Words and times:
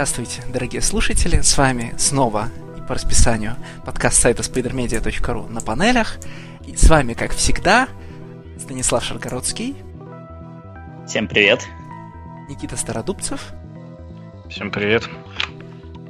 Здравствуйте, 0.00 0.42
дорогие 0.50 0.80
слушатели, 0.80 1.42
с 1.42 1.58
вами 1.58 1.92
снова 1.98 2.48
и 2.74 2.80
по 2.80 2.94
расписанию 2.94 3.56
подкаст 3.84 4.18
сайта 4.18 4.42
spidermedia.ru 4.42 5.46
на 5.50 5.60
панелях. 5.60 6.16
И 6.66 6.74
с 6.74 6.88
вами, 6.88 7.12
как 7.12 7.32
всегда, 7.32 7.86
Станислав 8.58 9.04
Шаргородский. 9.04 9.76
Всем 11.06 11.28
привет. 11.28 11.66
Никита 12.48 12.78
Стародубцев. 12.78 13.52
Всем 14.48 14.70
привет. 14.70 15.06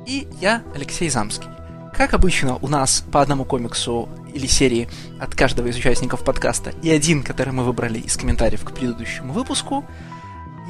И 0.06 0.28
я, 0.40 0.62
Алексей 0.72 1.10
Замский. 1.10 1.48
Как 1.92 2.14
обычно, 2.14 2.58
у 2.58 2.68
нас 2.68 3.04
по 3.10 3.20
одному 3.20 3.44
комиксу 3.44 4.08
или 4.32 4.46
серии 4.46 4.88
от 5.18 5.34
каждого 5.34 5.66
из 5.66 5.76
участников 5.76 6.24
подкаста 6.24 6.70
и 6.84 6.90
один, 6.90 7.24
который 7.24 7.52
мы 7.52 7.64
выбрали 7.64 7.98
из 7.98 8.16
комментариев 8.16 8.62
к 8.62 8.70
предыдущему 8.70 9.32
выпуску. 9.32 9.84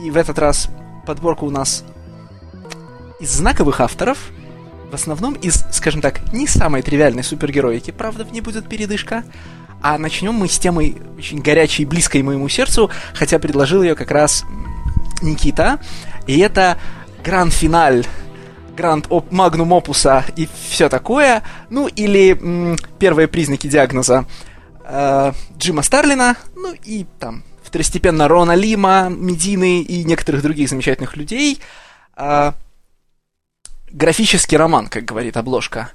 И 0.03 0.11
в 0.11 0.17
этот 0.17 0.39
раз 0.39 0.71
подборка 1.05 1.45
у 1.45 1.51
нас 1.51 1.85
из 3.21 3.31
знаковых 3.31 3.81
авторов, 3.81 4.19
в 4.91 4.95
основном 4.95 5.35
из, 5.35 5.65
скажем 5.71 6.01
так, 6.01 6.33
не 6.33 6.47
самой 6.47 6.83
тривиальной 6.83 7.23
супергероики, 7.23 7.91
правда, 7.91 8.25
в 8.25 8.33
ней 8.33 8.41
будет 8.41 8.69
передышка, 8.69 9.25
а 9.83 9.99
начнем 9.99 10.35
мы 10.35 10.49
с 10.49 10.59
темой 10.59 10.97
очень 11.17 11.41
горячей 11.41 11.85
и 11.85 11.87
близкой 11.87 12.23
моему 12.23 12.49
сердцу, 12.49 12.91
хотя 13.15 13.39
предложил 13.39 13.83
ее 13.83 13.95
как 13.95 14.11
раз 14.11 14.45
Никита, 15.23 15.79
и 16.27 16.39
это 16.39 16.79
гранд-финаль 17.25 18.07
гранд 18.77 19.07
оп 19.11 19.31
магнум 19.31 19.73
опуса 19.73 20.25
и 20.37 20.49
все 20.71 20.89
такое, 20.89 21.43
ну 21.69 21.87
или 21.87 22.33
м, 22.33 22.77
первые 22.99 23.29
признаки 23.29 23.67
диагноза 23.67 24.25
э, 24.85 25.33
Джима 25.59 25.83
Старлина, 25.83 26.37
ну 26.57 26.75
и 26.85 27.07
там 27.19 27.45
второстепенно 27.63 28.27
Рона 28.27 28.55
Лима, 28.55 29.09
Медины 29.11 29.83
и 29.83 30.03
некоторых 30.05 30.43
других 30.43 30.71
замечательных 30.71 31.17
людей. 31.17 31.61
Э, 32.17 32.53
графический 33.91 34.57
роман, 34.57 34.89
как 34.89 35.05
говорит 35.05 35.37
обложка. 35.37 35.93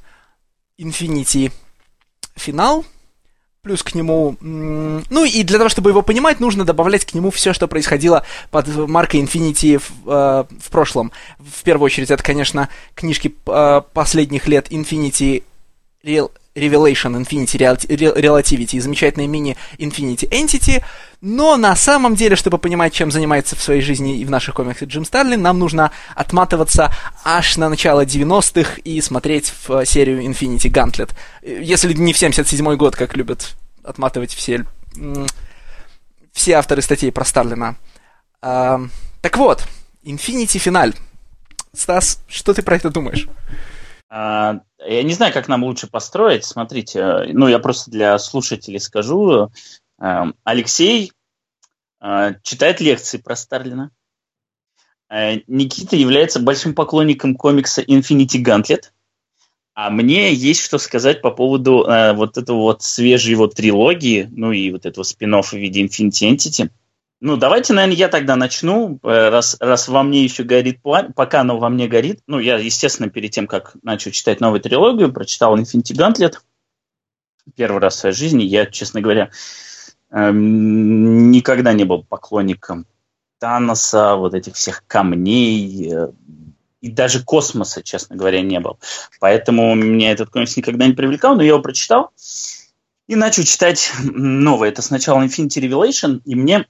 Infinity 0.79 1.51
финал, 2.35 2.85
плюс 3.61 3.81
к 3.81 3.95
нему... 3.95 4.37
Ну 4.41 5.25
и 5.25 5.43
для 5.43 5.57
того, 5.57 5.69
чтобы 5.69 5.89
его 5.89 6.01
понимать, 6.01 6.39
нужно 6.39 6.65
добавлять 6.65 7.05
к 7.05 7.13
нему 7.13 7.31
все, 7.31 7.53
что 7.53 7.67
происходило 7.67 8.23
под 8.51 8.67
маркой 8.67 9.21
Infinity 9.21 9.79
в, 9.79 10.09
э, 10.09 10.45
в 10.59 10.69
прошлом. 10.69 11.11
В 11.39 11.63
первую 11.63 11.87
очередь, 11.87 12.11
это, 12.11 12.21
конечно, 12.21 12.69
книжки 12.93 13.33
э, 13.47 13.81
последних 13.93 14.47
лет 14.47 14.71
Infinity 14.71 15.43
Revelation 16.55 17.21
Infinity 17.21 17.57
Relativity 17.59 18.77
и 18.77 18.79
замечательная 18.79 19.27
мини 19.27 19.57
Infinity 19.77 20.29
Entity, 20.29 20.83
но 21.21 21.57
на 21.57 21.75
самом 21.75 22.15
деле, 22.15 22.35
чтобы 22.35 22.57
понимать, 22.57 22.93
чем 22.93 23.11
занимается 23.11 23.55
в 23.55 23.61
своей 23.61 23.81
жизни 23.81 24.19
и 24.19 24.25
в 24.25 24.29
наших 24.29 24.55
комиксах 24.55 24.87
Джим 24.87 25.05
Старлин, 25.05 25.41
нам 25.41 25.59
нужно 25.59 25.91
отматываться 26.15 26.93
аж 27.23 27.57
на 27.57 27.69
начало 27.69 28.05
90-х 28.05 28.79
и 28.83 29.01
смотреть 29.01 29.53
в 29.67 29.85
серию 29.85 30.21
Infinity 30.21 30.71
Gauntlet. 30.71 31.11
Если 31.41 31.93
не 31.93 32.13
в 32.13 32.21
77-й 32.21 32.77
год, 32.77 32.95
как 32.95 33.15
любят 33.17 33.55
отматывать 33.83 34.33
все, 34.33 34.65
все 36.31 36.53
авторы 36.53 36.81
статей 36.81 37.11
про 37.11 37.25
Старлина. 37.25 37.75
А, 38.41 38.81
так 39.21 39.37
вот, 39.37 39.65
Infinity 40.03 40.57
Финаль. 40.59 40.93
Стас, 41.73 42.21
что 42.27 42.53
ты 42.53 42.61
про 42.61 42.77
это 42.77 42.89
думаешь? 42.89 43.27
А, 44.09 44.61
я 44.79 45.03
не 45.03 45.13
знаю, 45.13 45.33
как 45.33 45.47
нам 45.47 45.63
лучше 45.63 45.87
построить. 45.87 46.45
Смотрите, 46.45 46.99
э, 46.99 47.33
ну 47.33 47.47
я 47.47 47.59
просто 47.59 47.91
для 47.91 48.17
слушателей 48.19 48.79
скажу. 48.79 49.49
Э, 49.99 50.23
Алексей 50.43 51.11
э, 52.01 52.33
читает 52.43 52.81
лекции 52.81 53.17
про 53.17 53.35
Старлина. 53.35 53.91
Никита 55.07 55.95
является 55.95 56.39
большим 56.39 56.73
поклонником 56.73 57.35
комикса 57.35 57.83
Infinity 57.83 58.43
Gauntlet. 58.43 58.91
А 59.75 59.89
мне 59.89 60.33
есть 60.33 60.61
что 60.61 60.77
сказать 60.77 61.21
по 61.21 61.31
поводу 61.31 61.83
э, 61.83 62.13
вот 62.13 62.37
этого 62.37 62.59
вот 62.59 62.81
свежей 62.81 63.31
его 63.31 63.47
трилогии, 63.47 64.27
ну 64.31 64.53
и 64.53 64.71
вот 64.71 64.85
этого 64.85 65.03
спин 65.03 65.41
в 65.41 65.51
виде 65.51 65.83
Infinity 65.83 66.33
Entity. 66.33 66.69
Ну, 67.21 67.37
давайте, 67.37 67.73
наверное, 67.73 67.95
я 67.95 68.07
тогда 68.09 68.35
начну, 68.35 68.99
э, 69.01 69.29
раз, 69.29 69.55
раз 69.59 69.87
во 69.87 70.03
мне 70.03 70.23
еще 70.23 70.43
горит 70.43 70.81
пламя, 70.81 71.13
пока 71.13 71.41
оно 71.41 71.57
во 71.57 71.69
мне 71.69 71.87
горит. 71.87 72.19
Ну, 72.27 72.39
я, 72.39 72.57
естественно, 72.57 73.09
перед 73.09 73.31
тем, 73.31 73.47
как 73.47 73.75
начал 73.83 74.11
читать 74.11 74.41
новую 74.41 74.59
трилогию, 74.59 75.13
прочитал 75.13 75.57
Infinity 75.57 75.93
Gauntlet. 75.93 76.35
Первый 77.55 77.79
раз 77.79 77.95
в 77.95 77.99
своей 77.99 78.15
жизни. 78.15 78.43
Я, 78.43 78.65
честно 78.65 79.01
говоря, 79.01 79.29
эм, 80.11 81.31
никогда 81.31 81.73
не 81.73 81.85
был 81.85 82.03
поклонником 82.03 82.85
Таноса, 83.39 84.15
вот 84.15 84.33
этих 84.33 84.55
всех 84.55 84.83
камней, 84.85 85.93
э, 85.93 86.07
и 86.81 86.91
даже 86.91 87.23
космоса, 87.23 87.81
честно 87.81 88.15
говоря, 88.15 88.41
не 88.41 88.59
был. 88.59 88.77
Поэтому 89.19 89.73
меня 89.73 90.11
этот 90.11 90.29
комикс 90.29 90.57
никогда 90.57 90.85
не 90.85 90.93
привлекал, 90.93 91.35
но 91.35 91.41
я 91.41 91.49
его 91.49 91.61
прочитал 91.61 92.11
и 93.07 93.15
начал 93.15 93.43
читать 93.43 93.91
новое. 94.03 94.69
Это 94.69 94.81
сначала 94.81 95.23
Infinity 95.23 95.61
Revelation, 95.61 96.21
и 96.25 96.35
мне 96.35 96.67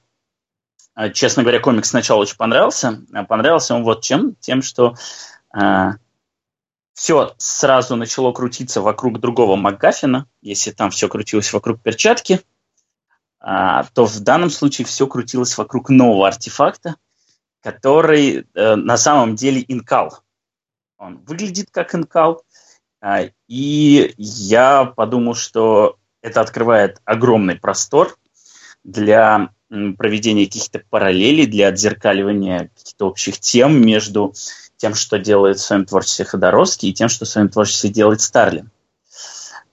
честно 1.12 1.42
говоря, 1.42 1.60
комикс 1.60 1.90
сначала 1.90 2.20
очень 2.20 2.36
понравился. 2.36 3.02
А 3.12 3.24
понравился 3.24 3.74
он 3.74 3.84
вот 3.84 4.02
чем? 4.02 4.34
Тем, 4.36 4.62
что 4.62 4.94
э, 5.54 5.58
а, 5.58 5.96
все 6.94 7.34
сразу 7.36 7.96
начало 7.96 8.32
крутиться 8.32 8.80
вокруг 8.80 9.20
другого 9.20 9.56
МакГаффина. 9.56 10.26
Если 10.40 10.70
там 10.70 10.90
все 10.90 11.08
крутилось 11.08 11.52
вокруг 11.52 11.82
перчатки, 11.82 12.40
э, 13.40 13.82
то 13.92 14.06
в 14.06 14.20
данном 14.20 14.50
случае 14.50 14.86
все 14.86 15.06
крутилось 15.06 15.58
вокруг 15.58 15.90
нового 15.90 16.26
артефакта, 16.26 16.96
который 17.60 18.46
э, 18.54 18.74
на 18.76 18.96
самом 18.96 19.36
деле 19.36 19.62
инкал. 19.68 20.20
Он 20.96 21.18
выглядит 21.18 21.68
как 21.70 21.94
инкал. 21.94 22.42
Э, 23.02 23.28
и 23.46 24.14
я 24.16 24.86
подумал, 24.86 25.34
что 25.34 25.98
это 26.22 26.40
открывает 26.40 27.02
огромный 27.04 27.56
простор 27.56 28.16
для 28.82 29.50
проведения 29.68 30.46
каких-то 30.46 30.82
параллелей, 30.90 31.46
для 31.46 31.68
отзеркаливания 31.68 32.70
каких-то 32.76 33.08
общих 33.08 33.38
тем 33.38 33.84
между 33.84 34.34
тем, 34.76 34.94
что 34.94 35.18
делает 35.18 35.58
в 35.58 35.62
своем 35.62 35.86
творчестве 35.86 36.24
Ходоровский, 36.24 36.90
и 36.90 36.92
тем, 36.92 37.08
что 37.08 37.24
в 37.24 37.28
своем 37.28 37.48
творчестве 37.48 37.90
делает 37.90 38.20
Старлин. 38.20 38.70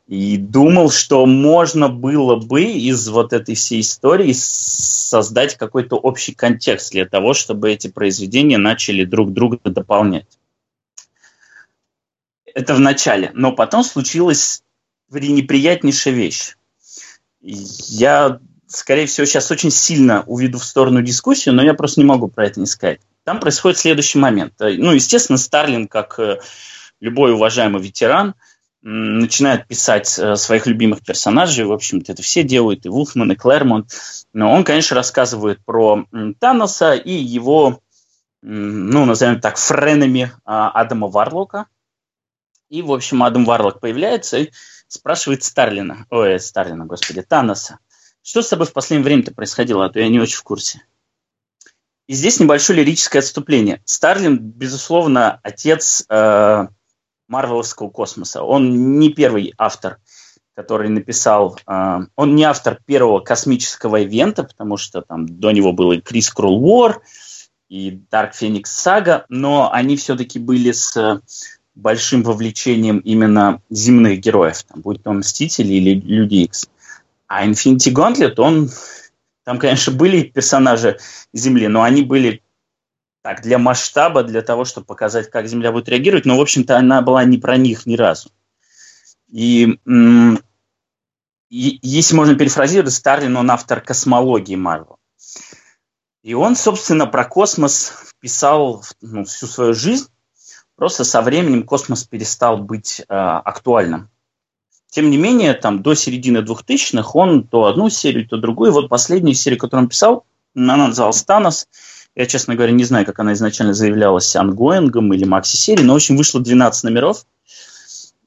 И 0.07 0.37
думал, 0.37 0.91
что 0.91 1.25
можно 1.25 1.89
было 1.89 2.35
бы 2.35 2.63
из 2.63 3.07
вот 3.07 3.33
этой 3.33 3.55
всей 3.55 3.81
истории 3.81 4.33
создать 4.33 5.55
какой-то 5.55 5.95
общий 5.95 6.33
контекст 6.33 6.91
для 6.91 7.05
того, 7.05 7.33
чтобы 7.33 7.71
эти 7.71 7.87
произведения 7.87 8.57
начали 8.57 9.05
друг 9.05 9.31
друга 9.31 9.59
дополнять. 9.63 10.27
Это 12.45 12.75
в 12.75 12.79
начале. 12.79 13.31
Но 13.33 13.53
потом 13.53 13.83
случилась 13.83 14.63
неприятнейшая 15.09 16.13
вещь. 16.13 16.55
Я 17.41 18.39
скорее 18.73 19.05
всего, 19.05 19.25
сейчас 19.25 19.51
очень 19.51 19.71
сильно 19.71 20.23
уведу 20.25 20.57
в 20.57 20.65
сторону 20.65 21.01
дискуссию, 21.01 21.53
но 21.53 21.63
я 21.63 21.73
просто 21.73 21.99
не 21.99 22.05
могу 22.05 22.27
про 22.27 22.47
это 22.47 22.59
не 22.59 22.65
сказать. 22.65 22.99
Там 23.23 23.39
происходит 23.39 23.77
следующий 23.77 24.17
момент. 24.17 24.53
Э, 24.59 24.73
ну, 24.77 24.91
естественно, 24.91 25.37
Старлин, 25.37 25.87
как 25.87 26.19
э, 26.19 26.39
любой 26.99 27.33
уважаемый 27.33 27.81
ветеран, 27.81 28.35
начинает 28.81 29.65
писать 29.67 30.19
э, 30.19 30.35
своих 30.35 30.67
любимых 30.67 31.03
персонажей. 31.03 31.65
В 31.65 31.71
общем-то, 31.71 32.11
это 32.11 32.21
все 32.21 32.43
делают, 32.43 32.85
и 32.85 32.89
Вулфман, 32.89 33.31
и 33.31 33.35
Клэрмонт. 33.35 33.91
Но 34.33 34.51
он, 34.51 34.63
конечно, 34.63 34.95
рассказывает 34.95 35.63
про 35.63 36.05
Таноса 36.39 36.93
и 36.93 37.13
его, 37.13 37.79
ну, 38.41 39.05
назовем 39.05 39.39
так, 39.39 39.57
френами 39.57 40.33
а, 40.43 40.69
Адама 40.69 41.07
Варлока. 41.07 41.67
И, 42.69 42.81
в 42.81 42.91
общем, 42.91 43.23
Адам 43.23 43.45
Варлок 43.45 43.79
появляется 43.79 44.39
и 44.39 44.49
спрашивает 44.87 45.43
Старлина, 45.43 46.05
ой, 46.09 46.39
Старлина, 46.39 46.85
господи, 46.85 47.21
Таноса, 47.21 47.79
что 48.23 48.41
с 48.41 48.49
тобой 48.49 48.65
в 48.65 48.73
последнее 48.73 49.03
время-то 49.03 49.33
происходило, 49.33 49.85
а 49.85 49.89
то 49.89 49.99
я 49.99 50.07
не 50.09 50.19
очень 50.19 50.37
в 50.37 50.43
курсе. 50.43 50.81
И 52.07 52.13
здесь 52.13 52.39
небольшое 52.39 52.79
лирическое 52.79 53.21
отступление. 53.21 53.81
Старлин, 53.85 54.37
безусловно, 54.37 55.39
отец 55.43 56.05
э, 56.09 56.67
Марвеловского 57.27 57.89
космоса. 57.89 58.43
Он 58.43 58.99
не 58.99 59.09
первый 59.09 59.53
автор, 59.57 59.99
который 60.53 60.89
написал... 60.89 61.57
Э, 61.67 61.99
он 62.15 62.35
не 62.35 62.43
автор 62.43 62.79
первого 62.85 63.19
космического 63.19 63.97
ивента, 63.97 64.43
потому 64.43 64.77
что 64.77 65.01
там 65.01 65.27
до 65.27 65.51
него 65.51 65.71
был 65.71 65.93
и 65.93 66.01
Крис 66.01 66.29
Крул 66.29 66.59
Вор, 66.59 67.01
и 67.69 68.01
Dark 68.11 68.33
Phoenix 68.39 68.63
Saga, 68.65 69.23
но 69.29 69.71
они 69.71 69.95
все-таки 69.95 70.39
были 70.39 70.71
с 70.71 71.21
большим 71.73 72.23
вовлечением 72.23 72.99
именно 72.99 73.61
земных 73.69 74.19
героев, 74.19 74.63
там, 74.63 74.81
будь 74.81 75.01
то 75.01 75.11
Мстители 75.11 75.73
или 75.73 75.99
Люди 75.99 76.35
Икс. 76.35 76.69
А 77.33 77.47
Infinity 77.47 77.91
Gauntlet, 77.91 78.35
он... 78.37 78.69
Там, 79.43 79.57
конечно, 79.57 79.91
были 79.91 80.21
персонажи 80.21 80.99
Земли, 81.33 81.67
но 81.67 81.81
они 81.81 82.03
были 82.03 82.43
так, 83.23 83.41
для 83.41 83.57
масштаба, 83.57 84.23
для 84.23 84.41
того, 84.41 84.65
чтобы 84.65 84.85
показать, 84.85 85.31
как 85.31 85.47
Земля 85.47 85.71
будет 85.71 85.89
реагировать, 85.89 86.25
но, 86.25 86.37
в 86.37 86.41
общем-то, 86.41 86.77
она 86.77 87.01
была 87.01 87.23
не 87.23 87.39
про 87.39 87.57
них 87.57 87.85
ни 87.85 87.95
разу. 87.95 88.29
И, 89.29 89.79
и 91.49 91.79
если 91.81 92.15
можно 92.15 92.35
перефразировать, 92.35 92.93
Старлин, 92.93 93.35
он 93.35 93.49
автор 93.49 93.81
космологии 93.81 94.55
Марвел. 94.55 94.97
И 96.21 96.35
он, 96.35 96.55
собственно, 96.55 97.07
про 97.07 97.25
космос 97.25 98.13
писал 98.19 98.85
ну, 99.01 99.25
всю 99.25 99.47
свою 99.47 99.73
жизнь. 99.73 100.07
Просто 100.75 101.03
со 101.03 101.21
временем 101.21 101.63
космос 101.63 102.03
перестал 102.03 102.59
быть 102.59 102.99
э, 102.99 103.03
актуальным. 103.07 104.09
Тем 104.93 105.09
не 105.09 105.17
менее, 105.17 105.55
там 105.55 105.81
до 105.81 105.95
середины 105.95 106.37
2000-х 106.37 107.09
он 107.15 107.47
то 107.47 107.65
одну 107.65 107.89
серию, 107.89 108.27
то 108.27 108.37
другую. 108.37 108.71
Вот 108.71 108.89
последнюю 108.89 109.33
серию, 109.33 109.59
которую 109.59 109.85
он 109.85 109.89
писал, 109.89 110.23
она 110.55 110.77
называлась 110.77 111.23
«Танос». 111.23 111.67
Я, 112.13 112.27
честно 112.27 112.53
говоря, 112.53 112.73
не 112.73 112.83
знаю, 112.83 113.03
как 113.03 113.17
она 113.17 113.33
изначально 113.33 113.73
заявлялась 113.73 114.35
ongoing 114.35 114.94
ом 114.94 115.11
или 115.11 115.25
макси-серией, 115.25 115.83
но, 115.83 115.93
в 115.93 115.95
общем, 115.95 116.15
вышло 116.15 116.39
12 116.39 116.83
номеров. 116.83 117.25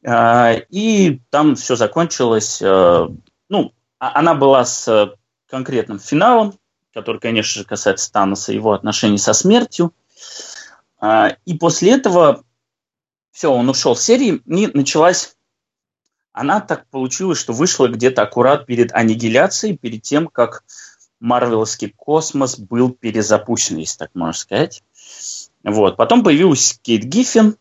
Э, 0.03 0.63
и 0.71 1.21
там 1.31 1.55
все 1.55 1.77
закончилось. 1.77 2.61
Э, 2.61 3.07
ну, 3.49 3.73
а, 4.01 4.19
она 4.19 4.35
была 4.35 4.65
с 4.65 5.15
конкретным 5.49 6.01
финалом, 6.01 6.59
который, 6.93 7.21
конечно 7.21 7.61
же, 7.61 7.65
касается 7.65 8.11
Таноса 8.11 8.51
и 8.51 8.57
его 8.57 8.73
отношений 8.73 9.19
со 9.19 9.35
смертью. 9.35 9.93
А, 10.99 11.37
и 11.45 11.57
после 11.57 11.93
этого 11.93 12.43
все, 13.31 13.53
он 13.53 13.69
ушел 13.69 13.95
с 13.95 14.03
серии, 14.03 14.43
и 14.45 14.67
началась... 14.75 15.36
Она 16.37 16.61
так 16.61 16.87
получилась, 16.91 17.39
что 17.39 17.55
вышла 17.55 17.89
где-то 17.89 18.21
аккурат 18.21 18.67
перед 18.67 18.93
аннигиляцией, 18.93 19.79
перед 19.79 20.03
тем, 20.03 20.29
как 20.29 20.65
Марвеловский 21.19 21.89
космос 21.97 22.59
был 22.59 22.91
перезапущен, 22.91 23.79
если 23.79 23.97
так 24.01 24.11
можно 24.13 24.35
сказать. 24.35 24.83
Вот. 25.65 25.97
Потом 25.97 26.23
появилась 26.23 26.79
Кейт 26.83 27.05
Гиффин, 27.05 27.57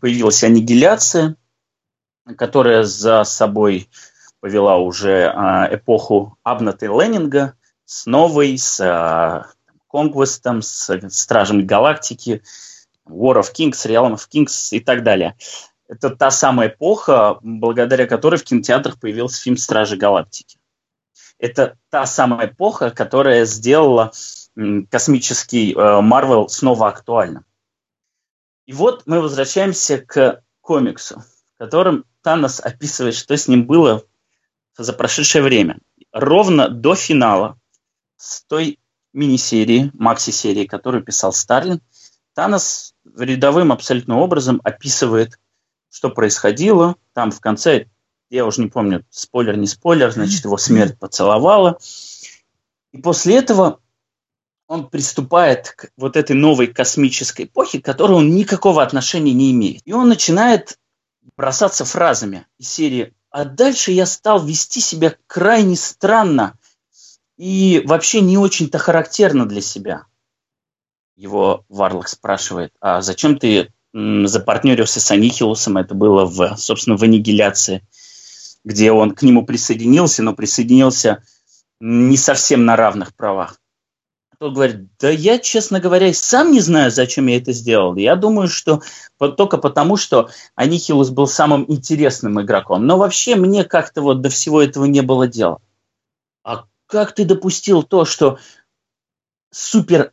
появилась 0.00 0.42
аннигиляция, 0.42 1.36
которая 2.36 2.82
за 2.82 3.22
собой 3.22 3.88
повела 4.40 4.76
уже 4.78 5.30
а, 5.32 5.68
эпоху 5.72 6.36
Абната 6.42 6.86
и 6.86 6.88
Леннинга 6.88 7.54
с 7.84 8.06
новой, 8.06 8.58
с 8.58 8.80
а, 8.80 9.46
Конквестом, 9.86 10.62
с 10.62 10.90
Стражем 11.10 11.64
Галактики, 11.64 12.42
War 13.08 13.40
of 13.40 13.52
Kings, 13.56 13.86
Realm 13.86 14.14
of 14.14 14.26
Kings 14.28 14.70
и 14.72 14.80
так 14.80 15.04
далее. 15.04 15.36
Это 15.88 16.10
та 16.10 16.30
самая 16.30 16.68
эпоха, 16.68 17.38
благодаря 17.42 18.06
которой 18.06 18.36
в 18.36 18.44
кинотеатрах 18.44 18.98
появился 18.98 19.40
фильм 19.40 19.56
«Стражи 19.56 19.96
Галактики». 19.96 20.58
Это 21.38 21.76
та 21.90 22.06
самая 22.06 22.48
эпоха, 22.48 22.90
которая 22.90 23.44
сделала 23.44 24.12
космический 24.90 25.74
Марвел 25.74 26.48
снова 26.48 26.88
актуальным. 26.88 27.44
И 28.64 28.72
вот 28.72 29.02
мы 29.06 29.20
возвращаемся 29.20 29.98
к 29.98 30.42
комиксу, 30.60 31.22
в 31.54 31.58
котором 31.58 32.04
Танос 32.22 32.58
описывает, 32.58 33.14
что 33.14 33.36
с 33.36 33.46
ним 33.46 33.66
было 33.66 34.02
за 34.76 34.92
прошедшее 34.92 35.42
время. 35.42 35.78
Ровно 36.10 36.68
до 36.68 36.94
финала 36.94 37.58
с 38.16 38.42
той 38.42 38.80
мини-серии, 39.12 39.90
макси-серии, 39.94 40.66
которую 40.66 41.04
писал 41.04 41.32
Старлин, 41.32 41.80
Танос 42.34 42.94
рядовым 43.16 43.72
абсолютно 43.72 44.18
образом 44.18 44.60
описывает, 44.64 45.38
что 45.90 46.10
происходило. 46.10 46.96
Там 47.12 47.30
в 47.30 47.40
конце, 47.40 47.86
я 48.30 48.44
уже 48.44 48.62
не 48.62 48.68
помню, 48.68 49.04
спойлер, 49.10 49.56
не 49.56 49.66
спойлер, 49.66 50.10
значит, 50.10 50.44
его 50.44 50.56
смерть 50.56 50.98
поцеловала. 50.98 51.78
И 52.92 52.98
после 52.98 53.36
этого 53.36 53.80
он 54.66 54.88
приступает 54.88 55.70
к 55.70 55.90
вот 55.96 56.16
этой 56.16 56.34
новой 56.34 56.66
космической 56.66 57.44
эпохе, 57.44 57.80
к 57.80 57.84
которой 57.84 58.12
он 58.12 58.34
никакого 58.34 58.82
отношения 58.82 59.32
не 59.32 59.52
имеет. 59.52 59.82
И 59.84 59.92
он 59.92 60.08
начинает 60.08 60.78
бросаться 61.36 61.84
фразами 61.84 62.46
из 62.58 62.68
серии 62.68 63.12
а 63.36 63.44
дальше 63.44 63.92
я 63.92 64.06
стал 64.06 64.42
вести 64.42 64.80
себя 64.80 65.14
крайне 65.26 65.76
странно 65.76 66.58
и 67.36 67.82
вообще 67.84 68.22
не 68.22 68.38
очень-то 68.38 68.78
характерно 68.78 69.46
для 69.46 69.60
себя. 69.60 70.06
Его 71.16 71.66
Варлок 71.68 72.08
спрашивает, 72.08 72.72
а 72.80 73.02
зачем 73.02 73.38
ты 73.38 73.70
запартнерился 73.96 75.00
с 75.00 75.10
Анихилусом? 75.10 75.78
Это 75.78 75.94
было, 75.94 76.26
в, 76.26 76.56
собственно, 76.56 76.96
в 76.96 77.02
аннигиляции, 77.02 77.86
где 78.64 78.92
он 78.92 79.12
к 79.12 79.22
нему 79.22 79.46
присоединился, 79.46 80.22
но 80.22 80.34
присоединился 80.34 81.22
не 81.80 82.16
совсем 82.16 82.64
на 82.64 82.76
равных 82.76 83.14
правах. 83.14 83.60
Тот 84.38 84.52
говорит, 84.52 84.88
да 84.98 85.08
я, 85.08 85.38
честно 85.38 85.80
говоря, 85.80 86.12
сам 86.12 86.52
не 86.52 86.60
знаю, 86.60 86.90
зачем 86.90 87.26
я 87.26 87.38
это 87.38 87.52
сделал. 87.52 87.96
Я 87.96 88.16
думаю, 88.16 88.48
что 88.48 88.82
только 89.18 89.56
потому, 89.56 89.96
что 89.96 90.28
Анихилус 90.54 91.08
был 91.08 91.26
самым 91.26 91.64
интересным 91.68 92.40
игроком. 92.42 92.86
Но 92.86 92.98
вообще 92.98 93.34
мне 93.34 93.64
как-то 93.64 94.02
вот 94.02 94.20
до 94.20 94.28
всего 94.28 94.60
этого 94.60 94.84
не 94.84 95.00
было 95.00 95.26
дела. 95.26 95.60
А 96.44 96.66
как 96.86 97.14
ты 97.14 97.24
допустил 97.24 97.82
то, 97.82 98.04
что 98.04 98.38
супер 99.50 100.12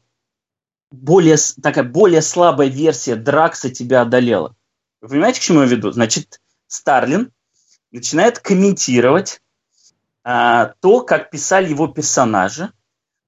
более, 0.93 1.37
такая 1.61 1.83
более 1.83 2.21
слабая 2.21 2.67
версия 2.67 3.15
Дракса 3.15 3.69
тебя 3.69 4.01
одолела? 4.01 4.55
Вы 5.01 5.09
понимаете, 5.09 5.39
к 5.39 5.43
чему 5.43 5.61
я 5.61 5.67
веду? 5.67 5.91
Значит, 5.91 6.39
Старлин 6.67 7.31
начинает 7.91 8.39
комментировать 8.39 9.41
а, 10.23 10.73
то, 10.81 11.01
как 11.01 11.31
писали 11.31 11.69
его 11.69 11.87
персонажи, 11.87 12.71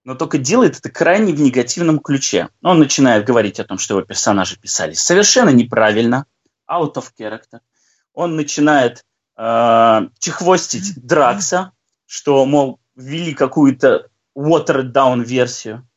но 0.03 0.13
только 0.13 0.37
делает 0.37 0.77
это 0.77 0.91
крайне 0.91 1.33
в 1.33 1.41
негативном 1.41 1.99
ключе. 1.99 2.49
Он 2.61 2.77
начинает 2.77 3.25
говорить 3.25 3.59
о 3.59 3.63
том, 3.63 3.79
что 3.79 3.95
его 3.95 4.05
персонажи 4.05 4.59
писали 4.59 4.93
совершенно 4.93 5.49
неправильно, 5.49 6.27
out 6.69 6.93
of 6.93 7.05
character. 7.19 7.61
Он 8.13 8.35
начинает 8.35 9.03
э, 9.37 10.01
чехвостить 10.19 11.03
Дракса, 11.03 11.71
что, 12.05 12.45
мол, 12.45 12.79
ввели 12.95 13.33
какую-то 13.33 14.09
watered 14.37 14.91
down 14.91 15.23
версию. 15.23 15.87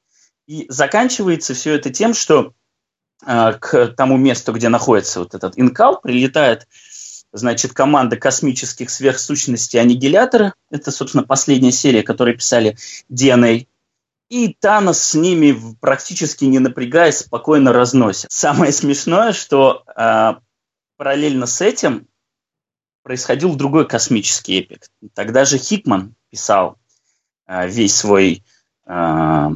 И 0.49 0.65
заканчивается 0.71 1.53
все 1.53 1.75
это 1.75 1.91
тем, 1.91 2.15
что 2.15 2.55
э, 3.25 3.53
к 3.61 3.89
тому 3.89 4.17
месту, 4.17 4.55
где 4.55 4.71
находится 4.71 5.21
вот 5.21 5.35
этот 5.35 5.59
инкал, 5.59 6.01
прилетает 6.01 6.67
значит, 7.33 7.75
команда 7.75 8.17
космических 8.17 8.89
сверхсущностей 8.89 9.79
Аннигилятора. 9.79 10.55
Это, 10.71 10.91
собственно, 10.91 11.23
последняя 11.23 11.71
серия, 11.71 12.03
которую 12.03 12.39
писали 12.39 12.79
DNA. 13.13 13.67
И 14.31 14.55
Танос 14.59 15.03
с 15.03 15.15
ними 15.15 15.55
практически 15.81 16.47
не 16.47 16.61
напрягаясь 16.61 17.19
спокойно 17.19 17.75
разносит. 17.75 18.33
Самое 18.33 18.73
смешное, 18.73 19.35
что 19.35 19.85
э, 19.95 20.33
параллельно 20.97 21.45
с 21.45 21.61
этим 21.61 22.09
происходил 23.03 23.55
другой 23.55 23.87
космический 23.87 24.61
эпик. 24.61 24.89
Тогда 25.13 25.45
же 25.45 25.59
Хикман 25.59 26.15
писал 26.31 26.79
э, 27.47 27.69
весь 27.69 27.95
свой 27.95 28.43
э, 28.87 29.49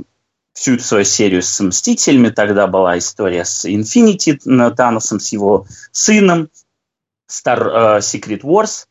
всю 0.53 0.79
свою 0.79 1.05
серию 1.05 1.43
с 1.43 1.61
Мстителями. 1.61 2.29
Тогда 2.29 2.67
была 2.67 2.99
история 2.99 3.45
с 3.45 3.65
Инфинити 3.65 4.39
Таносом, 4.77 5.21
с 5.21 5.33
его 5.33 5.67
сыном, 5.91 6.49
Star 7.31 7.97
э, 7.97 7.99
Secret 7.99 8.43
Wars. 8.43 8.87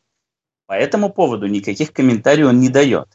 По 0.66 0.74
этому 0.74 1.12
поводу 1.12 1.46
никаких 1.46 1.92
комментариев 1.92 2.48
он 2.48 2.60
не 2.60 2.68
дает. 2.68 3.08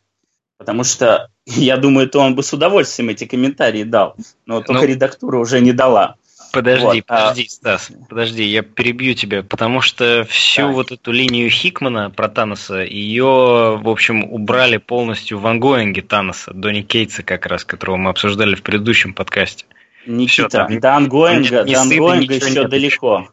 Потому 0.58 0.84
что 0.84 1.30
я 1.46 1.78
думаю, 1.78 2.10
то 2.10 2.20
он 2.20 2.36
бы 2.36 2.44
с 2.44 2.54
удовольствием 2.54 3.10
эти 3.10 3.26
комментарии 3.26 3.84
дал, 3.84 4.16
но 4.46 4.62
только 4.62 4.82
ну, 4.82 4.88
редактура 4.88 5.38
уже 5.40 5.60
не 5.60 5.74
дала. 5.74 6.16
Подожди, 6.58 6.86
вот, 6.86 7.04
а 7.08 7.30
подожди. 7.30 7.50
Стас, 7.50 7.92
подожди, 8.10 8.44
я 8.44 8.64
перебью 8.64 9.14
тебя, 9.14 9.44
потому 9.44 9.82
что 9.82 10.26
всю 10.28 10.64
да. 10.64 10.68
вот 10.70 10.92
эту 10.92 11.12
линию 11.12 11.50
Хикмана 11.52 12.10
про 12.10 12.30
Таноса, 12.30 12.80
ее, 12.80 13.78
в 13.80 13.88
общем, 13.88 14.24
убрали 14.24 14.78
полностью 14.78 15.38
в 15.38 15.46
ангоинге 15.46 16.02
Таноса, 16.02 16.52
Донни 16.54 16.82
Кейтса 16.82 17.22
как 17.22 17.46
раз, 17.46 17.64
которого 17.64 17.98
мы 17.98 18.10
обсуждали 18.10 18.56
в 18.56 18.64
предыдущем 18.64 19.14
подкасте. 19.14 19.66
Никита, 20.08 20.48
Все, 20.48 20.58
там, 20.58 20.80
до 20.80 20.96
ongoing 20.96 21.49
а, 21.49 21.64
до 21.64 21.82
ongoing 21.82 22.27
а 22.27 22.34
еще 22.34 22.68
далеко. 22.68 23.30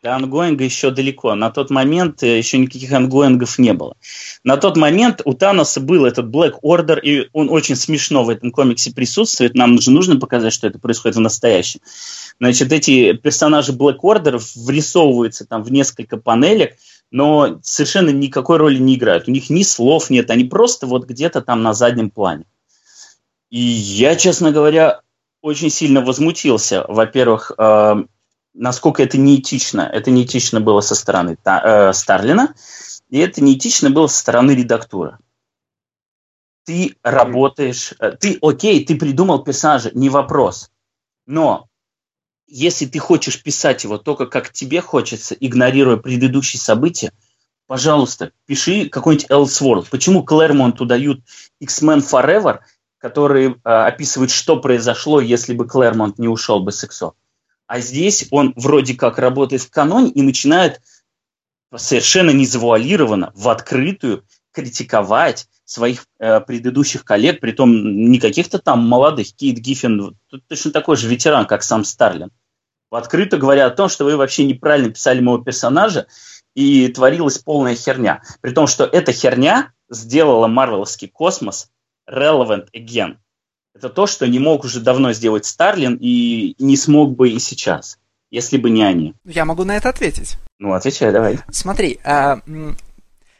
До 0.00 0.14
ongoing 0.14 0.56
а 0.56 0.62
еще 0.62 0.92
далеко. 0.92 1.34
На 1.34 1.50
тот 1.50 1.70
момент 1.70 2.22
э, 2.22 2.38
еще 2.38 2.58
никаких 2.58 2.92
ongoing 2.92 3.43
ов 3.43 3.58
не 3.58 3.72
было. 3.72 3.96
На 4.44 4.56
тот 4.56 4.76
момент 4.76 5.22
у 5.24 5.34
Таноса 5.34 5.80
был 5.80 6.06
этот 6.06 6.26
Black 6.26 6.60
Order, 6.62 7.00
и 7.00 7.28
он 7.32 7.50
очень 7.50 7.74
смешно 7.74 8.22
в 8.22 8.28
этом 8.28 8.52
комиксе 8.52 8.92
присутствует. 8.92 9.54
Нам 9.54 9.80
же 9.80 9.90
нужно 9.90 10.18
показать, 10.20 10.52
что 10.52 10.68
это 10.68 10.78
происходит 10.78 11.16
в 11.16 11.20
настоящем. 11.20 11.80
Значит, 12.38 12.72
эти 12.72 13.12
персонажи 13.14 13.72
Black 13.72 13.98
Order 14.04 14.40
врисовываются 14.54 15.44
там 15.44 15.64
в 15.64 15.72
несколько 15.72 16.16
панелек, 16.16 16.76
но 17.10 17.58
совершенно 17.64 18.10
никакой 18.10 18.58
роли 18.58 18.78
не 18.78 18.94
играют. 18.94 19.26
У 19.26 19.32
них 19.32 19.50
ни 19.50 19.64
слов 19.64 20.10
нет, 20.10 20.30
они 20.30 20.44
просто 20.44 20.86
вот 20.86 21.06
где-то 21.06 21.40
там 21.40 21.64
на 21.64 21.74
заднем 21.74 22.10
плане. 22.10 22.44
И 23.50 23.58
я, 23.58 24.14
честно 24.14 24.52
говоря, 24.52 25.00
очень 25.42 25.70
сильно 25.70 26.02
возмутился. 26.02 26.84
Во-первых, 26.86 27.50
э, 27.58 28.04
насколько 28.54 29.02
это 29.02 29.18
неэтично. 29.18 29.82
Это 29.82 30.10
неэтично 30.10 30.60
было 30.60 30.80
со 30.80 30.94
стороны 30.94 31.36
та, 31.42 31.90
э, 31.90 31.92
Старлина, 31.92 32.54
и 33.08 33.18
это 33.18 33.42
неэтично 33.42 33.90
было 33.90 34.06
со 34.06 34.18
стороны 34.18 34.52
редактуры. 34.52 35.18
Ты 36.64 36.96
работаешь, 37.02 37.94
э, 37.98 38.12
ты, 38.12 38.38
окей, 38.42 38.84
ты 38.84 38.96
придумал 38.96 39.42
персонажа, 39.42 39.90
не 39.94 40.10
вопрос. 40.10 40.70
Но 41.26 41.68
если 42.46 42.86
ты 42.86 42.98
хочешь 42.98 43.42
писать 43.42 43.84
его 43.84 43.98
только 43.98 44.26
как 44.26 44.52
тебе 44.52 44.80
хочется, 44.80 45.34
игнорируя 45.34 45.96
предыдущие 45.96 46.60
события, 46.60 47.12
пожалуйста, 47.66 48.32
пиши 48.46 48.88
какой-нибудь 48.88 49.30
Elseworld. 49.30 49.86
Почему 49.90 50.24
Клэрмонту 50.24 50.86
дают 50.86 51.20
X-Men 51.60 51.98
Forever, 52.00 52.60
который 52.98 53.50
э, 53.50 53.54
описывает, 53.62 54.30
что 54.30 54.60
произошло, 54.60 55.20
если 55.20 55.54
бы 55.54 55.66
Клэрмонт 55.66 56.18
не 56.18 56.28
ушел 56.28 56.60
бы 56.60 56.72
с 56.72 56.82
Иксо? 56.82 57.12
А 57.68 57.80
здесь 57.80 58.26
он 58.30 58.54
вроде 58.56 58.94
как 58.94 59.18
работает 59.18 59.62
в 59.62 59.70
каноне 59.70 60.10
и 60.10 60.22
начинает 60.22 60.80
совершенно 61.76 62.30
незавуалированно, 62.30 63.30
в 63.34 63.48
открытую 63.50 64.24
критиковать 64.52 65.46
своих 65.66 66.06
э, 66.18 66.40
предыдущих 66.40 67.04
коллег, 67.04 67.40
при 67.40 67.52
том 67.52 68.10
не 68.10 68.18
каких-то 68.18 68.58
там 68.58 68.88
молодых, 68.88 69.34
Кейт 69.34 69.58
Гиффин, 69.58 70.16
точно 70.48 70.70
такой 70.72 70.96
же 70.96 71.08
ветеран, 71.08 71.46
как 71.46 71.62
сам 71.62 71.84
Старлин. 71.84 72.30
Открыто 72.90 73.36
говоря 73.36 73.66
о 73.66 73.70
том, 73.70 73.90
что 73.90 74.06
вы 74.06 74.16
вообще 74.16 74.44
неправильно 74.44 74.90
писали 74.90 75.20
моего 75.20 75.44
персонажа, 75.44 76.06
и 76.54 76.88
творилась 76.88 77.38
полная 77.38 77.76
херня. 77.76 78.22
При 78.40 78.52
том, 78.52 78.66
что 78.66 78.84
эта 78.84 79.12
херня 79.12 79.72
сделала 79.90 80.46
марвеловский 80.46 81.08
космос 81.08 81.70
relevant 82.10 82.68
again. 82.74 83.18
Это 83.78 83.90
то, 83.90 84.08
что 84.08 84.26
не 84.26 84.40
мог 84.40 84.64
уже 84.64 84.80
давно 84.80 85.12
сделать 85.12 85.46
Старлин 85.46 85.96
и 86.00 86.56
не 86.58 86.76
смог 86.76 87.14
бы 87.14 87.30
и 87.30 87.38
сейчас, 87.38 87.98
если 88.28 88.56
бы 88.56 88.70
не 88.70 88.82
они. 88.82 89.14
Я 89.24 89.44
могу 89.44 89.62
на 89.62 89.76
это 89.76 89.88
ответить. 89.88 90.36
Ну, 90.58 90.72
отвечай, 90.72 91.12
давай. 91.12 91.38
Смотри, 91.52 92.00
а, 92.02 92.40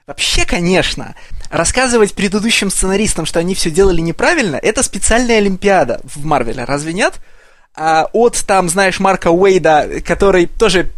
Вообще, 0.06 0.46
конечно, 0.46 1.16
рассказывать 1.50 2.14
предыдущим 2.14 2.70
сценаристам, 2.70 3.26
что 3.26 3.40
они 3.40 3.56
все 3.56 3.70
делали 3.70 4.00
неправильно, 4.00 4.56
это 4.56 4.84
специальная 4.84 5.38
олимпиада 5.38 6.00
в 6.04 6.24
Марвеле, 6.24 6.62
разве 6.64 6.92
нет? 6.92 7.14
А 7.74 8.08
от 8.12 8.42
там, 8.46 8.68
знаешь, 8.68 9.00
Марка 9.00 9.32
Уэйда, 9.32 10.00
который 10.06 10.46
тоже 10.46 10.88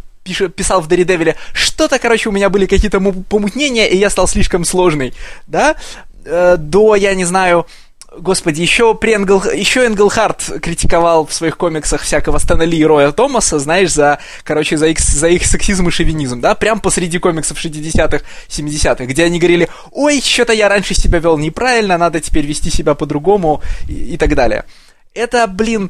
писал 0.55 0.81
в 0.81 0.87
Daredevil, 0.87 1.35
что-то, 1.51 1.97
короче, 1.97 2.29
у 2.29 2.31
меня 2.31 2.49
были 2.51 2.67
какие-то 2.67 2.99
помутнения, 2.99 3.87
и 3.87 3.97
я 3.97 4.11
стал 4.11 4.27
слишком 4.27 4.65
сложный, 4.65 5.13
да, 5.47 5.77
э, 6.23 6.57
до, 6.57 6.95
я 6.95 7.15
не 7.15 7.25
знаю, 7.25 7.65
Господи, 8.11 8.61
еще, 8.61 8.93
при 8.93 9.15
Энгл... 9.15 9.41
еще 9.53 9.85
Энглхарт 9.85 10.59
критиковал 10.61 11.25
в 11.25 11.33
своих 11.33 11.55
комиксах 11.55 12.01
всякого 12.01 12.39
Стэна 12.39 12.63
Ли 12.63 12.77
и 12.77 12.83
Роя 12.83 13.13
Томаса, 13.13 13.57
знаешь, 13.57 13.93
за, 13.93 14.19
короче, 14.43 14.75
за 14.75 14.87
их, 14.87 14.99
за 14.99 15.29
их 15.29 15.45
сексизм 15.45 15.87
и 15.87 15.91
шовинизм, 15.91 16.41
да, 16.41 16.53
прям 16.53 16.81
посреди 16.81 17.19
комиксов 17.19 17.57
60-х, 17.57 18.25
70-х, 18.49 19.05
где 19.05 19.23
они 19.23 19.39
говорили, 19.39 19.69
ой, 19.91 20.19
что-то 20.19 20.51
я 20.51 20.67
раньше 20.67 20.93
себя 20.93 21.19
вел 21.19 21.37
неправильно, 21.37 21.97
надо 21.97 22.19
теперь 22.19 22.45
вести 22.45 22.69
себя 22.69 22.95
по-другому 22.95 23.61
и, 23.87 24.15
и 24.15 24.17
так 24.17 24.35
далее. 24.35 24.65
Это, 25.13 25.47
блин, 25.47 25.89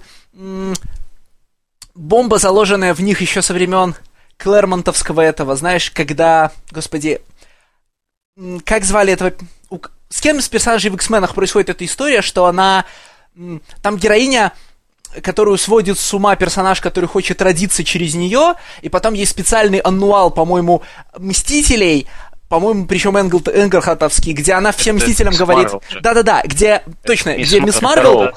бомба, 1.96 2.38
заложенная 2.38 2.94
в 2.94 3.00
них 3.00 3.22
еще 3.22 3.42
со 3.42 3.56
времен 3.56 3.96
Клэрмонтовского 4.38 5.22
этого, 5.22 5.56
знаешь, 5.56 5.90
когда, 5.90 6.51
господи, 6.70 7.20
как 8.63 8.84
звали 8.84 9.12
этого 9.13 9.34
с 10.12 10.22
кем 10.22 10.38
из 10.38 10.48
персонажей 10.50 10.91
в 10.91 10.96
X-менах 10.96 11.34
происходит 11.34 11.70
эта 11.70 11.86
история, 11.86 12.22
что 12.22 12.46
она... 12.46 12.86
Там 13.82 13.98
героиня 13.98 14.53
которую 15.24 15.58
сводит 15.58 16.00
с 16.00 16.13
ума 16.13 16.38
персонаж, 16.38 16.80
который 16.80 17.08
хочет 17.08 17.41
родиться 17.41 17.84
через 17.84 18.15
нее, 18.15 18.53
и 18.82 18.88
потом 18.88 19.13
есть 19.13 19.32
специальный 19.32 19.80
аннуал, 19.80 20.32
по-моему, 20.32 20.84
Мстителей, 21.18 22.08
по-моему, 22.48 22.86
причем 22.86 23.18
Энгл, 23.18 23.41
Энгерхатовский, 23.46 24.32
где 24.32 24.53
она 24.53 24.72
всем 24.72 24.96
Это 24.96 25.06
Мстителям 25.06 25.34
говорит... 25.34 25.70
Да-да-да, 26.01 26.44
где... 26.46 26.84
Точно, 27.03 27.38
где 27.38 27.60
Мисс 27.60 27.82
Марвел 27.82 28.32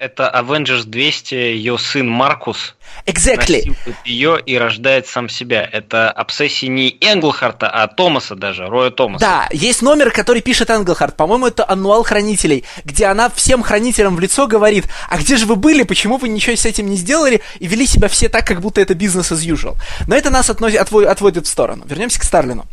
это 0.00 0.32
Avengers 0.34 0.84
200, 0.86 1.34
ее 1.34 1.76
сын 1.76 2.08
Маркус 2.08 2.74
exactly. 3.04 3.76
ее 4.06 4.40
и 4.40 4.56
рождает 4.56 5.06
сам 5.06 5.28
себя. 5.28 5.62
Это 5.70 6.10
обсессия 6.10 6.70
не 6.70 6.96
Энглхарта, 7.02 7.68
а 7.68 7.86
Томаса 7.86 8.34
даже, 8.34 8.66
Роя 8.66 8.90
Томаса. 8.90 9.22
Да, 9.22 9.48
есть 9.52 9.82
номер, 9.82 10.10
который 10.10 10.40
пишет 10.40 10.70
Энглхарт. 10.70 11.16
По-моему, 11.16 11.48
это 11.48 11.68
аннуал 11.68 12.02
хранителей, 12.02 12.64
где 12.84 13.06
она 13.06 13.28
всем 13.28 13.62
хранителям 13.62 14.16
в 14.16 14.20
лицо 14.20 14.46
говорит, 14.46 14.86
а 15.10 15.18
где 15.18 15.36
же 15.36 15.44
вы 15.44 15.56
были, 15.56 15.82
почему 15.82 16.16
вы 16.16 16.30
ничего 16.30 16.56
с 16.56 16.64
этим 16.64 16.88
не 16.88 16.96
сделали, 16.96 17.42
и 17.58 17.66
вели 17.66 17.86
себя 17.86 18.08
все 18.08 18.30
так, 18.30 18.46
как 18.46 18.62
будто 18.62 18.80
это 18.80 18.94
бизнес 18.94 19.30
as 19.30 19.46
usual. 19.46 19.76
Но 20.08 20.16
это 20.16 20.30
нас 20.30 20.48
относит, 20.48 20.78
отводит 20.80 21.44
в 21.44 21.48
сторону. 21.48 21.84
Вернемся 21.86 22.18
к 22.18 22.24
Старлину. 22.24 22.64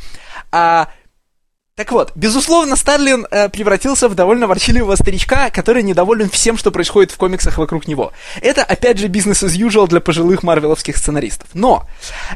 А, 0.54 0.88
так 1.78 1.92
вот, 1.92 2.12
безусловно, 2.16 2.76
Старлин 2.76 3.28
э, 3.30 3.50
превратился 3.50 4.10
в 4.10 4.16
довольно 4.16 4.48
ворчливого 4.48 4.96
старичка, 4.96 5.52
который 5.52 5.84
недоволен 5.84 6.28
всем, 6.28 6.58
что 6.58 6.72
происходит 6.72 7.12
в 7.12 7.18
комиксах 7.18 7.60
вокруг 7.60 7.88
него. 7.88 8.14
Это, 8.42 8.64
опять 8.64 8.98
же, 8.98 9.06
бизнес 9.10 9.44
as 9.44 9.56
usual 9.56 9.88
для 9.88 10.02
пожилых 10.02 10.42
марвеловских 10.42 10.98
сценаристов. 10.98 11.48
Но, 11.54 11.86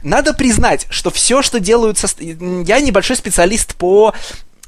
надо 0.03 0.35
признать, 0.35 0.85
что 0.91 1.09
все, 1.09 1.41
что 1.41 1.59
делают... 1.59 1.97
Со... 1.97 2.07
Я 2.19 2.81
небольшой 2.81 3.15
специалист 3.15 3.73
по 3.73 4.13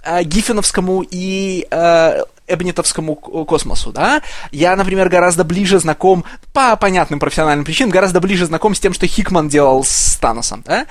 э, 0.03 0.23
Гиффиновскому 0.23 1.05
и 1.07 1.67
э, 1.69 2.23
Эбнетовскому 2.47 3.15
космосу, 3.15 3.91
да? 3.91 4.23
Я, 4.51 4.75
например, 4.75 5.07
гораздо 5.07 5.43
ближе 5.43 5.77
знаком, 5.77 6.25
по 6.51 6.75
понятным 6.77 7.19
профессиональным 7.19 7.63
причинам, 7.63 7.91
гораздо 7.91 8.19
ближе 8.19 8.47
знаком 8.47 8.73
с 8.73 8.79
тем, 8.79 8.93
что 8.93 9.05
Хикман 9.05 9.49
делал 9.49 9.83
с 9.83 10.15
Таносом, 10.15 10.63
да? 10.65 10.87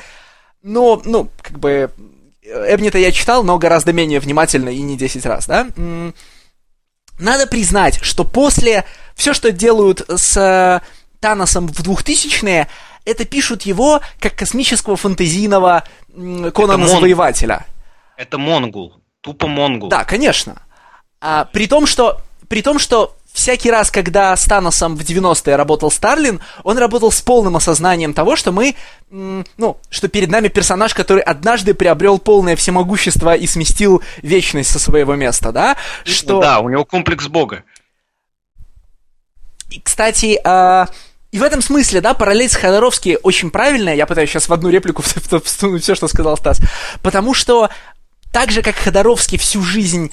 Но, 0.63 1.03
ну, 1.05 1.29
как 1.43 1.59
бы, 1.59 1.91
Эбнита 2.43 2.99
я 2.99 3.13
читал, 3.13 3.45
но 3.45 3.59
гораздо 3.59 3.93
менее 3.93 4.21
внимательно 4.21 4.69
и 4.69 4.81
не 4.81 4.97
10 4.97 5.25
раз, 5.27 5.47
да? 5.47 5.69
Надо 7.19 7.47
признать, 7.47 8.01
что 8.03 8.25
после 8.25 8.85
все, 9.15 9.33
что 9.33 9.53
делают 9.53 10.05
с 10.09 10.37
э, 10.37 10.81
Таносом 11.21 11.69
в 11.69 11.81
2000-е, 11.81 12.69
это 13.05 13.25
пишут 13.25 13.63
его 13.63 14.01
как 14.19 14.35
космического 14.35 14.97
фантазийного 14.97 15.85
Конана-завоевателя. 16.17 17.67
Это 18.17 18.39
Монгул. 18.39 18.95
Тупо 19.21 19.47
Монгул. 19.47 19.89
Да, 19.89 20.05
конечно. 20.05 20.63
А, 21.21 21.45
при 21.45 21.69
том, 21.69 21.87
что 21.87 22.21
при 22.49 22.61
том, 22.61 22.79
что 22.79 23.17
всякий 23.33 23.71
раз, 23.71 23.91
когда 23.91 24.37
с 24.37 24.45
Таносом 24.45 24.97
в 24.97 25.01
90-е 25.01 25.57
работал 25.57 25.91
Старлин, 25.91 26.41
он 26.65 26.79
работал 26.79 27.11
с 27.11 27.21
полным 27.21 27.57
осознанием 27.57 28.15
того, 28.15 28.37
что 28.37 28.53
мы, 28.53 28.75
ну, 29.11 29.79
что 29.91 30.09
перед 30.09 30.31
нами 30.31 30.49
персонаж, 30.49 30.95
который 30.95 31.23
однажды 31.23 31.75
приобрел 31.75 32.19
полное 32.19 32.57
всемогущество 32.57 33.35
и 33.35 33.47
сместил 33.47 34.03
вечность 34.23 34.71
со 34.71 34.79
своего 34.79 35.15
места, 35.15 35.53
да? 35.53 35.77
Что... 36.05 36.41
Да, 36.41 36.61
у 36.61 36.69
него 36.69 36.85
комплекс 36.85 37.27
бога. 37.27 37.65
И, 39.71 39.81
кстати, 39.81 40.39
э, 40.45 40.87
и 41.33 41.39
в 41.39 41.43
этом 41.43 41.63
смысле, 41.63 42.03
да, 42.03 42.13
параллель 42.13 42.51
с 42.51 42.57
Ходоровски 42.57 43.19
очень 43.23 43.51
правильная, 43.51 43.95
я 43.95 44.05
пытаюсь 44.05 44.29
сейчас 44.29 44.51
в 44.51 44.53
одну 44.53 44.69
реплику 44.69 45.03
встунуть 45.45 45.83
все, 45.83 45.95
что 45.95 46.07
сказал 46.07 46.37
Стас, 46.37 46.61
потому 47.01 47.33
что 47.33 47.71
так 48.33 48.51
же, 48.51 48.63
как 48.63 48.77
Ходоровский 48.77 49.39
всю 49.39 49.63
жизнь 49.63 50.11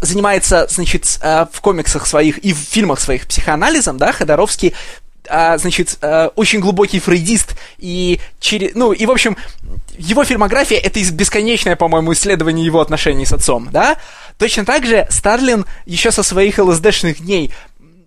занимается, 0.00 0.68
значит, 0.70 1.18
э, 1.20 1.46
в 1.52 1.60
комиксах 1.60 2.06
своих 2.06 2.38
и 2.38 2.52
в 2.52 2.58
фильмах 2.58 3.00
своих 3.00 3.26
психоанализом, 3.26 3.98
да, 3.98 4.12
Ходоровский 4.12 4.74
а, 5.30 5.58
значит, 5.58 5.98
а, 6.00 6.32
очень 6.36 6.60
глубокий 6.60 7.00
фрейдист, 7.00 7.54
и 7.78 8.20
через, 8.40 8.74
ну, 8.74 8.92
и, 8.92 9.04
в 9.06 9.10
общем, 9.10 9.36
его 9.98 10.24
фильмография— 10.24 10.78
это 10.82 11.00
бесконечное, 11.12 11.76
по-моему, 11.76 12.12
исследование 12.12 12.64
его 12.64 12.80
отношений 12.80 13.26
с 13.26 13.32
отцом, 13.32 13.68
да? 13.70 13.98
Точно 14.38 14.64
так 14.64 14.86
же 14.86 15.06
Старлин 15.10 15.66
еще 15.86 16.12
со 16.12 16.22
своих 16.22 16.58
ЛСДшных 16.58 17.20
дней 17.20 17.52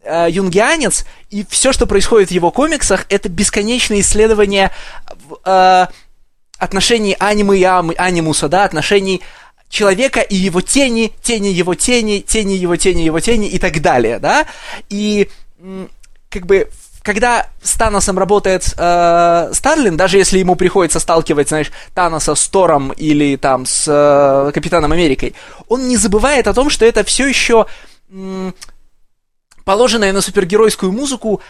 э, 0.03 0.27
юнгианец, 0.31 1.05
и 1.29 1.45
все, 1.49 1.73
что 1.73 1.85
происходит 1.85 2.29
в 2.29 2.31
его 2.31 2.49
комиксах, 2.51 3.05
это 3.09 3.29
бесконечное 3.29 3.99
исследование 3.99 4.71
э, 5.45 5.87
отношений 6.61 7.15
анимы 7.17 7.57
и 7.57 7.63
анимуса, 7.63 8.47
да, 8.47 8.65
отношений 8.65 9.21
человека 9.67 10.19
и 10.19 10.35
его 10.35 10.61
тени, 10.61 11.11
тени 11.23 11.47
его 11.47 11.73
тени, 11.73 12.19
тени 12.19 12.53
его 12.53 12.75
тени, 12.75 13.01
его 13.01 13.19
тени 13.19 13.47
и 13.47 13.57
так 13.57 13.81
далее, 13.81 14.19
да? 14.19 14.45
И 14.89 15.27
как 16.29 16.45
бы 16.45 16.69
когда 17.01 17.47
с 17.63 17.73
Таносом 17.73 18.19
работает 18.19 18.75
э, 18.77 19.49
Старлин, 19.53 19.97
даже 19.97 20.19
если 20.19 20.37
ему 20.37 20.55
приходится 20.55 20.99
сталкивать, 20.99 21.49
знаешь, 21.49 21.71
Таноса 21.95 22.35
с 22.35 22.47
Тором 22.47 22.91
или 22.91 23.37
там 23.37 23.65
с 23.65 23.87
э, 23.87 24.51
Капитаном 24.53 24.91
Америкой, 24.91 25.33
он 25.67 25.87
не 25.87 25.97
забывает 25.97 26.45
о 26.45 26.53
том, 26.53 26.69
что 26.69 26.85
это 26.85 27.03
все 27.03 27.25
еще 27.25 27.65
положенное 29.65 30.13
на 30.13 30.21
супергеройскую 30.21 30.91
музыку 30.91 31.41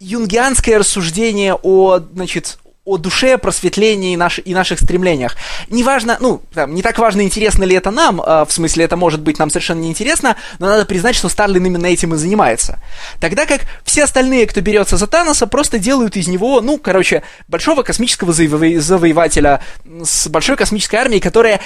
юнгианское 0.00 0.76
рассуждение 0.76 1.54
о, 1.54 2.00
значит, 2.00 2.58
о 2.86 2.98
душе, 2.98 3.36
просветлении 3.36 4.12
и, 4.12 4.16
наш, 4.16 4.38
и 4.42 4.54
наших 4.54 4.78
стремлениях. 4.78 5.36
Неважно, 5.68 6.16
ну, 6.20 6.40
там, 6.54 6.72
не 6.72 6.82
так 6.82 6.98
важно, 6.98 7.22
интересно 7.22 7.64
ли 7.64 7.74
это 7.74 7.90
нам, 7.90 8.20
э, 8.20 8.44
в 8.44 8.52
смысле, 8.52 8.84
это 8.84 8.96
может 8.96 9.20
быть 9.20 9.38
нам 9.38 9.50
совершенно 9.50 9.80
неинтересно, 9.80 10.36
но 10.60 10.66
надо 10.66 10.86
признать, 10.86 11.16
что 11.16 11.28
Старлин 11.28 11.66
именно 11.66 11.86
этим 11.86 12.14
и 12.14 12.16
занимается. 12.16 12.80
Тогда 13.20 13.44
как 13.44 13.62
все 13.84 14.04
остальные, 14.04 14.46
кто 14.46 14.60
берется 14.60 14.96
за 14.96 15.08
Таноса, 15.08 15.48
просто 15.48 15.80
делают 15.80 16.16
из 16.16 16.28
него, 16.28 16.60
ну, 16.60 16.78
короче, 16.78 17.24
большого 17.48 17.82
космического 17.82 18.30
заво- 18.30 18.78
завоевателя 18.78 19.60
с 20.04 20.28
большой 20.28 20.56
космической 20.56 20.96
армией, 20.96 21.20
которая 21.20 21.60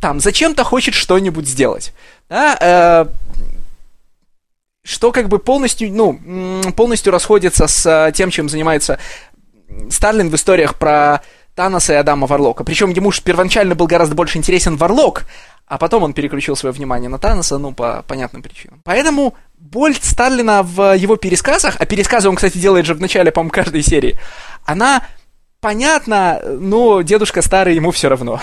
там 0.00 0.20
зачем-то 0.20 0.62
хочет 0.62 0.92
что-нибудь 0.92 1.48
сделать. 1.48 1.94
Да, 2.28 2.56
э, 2.60 3.06
что 4.86 5.10
как 5.10 5.28
бы 5.28 5.40
полностью, 5.40 5.92
ну, 5.92 6.72
полностью 6.76 7.12
расходится 7.12 7.66
с 7.66 7.84
э, 7.86 8.12
тем, 8.12 8.30
чем 8.30 8.48
занимается 8.48 9.00
Старлин 9.90 10.30
в 10.30 10.34
историях 10.34 10.76
про 10.76 11.22
Таноса 11.54 11.94
и 11.94 11.96
Адама 11.96 12.26
Варлока. 12.26 12.64
Причем 12.64 12.90
ему 12.90 13.10
же 13.10 13.22
первоначально 13.22 13.74
был 13.74 13.86
гораздо 13.86 14.14
больше 14.14 14.38
интересен 14.38 14.76
Варлок, 14.76 15.24
а 15.66 15.78
потом 15.78 16.02
он 16.02 16.12
переключил 16.12 16.54
свое 16.54 16.72
внимание 16.72 17.08
на 17.08 17.18
Таноса, 17.18 17.58
ну, 17.58 17.72
по 17.72 18.04
понятным 18.06 18.42
причинам. 18.42 18.80
Поэтому 18.84 19.34
боль 19.58 19.96
Сталина 20.00 20.62
в 20.62 20.96
его 20.96 21.16
пересказах, 21.16 21.76
а 21.78 21.86
пересказы 21.86 22.28
он, 22.28 22.36
кстати, 22.36 22.58
делает 22.58 22.86
же 22.86 22.94
в 22.94 23.00
начале, 23.00 23.32
по-моему, 23.32 23.52
каждой 23.52 23.82
серии, 23.82 24.18
она 24.64 25.02
понятна, 25.60 26.40
но 26.44 27.02
дедушка 27.02 27.42
старый, 27.42 27.74
ему 27.74 27.90
все 27.90 28.08
равно. 28.08 28.40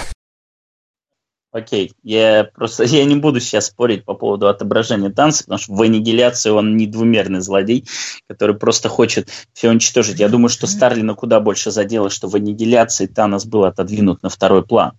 Окей, 1.54 1.94
я 2.02 2.50
просто 2.56 2.84
я 2.84 3.06
не 3.06 3.16
буду 3.16 3.40
сейчас 3.40 3.68
спорить 3.68 4.04
по 4.04 4.16
поводу 4.16 4.50
отображения 4.50 5.12
танца, 5.12 5.44
потому 5.44 5.60
что 5.60 5.74
в 5.74 5.82
аннигиляции 5.82 6.50
он 6.50 6.76
не 6.76 6.88
двумерный 6.88 7.42
злодей, 7.42 7.88
который 8.28 8.56
просто 8.56 8.90
хочет 8.90 9.30
все 9.54 9.70
уничтожить. 9.70 10.20
Я 10.20 10.30
думаю, 10.30 10.50
что 10.50 10.66
Старлина 10.66 11.14
куда 11.14 11.40
больше 11.40 11.70
задело, 11.70 12.10
что 12.10 12.28
в 12.28 12.36
аннигиляции 12.36 13.06
Танос 13.06 13.46
был 13.46 13.66
отодвинут 13.66 14.24
на 14.24 14.30
второй 14.30 14.66
план. 14.66 14.98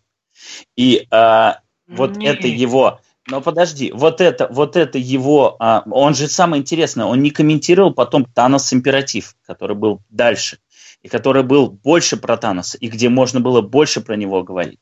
И 0.77 1.07
а, 1.11 1.59
вот 1.89 2.17
не. 2.17 2.27
это 2.27 2.47
его 2.47 3.01
но 3.27 3.41
подожди, 3.41 3.91
вот 3.91 4.21
это, 4.21 4.49
вот 4.51 4.77
это 4.77 4.99
его, 4.99 5.57
а, 5.59 5.83
он 5.91 6.15
же 6.15 6.29
самое 6.29 6.61
интересное, 6.61 7.07
он 7.07 7.23
не 7.23 7.31
комментировал 7.31 7.95
потом 7.95 8.27
Танос 8.27 8.71
Императив, 8.75 9.35
который 9.47 9.75
был 9.75 10.03
дальше, 10.11 10.59
и 11.01 11.09
который 11.09 11.43
был 11.43 11.71
больше 11.71 12.19
про 12.19 12.37
Таноса, 12.37 12.77
и 12.77 12.89
где 12.89 13.09
можно 13.09 13.41
было 13.41 13.63
больше 13.63 14.03
про 14.03 14.17
него 14.17 14.43
говорить. 14.43 14.79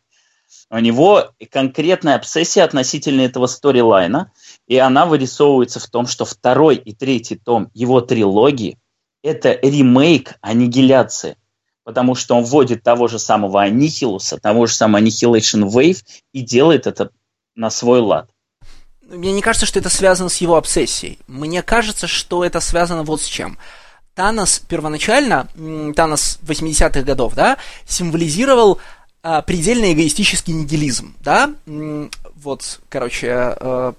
У 0.70 0.78
него 0.78 1.32
конкретная 1.50 2.16
обсессия 2.16 2.64
относительно 2.64 3.22
этого 3.22 3.46
сторилайна, 3.46 4.32
и 4.66 4.78
она 4.78 5.06
вырисовывается 5.06 5.80
в 5.80 5.86
том, 5.88 6.06
что 6.06 6.24
второй 6.24 6.76
и 6.76 6.94
третий 6.94 7.36
том 7.36 7.70
его 7.74 8.00
трилогии– 8.00 8.78
это 9.22 9.52
ремейк 9.62 10.36
аннигиляции, 10.40 11.36
потому 11.84 12.14
что 12.14 12.36
он 12.36 12.44
вводит 12.44 12.82
того 12.82 13.08
же 13.08 13.18
самого 13.18 13.62
Анихилуса, 13.62 14.38
того 14.38 14.66
же 14.66 14.74
самого 14.74 15.02
Annihilation 15.02 15.68
Wave 15.68 16.02
и 16.32 16.40
делает 16.40 16.86
это 16.86 17.10
на 17.54 17.70
свой 17.70 18.00
лад. 18.00 18.30
Мне 19.02 19.32
не 19.32 19.42
кажется, 19.42 19.66
что 19.66 19.78
это 19.78 19.90
связано 19.90 20.30
с 20.30 20.38
его 20.38 20.56
обсессией. 20.56 21.18
Мне 21.26 21.62
кажется, 21.62 22.06
что 22.06 22.44
это 22.44 22.60
связано 22.60 23.02
вот 23.02 23.20
с 23.20 23.26
чем. 23.26 23.58
Танос 24.14 24.58
первоначально, 24.58 25.48
Танос 25.96 26.38
80-х 26.42 27.02
годов, 27.02 27.34
да, 27.34 27.58
символизировал 27.86 28.78
а, 29.22 29.42
предельно 29.42 29.92
эгоистический 29.92 30.52
нигилизм, 30.52 31.14
да, 31.20 31.52
вот, 31.66 32.80
короче, 32.88 33.30
а, 33.30 33.94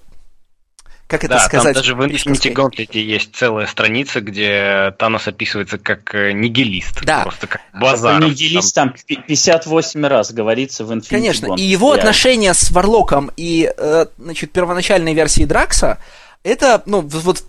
как 1.06 1.24
это 1.24 1.34
да, 1.34 1.40
сказать? 1.40 1.74
Там 1.74 1.82
даже 1.82 1.94
в 1.94 2.00
Infinity 2.00 2.52
Gauntlet 2.52 2.98
есть 2.98 3.36
целая 3.36 3.66
страница, 3.66 4.20
где 4.20 4.94
Танос 4.98 5.28
описывается 5.28 5.78
как 5.78 6.14
э, 6.14 6.32
нигилист. 6.32 7.04
Да. 7.04 7.22
Просто 7.22 7.46
как 7.46 7.60
базар. 7.74 8.22
Нигилист 8.22 8.74
там 8.74 8.94
58 9.06 10.06
раз 10.06 10.32
говорится 10.32 10.84
в 10.84 10.90
Infinity 10.90 11.10
Конечно, 11.10 11.46
Gauntlet. 11.46 11.58
и 11.58 11.62
его 11.62 11.88
реально. 11.88 12.02
отношения 12.10 12.54
с 12.54 12.70
Варлоком 12.70 13.30
и, 13.36 13.70
э, 13.76 14.06
значит, 14.18 14.50
первоначальной 14.52 15.12
версии 15.12 15.44
Дракса, 15.44 15.98
это, 16.42 16.82
ну, 16.86 17.00
вот 17.00 17.44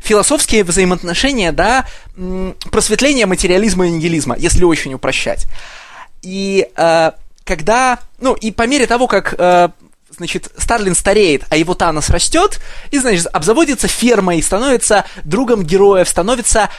философские 0.00 0.62
взаимоотношения, 0.62 1.52
да, 1.52 1.86
просветление 2.70 3.24
материализма 3.24 3.86
и 3.86 3.90
нигилизма, 3.90 4.36
если 4.36 4.64
очень 4.64 4.92
упрощать. 4.92 5.46
И 6.22 6.68
э, 6.76 7.10
когда, 7.44 7.98
ну, 8.20 8.34
и 8.34 8.50
по 8.50 8.66
мере 8.66 8.86
того, 8.86 9.06
как, 9.06 9.34
э, 9.38 9.68
значит, 10.10 10.50
Старлин 10.56 10.94
стареет, 10.94 11.44
а 11.48 11.56
его 11.56 11.74
Танос 11.74 12.10
растет, 12.10 12.60
и, 12.90 12.98
значит, 12.98 13.26
обзаводится 13.32 13.88
фермой, 13.88 14.42
становится 14.42 15.04
другом 15.24 15.62
героев, 15.62 16.08
становится 16.08 16.70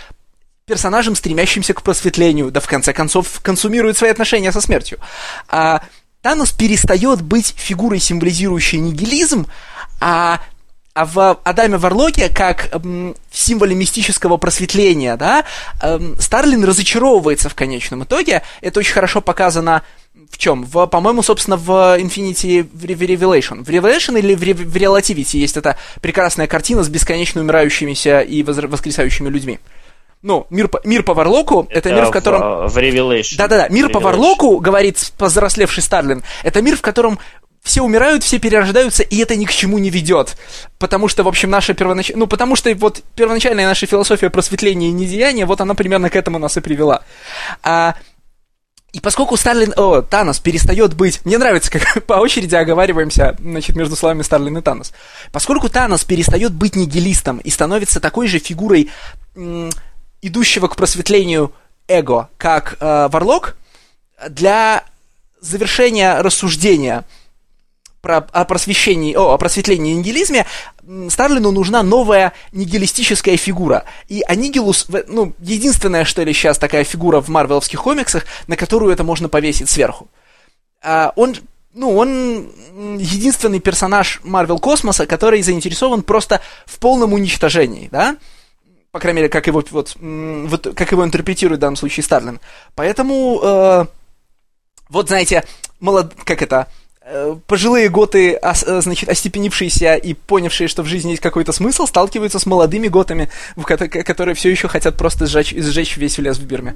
персонажем, 0.65 1.15
стремящимся 1.15 1.73
к 1.73 1.81
просветлению, 1.81 2.51
да 2.51 2.59
в 2.59 2.67
конце 2.67 2.93
концов 2.93 3.39
консумирует 3.41 3.97
свои 3.97 4.11
отношения 4.11 4.51
со 4.51 4.61
смертью. 4.61 4.99
А 5.47 5.81
Танос 6.21 6.51
перестает 6.51 7.21
быть 7.21 7.55
фигурой, 7.57 7.99
символизирующей 7.99 8.77
нигилизм, 8.77 9.47
а 9.99 10.41
а 10.93 11.05
в 11.05 11.39
Адаме 11.43 11.77
Варлоке, 11.77 12.29
как 12.29 12.69
в 12.73 13.13
символе 13.31 13.75
мистического 13.75 14.37
просветления, 14.37 15.15
да, 15.17 15.45
эм, 15.81 16.15
Старлин 16.19 16.63
разочаровывается 16.63 17.49
в 17.49 17.55
конечном 17.55 18.03
итоге. 18.03 18.41
Это 18.61 18.79
очень 18.79 18.93
хорошо 18.93 19.21
показано 19.21 19.83
в 20.29 20.37
чем? 20.37 20.63
В, 20.63 20.85
по-моему, 20.87 21.23
собственно, 21.23 21.57
в 21.57 21.69
Infinity 21.99 22.67
в 22.71 22.83
Revelation. 22.85 23.63
В 23.63 23.69
Revelation 23.69 24.19
или 24.19 24.35
в, 24.35 24.39
в 24.39 24.75
Relativity 24.75 25.37
есть 25.37 25.57
эта 25.57 25.77
прекрасная 26.01 26.47
картина 26.47 26.83
с 26.83 26.89
бесконечно 26.89 27.41
умирающимися 27.41 28.21
и 28.21 28.43
воскресающими 28.43 29.29
людьми. 29.29 29.59
Ну, 30.21 30.47
мир 30.49 30.67
по, 30.67 30.81
мир 30.83 31.03
по 31.03 31.13
Варлоку 31.13 31.65
это, 31.69 31.89
это 31.89 31.93
мир, 31.93 32.05
в 32.07 32.11
котором... 32.11 32.67
В, 32.67 32.73
в 32.73 32.77
Revelation. 32.77 33.37
Да-да-да, 33.37 33.69
мир 33.69 33.85
Revelation. 33.85 33.91
по 33.91 33.99
Варлоку, 34.01 34.57
говорит 34.57 35.13
повзрослевший 35.17 35.81
Старлин, 35.81 36.23
это 36.43 36.61
мир, 36.61 36.75
в 36.75 36.81
котором 36.81 37.19
все 37.63 37.81
умирают, 37.81 38.23
все 38.23 38.39
перерождаются, 38.39 39.03
и 39.03 39.17
это 39.17 39.35
ни 39.35 39.45
к 39.45 39.51
чему 39.51 39.77
не 39.77 39.89
ведет. 39.89 40.37
Потому 40.77 41.07
что, 41.07 41.23
в 41.23 41.27
общем, 41.27 41.49
наша 41.49 41.73
первоначальная... 41.73 42.19
Ну, 42.19 42.27
потому 42.27 42.55
что 42.55 42.73
вот 42.75 43.03
первоначальная 43.15 43.67
наша 43.67 43.85
философия 43.85 44.29
просветления 44.29 44.89
и 44.89 44.93
недеяния, 44.93 45.45
вот 45.45 45.61
она 45.61 45.73
примерно 45.73 46.09
к 46.09 46.15
этому 46.15 46.39
нас 46.39 46.57
и 46.57 46.61
привела. 46.61 47.03
А, 47.61 47.95
и 48.91 48.99
поскольку 49.01 49.37
Старлин, 49.37 49.73
о, 49.77 50.01
Танос 50.01 50.39
перестает 50.39 50.95
быть... 50.95 51.23
Мне 51.25 51.37
нравится, 51.37 51.69
как 51.71 52.03
по 52.07 52.13
очереди 52.13 52.55
оговариваемся, 52.55 53.35
значит, 53.39 53.75
между 53.75 53.95
словами 53.95 54.23
Старлин 54.23 54.57
и 54.57 54.61
Танос. 54.61 54.93
Поскольку 55.31 55.69
Танос 55.69 56.03
перестает 56.05 56.53
быть 56.53 56.75
нигилистом 56.75 57.37
и 57.37 57.49
становится 57.49 57.99
такой 57.99 58.27
же 58.27 58.39
фигурой 58.39 58.89
м- 59.35 59.69
идущего 60.21 60.67
к 60.67 60.75
просветлению 60.75 61.53
эго, 61.87 62.29
как 62.37 62.77
э, 62.79 63.09
Варлок, 63.11 63.57
для 64.27 64.83
завершения 65.39 66.21
рассуждения 66.21 67.05
про, 68.01 68.17
о 68.17 68.45
просвещении, 68.45 69.15
о, 69.15 69.33
о 69.33 69.37
просветлении 69.37 69.93
и 69.93 69.95
нигилизме, 69.95 70.45
Старлину 71.09 71.51
нужна 71.51 71.83
новая 71.83 72.33
нигилистическая 72.51 73.37
фигура. 73.37 73.85
И 74.07 74.23
Анигилус, 74.27 74.87
ну, 75.07 75.33
единственная, 75.39 76.05
что 76.05 76.23
ли, 76.23 76.33
сейчас 76.33 76.57
такая 76.57 76.83
фигура 76.83 77.21
в 77.21 77.27
марвеловских 77.29 77.81
комиксах, 77.81 78.25
на 78.47 78.55
которую 78.55 78.91
это 78.91 79.03
можно 79.03 79.29
повесить 79.29 79.69
сверху. 79.69 80.07
А 80.81 81.13
он, 81.15 81.35
ну, 81.73 81.95
он 81.95 82.49
единственный 82.97 83.59
персонаж 83.59 84.21
Марвел 84.23 84.59
Космоса, 84.59 85.05
который 85.05 85.41
заинтересован 85.41 86.01
просто 86.01 86.41
в 86.65 86.79
полном 86.79 87.13
уничтожении, 87.13 87.89
да? 87.91 88.17
По 88.91 88.99
крайней 88.99 89.17
мере, 89.17 89.29
как 89.29 89.45
его, 89.45 89.63
вот, 89.69 89.95
вот 89.99 90.67
как 90.75 90.91
его 90.91 91.05
интерпретирует 91.05 91.59
в 91.59 91.61
данном 91.61 91.75
случае 91.75 92.03
Старлин. 92.03 92.39
Поэтому, 92.73 93.39
э, 93.43 93.85
вот, 94.89 95.09
знаете, 95.09 95.43
молод... 95.79 96.13
как 96.23 96.41
это 96.41 96.67
пожилые 97.47 97.89
готы, 97.89 98.39
э, 98.41 98.81
значит, 98.81 99.09
остепенившиеся 99.09 99.95
и 99.95 100.13
понявшие, 100.13 100.67
что 100.67 100.83
в 100.83 100.85
жизни 100.85 101.11
есть 101.11 101.21
какой-то 101.21 101.51
смысл, 101.51 101.85
сталкиваются 101.85 102.39
с 102.39 102.45
молодыми 102.45 102.87
готами, 102.87 103.29
которые 103.65 104.35
все 104.35 104.49
еще 104.49 104.67
хотят 104.67 104.97
просто 104.97 105.25
сжечь, 105.25 105.53
сжечь 105.55 105.97
весь 105.97 106.17
лес 106.17 106.37
в 106.37 106.45
Бирме. 106.45 106.75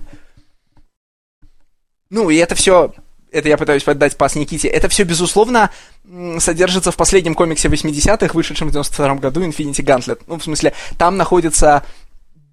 Ну, 2.09 2.29
и 2.29 2.35
это 2.37 2.55
все, 2.55 2.93
это 3.31 3.49
я 3.49 3.57
пытаюсь 3.57 3.83
поддать 3.83 4.17
пас 4.17 4.35
Никите, 4.35 4.67
это 4.67 4.87
все, 4.89 5.03
безусловно, 5.03 5.71
содержится 6.39 6.91
в 6.91 6.95
последнем 6.95 7.35
комиксе 7.35 7.67
80-х, 7.67 8.33
вышедшем 8.33 8.69
в 8.69 8.71
92 8.71 9.15
году, 9.15 9.43
Infinity 9.43 9.83
Gauntlet. 9.83 10.21
Ну, 10.27 10.37
в 10.37 10.43
смысле, 10.43 10.73
там 10.97 11.17
находится 11.17 11.83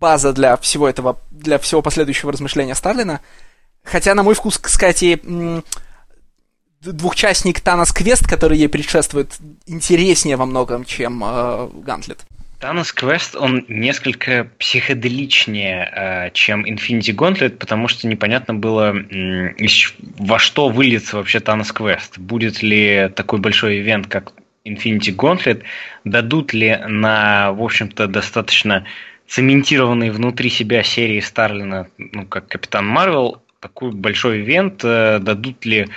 база 0.00 0.32
для 0.32 0.56
всего 0.56 0.88
этого, 0.88 1.18
для 1.30 1.58
всего 1.58 1.82
последующего 1.82 2.32
размышления 2.32 2.74
Старлина. 2.74 3.20
Хотя, 3.84 4.14
на 4.14 4.22
мой 4.22 4.34
вкус, 4.34 4.58
кстати, 4.58 5.20
двухчастник 6.80 7.60
Танос 7.60 7.92
Квест, 7.92 8.26
который 8.26 8.58
ей 8.58 8.68
предшествует, 8.68 9.36
интереснее 9.66 10.36
во 10.36 10.46
многом, 10.46 10.84
чем 10.84 11.22
э, 11.24 11.68
Гантлет. 11.84 12.18
Танос 12.58 12.92
Квест, 12.92 13.36
он 13.36 13.64
несколько 13.68 14.50
психоделичнее, 14.58 15.90
э, 15.94 16.30
чем 16.32 16.64
Infinity 16.64 17.14
Gauntlet, 17.14 17.50
потому 17.50 17.88
что 17.88 18.06
непонятно 18.06 18.54
было, 18.54 18.94
во 20.18 20.38
что 20.38 20.68
выльется 20.68 21.16
вообще 21.16 21.40
Танос 21.40 21.72
Квест. 21.72 22.18
Будет 22.18 22.62
ли 22.62 23.10
такой 23.14 23.38
большой 23.38 23.78
ивент, 23.78 24.06
как 24.08 24.32
Infinity 24.66 25.14
Gauntlet, 25.14 25.62
дадут 26.04 26.52
ли 26.52 26.76
на, 26.86 27.52
в 27.52 27.62
общем-то, 27.62 28.06
достаточно 28.06 28.84
цементированные 29.26 30.12
внутри 30.12 30.50
себя 30.50 30.82
серии 30.82 31.20
Старлина, 31.20 31.88
ну, 31.98 32.26
как 32.26 32.48
Капитан 32.48 32.86
Марвел, 32.86 33.42
такой 33.60 33.92
большой 33.92 34.40
ивент, 34.40 34.82
э, 34.84 35.18
дадут 35.20 35.64
ли 35.64 35.88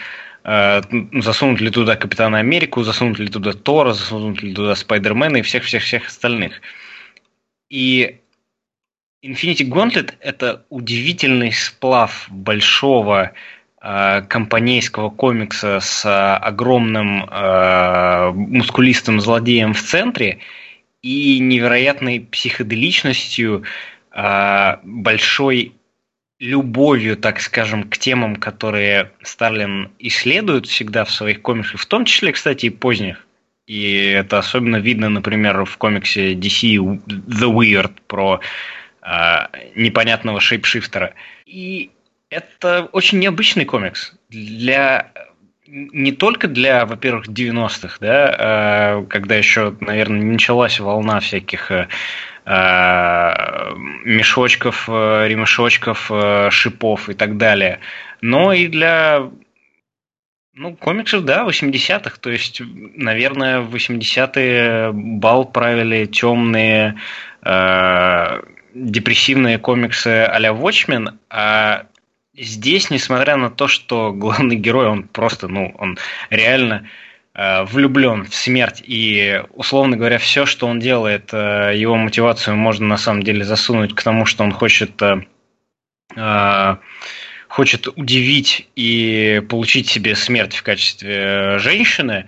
засунут 0.43 1.61
ли 1.61 1.69
туда 1.69 1.95
Капитана 1.95 2.39
Америку, 2.39 2.83
засунут 2.83 3.19
ли 3.19 3.27
туда 3.27 3.53
Тора, 3.53 3.93
засунут 3.93 4.43
ли 4.43 4.53
туда 4.53 4.75
Спайдермена 4.75 5.37
и 5.37 5.41
всех-всех-всех 5.41 6.07
остальных. 6.07 6.61
И 7.69 8.17
Infinity 9.23 9.65
Gauntlet– 9.65 10.15
это 10.19 10.65
удивительный 10.69 11.53
сплав 11.53 12.27
большого 12.29 13.31
э, 13.81 14.21
компанейского 14.27 15.09
комикса 15.09 15.79
с 15.79 16.03
э, 16.05 16.09
огромным 16.09 17.23
э, 17.23 18.31
мускулистым 18.33 19.21
злодеем 19.21 19.73
в 19.73 19.81
центре 19.81 20.39
и 21.01 21.39
невероятной 21.39 22.19
психоделичностью, 22.19 23.63
э, 24.11 24.77
большой 24.83 25.73
любовью, 26.43 27.15
так 27.15 27.39
скажем, 27.39 27.83
к 27.89 27.97
темам, 27.97 28.35
которые 28.35 29.11
Старлин 29.21 29.91
исследует 29.97 30.65
всегда 30.65 31.05
в 31.05 31.11
своих 31.11 31.41
комиксах, 31.41 31.79
в 31.79 31.85
том 31.85 32.03
числе, 32.03 32.33
кстати, 32.33 32.65
и 32.65 32.69
поздних. 32.69 33.25
И 33.65 34.07
это 34.07 34.39
особенно 34.39 34.75
видно, 34.75 35.07
например, 35.07 35.63
в 35.63 35.77
комиксе 35.77 36.33
DC 36.33 36.75
The 37.07 37.49
Weird 37.49 37.93
про 38.07 38.41
э, 39.01 39.07
непонятного 39.75 40.41
шейпшифтера. 40.41 41.13
И 41.45 41.91
это 42.29 42.89
очень 42.91 43.19
необычный 43.19 43.63
комикс 43.63 44.13
для 44.29 45.13
не 45.65 46.11
только 46.11 46.47
для, 46.47 46.85
во-первых, 46.85 47.27
90-х, 47.27 47.97
да, 47.99 48.35
а, 48.37 49.05
когда 49.05 49.35
еще, 49.35 49.75
наверное, 49.79 50.19
не 50.19 50.31
началась 50.33 50.79
волна 50.79 51.19
всяких 51.19 51.71
а, 51.71 51.87
мешочков, 54.05 54.89
э, 54.89 55.27
ремешочков, 55.27 56.11
э, 56.11 56.49
шипов 56.51 57.09
и 57.09 57.13
так 57.13 57.37
далее, 57.37 57.79
но 58.21 58.53
и 58.53 58.67
для 58.67 59.29
ну, 60.55 60.75
комиксов, 60.75 61.25
да, 61.25 61.47
80-х. 61.47 62.17
То 62.19 62.29
есть, 62.29 62.61
наверное, 62.61 63.61
в 63.61 63.73
80-е 63.73 64.91
бал 64.93 65.45
правили 65.45 66.05
темные, 66.05 66.99
э, 67.43 68.41
депрессивные 68.75 69.57
комиксы 69.57 70.25
а-ля 70.29 70.51
Watchmen, 70.51 71.17
а 71.29 71.85
здесь, 72.35 72.89
несмотря 72.89 73.37
на 73.37 73.49
то, 73.49 73.67
что 73.67 74.13
главный 74.13 74.55
герой, 74.55 74.87
он 74.87 75.03
просто, 75.03 75.47
ну, 75.47 75.73
он 75.77 75.97
реально 76.29 76.75
э, 76.75 76.87
влюблен 77.35 78.25
в 78.25 78.35
смерть, 78.35 78.83
и, 78.85 79.41
условно 79.53 79.97
говоря, 79.97 80.19
все, 80.19 80.45
что 80.45 80.67
он 80.67 80.79
делает, 80.79 81.33
э, 81.33 81.73
его 81.75 81.95
мотивацию 81.95 82.55
можно 82.55 82.85
на 82.85 82.97
самом 82.97 83.23
деле 83.23 83.43
засунуть 83.43 83.95
к 83.95 84.03
тому, 84.03 84.25
что 84.25 84.43
он 84.43 84.51
хочет... 84.51 85.01
Э, 85.01 85.23
э, 86.15 86.77
хочет 87.53 87.87
удивить 87.87 88.67
и 88.75 89.43
получить 89.47 89.87
себе 89.87 90.15
смерть 90.15 90.55
в 90.55 90.63
качестве 90.63 91.15
э, 91.15 91.59
женщины, 91.59 92.25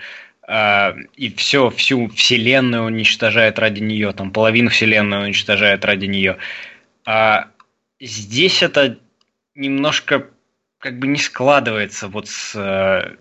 э, 0.48 0.94
и 1.16 1.34
все, 1.34 1.72
всю 1.72 2.10
вселенную 2.10 2.84
уничтожает 2.84 3.58
ради 3.58 3.80
нее, 3.80 4.12
там 4.14 4.30
половину 4.30 4.70
вселенной 4.70 5.24
уничтожает 5.24 5.84
ради 5.84 6.06
нее. 6.06 6.38
А 7.06 7.48
здесь 8.00 8.62
это 8.62 9.00
немножко 9.56 10.28
как 10.78 11.00
бы 11.00 11.08
не 11.08 11.18
складывается 11.18 12.08
вот 12.08 12.30
с 12.30 12.54
э, 12.56 13.16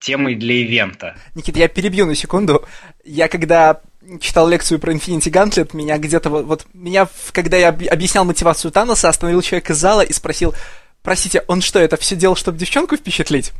темой 0.00 0.34
для 0.34 0.54
ивента. 0.56 1.16
Никита, 1.34 1.58
я 1.58 1.68
перебью 1.68 2.06
на 2.06 2.14
секунду. 2.14 2.66
Я 3.04 3.28
когда 3.28 3.80
читал 4.20 4.48
лекцию 4.48 4.80
про 4.80 4.92
Infinity 4.92 5.30
Gauntlet, 5.30 5.76
меня 5.76 5.98
где-то 5.98 6.30
вот, 6.30 6.46
вот 6.46 6.66
меня, 6.72 7.08
когда 7.32 7.56
я 7.56 7.68
объяснял 7.68 8.24
мотивацию 8.24 8.70
Таноса, 8.72 9.08
остановил 9.08 9.42
человек 9.42 9.70
из 9.70 9.76
зала 9.76 10.00
и 10.00 10.12
спросил, 10.12 10.54
простите, 11.02 11.44
он 11.46 11.60
что, 11.60 11.78
это 11.78 11.96
все 11.96 12.16
делал, 12.16 12.36
чтобы 12.36 12.58
девчонку 12.58 12.96
впечатлить? 12.96 13.52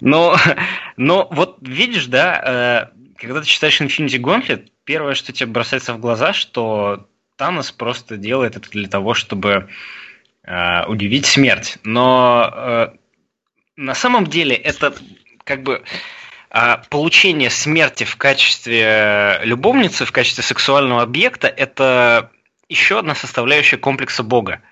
Но, 0.00 0.36
но 0.96 1.28
вот 1.30 1.58
видишь, 1.60 2.06
да, 2.06 2.90
э, 2.92 3.14
когда 3.16 3.40
ты 3.40 3.46
читаешь 3.46 3.80
Infinity 3.80 4.18
Gauntlet, 4.18 4.68
первое, 4.84 5.14
что 5.14 5.32
тебе 5.32 5.46
бросается 5.46 5.92
в 5.94 6.00
глаза, 6.00 6.32
что 6.32 7.08
Танос 7.36 7.72
просто 7.72 8.16
делает 8.16 8.56
это 8.56 8.70
для 8.70 8.88
того, 8.88 9.14
чтобы 9.14 9.68
э, 10.44 10.86
удивить 10.86 11.26
смерть. 11.26 11.78
Но 11.82 12.50
э, 12.54 12.88
на 13.76 13.94
самом 13.94 14.26
деле 14.26 14.54
это 14.56 14.94
как 15.44 15.62
бы 15.62 15.82
э, 16.50 16.76
получение 16.90 17.50
смерти 17.50 18.04
в 18.04 18.16
качестве 18.16 19.40
любовницы, 19.42 20.04
в 20.04 20.12
качестве 20.12 20.42
сексуального 20.42 21.02
объекта, 21.02 21.48
это 21.48 22.30
еще 22.68 22.98
одна 22.98 23.14
составляющая 23.14 23.76
комплекса 23.76 24.22
Бога. 24.22 24.62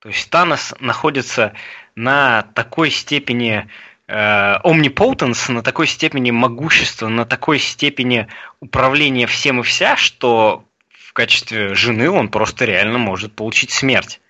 То 0.00 0.08
есть 0.08 0.30
Танос 0.30 0.74
находится 0.80 1.54
на 1.94 2.42
такой 2.54 2.90
степени 2.90 3.68
э, 4.08 4.58
omnipotence, 4.64 5.52
на 5.52 5.62
такой 5.62 5.86
степени 5.86 6.30
могущества, 6.30 7.08
на 7.08 7.24
такой 7.24 7.58
степени 7.58 8.26
управления 8.60 9.26
всем 9.26 9.60
и 9.60 9.62
вся, 9.62 9.96
что 9.96 10.64
в 10.88 11.12
качестве 11.12 11.74
жены 11.74 12.10
он 12.10 12.30
просто 12.30 12.64
реально 12.64 12.98
может 12.98 13.34
получить 13.34 13.70
смерть. 13.70 14.21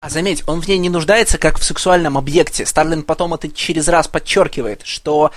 А 0.00 0.08
заметь, 0.08 0.44
он 0.46 0.62
в 0.62 0.66
ней 0.66 0.78
не 0.78 0.88
нуждается, 0.88 1.36
как 1.36 1.58
в 1.58 1.62
сексуальном 1.62 2.16
объекте. 2.16 2.64
Старлин 2.64 3.02
потом 3.02 3.34
это 3.34 3.50
через 3.50 3.86
раз 3.86 4.08
подчеркивает, 4.08 4.80
что 4.82 5.30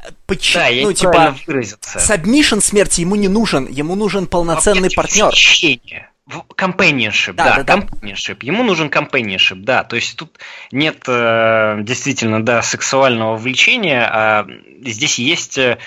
э, 0.00 0.08
Поч... 0.26 0.52
Да, 0.52 0.68
ну, 0.82 0.92
типа. 0.92 1.36
Submission 1.80 2.58
смерти 2.58 3.02
ему 3.02 3.14
не 3.14 3.28
нужен, 3.28 3.68
ему 3.70 3.94
нужен 3.94 4.26
полноценный 4.26 4.88
Объект 4.88 4.96
партнер. 4.96 5.26
Восхищение. 5.26 6.10
Companionship, 6.56 7.34
да, 7.34 7.56
да, 7.56 7.62
да, 7.62 7.76
companionship. 7.76 8.38
Ему 8.42 8.64
нужен 8.64 8.88
companionship, 8.88 9.62
да. 9.62 9.84
То 9.84 9.94
есть 9.94 10.16
тут 10.16 10.40
нет 10.72 11.04
э, 11.06 11.78
действительно, 11.82 12.44
да, 12.44 12.62
сексуального 12.62 13.36
влечения, 13.36 14.08
а 14.12 14.46
здесь 14.84 15.20
есть 15.20 15.56
э, 15.56 15.78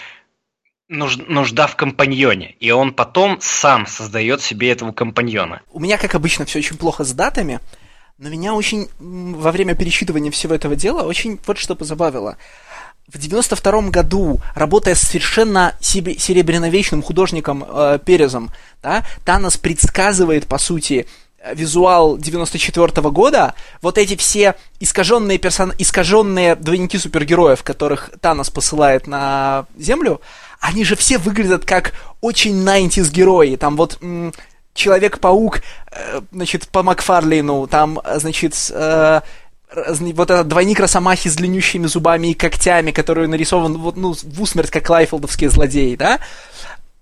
нужда 0.88 1.68
в 1.68 1.76
компаньоне, 1.76 2.56
и 2.62 2.72
он 2.72 2.94
потом 2.94 3.40
сам 3.42 3.86
создает 3.86 4.42
себе 4.42 4.72
этого 4.72 4.94
компаньона. 4.94 5.62
У 5.72 5.82
меня, 5.82 5.98
как 5.98 6.16
обычно, 6.16 6.46
все 6.46 6.60
очень 6.60 6.78
плохо 6.78 7.04
с 7.04 7.12
датами, 7.12 7.60
но 8.17 8.30
меня 8.30 8.54
очень 8.54 8.89
во 8.99 9.52
время 9.52 9.76
пересчитывания 9.76 10.32
всего 10.32 10.56
этого 10.56 10.76
дела 10.76 11.04
очень 11.04 11.39
вот 11.45 11.58
что 11.58 11.76
позабавило 11.76 12.38
в 13.08 13.17
92 13.17 13.89
году, 13.89 14.39
работая 14.56 14.95
с 14.95 15.02
совершенно 15.02 15.76
серебряновечным 15.82 17.04
художником 17.04 17.65
э, 17.67 17.99
Перезом, 18.04 18.52
да, 18.82 19.06
Танос 19.26 19.58
предсказывает, 19.58 20.47
по 20.47 20.58
сути, 20.58 21.06
визуал 21.54 22.17
94 22.17 22.88
-го 22.88 23.12
года, 23.12 23.54
вот 23.82 23.97
эти 23.97 24.15
все 24.15 24.56
искаженные, 24.80 25.38
персон... 25.38 25.73
искаженные 25.78 26.56
двойники 26.56 26.97
супергероев, 26.97 27.63
которых 27.63 28.12
Танос 28.21 28.49
посылает 28.49 29.08
на 29.08 29.65
Землю, 29.78 30.21
они 30.62 30.86
же 30.86 30.95
все 30.95 31.17
выглядят 31.17 31.65
как 31.65 31.93
очень 32.21 32.65
90s 32.65 33.12
герои. 33.12 33.58
Там 33.58 33.76
вот 33.76 33.99
Человек-паук, 34.74 35.62
э, 35.92 36.22
значит, 36.32 36.68
по 36.68 36.84
Макфарлейну, 36.84 37.68
там, 37.68 38.00
значит, 38.16 38.56
э, 38.72 39.22
вот 39.76 40.32
этот 40.32 40.48
двойник 40.48 40.80
Росомахи 40.80 41.30
с 41.30 41.36
длиннющими 41.36 41.88
зубами 41.88 42.28
и 42.28 42.34
когтями, 42.34 42.92
который 42.92 43.28
нарисован 43.28 43.78
вот, 43.78 43.98
ну, 43.98 44.14
в 44.14 44.42
усмерть, 44.42 44.70
как 44.70 44.90
лайфолдовские 44.90 45.50
злодеи, 45.50 45.96
да? 45.96 46.20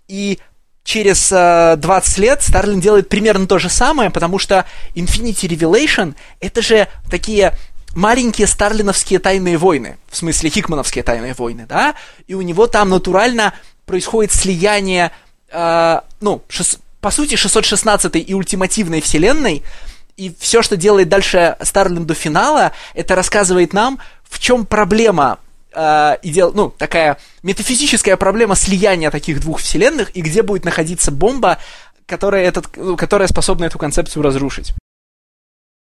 И 0.07 0.39
через 0.83 1.31
э, 1.31 1.75
20 1.77 2.17
лет 2.17 2.41
Старлин 2.41 2.79
делает 2.79 3.09
примерно 3.09 3.47
то 3.47 3.59
же 3.59 3.69
самое, 3.69 4.09
потому 4.09 4.39
что 4.39 4.65
Infinity 4.95 5.47
Revelation 5.47 6.15
это 6.39 6.61
же 6.61 6.87
такие 7.09 7.57
маленькие 7.95 8.47
старлиновские 8.47 9.19
тайные 9.19 9.57
войны, 9.57 9.97
в 10.09 10.15
смысле 10.15 10.49
хикмановские 10.49 11.03
тайные 11.03 11.33
войны, 11.33 11.65
да? 11.67 11.95
И 12.27 12.33
у 12.33 12.41
него 12.41 12.67
там 12.67 12.89
натурально 12.89 13.53
происходит 13.85 14.31
слияние, 14.31 15.11
э, 15.51 16.01
ну. 16.19 16.41
По 17.01 17.11
сути, 17.11 17.35
616 17.35 18.15
и 18.15 18.33
ультимативной 18.33 19.01
вселенной, 19.01 19.63
и 20.17 20.33
все, 20.39 20.61
что 20.61 20.77
делает 20.77 21.09
дальше 21.09 21.57
Старлин 21.61 22.05
до 22.05 22.13
финала, 22.13 22.73
это 22.93 23.15
рассказывает 23.15 23.73
нам, 23.73 23.99
в 24.23 24.39
чем 24.39 24.65
проблема 24.65 25.39
э, 25.73 26.17
идеал, 26.21 26.53
ну, 26.53 26.69
такая 26.69 27.17
метафизическая 27.43 28.17
проблема 28.17 28.55
слияния 28.55 29.09
таких 29.09 29.41
двух 29.41 29.59
вселенных, 29.59 30.15
и 30.15 30.21
где 30.21 30.43
будет 30.43 30.63
находиться 30.63 31.11
бомба, 31.11 31.57
которая, 32.05 32.45
этот, 32.45 32.75
ну, 32.77 32.95
которая 32.95 33.27
способна 33.27 33.65
эту 33.65 33.79
концепцию 33.79 34.23
разрушить. 34.23 34.73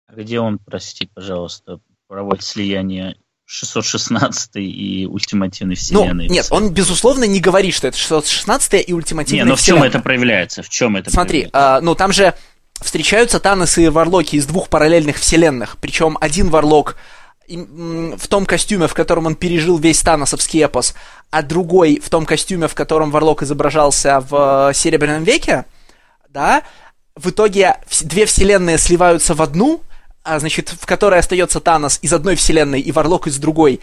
А 0.06 0.14
где 0.14 0.40
он, 0.40 0.58
прости, 0.58 1.08
пожалуйста, 1.14 1.80
проводит 2.06 2.44
слияние 2.44 3.16
616 3.50 4.50
и 4.56 5.08
ультимативной 5.10 5.74
ну, 5.74 5.80
вселенной. 5.80 6.28
Ну, 6.28 6.34
нет, 6.34 6.48
он, 6.50 6.68
безусловно, 6.68 7.24
не 7.24 7.40
говорит, 7.40 7.74
что 7.74 7.88
это 7.88 7.96
616 7.96 8.84
и 8.86 8.92
ультимативная 8.92 9.44
не, 9.44 9.48
но 9.48 9.56
в 9.56 9.62
чем 9.62 9.82
это 9.82 10.00
проявляется? 10.00 10.62
В 10.62 10.68
чем 10.68 10.96
это 10.96 11.10
Смотри, 11.10 11.48
проявляется? 11.48 11.78
Э, 11.78 11.80
ну 11.80 11.94
там 11.94 12.12
же 12.12 12.34
встречаются 12.78 13.40
Танос 13.40 13.78
и 13.78 13.88
Варлоки 13.88 14.36
из 14.36 14.44
двух 14.44 14.68
параллельных 14.68 15.16
вселенных. 15.16 15.78
Причем 15.80 16.18
один 16.20 16.50
Варлок 16.50 16.96
в 17.48 18.28
том 18.28 18.44
костюме, 18.44 18.86
в 18.86 18.92
котором 18.92 19.24
он 19.24 19.34
пережил 19.34 19.78
весь 19.78 20.02
Таносовский 20.02 20.62
эпос, 20.62 20.94
а 21.30 21.42
другой 21.42 22.00
в 22.04 22.10
том 22.10 22.26
костюме, 22.26 22.68
в 22.68 22.74
котором 22.74 23.10
Варлок 23.10 23.42
изображался 23.42 24.20
в 24.20 24.72
э, 24.72 24.74
Серебряном 24.74 25.24
веке, 25.24 25.64
да, 26.28 26.64
в 27.16 27.30
итоге 27.30 27.76
две 28.02 28.26
вселенные 28.26 28.76
сливаются 28.76 29.34
в 29.34 29.40
одну, 29.40 29.80
а, 30.28 30.38
значит, 30.38 30.68
в 30.68 30.84
которой 30.86 31.18
остается 31.18 31.60
Танос 31.60 31.98
из 32.02 32.12
одной 32.12 32.36
вселенной 32.36 32.80
и 32.80 32.92
Варлок 32.92 33.26
из 33.26 33.38
другой. 33.38 33.80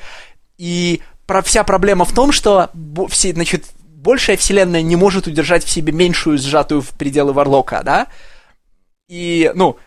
И 0.57 1.01
про, 1.25 1.41
вся 1.41 1.63
проблема 1.63 2.05
в 2.05 2.13
том, 2.13 2.31
что 2.31 2.69
все, 3.09 3.33
значит, 3.33 3.65
большая 3.79 4.37
вселенная 4.37 4.83
не 4.83 4.95
может 4.95 5.27
удержать 5.27 5.63
в 5.63 5.69
себе 5.69 5.91
меньшую, 5.91 6.37
сжатую 6.37 6.81
в 6.81 6.89
пределы 6.89 7.33
Варлока, 7.33 7.81
да, 7.83 8.07
и, 9.07 9.51
ну, 9.55 9.77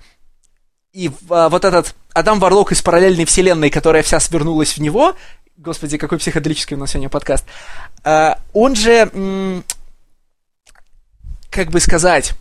и 0.93 1.11
а, 1.31 1.49
вот 1.49 1.65
этот 1.65 1.95
Адам 2.13 2.41
Варлок 2.41 2.73
из 2.73 2.83
параллельной 2.83 3.25
вселенной, 3.25 3.71
которая 3.71 4.03
вся 4.03 4.19
свернулась 4.19 4.77
в 4.77 4.79
него, 4.79 5.15
господи, 5.57 5.97
какой 5.97 6.19
психоделический 6.19 6.77
у 6.77 6.81
нас 6.81 6.91
сегодня 6.91 7.09
подкаст, 7.09 7.45
а, 8.03 8.39
он 8.53 8.75
же, 8.75 9.11
м- 9.13 9.65
как 11.51 11.71
бы 11.71 11.79
сказать, 11.79 12.33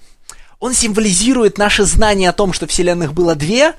он 0.60 0.74
символизирует 0.74 1.58
наше 1.58 1.84
знание 1.84 2.30
о 2.30 2.34
том, 2.34 2.54
что 2.54 2.66
вселенных 2.68 3.14
было 3.14 3.36
две, 3.36 3.74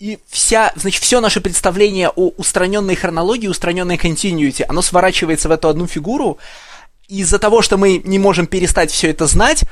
и 0.00 0.18
вся, 0.28 0.72
значит, 0.76 1.02
все 1.02 1.20
наше 1.20 1.42
представление 1.42 2.08
о 2.08 2.30
устраненной 2.38 2.96
хронологии, 2.96 3.48
устраненной 3.48 3.98
континьюити, 3.98 4.64
оно 4.66 4.80
сворачивается 4.80 5.48
в 5.48 5.52
эту 5.52 5.68
одну 5.68 5.86
фигуру. 5.86 6.38
Из-за 7.06 7.38
того, 7.38 7.60
что 7.60 7.76
мы 7.76 7.98
не 8.02 8.18
можем 8.18 8.46
перестать 8.46 8.90
все 8.90 9.10
это 9.10 9.26
знать, 9.26 9.64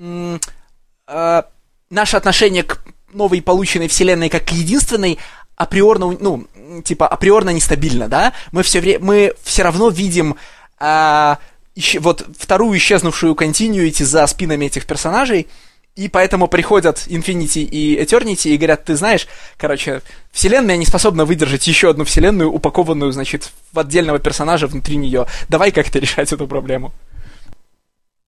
э, 0.00 1.42
наше 1.90 2.16
отношение 2.16 2.62
к 2.62 2.84
новой 3.12 3.42
полученной 3.42 3.88
вселенной 3.88 4.28
как 4.28 4.44
к 4.46 4.50
единственной 4.50 5.18
априорно, 5.56 6.16
ну, 6.20 6.46
типа, 6.84 7.08
априорно 7.08 7.50
нестабильно, 7.50 8.08
да? 8.08 8.32
Мы 8.52 8.62
все, 8.62 8.80
вре- 8.80 8.98
мы 9.00 9.34
все 9.42 9.62
равно 9.64 9.88
видим 9.88 10.36
э, 10.78 11.36
ищ- 11.76 11.98
вот 11.98 12.24
вторую 12.38 12.78
исчезнувшую 12.78 13.34
континьюити 13.34 14.04
за 14.04 14.24
спинами 14.28 14.66
этих 14.66 14.86
персонажей, 14.86 15.48
и 15.96 16.08
поэтому 16.08 16.48
приходят 16.48 17.06
Infinity 17.06 17.62
и 17.62 17.96
Eternity 17.96 18.50
и 18.50 18.56
говорят, 18.56 18.84
ты 18.84 18.96
знаешь, 18.96 19.28
короче, 19.56 20.02
вселенная 20.32 20.76
не 20.76 20.86
способна 20.86 21.24
выдержать 21.24 21.66
еще 21.68 21.90
одну 21.90 22.04
вселенную, 22.04 22.50
упакованную, 22.50 23.12
значит, 23.12 23.52
в 23.72 23.78
отдельного 23.78 24.18
персонажа 24.18 24.66
внутри 24.66 24.96
нее. 24.96 25.26
Давай 25.48 25.70
как-то 25.70 26.00
решать 26.00 26.32
эту 26.32 26.48
проблему. 26.48 26.92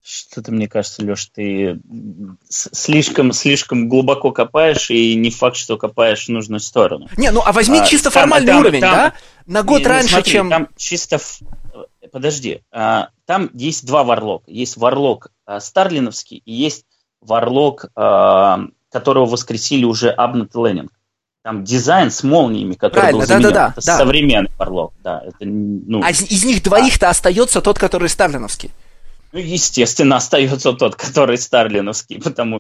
Что-то, 0.05 0.53
мне 0.53 0.69
кажется, 0.69 1.03
Леш, 1.03 1.27
ты 1.27 1.81
слишком, 2.49 3.33
слишком 3.33 3.89
глубоко 3.89 4.31
копаешь, 4.31 4.89
и 4.89 5.17
не 5.17 5.33
факт, 5.33 5.57
что 5.57 5.77
копаешь 5.77 6.27
в 6.27 6.29
нужную 6.29 6.61
сторону. 6.61 7.09
Не, 7.17 7.33
ну 7.33 7.43
а 7.45 7.51
возьми 7.51 7.81
а, 7.81 7.85
чисто 7.85 8.13
там, 8.13 8.23
формальный 8.23 8.53
там, 8.53 8.61
уровень, 8.61 8.81
там, 8.81 8.93
да? 8.93 9.15
На 9.47 9.65
год 9.65 9.81
не, 9.81 9.87
раньше, 9.87 10.11
смотри, 10.11 10.33
чем... 10.33 10.51
Там 10.51 10.69
чисто... 10.77 11.19
Подожди. 12.13 12.63
А, 12.71 13.09
там 13.25 13.51
есть 13.53 13.85
два 13.85 14.05
варлока. 14.05 14.49
Есть 14.49 14.77
варлок 14.77 15.33
а, 15.45 15.59
Старлиновский 15.59 16.41
и 16.45 16.53
есть 16.53 16.85
варлок, 17.21 17.87
а, 17.95 18.61
которого 18.91 19.27
воскресили 19.27 19.85
уже 19.85 20.11
Абнет 20.11 20.55
и 20.55 20.59
Ленинг. 20.59 20.93
Там 21.43 21.65
дизайн 21.65 22.11
с 22.11 22.25
молниями, 22.25 22.75
который 22.75 23.01
Правильно, 23.01 23.21
был 23.21 23.27
заменен. 23.27 23.49
Да, 23.49 23.55
да, 23.55 23.67
да, 23.67 23.73
это 23.77 23.87
да. 23.87 23.97
современный 23.99 24.51
варлок. 24.59 24.93
Да, 25.03 25.23
это, 25.25 25.37
ну, 25.41 26.03
а 26.03 26.11
из, 26.11 26.23
из 26.23 26.45
них 26.45 26.63
двоих-то 26.63 27.09
остается 27.09 27.61
тот, 27.61 27.79
который 27.79 28.09
Старлиновский. 28.09 28.71
Ну, 29.33 29.39
естественно, 29.39 30.17
остается 30.17 30.73
тот, 30.73 30.97
который 30.97 31.37
старлиновский, 31.37 32.21
потому 32.21 32.59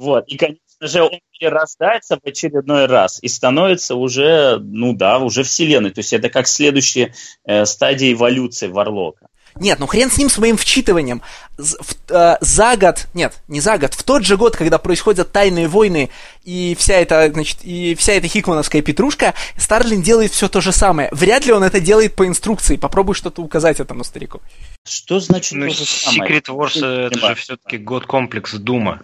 вот. 0.00 0.26
И, 0.28 0.38
конечно 0.38 0.62
же, 0.80 1.02
он 1.02 1.20
перерождается 1.38 2.16
в 2.16 2.26
очередной 2.26 2.86
раз 2.86 3.18
и 3.20 3.28
становится 3.28 3.96
уже, 3.96 4.58
ну 4.58 4.94
да, 4.94 5.18
уже 5.18 5.42
вселенной. 5.42 5.90
То 5.90 5.98
есть 5.98 6.14
это 6.14 6.30
как 6.30 6.46
следующая 6.46 7.12
э, 7.44 7.66
стадия 7.66 8.14
эволюции 8.14 8.68
Варлока. 8.68 9.28
Нет, 9.56 9.78
ну 9.78 9.86
хрен 9.86 10.10
с 10.10 10.18
ним, 10.18 10.28
с 10.28 10.38
моим 10.38 10.56
вчитыванием. 10.56 11.22
В, 11.56 11.74
э, 12.10 12.36
за 12.40 12.76
год, 12.76 13.06
нет, 13.14 13.34
не 13.48 13.60
за 13.60 13.78
год, 13.78 13.94
в 13.94 14.02
тот 14.02 14.24
же 14.24 14.36
год, 14.36 14.56
когда 14.56 14.78
происходят 14.78 15.32
тайные 15.32 15.68
войны 15.68 16.10
и 16.44 16.76
вся 16.78 16.94
эта, 16.94 17.30
значит, 17.32 17.58
и 17.62 17.94
вся 17.94 18.14
эта 18.14 18.28
хикмановская 18.28 18.82
петрушка, 18.82 19.34
Старлин 19.56 20.02
делает 20.02 20.32
все 20.32 20.48
то 20.48 20.60
же 20.60 20.72
самое. 20.72 21.08
Вряд 21.12 21.46
ли 21.46 21.52
он 21.52 21.62
это 21.62 21.80
делает 21.80 22.14
по 22.14 22.26
инструкции. 22.26 22.76
Попробуй 22.76 23.14
что-то 23.14 23.42
указать 23.42 23.80
этому 23.80 24.04
старику. 24.04 24.40
Что 24.84 25.20
значит 25.20 25.52
ну, 25.52 25.68
то 25.68 25.74
же 25.74 25.84
самое? 25.84 26.40
Secret 26.40 26.46
Wars 26.46 27.06
это 27.06 27.18
же 27.18 27.34
все-таки 27.34 27.78
год 27.78 28.06
комплекс 28.06 28.54
Дума. 28.54 29.02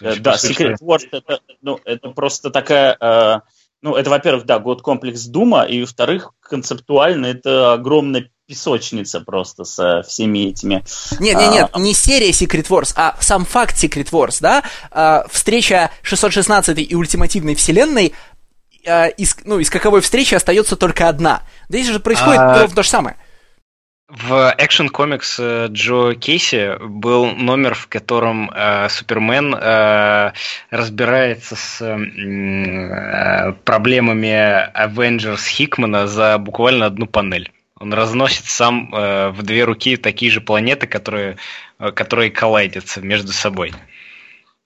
Есть, 0.00 0.22
да, 0.22 0.34
Secret 0.34 0.76
Wars 0.80 1.06
это, 1.10 1.40
ну, 1.60 1.80
это 1.84 2.10
просто 2.10 2.50
такая... 2.50 2.96
Э, 3.00 3.40
ну, 3.82 3.96
это, 3.96 4.10
во-первых, 4.10 4.46
да, 4.46 4.58
год 4.58 4.82
комплекс 4.82 5.24
Дума, 5.26 5.64
и, 5.64 5.80
во-вторых, 5.80 6.32
концептуально 6.40 7.26
это 7.26 7.74
огромная 7.74 8.30
песочница 8.46 9.20
просто 9.20 9.64
со 9.64 10.02
всеми 10.02 10.50
этими... 10.50 10.84
Нет, 11.20 11.38
нет, 11.38 11.52
нет, 11.52 11.70
а... 11.72 11.80
не 11.80 11.94
серия 11.94 12.30
Secret 12.30 12.68
Wars, 12.68 12.92
а 12.96 13.16
сам 13.20 13.44
факт 13.44 13.76
Secret 13.82 14.10
Wars, 14.10 14.38
да? 14.40 14.62
А, 14.90 15.24
встреча 15.30 15.90
616 16.02 16.78
и 16.78 16.94
ультимативной 16.94 17.54
вселенной, 17.54 18.12
а, 18.86 19.06
из, 19.06 19.36
ну, 19.44 19.58
из 19.58 19.70
каковой 19.70 20.00
встречи 20.00 20.34
остается 20.34 20.76
только 20.76 21.08
одна. 21.08 21.42
Здесь 21.68 21.88
же 21.88 22.00
происходит 22.00 22.40
а... 22.40 22.58
ровно 22.60 22.74
то 22.74 22.82
же 22.82 22.88
самое. 22.88 23.16
В 24.08 24.54
Action 24.58 24.90
Comics 24.92 25.36
э, 25.38 25.68
Джо 25.68 26.12
Кейси 26.14 26.76
был 26.86 27.28
номер, 27.34 27.72
в 27.72 27.86
котором 27.86 28.50
э, 28.50 28.90
Супермен 28.90 29.54
э, 29.54 30.32
разбирается 30.68 31.56
с 31.56 31.80
э, 31.80 33.52
проблемами 33.64 34.70
Avengers 34.76 35.46
Хикмана 35.48 36.08
за 36.08 36.36
буквально 36.36 36.84
одну 36.84 37.06
панель. 37.06 37.50
Он 37.82 37.92
разносит 37.92 38.44
сам 38.44 38.94
э, 38.94 39.30
в 39.30 39.42
две 39.42 39.64
руки 39.64 39.96
такие 39.96 40.30
же 40.30 40.40
планеты, 40.40 40.86
которые, 40.86 41.36
э, 41.80 41.90
которые 41.90 42.30
коллайдятся 42.30 43.00
между 43.00 43.32
собой. 43.32 43.72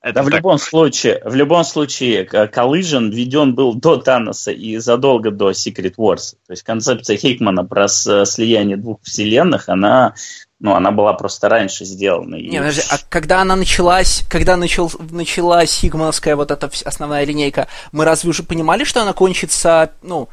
Это 0.03 0.17
да, 0.17 0.23
в 0.23 0.29
любом 0.29 0.59
случае, 0.59 1.23
в 1.25 1.35
любом 1.35 1.65
случае, 1.65 2.27
Collision 2.27 3.09
введен 3.09 3.55
был 3.55 3.75
до 3.75 3.97
Таноса 3.97 4.53
и 4.53 4.77
задолго 4.77 5.31
до 5.31 5.53
Secret 5.53 5.95
Wars. 5.97 6.35
То 6.47 6.51
есть 6.51 6.63
концепция 6.63 7.17
Хикмана 7.17 7.65
про 7.65 7.89
слияние 7.89 8.77
двух 8.77 8.99
вселенных, 9.03 9.71
она, 9.71 10.13
ну, 10.61 10.75
она 10.75 10.91
была 10.91 11.15
просто 11.15 11.49
раньше 11.49 11.87
сделана. 11.87 12.35
Не, 12.35 12.59
подожди, 12.59 12.83
а 12.91 12.99
когда 13.09 13.41
она 13.41 13.57
началась, 13.57 14.25
когда 14.29 14.59
начал, 14.59 14.93
началась 15.11 15.73
Хигмановская 15.73 16.37
вот 16.37 16.51
эта 16.51 16.71
основная 16.85 17.25
линейка, 17.25 17.67
мы 17.93 18.05
разве 18.05 18.29
уже 18.29 18.43
понимали, 18.43 18.85
что 18.85 19.01
она 19.01 19.15
кончится, 19.15 19.91
ну, 20.03 20.29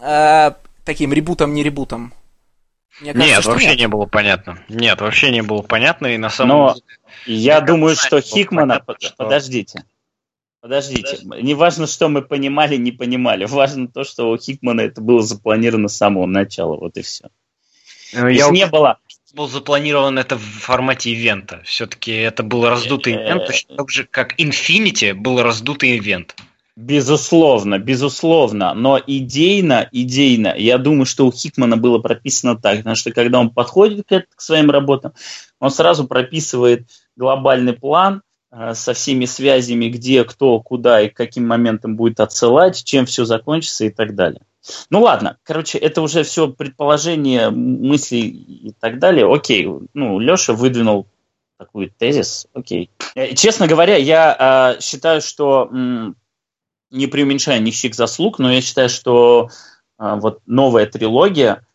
э, 0.00 0.52
таким 0.84 1.12
ребутом, 1.12 1.52
не 1.52 1.64
ребутом? 1.64 2.14
Мне 3.00 3.12
кажется, 3.12 3.36
нет, 3.36 3.46
вообще 3.46 3.68
нет. 3.68 3.78
не 3.78 3.88
было 3.88 4.06
понятно. 4.06 4.64
Нет, 4.68 5.00
вообще 5.00 5.30
не 5.30 5.42
было 5.42 5.62
понятно, 5.62 6.06
и 6.08 6.16
на 6.16 6.30
самом 6.30 6.56
Но 6.56 6.74
деле... 6.74 7.38
я 7.38 7.60
думаю, 7.60 7.96
что 7.96 8.20
Хикмана... 8.20 8.80
Понятно, 8.80 8.96
что... 8.98 9.16
Подождите. 9.16 9.84
Подождите. 10.60 11.18
Подожди. 11.22 11.42
Не 11.42 11.54
важно, 11.54 11.86
что 11.86 12.08
мы 12.08 12.22
понимали, 12.22 12.76
не 12.76 12.90
понимали. 12.90 13.44
Важно 13.44 13.88
то, 13.88 14.04
что 14.04 14.30
у 14.30 14.36
Хикмана 14.36 14.80
это 14.80 15.00
было 15.00 15.22
запланировано 15.22 15.88
с 15.88 15.96
самого 15.96 16.26
начала. 16.26 16.76
Вот 16.76 16.96
и 16.96 17.02
все. 17.02 17.28
Ну, 18.12 18.26
я 18.28 18.48
не 18.50 18.66
было 18.66 18.98
был 19.38 19.48
запланирован 19.48 20.18
это 20.18 20.36
в 20.36 20.42
формате 20.42 21.12
ивента. 21.12 21.62
Все-таки 21.64 22.12
это 22.12 22.42
был 22.42 22.68
раздутый 22.68 23.14
э, 23.14 23.24
ивент, 23.24 23.46
точно 23.46 23.76
так 23.76 23.90
же, 23.90 24.04
как 24.04 24.38
Infinity 24.38 25.14
был 25.14 25.42
раздутый 25.42 25.96
ивент. 25.96 26.34
Безусловно, 26.80 27.80
безусловно, 27.80 28.72
но 28.72 29.00
идейно, 29.04 29.88
идейно, 29.90 30.54
я 30.56 30.78
думаю, 30.78 31.06
что 31.06 31.26
у 31.26 31.32
Хикмана 31.32 31.76
было 31.76 31.98
прописано 31.98 32.56
так, 32.56 32.96
что 32.96 33.10
когда 33.10 33.40
он 33.40 33.50
подходит 33.50 34.06
к, 34.08 34.26
к 34.32 34.40
своим 34.40 34.70
работам, 34.70 35.12
он 35.58 35.72
сразу 35.72 36.06
прописывает 36.06 36.86
глобальный 37.16 37.72
план 37.72 38.22
э, 38.52 38.74
со 38.74 38.92
всеми 38.92 39.24
связями, 39.24 39.88
где, 39.88 40.22
кто, 40.22 40.60
куда 40.60 41.00
и 41.00 41.08
к 41.08 41.16
каким 41.16 41.48
моментам 41.48 41.96
будет 41.96 42.20
отсылать, 42.20 42.84
чем 42.84 43.06
все 43.06 43.24
закончится 43.24 43.86
и 43.86 43.90
так 43.90 44.14
далее. 44.14 44.42
Ну 44.88 45.00
ладно, 45.00 45.36
короче, 45.42 45.78
это 45.78 46.00
уже 46.00 46.22
все 46.22 46.46
предположение, 46.46 47.50
мысли 47.50 48.18
и 48.18 48.72
так 48.78 49.00
далее. 49.00 49.26
Окей, 49.28 49.66
ну, 49.94 50.20
Леша 50.20 50.52
выдвинул 50.52 51.08
такой 51.58 51.88
тезис, 51.88 52.46
окей. 52.54 52.88
Э, 53.16 53.34
честно 53.34 53.66
говоря, 53.66 53.96
я 53.96 54.76
э, 54.78 54.80
считаю, 54.80 55.20
что... 55.20 55.68
М- 55.72 56.14
не 56.90 57.06
преуменьшая 57.06 57.58
нищих 57.58 57.94
заслуг, 57.94 58.38
но 58.38 58.52
я 58.52 58.60
считаю, 58.60 58.88
что 58.88 59.50
а, 59.98 60.16
вот 60.16 60.40
новая 60.46 60.86
трилогия, 60.86 61.66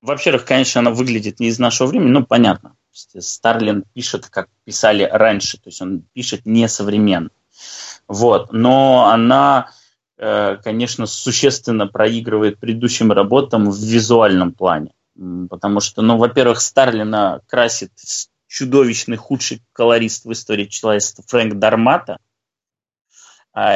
во-первых, 0.00 0.44
конечно, 0.44 0.80
она 0.80 0.90
выглядит 0.90 1.40
не 1.40 1.48
из 1.48 1.58
нашего 1.58 1.88
времени, 1.88 2.10
ну, 2.10 2.24
понятно. 2.24 2.74
Старлин 2.92 3.84
пишет, 3.94 4.26
как 4.28 4.48
писали 4.64 5.08
раньше, 5.10 5.58
то 5.58 5.68
есть 5.68 5.80
он 5.82 6.02
пишет 6.12 6.46
несовременно. 6.46 7.30
Вот, 8.06 8.52
но 8.52 9.10
она, 9.12 9.70
э, 10.16 10.56
конечно, 10.62 11.06
существенно 11.06 11.86
проигрывает 11.86 12.58
предыдущим 12.58 13.12
работам 13.12 13.70
в 13.70 13.78
визуальном 13.78 14.52
плане. 14.52 14.92
Потому 15.50 15.80
что, 15.80 16.00
ну, 16.00 16.16
во-первых, 16.16 16.60
Старлина 16.60 17.40
красит 17.48 17.90
чудовищный 18.46 19.16
худший 19.16 19.62
колорист 19.72 20.24
в 20.24 20.32
истории 20.32 20.64
человечества 20.64 21.24
Фрэнк 21.26 21.54
Дармата– 21.54 22.18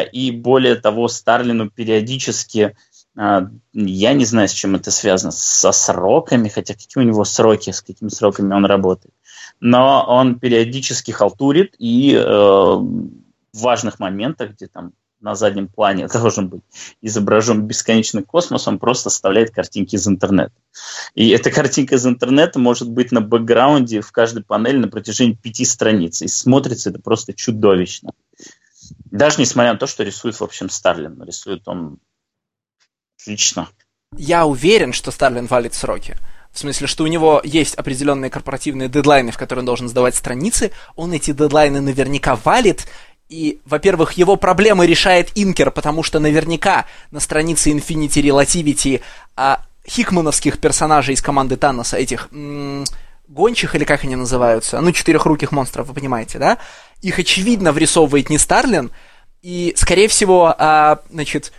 и 0.03 0.31
более 0.31 0.77
того, 0.77 1.09
Старлину 1.09 1.71
периодически, 1.71 2.77
а, 3.17 3.49
я 3.73 4.13
не 4.13 4.25
знаю, 4.25 4.49
с 4.49 4.53
чем 4.53 4.77
это 4.77 4.91
связано, 4.91 5.33
со 5.33 5.73
сроками, 5.73 6.49
хотя 6.49 6.75
какие 6.75 7.03
у 7.03 7.07
него 7.07 7.25
сроки, 7.25 7.71
с 7.71 7.83
какими 7.83 8.09
сроками 8.09 8.55
он 8.55 8.65
работает, 8.65 9.15
но 9.61 10.05
он 10.07 10.39
периодически 10.39 11.11
халтурит 11.11 11.75
и 11.79 12.15
э, 12.15 12.23
в 12.25 13.09
важных 13.55 13.99
моментах, 13.99 14.53
где 14.53 14.67
там 14.67 14.93
на 15.23 15.35
заднем 15.35 15.69
плане 15.69 16.09
должен 16.13 16.49
быть 16.49 16.63
изображен 17.01 17.63
бесконечный 17.63 18.23
космос, 18.23 18.69
он 18.69 18.79
просто 18.79 19.09
вставляет 19.09 19.51
картинки 19.51 19.95
из 19.95 20.07
интернета. 20.07 20.53
И 21.15 21.31
эта 21.31 21.51
картинка 21.51 21.95
из 21.95 22.07
интернета 22.07 22.59
может 22.59 22.91
быть 22.91 23.13
на 23.13 23.21
бэкграунде 23.21 24.01
в 24.01 24.13
каждой 24.13 24.43
панели 24.43 24.79
на 24.79 24.89
протяжении 24.89 25.35
пяти 25.35 25.65
страниц. 25.65 26.23
И 26.23 26.29
смотрится 26.29 26.91
это 26.91 27.01
просто 27.01 27.33
чудовищно. 27.33 28.13
Даже 29.11 29.41
несмотря 29.41 29.73
на 29.73 29.79
то, 29.79 29.87
что 29.87 30.03
рисует, 30.03 30.39
в 30.39 30.45
общем, 30.45 30.71
Старлин. 30.71 31.23
Рисует 31.23 31.67
он 31.69 31.99
отлично. 33.19 33.69
Я 34.17 34.47
уверен, 34.47 34.93
что 34.93 35.11
Старлин 35.11 35.47
валит 35.47 35.75
сроки. 35.75 36.17
В 36.51 36.59
смысле, 36.59 36.87
что 36.87 37.05
у 37.05 37.07
него 37.07 37.41
есть 37.45 37.75
определенные 37.77 38.31
корпоративные 38.31 38.89
дедлайны, 38.89 39.33
в 39.33 39.39
которые 39.39 39.61
он 39.61 39.67
должен 39.67 39.89
сдавать 39.89 40.15
страницы. 40.15 40.71
Он 40.97 41.13
эти 41.13 41.33
дедлайны 41.33 41.81
наверняка 41.81 42.37
валит, 42.37 42.87
И, 43.29 43.61
во-первых, 43.65 44.13
его 44.13 44.37
проблемы 44.37 44.87
решает 44.87 45.31
Инкер, 45.35 45.71
потому 45.71 46.03
что 46.03 46.19
наверняка 46.19 46.85
на 47.11 47.21
странице 47.21 47.71
Infinity 47.71 48.21
Relativity 48.23 49.01
а, 49.37 49.65
хикмановских 49.89 50.59
персонажей 50.61 51.15
из 51.15 51.23
команды 51.23 51.57
Таноса, 51.57 51.97
этих 51.97 52.29
м- 52.33 52.85
гончих, 53.29 53.75
или 53.75 53.85
как 53.85 54.05
они 54.05 54.17
называются, 54.17 54.79
ну, 54.83 54.93
четырехруких 54.93 55.51
монстров, 55.51 55.89
вы 55.89 55.95
понимаете, 55.95 56.39
да? 56.39 56.59
Их, 57.03 57.19
очевидно, 57.19 57.73
врисовывает 57.73 58.31
не 58.31 58.39
Старлин, 58.39 58.91
и, 59.43 59.75
скорее 59.77 60.09
всего, 60.09 60.55
а, 60.57 61.01
значит, 61.11 61.53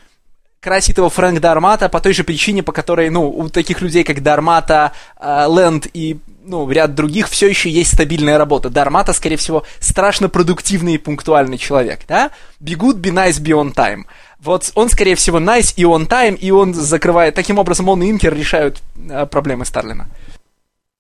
красит 0.62 0.98
его 0.98 1.10
Фрэнк 1.10 1.42
Дармата 1.42 1.90
по 1.90 2.00
той 2.00 2.14
же 2.14 2.24
причине, 2.24 2.64
по 2.64 2.72
которой, 2.72 3.10
ну, 3.10 3.30
у 3.30 3.50
таких 3.50 3.82
людей, 3.82 4.06
как 4.06 4.24
Дармата, 4.24 4.94
а, 5.18 5.48
Лэнд 5.48 5.88
и 5.94 6.18
ну, 6.46 6.70
ряд 6.70 6.96
других 6.96 7.30
все 7.30 7.48
еще 7.48 7.70
есть 7.70 7.94
стабильная 7.94 8.38
работа. 8.38 8.70
Дармата, 8.70 9.14
скорее 9.14 9.38
всего, 9.38 9.66
страшно 9.80 10.30
продуктивный 10.30 10.96
и 10.96 10.98
пунктуальный 10.98 11.58
человек, 11.58 12.02
да? 12.08 12.32
Бегут 12.60 12.98
be 12.98 13.12
nice, 13.14 13.42
be 13.42 13.52
on 13.52 13.74
time. 13.74 14.04
Вот 14.40 14.72
он, 14.76 14.90
скорее 14.90 15.16
всего, 15.16 15.40
nice 15.40 15.74
и 15.78 15.84
on 15.84 16.08
time, 16.08 16.38
и 16.38 16.52
он 16.52 16.74
закрывает... 16.74 17.36
Таким 17.36 17.60
образом, 17.60 17.88
он 17.88 18.04
и 18.04 18.12
Инкер 18.12 18.36
решают 18.36 18.82
э, 19.10 19.26
проблемы 19.26 19.66
Старлина. 19.66 20.10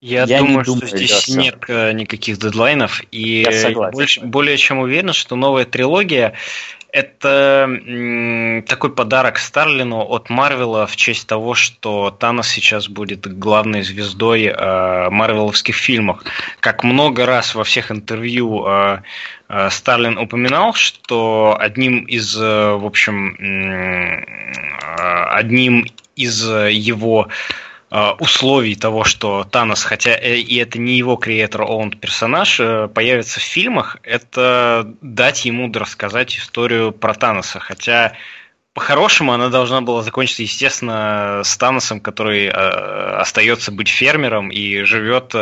Я, 0.04 0.26
Я 0.26 0.40
думаю, 0.40 0.58
не 0.58 0.64
думаю, 0.66 0.88
что 0.88 0.98
здесь 0.98 1.30
да, 1.30 1.42
нет 1.42 1.56
э, 1.70 1.94
никаких 1.94 2.38
дедлайнов, 2.38 3.02
и 3.12 3.48
больше, 3.94 4.20
более 4.20 4.58
чем 4.58 4.80
уверен, 4.80 5.14
что 5.14 5.38
новая 5.38 5.64
трилогия 5.64 6.34
это 6.92 7.70
такой 8.68 8.94
подарок 8.94 9.40
Старлину 9.40 10.02
от 10.02 10.30
Марвела 10.30 10.88
в 10.88 10.98
честь 10.98 11.26
того, 11.26 11.56
что 11.56 12.12
Танос 12.12 12.50
сейчас 12.50 12.90
будет 12.90 13.26
главной 13.40 13.82
звездой 13.82 14.44
э, 14.44 15.10
марвеловских 15.10 15.76
фильмах. 15.76 16.26
Как 16.60 16.84
много 16.84 17.26
раз 17.26 17.56
во 17.56 17.64
всех 17.64 17.90
интервью 17.90 18.66
э, 18.68 19.00
э, 19.48 19.70
Старлин 19.72 20.18
упоминал, 20.18 20.74
что 20.74 21.56
одним 21.58 22.04
из, 22.04 22.38
э, 22.38 22.74
в 22.74 22.86
общем, 22.86 23.36
э, 23.40 24.24
одним 25.32 25.88
из 26.18 26.46
его 26.46 27.30
Э, 27.30 27.63
условий 28.20 28.76
того, 28.76 29.04
что 29.04 29.44
Танос, 29.44 29.84
хотя 29.84 30.18
э, 30.18 30.38
и 30.38 30.56
это 30.58 30.80
не 30.80 30.98
его 30.98 31.16
креатор-оунд 31.16 32.00
персонаж, 32.00 32.60
э, 32.60 32.88
появится 32.88 33.40
в 33.40 33.44
фильмах, 33.44 33.98
это 34.02 34.96
дать 35.02 35.46
ему 35.46 35.72
рассказать 35.72 36.36
историю 36.36 36.92
про 36.92 37.14
Таноса. 37.14 37.60
Хотя 37.60 38.14
по-хорошему 38.74 39.32
она 39.32 39.50
должна 39.50 39.82
была 39.82 40.02
закончиться, 40.02 40.42
естественно, 40.42 41.42
с 41.44 41.56
Таносом, 41.56 42.00
который 42.00 42.46
э, 42.46 42.52
остается 42.52 43.72
быть 43.72 43.90
фермером 43.90 44.50
и 44.50 44.82
живет, 44.82 45.36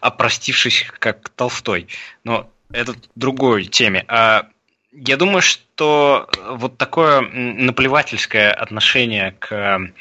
опростившись 0.00 0.86
как 0.98 1.28
Толстой. 1.28 1.86
Но 2.24 2.50
это 2.72 2.96
другой 3.14 3.66
теме. 3.66 4.04
А 4.08 4.48
я 4.90 5.16
думаю, 5.16 5.42
что 5.42 6.28
вот 6.50 6.78
такое 6.78 7.20
наплевательское 7.20 8.52
отношение 8.52 9.36
к 9.38 9.92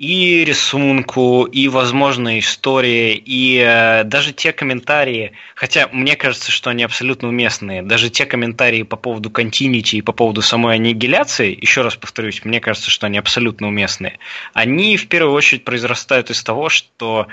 и 0.00 0.46
рисунку, 0.46 1.44
и, 1.44 1.68
возможно, 1.68 2.38
истории, 2.38 3.22
и 3.22 3.58
э, 3.58 4.02
даже 4.04 4.32
те 4.32 4.50
комментарии, 4.50 5.32
хотя 5.54 5.88
мне 5.92 6.16
кажется, 6.16 6.50
что 6.50 6.70
они 6.70 6.84
абсолютно 6.84 7.28
уместные, 7.28 7.82
даже 7.82 8.08
те 8.08 8.24
комментарии 8.24 8.82
по 8.82 8.96
поводу 8.96 9.28
continuity 9.28 9.98
и 9.98 10.00
по 10.00 10.12
поводу 10.12 10.40
самой 10.40 10.76
аннигиляции, 10.76 11.54
еще 11.54 11.82
раз 11.82 11.96
повторюсь, 11.96 12.42
мне 12.46 12.60
кажется, 12.60 12.90
что 12.90 13.08
они 13.08 13.18
абсолютно 13.18 13.68
уместные, 13.68 14.18
они 14.54 14.96
в 14.96 15.06
первую 15.06 15.34
очередь 15.34 15.64
произрастают 15.64 16.30
из 16.30 16.42
того, 16.42 16.70
что 16.70 17.26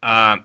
э, 0.00 0.36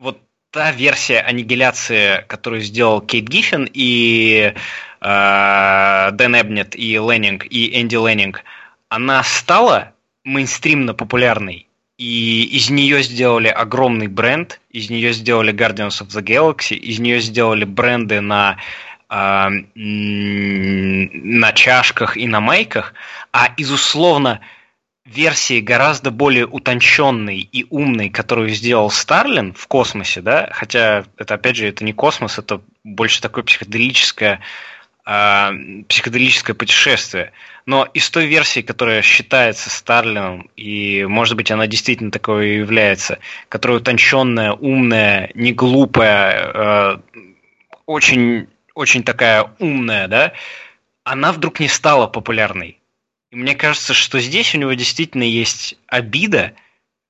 вот 0.00 0.20
та 0.50 0.72
версия 0.72 1.20
аннигиляции, 1.20 2.24
которую 2.26 2.62
сделал 2.62 3.00
Кейт 3.00 3.28
Гиффин 3.28 3.70
и 3.72 4.54
э, 5.00 6.10
Дэн 6.10 6.40
Эбнет, 6.40 6.74
и 6.74 6.94
Леннинг, 6.94 7.46
и 7.48 7.80
Энди 7.80 7.94
Леннинг, 7.94 8.42
она 8.88 9.22
стала 9.22 9.92
мейнстримно 10.26 10.92
популярной. 10.92 11.66
И 11.98 12.42
из 12.42 12.68
нее 12.68 13.02
сделали 13.02 13.48
огромный 13.48 14.08
бренд, 14.08 14.60
из 14.70 14.90
нее 14.90 15.14
сделали 15.14 15.54
Guardians 15.54 16.02
of 16.02 16.08
the 16.08 16.22
Galaxy, 16.22 16.74
из 16.74 16.98
нее 16.98 17.20
сделали 17.20 17.64
бренды 17.64 18.20
на 18.20 18.58
э, 19.08 19.48
на 21.38 21.52
чашках 21.54 22.18
и 22.18 22.26
на 22.28 22.40
майках, 22.40 22.92
а 23.32 23.46
из 23.56 23.72
условно 23.72 24.40
версии 25.06 25.60
гораздо 25.60 26.10
более 26.10 26.46
утонченной 26.46 27.38
и 27.38 27.64
умной, 27.70 28.10
которую 28.10 28.50
сделал 28.50 28.90
Старлин 28.90 29.54
в 29.54 29.66
космосе, 29.68 30.20
да, 30.20 30.50
хотя 30.52 31.04
это 31.16 31.34
опять 31.34 31.56
же 31.56 31.68
это 31.68 31.84
не 31.84 31.94
космос, 31.94 32.38
это 32.38 32.60
больше 32.84 33.22
такое 33.22 33.44
психоделическое 33.44 34.40
э, 35.06 35.50
психоделическое 35.88 36.54
путешествие. 36.54 37.32
Но 37.66 37.84
из 37.92 38.08
той 38.10 38.26
версии, 38.26 38.60
которая 38.60 39.02
считается 39.02 39.70
Старлином, 39.70 40.48
и, 40.56 41.04
может 41.04 41.36
быть, 41.36 41.50
она 41.50 41.66
действительно 41.66 42.12
такой 42.12 42.50
и 42.50 42.56
является, 42.58 43.18
которая 43.48 43.78
утонченная, 43.78 44.52
умная, 44.52 45.30
не 45.34 45.52
глупая, 45.52 46.52
э, 46.54 46.98
очень, 47.86 48.46
очень 48.74 49.02
такая 49.02 49.50
умная, 49.58 50.06
да, 50.06 50.32
она 51.02 51.32
вдруг 51.32 51.58
не 51.58 51.66
стала 51.66 52.06
популярной. 52.06 52.78
И 53.32 53.36
мне 53.36 53.56
кажется, 53.56 53.94
что 53.94 54.20
здесь 54.20 54.54
у 54.54 54.58
него 54.58 54.72
действительно 54.74 55.24
есть 55.24 55.76
обида, 55.88 56.54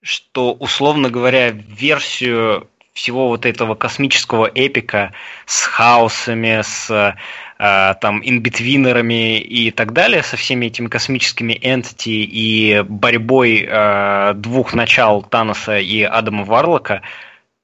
что, 0.03 0.55
условно 0.55 1.11
говоря, 1.11 1.51
версию 1.51 2.71
всего 2.95 3.29
вот 3.29 3.45
этого 3.45 3.75
космического 3.75 4.51
эпика 4.55 5.13
с 5.45 5.65
хаосами, 5.65 6.63
с 6.63 7.15
там 7.59 8.21
инбитвинерами 8.23 9.41
и 9.41 9.71
так 9.71 9.93
далее, 9.93 10.23
со 10.23 10.37
всеми 10.37 10.67
этими 10.67 10.89
космическими 10.89 11.55
entity 11.55 12.23
и 12.25 12.85
борьбой 12.87 13.67
э, 13.67 14.35
двух 14.35 14.75
начал 14.75 15.23
Таноса 15.23 15.79
и 15.79 16.03
Адама 16.03 16.45
Варлока, 16.45 17.03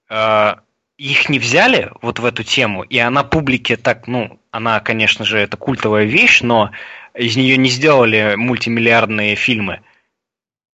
э, 0.08 0.54
их 0.98 1.28
не 1.28 1.38
взяли 1.38 1.90
вот 2.00 2.20
в 2.20 2.24
эту 2.24 2.42
тему, 2.42 2.82
и 2.82 2.98
она 2.98 3.24
публике 3.24 3.76
так, 3.76 4.06
ну, 4.06 4.38
она, 4.50 4.80
конечно 4.80 5.24
же, 5.24 5.38
это 5.38 5.56
культовая 5.56 6.04
вещь, 6.04 6.42
но 6.42 6.70
из 7.14 7.36
нее 7.36 7.56
не 7.56 7.70
сделали 7.70 8.34
мультимиллиардные 8.36 9.34
фильмы. 9.34 9.80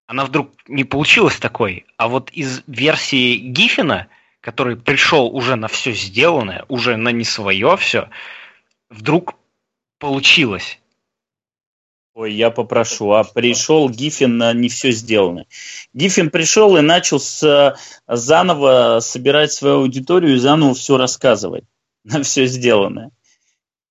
Она 0.06 0.26
вдруг 0.26 0.52
не 0.68 0.84
получилась 0.84 1.38
такой. 1.38 1.86
А 1.98 2.08
вот 2.08 2.30
из 2.32 2.64
версии 2.68 3.38
Гиффина, 3.38 4.08
который 4.42 4.78
пришел 4.78 5.28
уже 5.28 5.56
на 5.56 5.68
все 5.68 5.92
сделанное, 5.92 6.66
уже 6.68 6.98
на 6.98 7.10
не 7.10 7.24
свое 7.24 7.76
все, 7.78 8.10
вдруг 8.90 9.36
получилось. 10.00 10.80
Ой, 12.14 12.34
я 12.34 12.50
попрошу. 12.50 13.12
А 13.12 13.24
пришел 13.24 13.90
Гиффин 13.90 14.38
на 14.38 14.52
не 14.54 14.70
все 14.70 14.92
сделано. 14.92 15.46
Гиффин 15.94 16.32
пришел 16.32 16.76
и 16.76 16.82
начал 16.82 17.20
с, 17.20 17.78
заново 18.08 19.00
собирать 19.02 19.52
свою 19.52 19.82
аудиторию 19.82 20.36
и 20.36 20.40
заново 20.40 20.74
все 20.74 20.98
рассказывать 20.98 21.66
на 22.04 22.24
все 22.24 22.48
сделанное. 22.48 23.12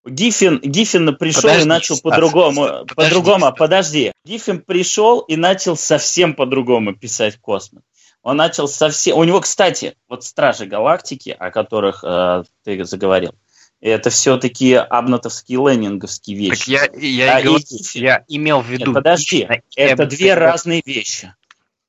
Гиффин, 0.04 0.61
Гиффин 0.61 1.16
пришел 1.16 1.42
подожди, 1.42 1.62
и 1.62 1.68
начал 1.68 2.00
по-другому. 2.00 2.87
По-другому, 2.94 3.52
подожди. 3.52 4.12
Гиффин 4.24 4.61
пришел 4.61 5.20
и 5.20 5.37
начал 5.37 5.76
совсем 5.76 6.35
по-другому 6.35 6.94
писать 6.94 7.38
космос. 7.40 7.82
Он 8.22 8.37
начал 8.37 8.66
совсем... 8.66 9.16
У 9.18 9.24
него, 9.24 9.40
кстати, 9.40 9.96
вот 10.09 10.24
Стражи 10.24 10.66
Галактики, 10.66 11.30
о 11.30 11.52
которых 11.52 12.02
э, 12.02 12.42
ты 12.64 12.85
заговорил, 12.85 13.37
это 13.80 14.10
все-таки 14.10 14.74
абнатовские 14.74 15.58
ленинговские 15.58 16.36
вещи. 16.36 16.76
Так 16.76 16.96
я, 16.96 17.08
я, 17.08 17.36
а, 17.36 17.42
говорю, 17.42 17.58
и, 17.58 17.98
я 17.98 18.24
имел 18.28 18.61
в 18.61 18.66
виду... 18.66 18.86
Нет, 18.86 18.94
подожди, 18.94 19.48
это 19.76 20.07
две 20.07 20.34
разные 20.34 20.82
вещи. 20.84 21.34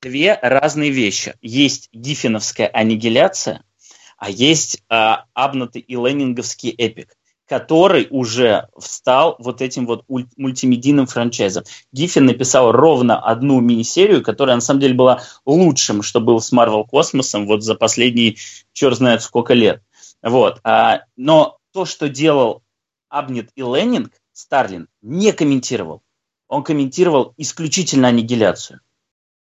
Две 0.00 0.38
разные 0.40 0.90
вещи. 0.90 1.34
Есть 1.42 1.88
гиффиновская 1.92 2.68
аннигиляция, 2.68 3.62
а 4.16 4.30
есть 4.30 4.82
а, 4.88 5.24
абнаты 5.34 5.80
и 5.80 5.94
ленинговский 5.94 6.70
эпик 6.70 7.14
который 7.48 8.06
уже 8.10 8.68
встал 8.78 9.36
вот 9.38 9.62
этим 9.62 9.86
вот 9.86 10.04
мультимедийным 10.36 11.06
франчайзом. 11.06 11.64
Гиффин 11.92 12.26
написал 12.26 12.72
ровно 12.72 13.18
одну 13.18 13.60
мини-серию, 13.60 14.22
которая 14.22 14.56
на 14.56 14.60
самом 14.60 14.80
деле 14.80 14.94
была 14.94 15.22
лучшим, 15.46 16.02
что 16.02 16.20
был 16.20 16.40
с 16.40 16.52
Марвел 16.52 16.84
Космосом 16.84 17.46
вот 17.46 17.62
за 17.62 17.74
последние 17.74 18.36
черт 18.74 18.98
знает 18.98 19.22
сколько 19.22 19.54
лет. 19.54 19.82
Вот. 20.22 20.60
А, 20.62 21.02
но 21.16 21.57
то, 21.78 21.84
что 21.84 22.08
делал 22.08 22.64
Абнет 23.08 23.50
и 23.54 23.60
Леннинг, 23.60 24.10
Старлин 24.32 24.88
не 25.00 25.30
комментировал. 25.30 26.02
Он 26.48 26.64
комментировал 26.64 27.34
исключительно 27.36 28.08
аннигиляцию. 28.08 28.80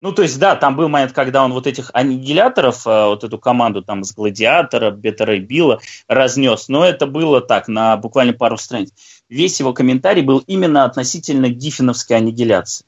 Ну, 0.02 0.14
то 0.14 0.24
есть, 0.24 0.40
да, 0.40 0.56
там 0.56 0.76
был 0.76 0.90
момент, 0.90 1.12
когда 1.12 1.46
он 1.46 1.54
вот 1.54 1.68
этих 1.68 1.92
аннигиляторов, 1.94 2.88
э, 2.88 3.06
вот 3.06 3.24
эту 3.24 3.38
команду 3.38 3.84
там 3.84 4.04
с 4.04 4.16
Гладиатора, 4.16 4.90
Беттера 4.90 5.36
и 5.36 5.42
Билла 5.42 5.80
разнес, 6.08 6.70
но 6.70 6.84
это 6.84 7.06
было 7.06 7.40
так, 7.40 7.68
на 7.68 7.98
буквально 7.98 8.34
пару 8.34 8.58
страниц. 8.58 8.92
Весь 9.30 9.60
его 9.60 9.72
комментарий 9.72 10.24
был 10.24 10.40
именно 10.48 10.86
относительно 10.86 11.50
гиффиновской 11.50 12.18
аннигиляции. 12.18 12.88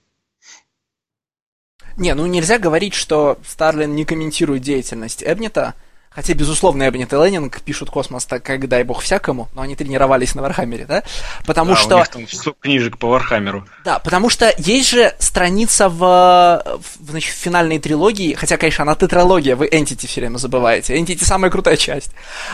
Не, 1.98 2.16
ну 2.16 2.26
нельзя 2.26 2.58
говорить, 2.58 2.96
что 2.96 3.38
Старлин 3.46 3.94
не 3.94 4.06
комментирует 4.06 4.64
деятельность 4.64 5.22
Эбнета, 5.24 5.76
Хотя, 6.16 6.34
безусловно, 6.34 6.88
Абнетт 6.88 7.12
и 7.12 7.16
Лэннинг 7.16 7.62
пишут 7.62 7.90
космос 7.90 8.26
так, 8.26 8.42
как 8.42 8.70
дай 8.70 8.84
бог 8.84 9.02
всякому, 9.02 9.50
но 9.54 9.62
они 9.62 9.76
тренировались 9.76 10.34
на 10.34 10.42
Вархаммере, 10.42 10.86
да? 10.86 11.04
Потому 11.46 11.74
да, 11.74 11.78
что... 11.78 11.96
У 12.16 12.20
них 12.20 12.30
там 12.30 12.54
книжек 12.60 12.98
по 12.98 13.10
Вархаммеру. 13.10 13.68
Да, 13.84 14.00
потому 14.00 14.30
что 14.30 14.54
есть 14.58 14.90
же 14.90 15.14
страница 15.20 15.90
в, 15.90 16.00
в, 16.00 17.10
значит, 17.10 17.34
в 17.34 17.38
финальной 17.38 17.80
трилогии, 17.80 18.34
хотя, 18.34 18.56
конечно, 18.56 18.84
она 18.84 18.96
тетралогия, 18.96 19.56
вы 19.56 19.68
Entity 19.68 20.08
все 20.08 20.22
время 20.22 20.38
забываете. 20.38 20.98
Entity 20.98 21.26
самая 21.26 21.52
крутая 21.52 21.76
часть. 21.76 22.12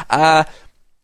А, 0.09 0.47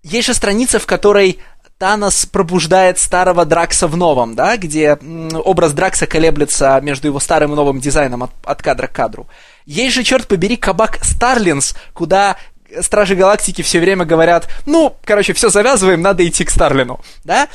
есть 0.02 0.26
же 0.26 0.34
страница, 0.34 0.80
в 0.80 0.88
которой 0.88 1.40
Танос 1.78 2.26
пробуждает 2.26 2.98
старого 2.98 3.46
Дракса 3.46 3.88
в 3.88 3.96
новом, 3.96 4.34
да, 4.34 4.58
где 4.58 4.98
образ 5.46 5.74
Дракса 5.74 6.08
колеблется 6.08 6.80
между 6.82 7.08
его 7.08 7.20
старым 7.20 7.54
и 7.54 7.56
новым 7.56 7.80
дизайном 7.80 8.24
от, 8.24 8.32
от 8.44 8.64
кадра 8.64 8.88
к 8.88 8.94
кадру. 8.94 9.28
Есть 9.68 9.96
же, 9.96 10.04
черт 10.04 10.30
побери, 10.30 10.56
кабак 10.56 11.04
Старлинс, 11.04 11.76
куда 11.94 12.38
Стражи 12.80 13.18
Галактики 13.18 13.62
все 13.62 13.82
время 13.82 14.06
говорят, 14.06 14.48
ну, 14.66 14.96
короче, 15.04 15.34
все 15.34 15.50
завязываем, 15.50 16.02
надо 16.02 16.26
идти 16.26 16.46
к 16.46 16.50
Старлину, 16.50 17.02
да? 17.26 17.50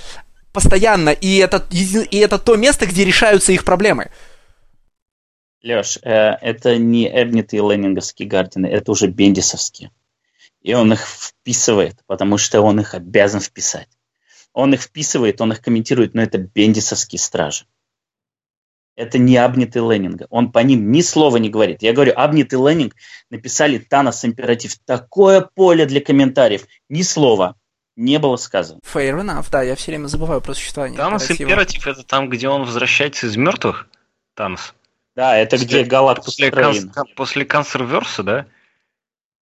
Постоянно, 0.53 1.09
и 1.09 1.39
это, 1.39 1.67
и 1.71 2.19
это 2.19 2.39
то 2.39 2.57
место, 2.57 2.85
где 2.85 3.07
решаются 3.07 3.53
их 3.53 3.65
проблемы. 3.65 4.11
Леш, 5.63 5.99
э, 6.03 6.37
это 6.43 6.77
не 6.77 7.09
Эбнет 7.09 7.55
и 7.55 7.57
Леннинговские 7.57 8.29
Гардины, 8.29 8.67
это 8.67 8.93
уже 8.93 9.07
Бендисовские. 9.07 9.91
И 10.61 10.75
он 10.75 10.93
их 10.93 11.07
вписывает, 11.07 11.97
потому 12.07 12.37
что 12.37 12.61
он 12.61 12.79
их 12.79 12.93
обязан 12.93 13.41
вписать. 13.41 13.89
Он 14.53 14.75
их 14.75 14.83
вписывает, 14.83 15.41
он 15.41 15.53
их 15.53 15.63
комментирует, 15.63 16.13
но 16.13 16.21
это 16.21 16.37
бендисовские 16.37 17.19
стражи. 17.19 17.65
Это 18.95 19.19
не 19.19 19.37
Абнит 19.37 19.75
и 19.75 19.79
Леннинга. 19.79 20.27
Он 20.29 20.53
по 20.53 20.59
ним 20.59 20.93
ни 20.93 21.01
слова 21.01 21.39
не 21.39 21.49
говорит. 21.49 21.83
Я 21.83 21.93
говорю, 21.93 22.13
Абнит 22.15 22.53
и 22.53 22.57
Леннинг 22.57 22.95
написали 23.31 23.79
Танос 23.79 24.25
Императив. 24.25 24.77
Такое 24.85 25.41
поле 25.41 25.87
для 25.87 26.01
комментариев. 26.01 26.67
Ни 26.89 27.03
слова 27.03 27.57
не 27.97 28.19
было 28.19 28.37
сказано. 28.37 28.81
Fair 28.85 29.19
enough, 29.21 29.47
да, 29.51 29.63
я 29.63 29.77
все 29.77 29.93
время 29.93 30.09
забываю 30.09 30.41
про 30.41 30.55
существование 30.55 30.99
Танос 30.99 31.31
Императив 31.31 31.87
это 31.87 32.03
там, 32.03 32.29
где 32.29 32.49
он 32.49 32.65
возвращается 32.65 33.27
из 33.27 33.37
мертвых? 33.37 33.87
Танос. 34.35 34.75
Да, 35.15 35.37
это 35.37 35.57
после, 35.57 35.67
где 35.67 35.85
Галактус 35.85 36.35
после, 36.37 36.51
Трейн. 36.51 36.93
После 37.17 37.45
Консерверса, 37.45 38.23
да? 38.23 38.47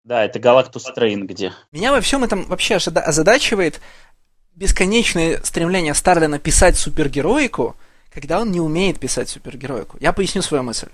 Да, 0.05 0.25
это 0.25 0.39
Галактус 0.39 0.85
Трейн 0.85 1.27
где. 1.27 1.53
Меня 1.73 1.93
во 1.93 2.01
всем 2.01 2.25
этом 2.25 2.45
вообще 2.45 2.77
озадачивает 2.77 3.81
бесконечное 4.55 5.41
стремление 5.43 5.95
Старлина 5.95 6.39
писать 6.39 6.77
супергероику, 6.79 7.77
когда 8.13 8.41
он 8.41 8.51
не 8.51 8.61
умеет 8.61 8.99
писать 8.99 9.29
супергероику. 9.29 9.97
Я 10.01 10.13
поясню 10.13 10.43
свою 10.43 10.63
мысль. 10.63 10.89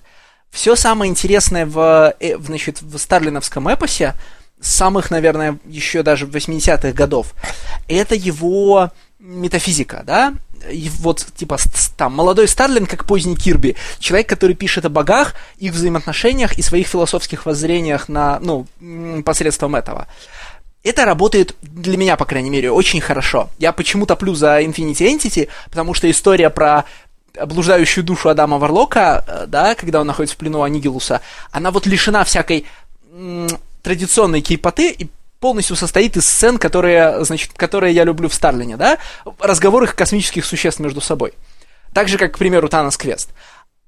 Все 0.51 0.75
самое 0.75 1.09
интересное 1.09 1.65
в, 1.65 2.15
э, 2.19 2.37
в, 2.37 2.45
значит, 2.45 2.81
в 2.81 2.97
старлиновском 2.97 3.67
эпосе, 3.67 4.13
самых, 4.61 5.11
наверное, 5.11 5.59
еще 5.65 6.03
даже 6.03 6.25
80-х 6.25 6.91
годов, 6.93 7.33
это 7.87 8.15
его 8.15 8.91
метафизика, 9.19 10.03
да? 10.05 10.33
И 10.71 10.89
вот, 10.99 11.25
типа, 11.35 11.57
там, 11.97 12.13
молодой 12.13 12.47
Старлин, 12.47 12.85
как 12.85 13.05
поздний 13.05 13.35
Кирби, 13.35 13.75
человек, 13.99 14.29
который 14.29 14.55
пишет 14.55 14.85
о 14.85 14.89
богах, 14.89 15.35
их 15.57 15.73
взаимоотношениях 15.73 16.57
и 16.57 16.61
своих 16.61 16.87
философских 16.87 17.45
воззрениях 17.45 18.07
на, 18.09 18.39
ну, 18.39 18.65
посредством 19.23 19.75
этого 19.75 20.07
это 20.85 21.03
работает 21.03 21.55
для 21.63 21.97
меня, 21.97 22.15
по 22.15 22.25
крайней 22.25 22.51
мере, 22.51 22.71
очень 22.71 23.01
хорошо. 23.01 23.49
Я 23.57 23.71
почему 23.71 24.05
топлю 24.05 24.35
за 24.35 24.61
Infinity 24.61 25.15
Entity, 25.15 25.49
потому 25.71 25.95
что 25.95 26.09
история 26.09 26.51
про 26.51 26.85
блуждающую 27.45 28.03
душу 28.03 28.29
Адама 28.29 28.57
Варлока, 28.57 29.23
э, 29.27 29.45
да, 29.47 29.75
когда 29.75 30.01
он 30.01 30.07
находится 30.07 30.35
в 30.35 30.39
плену 30.39 30.63
Анигилуса, 30.63 31.21
она 31.51 31.71
вот 31.71 31.85
лишена 31.85 32.23
всякой 32.23 32.65
м- 33.11 33.47
традиционной 33.81 34.41
кейпоты 34.41 34.91
и 34.91 35.09
полностью 35.39 35.75
состоит 35.75 36.17
из 36.17 36.25
сцен, 36.25 36.57
которые, 36.57 37.23
значит, 37.23 37.51
которые 37.55 37.93
я 37.93 38.03
люблю 38.03 38.29
в 38.29 38.33
Старлине, 38.33 38.77
да, 38.77 38.97
разговор 39.39 39.83
их 39.83 39.95
космических 39.95 40.45
существ 40.45 40.79
между 40.79 41.01
собой. 41.01 41.33
Так 41.93 42.07
же, 42.07 42.17
как, 42.17 42.33
к 42.33 42.37
примеру, 42.37 42.67
Танос 42.67 42.97
Квест. 42.97 43.29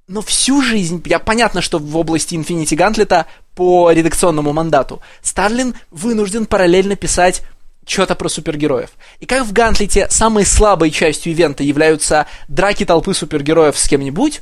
Но 0.07 0.21
всю 0.21 0.61
жизнь, 0.61 1.01
я 1.05 1.19
понятно, 1.19 1.61
что 1.61 1.79
в 1.79 1.97
области 1.97 2.35
Infinity 2.35 2.75
Гантлета 2.75 3.25
по 3.55 3.91
редакционному 3.91 4.53
мандату 4.53 5.01
Старлин 5.21 5.75
вынужден 5.91 6.45
параллельно 6.45 6.95
писать 6.95 7.41
что-то 7.87 8.15
про 8.15 8.29
супергероев. 8.29 8.91
И 9.19 9.25
как 9.25 9.45
в 9.45 9.53
Гантлете 9.53 10.07
самой 10.09 10.45
слабой 10.45 10.91
частью 10.91 11.31
ивента 11.31 11.63
являются 11.63 12.27
драки 12.47 12.85
толпы 12.85 13.13
супергероев 13.13 13.77
с 13.77 13.87
кем-нибудь, 13.87 14.41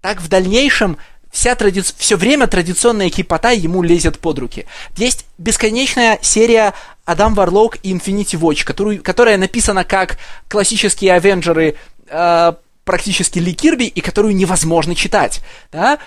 так 0.00 0.20
в 0.20 0.28
дальнейшем 0.28 0.98
вся 1.30 1.54
тради... 1.54 1.82
все 1.96 2.16
время 2.16 2.46
традиционная 2.46 3.10
кипота 3.10 3.50
ему 3.50 3.82
лезет 3.82 4.18
под 4.18 4.38
руки. 4.38 4.66
Есть 4.96 5.24
бесконечная 5.38 6.18
серия 6.20 6.74
Адам 7.04 7.34
Варлок 7.34 7.78
и 7.82 7.92
Infinity 7.92 8.38
Watch, 8.38 8.64
которую... 8.64 9.02
которая 9.02 9.38
написана 9.38 9.84
как 9.84 10.18
классические 10.48 11.14
Авенджеры 11.14 11.76
э, 12.08 12.52
практически 12.84 13.38
Ли 13.38 13.54
Кирби, 13.54 13.84
и 13.84 14.00
которую 14.00 14.36
невозможно 14.36 14.94
читать, 14.94 15.40
да, 15.70 15.98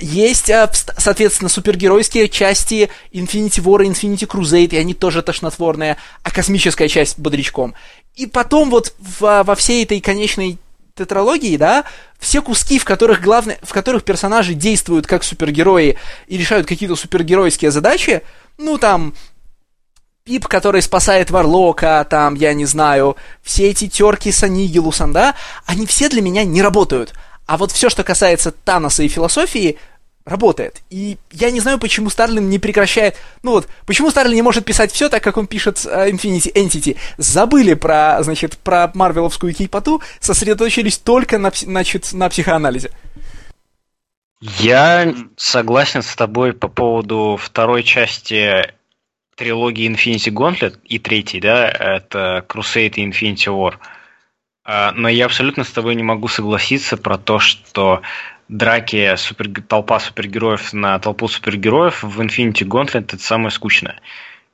есть, 0.00 0.50
а, 0.50 0.70
соответственно, 0.98 1.48
супергеройские 1.48 2.28
части 2.28 2.90
Infinity 3.12 3.62
War 3.62 3.84
и 3.84 3.88
Infinity 3.88 4.26
Crusade, 4.26 4.74
и 4.74 4.76
они 4.76 4.92
тоже 4.92 5.22
тошнотворные, 5.22 5.96
а 6.22 6.30
космическая 6.30 6.88
часть 6.88 7.18
бодрячком. 7.18 7.74
И 8.14 8.26
потом 8.26 8.68
вот 8.68 8.94
в, 8.98 9.42
во 9.42 9.54
всей 9.54 9.84
этой 9.84 10.00
конечной 10.00 10.58
тетралогии, 10.94 11.56
да, 11.56 11.84
все 12.18 12.42
куски, 12.42 12.78
в 12.78 12.84
которых 12.84 13.22
главные, 13.22 13.58
в 13.62 13.72
которых 13.72 14.04
персонажи 14.04 14.52
действуют 14.52 15.06
как 15.06 15.24
супергерои 15.24 15.96
и 16.26 16.36
решают 16.36 16.66
какие-то 16.66 16.94
супергеройские 16.94 17.70
задачи, 17.70 18.22
ну 18.58 18.76
там 18.76 19.14
Пип, 20.24 20.46
который 20.46 20.82
спасает 20.82 21.32
Варлока, 21.32 22.06
там, 22.08 22.34
я 22.34 22.54
не 22.54 22.64
знаю, 22.64 23.16
все 23.42 23.70
эти 23.70 23.88
терки 23.88 24.30
с 24.30 24.44
Анигилусом, 24.44 25.12
да, 25.12 25.34
они 25.66 25.84
все 25.86 26.08
для 26.08 26.22
меня 26.22 26.44
не 26.44 26.62
работают. 26.62 27.12
А 27.52 27.58
вот 27.58 27.70
все, 27.70 27.90
что 27.90 28.02
касается 28.02 28.50
Таноса 28.50 29.02
и 29.02 29.08
философии, 29.08 29.76
работает. 30.24 30.80
И 30.88 31.18
я 31.32 31.50
не 31.50 31.60
знаю, 31.60 31.78
почему 31.78 32.08
Старлин 32.08 32.48
не 32.48 32.58
прекращает... 32.58 33.14
Ну 33.42 33.50
вот, 33.50 33.68
почему 33.84 34.10
Старлин 34.10 34.36
не 34.36 34.40
может 34.40 34.64
писать 34.64 34.90
все 34.90 35.10
так, 35.10 35.22
как 35.22 35.36
он 35.36 35.46
пишет 35.46 35.76
uh, 35.76 36.10
Infinity 36.10 36.50
Entity. 36.54 36.96
Забыли 37.18 37.74
про, 37.74 38.22
значит, 38.22 38.56
про 38.56 38.90
марвеловскую 38.94 39.52
кейпоту, 39.52 40.00
сосредоточились 40.18 40.96
только 40.96 41.36
на, 41.36 41.52
значит, 41.54 42.14
на 42.14 42.30
психоанализе. 42.30 42.90
Я 44.40 45.14
согласен 45.36 46.02
с 46.02 46.16
тобой 46.16 46.54
по 46.54 46.68
поводу 46.68 47.38
второй 47.38 47.82
части 47.82 48.72
трилогии 49.36 49.90
Infinity 49.90 50.32
Gauntlet 50.32 50.78
и 50.84 50.98
третий, 50.98 51.38
да, 51.38 51.68
это 51.68 52.46
Crusade 52.48 52.94
и 52.94 53.06
Infinity 53.06 53.48
War. 53.48 53.74
Но 54.64 55.08
я 55.08 55.26
абсолютно 55.26 55.64
с 55.64 55.70
тобой 55.70 55.94
не 55.96 56.02
могу 56.02 56.28
согласиться 56.28 56.96
про 56.96 57.18
то, 57.18 57.38
что 57.40 58.02
драки 58.48 59.16
супер... 59.16 59.62
толпа 59.62 59.98
супергероев 59.98 60.72
на 60.72 60.98
толпу 60.98 61.26
супергероев 61.28 62.02
в 62.02 62.20
Infinity 62.20 62.66
Gauntlet 62.66 63.04
это 63.04 63.18
самое 63.18 63.50
скучное. 63.50 64.00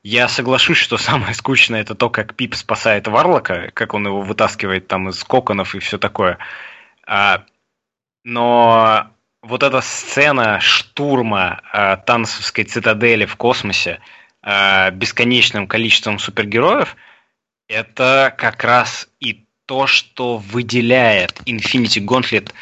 Я 0.03 0.29
соглашусь, 0.29 0.79
что 0.79 0.97
самое 0.99 1.35
скучное 1.35 1.81
это 1.81 1.95
то, 1.95 2.09
как 2.09 2.35
Пип 2.35 2.55
спасает 2.55 3.09
Варлока, 3.09 3.71
как 3.75 3.95
он 3.95 4.07
его 4.07 4.23
вытаскивает 4.23 4.87
там 4.87 5.09
из 5.09 5.23
коконов 5.25 5.75
и 5.75 5.81
все 5.81 5.99
такое. 5.99 6.39
А, 7.07 7.45
но 8.25 9.09
вот 9.43 9.63
эта 9.63 9.81
сцена 9.81 10.61
штурма 10.61 11.61
а, 11.73 11.97
Тансовской 11.97 12.65
цитадели 12.65 13.25
в 13.25 13.37
космосе, 13.37 14.01
э, 14.43 14.91
бесконечным 14.91 15.67
количеством 15.67 16.19
супергероев, 16.19 16.97
это 17.69 18.35
как 18.37 18.65
раз 18.65 19.09
и 19.21 19.47
то, 19.69 19.87
что 19.87 20.39
выделяет 20.39 21.43
Infinity 21.45 22.03
Gauntlet 22.03 22.53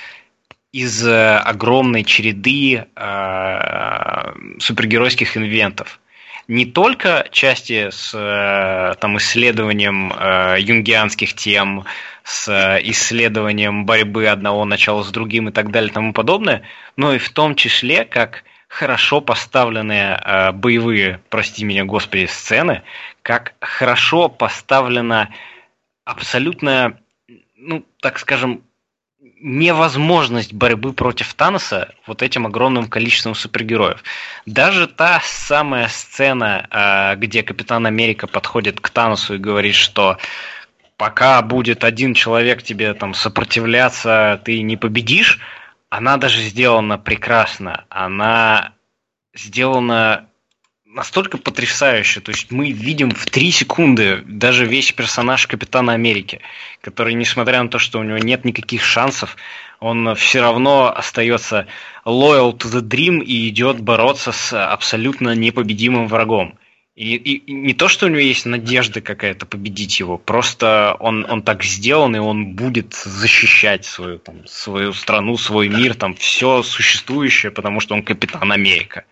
из 0.72 1.06
э, 1.06 1.36
огромной 1.36 2.02
череды 2.02 2.84
э, 2.96 4.32
супергеройских 4.58 5.36
инвентов. 5.36 6.00
Не 6.48 6.66
только 6.66 7.28
части 7.30 7.90
с 7.90 8.12
э, 8.12 8.94
там, 9.00 9.18
исследованием 9.18 10.12
э, 10.12 10.56
юнгианских 10.58 11.34
тем, 11.34 11.84
с 12.24 12.48
э, 12.48 12.80
исследованием 12.90 13.86
борьбы 13.86 14.26
одного 14.26 14.64
начала 14.64 15.04
с 15.04 15.10
другим 15.12 15.48
и 15.48 15.52
так 15.52 15.70
далее 15.70 15.90
и 15.90 15.94
тому 15.94 16.12
подобное, 16.12 16.62
но 16.96 17.14
и 17.14 17.18
в 17.18 17.30
том 17.30 17.54
числе 17.54 18.04
как 18.04 18.42
хорошо 18.66 19.20
поставленные 19.20 20.20
э, 20.20 20.50
боевые, 20.50 21.20
прости 21.30 21.64
меня, 21.64 21.84
господи, 21.84 22.26
сцены, 22.26 22.82
как 23.22 23.54
хорошо 23.60 24.28
поставлена 24.28 25.30
абсолютная, 26.06 26.98
ну, 27.56 27.84
так 28.00 28.18
скажем, 28.18 28.62
невозможность 29.40 30.54
борьбы 30.54 30.92
против 30.92 31.34
Таноса 31.34 31.94
вот 32.06 32.22
этим 32.22 32.46
огромным 32.46 32.88
количеством 32.88 33.34
супергероев. 33.34 34.02
Даже 34.46 34.86
та 34.86 35.20
самая 35.24 35.88
сцена, 35.88 36.66
э, 36.70 37.16
где 37.16 37.42
Капитан 37.42 37.86
Америка 37.86 38.26
подходит 38.26 38.80
к 38.80 38.88
Таносу 38.88 39.34
и 39.34 39.38
говорит, 39.38 39.74
что 39.74 40.18
пока 40.96 41.42
будет 41.42 41.84
один 41.84 42.14
человек 42.14 42.62
тебе 42.62 42.94
там 42.94 43.12
сопротивляться, 43.12 44.40
ты 44.44 44.62
не 44.62 44.76
победишь, 44.76 45.40
она 45.90 46.16
даже 46.16 46.40
сделана 46.42 46.96
прекрасно. 46.96 47.84
Она 47.88 48.74
сделана 49.34 50.28
настолько 50.96 51.38
потрясающе. 51.38 52.20
То 52.20 52.32
есть 52.32 52.50
мы 52.50 52.72
видим 52.72 53.10
в 53.10 53.26
три 53.26 53.50
секунды 53.50 54.22
даже 54.26 54.64
весь 54.66 54.90
персонаж 54.92 55.46
Капитана 55.46 55.92
Америки, 55.92 56.40
который, 56.80 57.14
несмотря 57.14 57.62
на 57.62 57.68
то, 57.68 57.78
что 57.78 58.00
у 58.00 58.02
него 58.02 58.18
нет 58.18 58.44
никаких 58.44 58.82
шансов, 58.82 59.36
он 59.78 60.14
все 60.14 60.40
равно 60.40 60.92
остается 60.96 61.66
loyal 62.04 62.56
to 62.56 62.66
the 62.72 62.80
dream 62.80 63.22
и 63.22 63.48
идет 63.48 63.80
бороться 63.80 64.32
с 64.32 64.72
абсолютно 64.72 65.34
непобедимым 65.34 66.08
врагом. 66.08 66.58
И, 66.94 67.14
и, 67.14 67.52
не 67.52 67.74
то, 67.74 67.88
что 67.88 68.06
у 68.06 68.08
него 68.08 68.20
есть 68.20 68.46
надежда 68.46 69.02
какая-то 69.02 69.44
победить 69.44 70.00
его, 70.00 70.16
просто 70.16 70.96
он, 70.98 71.30
он 71.30 71.42
так 71.42 71.62
сделан, 71.62 72.16
и 72.16 72.18
он 72.18 72.54
будет 72.54 72.94
защищать 72.94 73.84
свою, 73.84 74.18
там, 74.18 74.46
свою 74.46 74.94
страну, 74.94 75.36
свой 75.36 75.68
мир, 75.68 75.94
там, 75.94 76.14
все 76.14 76.62
существующее, 76.62 77.52
потому 77.52 77.80
что 77.80 77.94
он 77.94 78.02
капитан 78.02 78.50
Америка. 78.50 79.04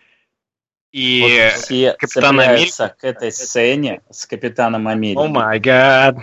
И 0.95 1.21
вот 1.21 1.61
все 1.61 1.91
Капитан 1.99 2.39
Америка... 2.39 2.95
к 2.97 3.03
этой 3.03 3.29
сцене 3.29 3.99
с 4.09 4.25
Капитаном 4.25 4.87
Америки. 4.87 5.19
О 5.19 5.27
май 5.27 5.59
гад. 5.59 6.15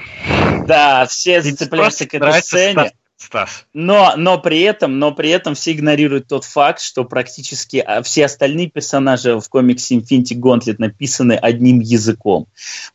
Да, 0.66 1.04
все 1.04 1.42
зацепляются 1.42 2.06
к 2.06 2.14
этой 2.14 2.40
сцене. 2.40 2.92
Стас. 3.18 3.66
Но, 3.74 4.14
но, 4.16 4.38
при 4.38 4.62
этом, 4.62 4.98
но 4.98 5.12
при 5.12 5.28
этом 5.28 5.54
все 5.54 5.72
игнорируют 5.72 6.26
тот 6.26 6.44
факт, 6.44 6.80
что 6.80 7.04
практически 7.04 7.76
а, 7.76 8.02
все 8.02 8.24
остальные 8.24 8.70
персонажи 8.70 9.38
в 9.38 9.46
комиксе 9.50 9.96
Infinity 9.96 10.34
Gauntlet 10.40 10.76
написаны 10.78 11.34
одним 11.34 11.80
языком. 11.80 12.46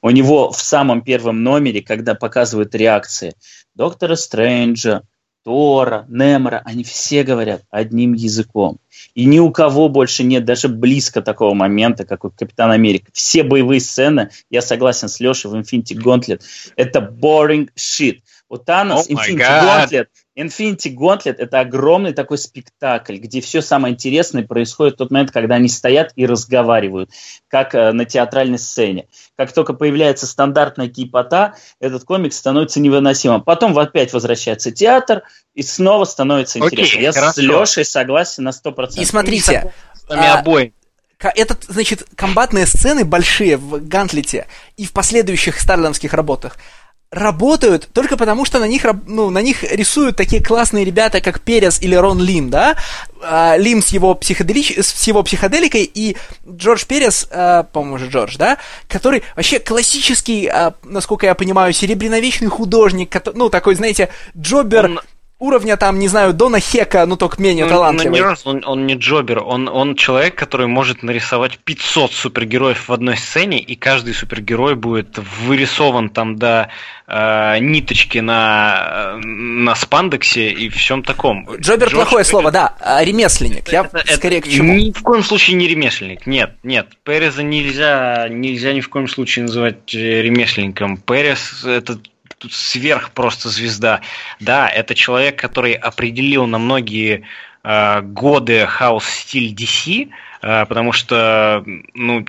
У 0.01 0.09
него 0.09 0.51
в 0.51 0.59
самом 0.59 1.01
первом 1.01 1.43
номере, 1.43 1.83
когда 1.83 2.15
показывают 2.15 2.73
реакции 2.73 3.35
Доктора 3.75 4.15
Стрэнджа, 4.15 5.03
Тора, 5.47 6.05
Немора, 6.09 6.61
они 6.65 6.83
все 6.83 7.23
говорят 7.23 7.63
одним 7.71 8.11
языком. 8.11 8.79
И 9.15 9.23
ни 9.23 9.39
у 9.39 9.49
кого 9.49 9.87
больше 9.87 10.25
нет 10.25 10.43
даже 10.43 10.67
близко 10.67 11.21
такого 11.21 11.53
момента, 11.53 12.03
как 12.03 12.25
у 12.25 12.29
Капитана 12.29 12.73
Америка. 12.73 13.09
Все 13.13 13.43
боевые 13.43 13.79
сцены, 13.79 14.29
я 14.49 14.61
согласен 14.61 15.07
с 15.07 15.21
Лешей 15.21 15.49
в 15.49 15.55
Infinity 15.55 15.95
Gauntlet, 15.95 16.41
это 16.75 16.99
boring 16.99 17.69
shit. 17.77 18.19
У 18.49 18.57
Танос 18.57 19.09
oh 19.09 19.13
Infinity 19.13 19.37
Gauntlet 19.37 20.07
Infinity 20.37 20.93
Gauntlet– 20.93 21.35
это 21.39 21.59
огромный 21.59 22.13
такой 22.13 22.37
спектакль, 22.37 23.17
где 23.17 23.41
все 23.41 23.61
самое 23.61 23.95
интересное 23.95 24.43
происходит 24.43 24.93
в 24.93 24.97
тот 24.97 25.11
момент, 25.11 25.31
когда 25.31 25.55
они 25.55 25.67
стоят 25.67 26.11
и 26.15 26.27
разговаривают, 26.27 27.09
как 27.47 27.73
э, 27.73 27.91
на 27.91 28.05
театральной 28.05 28.59
сцене. 28.59 29.07
Как 29.35 29.51
только 29.51 29.73
появляется 29.73 30.27
стандартная 30.27 30.89
кипота, 30.89 31.55
этот 31.79 32.03
комикс 32.03 32.37
становится 32.37 32.79
невыносимым. 32.79 33.41
Потом 33.41 33.77
опять 33.79 34.13
возвращается 34.13 34.71
театр, 34.71 35.23
и 35.55 35.63
снова 35.63 36.05
становится 36.05 36.59
интересно. 36.59 36.99
Okay, 36.99 37.01
Я 37.01 37.11
хорошо. 37.13 37.33
с 37.33 37.37
Лешей 37.37 37.85
согласен 37.85 38.43
на 38.43 38.49
100%. 38.49 38.91
И 38.97 39.05
смотрите, 39.05 39.73
а, 40.07 40.37
обоим. 40.37 40.71
Этот, 41.19 41.63
значит, 41.67 42.05
комбатные 42.15 42.67
сцены 42.67 43.03
большие 43.03 43.57
в 43.57 43.83
Гантлете 43.87 44.45
и 44.75 44.85
в 44.85 44.93
последующих 44.93 45.59
старландских 45.59 46.13
работах– 46.13 46.57
работают 47.09 47.87
только 47.93 48.17
потому, 48.17 48.45
что 48.45 48.59
на 48.59 48.67
них, 48.67 48.85
ну, 49.05 49.29
на 49.29 49.41
них 49.41 49.63
рисуют 49.63 50.17
такие 50.17 50.43
классные 50.43 50.83
ребята, 50.83 51.21
как 51.21 51.39
Перес 51.39 51.81
или 51.81 51.95
Рон 51.95 52.19
Лим, 52.19 52.49
да? 52.49 52.75
А, 53.21 53.55
Лим 53.57 53.81
с 53.81 53.89
его, 53.89 54.13
психоделич... 54.13 54.77
с 54.77 55.07
его 55.07 55.23
психоделикой 55.23 55.89
и 55.91 56.17
Джордж 56.49 56.85
Перес, 56.85 57.27
а, 57.31 57.63
по-моему, 57.63 58.09
Джордж, 58.09 58.35
да? 58.37 58.57
Который 58.89 59.23
вообще 59.35 59.59
классический, 59.59 60.47
а, 60.47 60.73
насколько 60.83 61.25
я 61.25 61.35
понимаю, 61.35 61.71
серебряновечный 61.71 62.49
художник, 62.49 63.15
ну, 63.33 63.49
такой, 63.49 63.75
знаете, 63.75 64.09
джобер... 64.37 64.85
Он 64.85 64.99
уровня 65.39 65.77
там, 65.77 65.99
не 65.99 66.07
знаю, 66.07 66.33
Дона 66.33 66.59
Хека, 66.59 67.05
ну 67.05 67.15
только 67.15 67.41
менее 67.41 67.65
ну, 67.65 67.71
талантливый. 67.71 68.21
Ну, 68.21 68.35
он, 68.45 68.63
он 68.65 68.87
не 68.87 68.95
джобер, 68.95 69.43
он, 69.43 69.67
он 69.67 69.95
человек, 69.95 70.35
который 70.35 70.67
может 70.67 71.03
нарисовать 71.03 71.59
500 71.59 72.11
супергероев 72.11 72.87
в 72.87 72.93
одной 72.93 73.17
сцене, 73.17 73.59
и 73.59 73.75
каждый 73.75 74.13
супергерой 74.13 74.75
будет 74.75 75.17
вырисован 75.45 76.09
там 76.09 76.37
до 76.37 76.69
э, 77.07 77.59
ниточки 77.59 78.17
на, 78.17 79.15
э, 79.15 79.27
на 79.27 79.75
спандексе 79.75 80.49
и 80.49 80.69
всем 80.69 81.03
таком. 81.03 81.45
Джобер 81.59 81.87
Джордж, 81.87 81.93
плохое 81.93 82.21
это, 82.21 82.29
слово, 82.29 82.51
да, 82.51 82.75
а 82.79 83.03
ремесленник. 83.03 83.71
Я 83.71 83.81
это, 83.81 84.15
скорее 84.15 84.39
это, 84.39 84.49
к 84.49 84.51
чему? 84.51 84.73
Ни 84.73 84.91
в 84.91 85.03
коем 85.03 85.23
случае 85.23 85.57
не 85.57 85.67
ремесленник, 85.67 86.25
нет, 86.25 86.55
нет. 86.63 86.87
Переза 87.03 87.43
нельзя, 87.43 88.27
нельзя 88.29 88.73
ни 88.73 88.81
в 88.81 88.89
коем 88.89 89.07
случае 89.07 89.45
называть 89.45 89.93
э, 89.93 90.21
ремесленником. 90.23 90.97
Перес 90.97 91.63
это 91.63 91.99
тут 92.37 92.53
сверх 92.53 93.11
просто 93.11 93.49
звезда. 93.49 94.01
Да, 94.39 94.69
это 94.69 94.95
человек, 94.95 95.39
который 95.39 95.73
определил 95.73 96.45
на 96.45 96.57
многие 96.57 97.23
э, 97.63 98.01
годы 98.01 98.65
хаос-стиль 98.65 99.53
DC, 99.53 100.09
э, 100.41 100.65
потому 100.65 100.91
что, 100.91 101.63
ну, 101.93 102.25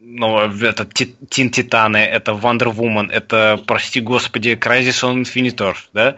ну, 0.00 0.38
это 0.38 0.84
Тин 0.84 1.50
Титаны, 1.50 1.98
это 1.98 2.32
Wonder 2.32 2.74
Woman, 2.74 3.10
это, 3.10 3.60
прости 3.66 4.00
господи, 4.00 4.58
Crisis 4.60 5.02
on 5.02 5.22
Infinite 5.22 5.74
да? 5.92 6.16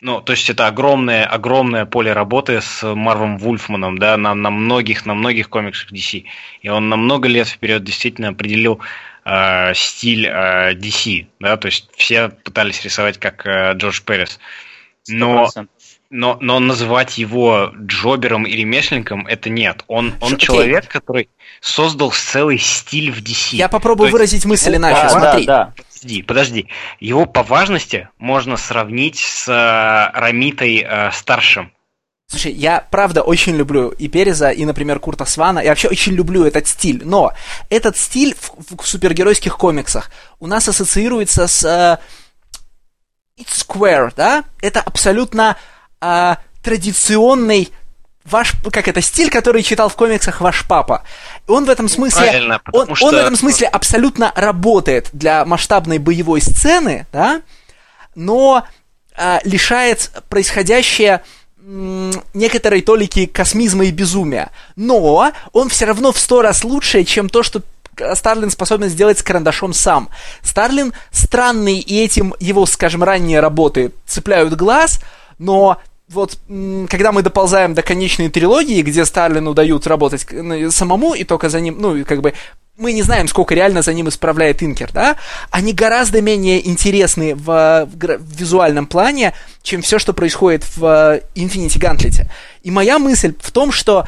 Ну, 0.00 0.20
то 0.20 0.32
есть 0.32 0.48
это 0.48 0.68
огромное, 0.68 1.26
огромное 1.26 1.84
поле 1.84 2.12
работы 2.12 2.60
с 2.60 2.94
Марвом 2.94 3.36
Вульфманом, 3.36 3.98
да, 3.98 4.16
на, 4.16 4.32
на 4.34 4.50
многих, 4.50 5.04
на 5.06 5.14
многих 5.14 5.48
комиксах 5.48 5.92
DC. 5.92 6.24
И 6.62 6.68
он 6.68 6.88
на 6.88 6.96
много 6.96 7.26
лет 7.28 7.48
вперед 7.48 7.82
действительно 7.82 8.28
определил 8.28 8.78
э, 9.28 9.74
стиль 9.74 10.26
э, 10.26 10.74
DC, 10.74 11.26
да, 11.40 11.56
то 11.56 11.66
есть 11.66 11.88
все 11.96 12.28
пытались 12.28 12.82
рисовать 12.82 13.18
как 13.18 13.46
э, 13.46 13.74
Джордж 13.74 14.00
Перес. 14.02 14.38
Но, 15.08 15.50
но, 16.10 16.38
но 16.40 16.58
называть 16.60 17.18
его 17.18 17.72
джобером 17.76 18.44
и 18.44 18.52
ремесленником 18.52 19.26
это 19.26 19.50
нет. 19.50 19.84
Он, 19.88 20.14
он 20.20 20.34
okay. 20.34 20.38
человек, 20.38 20.88
который 20.88 21.28
создал 21.60 22.10
целый 22.12 22.58
стиль 22.58 23.10
в 23.10 23.18
DC. 23.18 23.56
Я 23.56 23.68
попробую 23.68 24.08
то 24.08 24.12
выразить 24.12 24.34
есть, 24.34 24.46
мысль 24.46 24.76
иначе. 24.76 25.02
Да, 25.02 25.08
Смотри. 25.08 25.46
Да, 25.46 25.64
да. 25.64 25.74
Подожди, 25.76 26.22
подожди. 26.22 26.68
Его 27.00 27.26
по 27.26 27.42
важности 27.42 28.08
можно 28.18 28.56
сравнить 28.56 29.18
с 29.18 29.48
э, 29.48 30.18
Рамитой 30.18 30.86
э, 30.88 31.10
старшим. 31.12 31.72
Слушай, 32.30 32.52
я 32.52 32.86
правда 32.90 33.22
очень 33.22 33.56
люблю 33.56 33.88
и 33.88 34.06
Переза, 34.06 34.50
и, 34.50 34.66
например, 34.66 35.00
Курта 35.00 35.24
Свана. 35.24 35.60
Я 35.60 35.70
вообще 35.70 35.88
очень 35.88 36.12
люблю 36.12 36.44
этот 36.44 36.68
стиль. 36.68 37.02
Но 37.02 37.32
этот 37.70 37.96
стиль 37.96 38.36
в, 38.38 38.82
в 38.82 38.86
супергеройских 38.86 39.56
комиксах 39.56 40.10
у 40.38 40.46
нас 40.46 40.68
ассоциируется 40.68 41.46
с 41.46 41.64
uh, 41.64 41.98
It's 43.38 43.66
Square, 43.66 44.12
да? 44.14 44.44
Это 44.60 44.80
абсолютно 44.80 45.56
uh, 46.02 46.36
традиционный 46.62 47.72
ваш, 48.26 48.52
как 48.72 48.88
это, 48.88 49.00
стиль, 49.00 49.30
который 49.30 49.62
читал 49.62 49.88
в 49.88 49.96
комиксах 49.96 50.42
ваш 50.42 50.66
папа. 50.68 51.04
Он 51.46 51.64
в 51.64 51.70
этом 51.70 51.88
смысле, 51.88 52.26
Правильно, 52.26 52.60
он, 52.74 52.94
что... 52.94 53.06
он 53.06 53.14
в 53.14 53.18
этом 53.18 53.36
смысле 53.36 53.68
абсолютно 53.68 54.34
работает 54.36 55.08
для 55.14 55.46
масштабной 55.46 55.96
боевой 55.96 56.42
сцены, 56.42 57.06
да? 57.10 57.40
Но 58.14 58.66
uh, 59.16 59.40
лишает 59.44 60.10
происходящее 60.28 61.22
некоторой 62.34 62.80
толики 62.80 63.26
космизма 63.26 63.84
и 63.84 63.90
безумия. 63.90 64.50
Но 64.76 65.30
он 65.52 65.68
все 65.68 65.84
равно 65.84 66.12
в 66.12 66.18
сто 66.18 66.40
раз 66.42 66.64
лучше, 66.64 67.04
чем 67.04 67.28
то, 67.28 67.42
что 67.42 67.62
Старлин 68.14 68.50
способен 68.50 68.88
сделать 68.88 69.18
с 69.18 69.22
карандашом 69.22 69.72
сам. 69.72 70.08
Старлин 70.42 70.92
странный, 71.10 71.78
и 71.78 72.02
этим 72.02 72.34
его, 72.40 72.64
скажем, 72.64 73.02
ранние 73.02 73.40
работы 73.40 73.92
цепляют 74.06 74.54
глаз, 74.54 75.00
но 75.38 75.78
вот 76.08 76.38
когда 76.88 77.12
мы 77.12 77.22
доползаем 77.22 77.74
до 77.74 77.82
конечной 77.82 78.30
трилогии, 78.30 78.80
где 78.82 79.04
Старлину 79.04 79.52
дают 79.52 79.86
работать 79.86 80.26
самому, 80.72 81.14
и 81.14 81.24
только 81.24 81.50
за 81.50 81.60
ним, 81.60 81.76
ну, 81.78 82.02
как 82.04 82.22
бы 82.22 82.32
мы 82.78 82.92
не 82.92 83.02
знаем, 83.02 83.26
сколько 83.26 83.54
реально 83.54 83.82
за 83.82 83.92
ним 83.92 84.08
исправляет 84.08 84.62
Инкер, 84.62 84.90
да, 84.92 85.16
они 85.50 85.72
гораздо 85.72 86.22
менее 86.22 86.66
интересны 86.66 87.34
в, 87.34 87.88
в, 87.92 88.18
визуальном 88.20 88.86
плане, 88.86 89.34
чем 89.62 89.82
все, 89.82 89.98
что 89.98 90.12
происходит 90.12 90.64
в 90.76 91.20
Infinity 91.34 91.78
Gauntlet. 91.78 92.28
И 92.62 92.70
моя 92.70 92.98
мысль 93.00 93.34
в 93.40 93.50
том, 93.50 93.72
что 93.72 94.06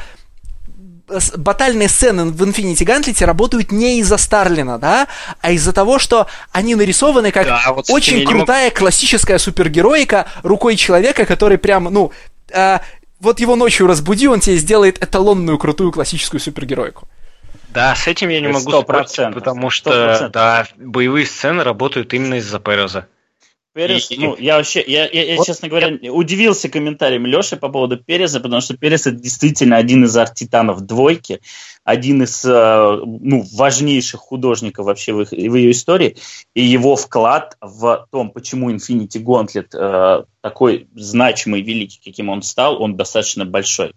батальные 1.35 1.89
сцены 1.89 2.25
в 2.25 2.41
Infinity 2.41 2.85
Gauntlet 2.85 3.25
работают 3.25 3.73
не 3.73 3.99
из-за 3.99 4.15
Старлина, 4.15 4.79
да, 4.79 5.07
а 5.41 5.51
из-за 5.51 5.73
того, 5.73 5.99
что 5.99 6.27
они 6.53 6.75
нарисованы 6.75 7.31
как 7.31 7.47
да, 7.47 7.73
вот 7.73 7.89
очень 7.89 8.25
крутая 8.25 8.69
мог... 8.69 8.77
классическая 8.77 9.37
супергероика 9.37 10.27
рукой 10.43 10.77
человека, 10.77 11.25
который 11.25 11.57
прям, 11.57 11.85
ну, 11.85 12.13
э, 12.49 12.79
вот 13.19 13.41
его 13.41 13.57
ночью 13.57 13.87
разбуди, 13.87 14.27
он 14.27 14.39
тебе 14.39 14.55
сделает 14.55 15.03
эталонную 15.03 15.57
крутую 15.57 15.91
классическую 15.91 16.39
супергероику. 16.39 17.09
Да, 17.73 17.95
с 17.95 18.07
этим 18.07 18.29
я 18.29 18.41
не 18.41 18.49
могу 18.49 18.71
100%, 18.71 19.07
спорить, 19.07 19.33
потому 19.33 19.69
что 19.69 19.91
100%. 19.91 20.29
да, 20.29 20.67
боевые 20.77 21.25
сцены 21.25 21.63
работают 21.63 22.13
именно 22.13 22.35
из-за 22.35 22.59
Переза. 22.59 23.07
Перес, 23.73 24.11
и, 24.11 24.17
ну, 24.17 24.35
я 24.37 24.57
вообще, 24.57 24.83
я, 24.85 25.07
я, 25.09 25.23
я 25.23 25.37
вот 25.37 25.45
честно 25.45 25.69
говоря, 25.69 25.97
я... 26.01 26.11
удивился 26.11 26.67
комментарием 26.67 27.25
Леши 27.25 27.55
по 27.55 27.69
поводу 27.69 27.97
Переса, 27.97 28.41
потому 28.41 28.59
что 28.59 28.75
Перес 28.75 29.07
это 29.07 29.15
действительно 29.15 29.77
один 29.77 30.03
из 30.03 30.17
арт-титанов 30.17 30.81
двойки, 30.81 31.39
один 31.85 32.21
из 32.21 32.43
э, 32.43 32.49
ну, 32.51 33.45
важнейших 33.53 34.19
художников 34.19 34.87
вообще 34.87 35.13
в, 35.13 35.21
их, 35.21 35.31
в 35.31 35.55
ее 35.55 35.71
истории, 35.71 36.17
и 36.53 36.61
его 36.61 36.97
вклад 36.97 37.55
в 37.61 38.07
том, 38.11 38.31
почему 38.31 38.71
Infinity 38.71 39.23
Gauntlet 39.23 39.69
э, 39.73 40.25
такой 40.41 40.89
значимый, 40.93 41.61
великий, 41.61 42.01
каким 42.03 42.27
он 42.27 42.41
стал, 42.41 42.81
он 42.81 42.97
достаточно 42.97 43.45
большой. 43.45 43.93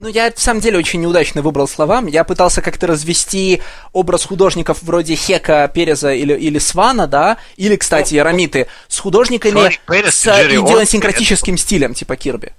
Ну, 0.00 0.08
я, 0.08 0.32
в 0.32 0.40
самом 0.40 0.60
деле, 0.60 0.78
очень 0.78 1.00
неудачно 1.00 1.40
выбрал 1.40 1.68
слова. 1.68 2.02
Я 2.06 2.24
пытался 2.24 2.60
как-то 2.60 2.86
развести 2.86 3.62
образ 3.92 4.24
художников 4.24 4.82
вроде 4.82 5.14
Хека, 5.14 5.66
Переза 5.68 6.12
или, 6.12 6.34
или 6.34 6.58
Свана, 6.58 7.06
да, 7.06 7.38
или, 7.56 7.76
кстати, 7.76 8.16
Рамиты, 8.16 8.66
с 8.88 8.98
художниками 8.98 9.70
Перес, 9.86 10.14
с 10.14 10.26
идиосинкратическим 10.26 11.56
стилем, 11.56 11.94
типа 11.94 12.16
Кирби. 12.16 12.52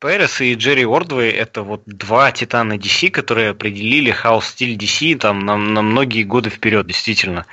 Перес 0.00 0.40
и 0.40 0.54
Джерри 0.54 0.86
Ордвей 0.86 1.30
это 1.30 1.62
вот 1.62 1.82
два 1.84 2.32
титана 2.32 2.74
DC, 2.74 3.10
которые 3.10 3.50
определили 3.50 4.10
хаос-стиль 4.10 4.76
DC 4.76 5.18
там 5.18 5.40
на, 5.40 5.58
на 5.58 5.82
многие 5.82 6.22
годы 6.22 6.48
вперед, 6.48 6.86
действительно. 6.86 7.44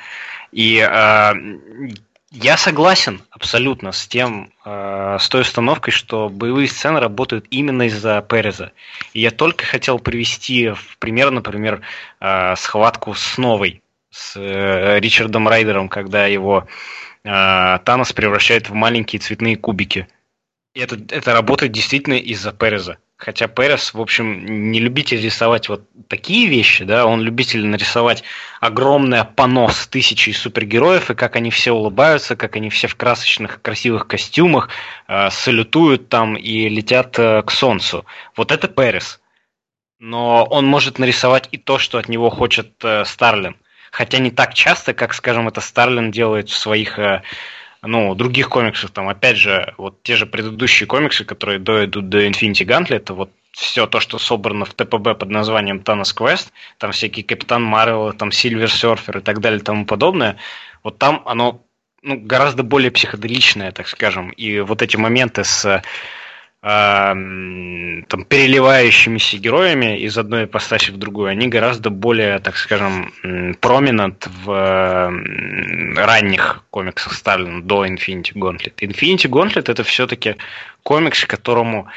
И 0.53 0.77
э, 0.77 1.33
я 2.31 2.57
согласен 2.57 3.21
абсолютно 3.31 3.91
с 3.91 4.05
тем, 4.05 4.51
э, 4.65 5.17
с 5.19 5.29
той 5.29 5.41
установкой, 5.41 5.93
что 5.93 6.29
боевые 6.29 6.67
сцены 6.67 6.99
работают 6.99 7.45
именно 7.51 7.83
из-за 7.83 8.21
Переза. 8.21 8.73
И 9.13 9.21
я 9.21 9.31
только 9.31 9.65
хотел 9.65 9.97
привести 9.97 10.69
в 10.69 10.97
пример, 10.97 11.31
например, 11.31 11.81
э, 12.19 12.55
схватку 12.57 13.13
с 13.13 13.37
Новой, 13.37 13.81
с 14.11 14.35
э, 14.35 14.99
Ричардом 14.99 15.47
Райдером, 15.47 15.87
когда 15.87 16.25
его 16.25 16.67
э, 17.23 17.79
Танос 17.85 18.11
превращает 18.11 18.69
в 18.69 18.73
маленькие 18.73 19.21
цветные 19.21 19.55
кубики. 19.55 20.07
Это, 20.77 20.97
это 21.09 21.33
работает 21.33 21.71
действительно 21.71 22.15
из-за 22.15 22.51
Переза. 22.51 22.97
Хотя 23.17 23.47
Перес, 23.47 23.95
в 23.95 23.99
общем, 23.99 24.71
не 24.71 24.79
любитель 24.79 25.19
рисовать 25.19 25.69
вот 25.69 25.81
такие 26.07 26.47
вещи, 26.47 26.83
да, 26.83 27.07
он 27.07 27.21
любитель 27.21 27.65
нарисовать 27.65 28.23
огромное 28.61 29.23
панно 29.23 29.69
с 29.69 29.87
тысячей 29.87 30.33
супергероев, 30.33 31.09
и 31.09 31.15
как 31.15 31.35
они 31.35 31.49
все 31.49 31.71
улыбаются, 31.71 32.35
как 32.35 32.55
они 32.55 32.69
все 32.69 32.87
в 32.87 32.95
красочных, 32.95 33.59
красивых 33.63 34.05
костюмах, 34.05 34.69
э, 35.07 35.31
салютуют 35.31 36.09
там 36.09 36.35
и 36.35 36.69
летят 36.69 37.17
э, 37.17 37.41
к 37.41 37.49
солнцу. 37.49 38.05
Вот 38.35 38.51
это 38.51 38.67
Перес. 38.67 39.19
Но 39.99 40.45
он 40.45 40.67
может 40.67 40.99
нарисовать 40.99 41.49
и 41.51 41.57
то, 41.57 41.79
что 41.79 41.97
от 41.97 42.07
него 42.09 42.29
хочет 42.29 42.73
э, 42.83 43.03
Старлин. 43.05 43.55
Хотя 43.89 44.19
не 44.19 44.29
так 44.29 44.53
часто, 44.53 44.93
как, 44.93 45.15
скажем, 45.15 45.47
это 45.47 45.59
Старлин 45.59 46.11
делает 46.11 46.49
в 46.49 46.55
своих 46.55 46.99
э, 46.99 47.23
ну, 47.81 48.15
других 48.15 48.49
комиксов, 48.49 48.91
там, 48.91 49.09
опять 49.09 49.37
же, 49.37 49.73
вот 49.77 50.01
те 50.03 50.15
же 50.15 50.25
предыдущие 50.25 50.87
комиксы, 50.87 51.25
которые 51.25 51.59
дойдут 51.59 52.09
до 52.09 52.25
Infinity 52.25 52.65
Gauntlet, 52.65 53.13
вот 53.13 53.31
все 53.51 53.87
то, 53.87 53.99
что 53.99 54.19
собрано 54.19 54.65
в 54.65 54.73
ТПБ 54.73 55.17
под 55.17 55.29
названием 55.29 55.79
Thanos 55.79 56.15
Quest, 56.15 56.49
там 56.77 56.91
всякие 56.91 57.25
Капитан 57.25 57.63
Марвел, 57.63 58.13
там 58.13 58.31
Сильвер 58.31 58.71
Серфер 58.71 59.17
и 59.17 59.21
так 59.21 59.39
далее 59.39 59.59
и 59.59 59.63
тому 59.63 59.85
подобное, 59.85 60.37
вот 60.83 60.97
там 60.97 61.23
оно 61.25 61.63
ну, 62.03 62.19
гораздо 62.19 62.63
более 62.63 62.91
психоделичное, 62.91 63.71
так 63.71 63.87
скажем, 63.87 64.29
и 64.29 64.59
вот 64.59 64.81
эти 64.81 64.95
моменты 64.97 65.43
с 65.43 65.81
там, 66.67 68.25
переливающимися 68.27 69.37
героями 69.37 69.99
из 69.99 70.17
одной 70.17 70.43
ипостаси 70.43 70.91
в 70.91 70.97
другую, 70.97 71.29
они 71.29 71.47
гораздо 71.47 71.89
более, 71.89 72.39
так 72.39 72.57
скажем, 72.57 73.13
проминент 73.61 74.27
в 74.43 75.13
ранних 75.95 76.63
комиксах 76.69 77.13
Сталина 77.13 77.61
до 77.61 77.85
Infinity 77.85 78.33
Gauntlet. 78.33 78.73
Infinity 78.81 79.29
Gauntlet 79.29 79.71
это 79.71 79.83
все-таки 79.83 80.35
комикс, 80.83 81.25
которому 81.25 81.87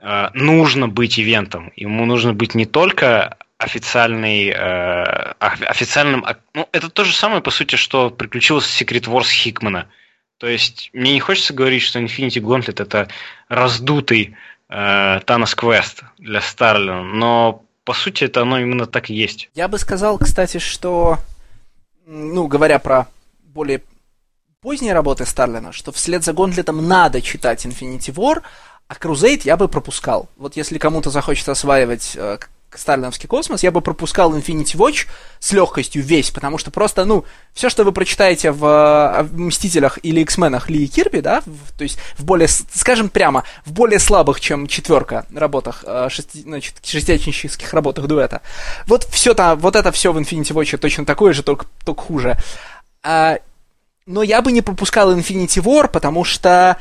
э, 0.00 0.28
нужно 0.34 0.86
быть 0.86 1.18
ивентом. 1.18 1.72
Ему 1.74 2.06
нужно 2.06 2.32
быть 2.32 2.54
не 2.54 2.66
только 2.66 3.36
официальный, 3.58 4.50
э, 4.50 5.32
официальным... 5.40 6.24
Ну, 6.54 6.68
это 6.70 6.88
то 6.88 7.02
же 7.02 7.12
самое, 7.12 7.40
по 7.40 7.50
сути, 7.50 7.74
что 7.74 8.10
приключилось 8.10 8.64
в 8.64 8.80
Secret 8.80 9.06
Wars 9.08 9.28
Хикмана– 9.28 9.88
то 10.38 10.46
есть 10.46 10.90
мне 10.92 11.12
не 11.12 11.20
хочется 11.20 11.52
говорить, 11.52 11.82
что 11.82 11.98
Infinity 11.98 12.40
Gauntlet 12.40 12.80
это 12.82 13.08
раздутый 13.48 14.36
э, 14.68 14.74
Thanos 14.74 15.56
Quest 15.56 16.04
для 16.18 16.40
Старлина, 16.40 17.02
но 17.02 17.64
по 17.84 17.92
сути 17.92 18.24
это 18.24 18.42
оно 18.42 18.58
именно 18.58 18.86
так 18.86 19.10
и 19.10 19.14
есть. 19.14 19.50
Я 19.54 19.66
бы 19.68 19.78
сказал, 19.78 20.18
кстати, 20.18 20.58
что, 20.58 21.18
ну, 22.06 22.46
говоря 22.46 22.78
про 22.78 23.08
более 23.42 23.82
поздние 24.60 24.92
работы 24.92 25.26
Старлина, 25.26 25.72
что 25.72 25.90
вслед 25.90 26.22
за 26.22 26.32
Гонтлетом 26.32 26.86
надо 26.86 27.20
читать 27.20 27.66
Infinity 27.66 28.14
War, 28.14 28.42
а 28.86 28.94
Crusade 28.94 29.42
я 29.44 29.56
бы 29.56 29.68
пропускал. 29.68 30.28
Вот 30.36 30.56
если 30.56 30.78
кому-то 30.78 31.10
захочется 31.10 31.52
осваивать 31.52 32.12
э, 32.16 32.38
сталиновский 32.74 33.28
космос, 33.28 33.62
я 33.62 33.70
бы 33.70 33.80
пропускал 33.80 34.36
Infinity 34.36 34.76
Watch 34.76 35.06
с 35.38 35.52
легкостью 35.52 36.02
весь, 36.02 36.30
потому 36.30 36.58
что 36.58 36.70
просто, 36.70 37.04
ну, 37.04 37.24
все, 37.54 37.68
что 37.68 37.84
вы 37.84 37.92
прочитаете 37.92 38.50
в, 38.50 38.64
э, 38.64 39.22
в 39.22 39.38
Мстителях 39.38 39.98
или 40.02 40.20
X-менах 40.20 40.68
Ли 40.68 40.84
и 40.84 40.88
Кирби, 40.88 41.20
да, 41.20 41.42
в, 41.46 41.72
то 41.76 41.84
есть 41.84 41.98
в 42.16 42.24
более, 42.24 42.48
скажем 42.48 43.08
прямо, 43.08 43.44
в 43.64 43.72
более 43.72 43.98
слабых, 43.98 44.40
чем 44.40 44.66
четверка 44.66 45.26
работах, 45.34 45.84
э, 45.86 46.08
шести, 46.10 46.42
значит, 46.42 46.74
шестиячнических 46.84 47.72
работах 47.72 48.06
дуэта. 48.06 48.42
Вот 48.86 49.04
все 49.04 49.34
там, 49.34 49.58
вот 49.58 49.76
это 49.76 49.92
все 49.92 50.12
в 50.12 50.18
Infinity 50.18 50.52
Watch 50.52 50.76
точно 50.76 51.06
такое 51.06 51.32
же, 51.32 51.42
только, 51.42 51.66
только 51.84 52.02
хуже. 52.02 52.38
А, 53.02 53.38
но 54.06 54.22
я 54.22 54.42
бы 54.42 54.52
не 54.52 54.62
пропускал 54.62 55.16
Infinity 55.16 55.62
War, 55.62 55.88
потому 55.88 56.24
что 56.24 56.76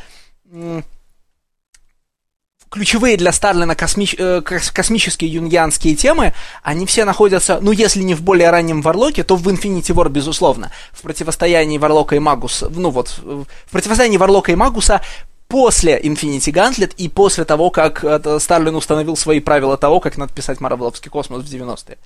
ключевые 2.70 3.18
для 3.18 3.32
Старлина 3.32 3.76
космич, 3.76 4.16
э, 4.18 4.42
космические 4.42 5.32
юнгианские 5.32 5.96
темы, 5.96 6.34
они 6.64 6.86
все 6.86 7.06
находятся, 7.06 7.60
ну, 7.62 7.72
если 7.72 8.02
не 8.02 8.16
в 8.16 8.22
более 8.22 8.50
раннем 8.50 8.82
Варлоке, 8.82 9.24
то 9.24 9.36
в 9.36 9.48
Infinity 9.48 9.94
War, 9.94 10.10
безусловно. 10.10 10.72
В 10.92 11.02
противостоянии 11.02 11.78
Варлока 11.78 12.16
и 12.16 12.20
Магуса, 12.20 12.70
ну 12.70 12.90
вот, 12.90 13.18
в 13.20 13.72
противостоянии 13.72 14.18
Варлока 14.18 14.52
и 14.52 14.56
Магуса 14.56 15.02
после 15.48 16.00
Infinity 16.00 16.52
Gauntlet 16.52 16.94
и 16.98 17.10
после 17.10 17.46
того, 17.46 17.70
как 17.70 18.04
это, 18.04 18.40
Старлин 18.40 18.76
установил 18.76 19.16
свои 19.16 19.40
правила 19.40 19.78
того, 19.78 20.00
как 20.00 20.18
надо 20.18 20.34
писать 20.34 20.60
Марвеловский 20.60 21.10
космос 21.10 21.44
в 21.44 21.46
90-е. 21.46 21.98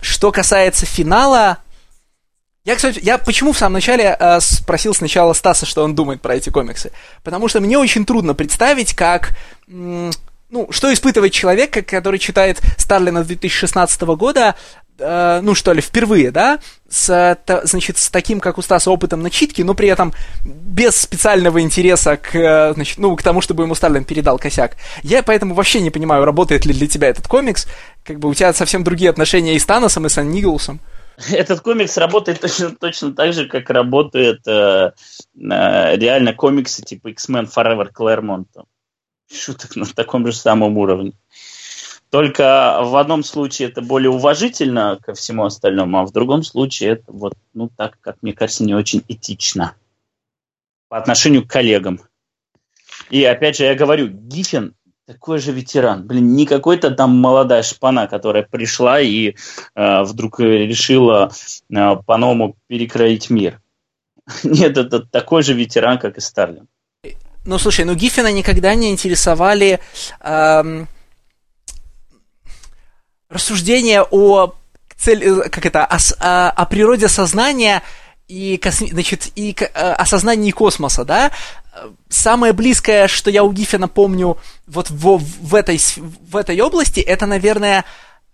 Что 0.00 0.32
касается 0.32 0.86
финала, 0.86 1.58
я, 2.64 2.76
кстати, 2.76 3.00
я 3.02 3.18
почему 3.18 3.52
в 3.52 3.58
самом 3.58 3.74
начале 3.74 4.16
э, 4.18 4.40
спросил 4.40 4.94
сначала 4.94 5.32
Стаса, 5.32 5.66
что 5.66 5.82
он 5.82 5.94
думает 5.94 6.22
про 6.22 6.36
эти 6.36 6.50
комиксы? 6.50 6.92
Потому 7.24 7.48
что 7.48 7.60
мне 7.60 7.76
очень 7.76 8.04
трудно 8.04 8.34
представить, 8.34 8.94
как... 8.94 9.36
М- 9.68 10.12
ну, 10.52 10.68
что 10.70 10.92
испытывает 10.92 11.32
человек, 11.32 11.88
который 11.88 12.18
читает 12.18 12.60
Старлина 12.76 13.24
2016 13.24 14.02
года, 14.02 14.54
э, 14.98 15.40
ну, 15.42 15.54
что 15.54 15.72
ли, 15.72 15.80
впервые, 15.80 16.30
да, 16.30 16.60
с, 16.90 17.38
та, 17.46 17.64
значит, 17.64 17.96
с 17.96 18.10
таким, 18.10 18.38
как 18.38 18.58
у 18.58 18.62
Стаса, 18.62 18.90
опытом 18.90 19.22
начитки, 19.22 19.62
но 19.62 19.74
при 19.74 19.88
этом 19.88 20.12
без 20.44 20.94
специального 20.96 21.62
интереса 21.62 22.18
к, 22.18 22.34
э, 22.34 22.74
значит, 22.74 22.98
ну, 22.98 23.16
к 23.16 23.22
тому, 23.22 23.40
чтобы 23.40 23.64
ему 23.64 23.74
Старлин 23.74 24.04
передал 24.04 24.38
косяк. 24.38 24.76
Я 25.02 25.22
поэтому 25.22 25.54
вообще 25.54 25.80
не 25.80 25.90
понимаю, 25.90 26.24
работает 26.26 26.66
ли 26.66 26.74
для 26.74 26.86
тебя 26.86 27.08
этот 27.08 27.26
комикс, 27.26 27.66
как 28.04 28.18
бы 28.18 28.28
у 28.28 28.34
тебя 28.34 28.52
совсем 28.52 28.84
другие 28.84 29.10
отношения 29.10 29.56
и 29.56 29.58
с 29.58 29.64
Таносом, 29.64 30.06
и 30.06 30.10
с 30.10 30.18
Аннигилусом. 30.18 30.80
Этот 31.30 31.60
комикс 31.60 31.96
работает 31.96 32.40
точно, 32.40 32.74
точно 32.74 33.12
так 33.14 33.32
же, 33.32 33.46
как 33.46 33.70
работают 33.70 34.46
э, 34.46 34.92
э, 35.34 35.96
реально 35.96 36.32
комиксы 36.32 36.82
типа 36.82 37.08
X-Men 37.08 37.50
Forever 37.54 37.88
Claremont. 37.92 38.46
Шуток 39.30 39.76
на 39.76 39.86
таком 39.86 40.26
же 40.26 40.32
самом 40.32 40.76
уровне. 40.78 41.12
Только 42.10 42.80
в 42.82 42.96
одном 42.96 43.24
случае 43.24 43.68
это 43.68 43.80
более 43.80 44.10
уважительно 44.10 44.98
ко 45.02 45.14
всему 45.14 45.44
остальному, 45.44 45.98
а 45.98 46.04
в 46.04 46.12
другом 46.12 46.42
случае 46.42 46.90
это 46.90 47.10
вот, 47.10 47.32
ну 47.54 47.70
так, 47.74 47.98
как 48.02 48.18
мне 48.20 48.34
кажется, 48.34 48.64
не 48.64 48.74
очень 48.74 49.02
этично 49.08 49.74
по 50.88 50.98
отношению 50.98 51.46
к 51.46 51.50
коллегам. 51.50 52.00
И 53.08 53.24
опять 53.24 53.56
же, 53.56 53.64
я 53.64 53.74
говорю, 53.74 54.08
Гиффин 54.08 54.74
такой 55.12 55.38
же 55.38 55.52
ветеран. 55.52 56.06
Блин, 56.06 56.34
не 56.34 56.46
какой-то 56.46 56.90
там 56.90 57.10
молодая 57.10 57.62
шпана, 57.62 58.06
которая 58.06 58.42
пришла 58.42 59.00
и 59.00 59.34
э, 59.74 60.02
вдруг 60.02 60.40
решила 60.40 61.30
э, 61.70 61.96
по-новому 62.06 62.56
перекроить 62.66 63.30
мир. 63.30 63.60
Нет, 64.42 64.78
это 64.78 65.00
такой 65.00 65.42
же 65.42 65.54
ветеран, 65.54 65.98
как 65.98 66.16
и 66.16 66.20
Старлин. 66.20 66.66
Ну, 67.44 67.58
слушай, 67.58 67.84
ну 67.84 67.94
Гиффина 67.94 68.32
никогда 68.32 68.74
не 68.74 68.90
интересовали 68.90 69.80
эм, 70.20 70.86
рассуждения 73.28 74.02
о 74.02 74.54
цель, 74.96 75.48
как 75.50 75.66
это, 75.66 75.84
о, 75.84 75.98
о, 76.20 76.50
о 76.50 76.66
природе 76.66 77.08
сознания 77.08 77.82
и, 78.28 78.56
косми, 78.58 78.90
значит, 78.92 79.32
и 79.34 79.56
э, 79.58 79.64
осознании 79.64 80.52
космоса, 80.52 81.04
да, 81.04 81.32
самое 82.08 82.52
близкое, 82.52 83.08
что 83.08 83.30
я 83.30 83.44
у 83.44 83.52
Гиффина 83.52 83.88
помню 83.88 84.38
вот 84.66 84.90
в, 84.90 85.18
в, 85.18 85.54
этой, 85.54 85.78
в 85.78 86.36
этой 86.36 86.60
области, 86.60 87.00
это, 87.00 87.26
наверное, 87.26 87.84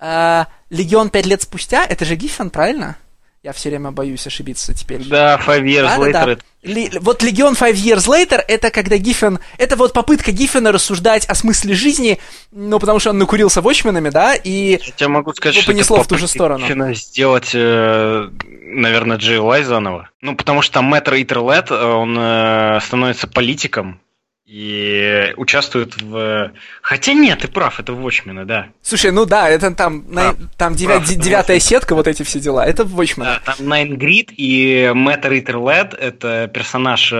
э, 0.00 0.44
Легион 0.70 1.10
пять 1.10 1.26
лет 1.26 1.42
спустя. 1.42 1.84
Это 1.84 2.04
же 2.04 2.16
Гиффин, 2.16 2.50
правильно? 2.50 2.96
Я 3.42 3.52
все 3.52 3.68
время 3.68 3.92
боюсь 3.92 4.26
ошибиться 4.26 4.74
теперь. 4.74 5.04
Да, 5.04 5.40
Five 5.44 5.62
Years 5.62 5.82
да, 5.82 5.96
Later. 5.98 6.12
Да, 6.12 6.26
да. 6.26 6.36
Ли, 6.62 6.90
вот 7.00 7.22
Легион 7.22 7.54
Five 7.54 7.74
Years 7.74 8.08
Later 8.08 8.42
это 8.46 8.70
когда 8.70 8.96
Гиффин... 8.96 9.38
Это 9.58 9.76
вот 9.76 9.92
попытка 9.92 10.32
Гиффина 10.32 10.72
рассуждать 10.72 11.24
о 11.26 11.36
смысле 11.36 11.74
жизни, 11.74 12.18
ну, 12.50 12.80
потому 12.80 12.98
что 12.98 13.10
он 13.10 13.18
накурился 13.18 13.60
вочменами, 13.60 14.08
да, 14.08 14.34
и... 14.34 14.72
Я 14.72 14.78
тебе 14.78 15.08
могу 15.08 15.32
сказать, 15.34 15.54
что 15.54 15.70
понесло 15.70 16.02
в 16.02 16.08
ту 16.08 16.18
же 16.18 16.26
сторону. 16.26 16.64
Гиффина 16.64 16.94
сделать, 16.94 17.52
э, 17.54 18.28
наверное, 18.44 19.18
Джей 19.18 19.38
Лай 19.38 19.62
заново. 19.62 20.10
Ну, 20.20 20.34
потому 20.34 20.60
что 20.60 20.74
там 20.74 20.86
Мэтр 20.86 21.14
Итерлет, 21.14 21.70
он 21.70 22.18
э, 22.18 22.80
становится 22.82 23.28
политиком, 23.28 24.00
и 24.48 25.34
участвует 25.36 26.00
в... 26.00 26.52
Хотя 26.80 27.12
нет, 27.12 27.40
ты 27.40 27.48
прав, 27.48 27.80
это 27.80 27.92
Watchmen, 27.92 28.46
да. 28.46 28.68
Слушай, 28.80 29.10
ну 29.10 29.26
да, 29.26 29.50
это 29.50 29.74
там, 29.74 30.06
на... 30.08 30.34
там 30.56 30.74
девя... 30.74 31.00
девятая 31.00 31.58
сетка, 31.58 31.94
вот 31.94 32.08
эти 32.08 32.22
все 32.22 32.40
дела, 32.40 32.64
это 32.66 32.84
Watchmen. 32.84 33.24
Да, 33.24 33.40
там 33.44 33.56
Найн 33.68 33.98
Грид 33.98 34.30
и 34.34 34.90
Мэтт 34.94 35.26
Риттер 35.26 35.58
Лед, 35.58 35.92
это 35.92 36.50
персонаж 36.52 37.12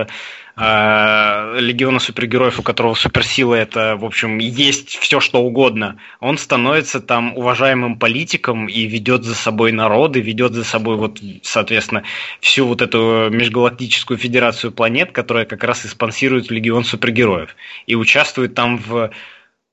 э, 0.59 1.61
Легиона 1.61 1.98
супергероев, 1.98 2.59
у 2.59 2.62
которого 2.62 2.94
суперсила 2.94 3.54
это, 3.54 3.96
в 3.96 4.04
общем, 4.04 4.38
есть 4.38 4.96
все 4.96 5.20
что 5.20 5.40
угодно. 5.40 5.96
Он 6.20 6.38
становится 6.38 7.00
там 7.00 7.36
уважаемым 7.36 7.98
политиком 7.98 8.66
и 8.66 8.86
ведет 8.86 9.24
за 9.24 9.34
собой 9.34 9.72
народы, 9.72 10.20
ведет 10.20 10.52
за 10.52 10.64
собой 10.64 10.96
вот, 10.96 11.20
соответственно, 11.42 12.02
всю 12.40 12.66
вот 12.66 12.82
эту 12.82 13.28
межгалактическую 13.30 14.18
федерацию 14.18 14.72
планет, 14.72 15.12
которая 15.12 15.44
как 15.44 15.64
раз 15.64 15.84
и 15.84 15.88
спонсирует 15.88 16.50
Легион 16.50 16.84
супергероев. 16.84 17.54
И 17.86 17.94
участвует 17.94 18.54
там 18.54 18.78
в 18.78 19.11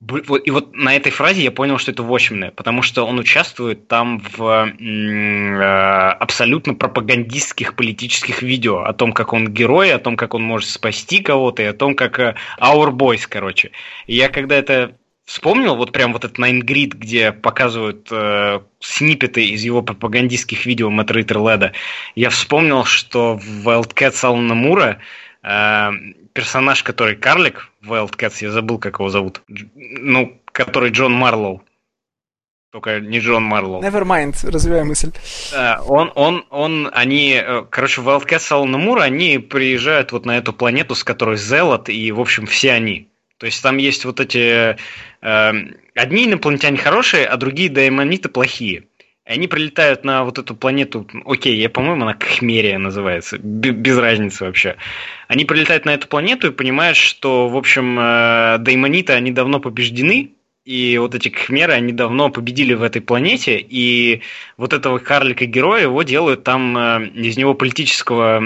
и 0.02 0.50
вот 0.50 0.74
на 0.74 0.94
этой 0.94 1.10
фразе 1.10 1.42
я 1.42 1.50
понял, 1.50 1.78
что 1.78 1.90
это 1.90 2.02
Watchmen, 2.02 2.50
потому 2.50 2.82
что 2.82 3.06
он 3.06 3.18
участвует 3.18 3.88
там 3.88 4.18
в 4.18 4.68
э, 4.68 6.12
абсолютно 6.20 6.74
пропагандистских 6.74 7.74
политических 7.74 8.42
видео 8.42 8.82
о 8.82 8.92
том, 8.92 9.12
как 9.12 9.32
он 9.32 9.48
герой, 9.48 9.92
о 9.94 9.98
том, 9.98 10.16
как 10.16 10.34
он 10.34 10.42
может 10.42 10.68
спасти 10.68 11.22
кого-то, 11.22 11.62
и 11.62 11.66
о 11.66 11.72
том, 11.72 11.94
как 11.94 12.18
э, 12.18 12.34
Our 12.60 12.90
Boys, 12.90 13.26
короче. 13.26 13.70
И 14.06 14.14
я 14.14 14.28
когда 14.28 14.56
это 14.56 14.96
вспомнил, 15.24 15.76
вот 15.76 15.92
прям 15.92 16.12
вот 16.12 16.24
этот 16.24 16.38
Nine 16.38 16.60
Grid, 16.60 16.94
где 16.96 17.32
показывают 17.32 18.06
э, 18.10 18.60
снипеты 18.80 19.46
из 19.46 19.64
его 19.64 19.80
пропагандистских 19.80 20.66
видео 20.66 20.90
Мэтт 20.90 21.10
Риттер 21.10 21.38
Леда, 21.38 21.72
я 22.14 22.28
вспомнил, 22.28 22.84
что 22.84 23.36
в 23.38 23.66
Wildcats 23.66 24.22
Алана 24.26 24.54
Мура 24.54 24.98
э, 25.42 25.90
персонаж, 26.36 26.82
который 26.82 27.16
карлик 27.16 27.70
в 27.80 27.92
Wildcats, 27.92 28.36
я 28.42 28.50
забыл, 28.50 28.78
как 28.78 28.98
его 28.98 29.08
зовут. 29.08 29.40
Ну, 29.74 30.38
который 30.52 30.90
Джон 30.90 31.12
Марлоу. 31.14 31.62
Только 32.70 33.00
не 33.00 33.20
Джон 33.20 33.42
Марлоу. 33.42 33.82
Nevermind, 33.82 34.50
развивай 34.50 34.84
мысль. 34.84 35.12
Да, 35.50 35.82
он, 35.86 36.12
он, 36.14 36.44
он, 36.50 36.90
они, 36.92 37.40
э, 37.42 37.64
короче, 37.70 38.02
в 38.02 38.08
Wildcats 38.08 38.52
Алана 38.52 38.76
Мура, 38.76 39.02
они 39.02 39.38
приезжают 39.38 40.12
вот 40.12 40.26
на 40.26 40.36
эту 40.36 40.52
планету, 40.52 40.94
с 40.94 41.02
которой 41.02 41.38
Зелот, 41.38 41.88
и, 41.88 42.12
в 42.12 42.20
общем, 42.20 42.46
все 42.46 42.72
они. 42.72 43.08
То 43.38 43.46
есть 43.46 43.62
там 43.62 43.78
есть 43.78 44.04
вот 44.04 44.20
эти... 44.20 44.76
Э, 45.22 45.52
одни 45.94 46.26
инопланетяне 46.26 46.76
хорошие, 46.76 47.26
а 47.26 47.38
другие 47.38 47.70
даймониты 47.70 48.28
плохие. 48.28 48.84
И 49.26 49.32
они 49.32 49.48
прилетают 49.48 50.04
на 50.04 50.24
вот 50.24 50.38
эту 50.38 50.54
планету, 50.54 51.06
окей, 51.24 51.56
я, 51.56 51.68
по-моему, 51.68 52.02
она 52.02 52.14
Кхмерия 52.14 52.78
называется, 52.78 53.38
без 53.38 53.98
разницы 53.98 54.44
вообще. 54.44 54.76
Они 55.26 55.44
прилетают 55.44 55.84
на 55.84 55.94
эту 55.94 56.06
планету 56.06 56.48
и 56.48 56.52
понимают, 56.52 56.96
что, 56.96 57.48
в 57.48 57.56
общем, 57.56 57.98
э, 57.98 58.58
даймониты, 58.60 59.14
они 59.14 59.32
давно 59.32 59.58
побеждены, 59.58 60.30
и 60.64 60.98
вот 60.98 61.16
эти 61.16 61.28
кхмеры, 61.28 61.72
они 61.72 61.92
давно 61.92 62.30
победили 62.30 62.74
в 62.74 62.82
этой 62.82 63.02
планете, 63.02 63.58
и 63.58 64.22
вот 64.56 64.72
этого 64.72 64.98
карлика-героя 64.98 65.82
его 65.82 66.02
делают 66.04 66.44
там 66.44 66.76
э, 66.78 67.08
из 67.08 67.36
него 67.36 67.54
политического 67.54 68.40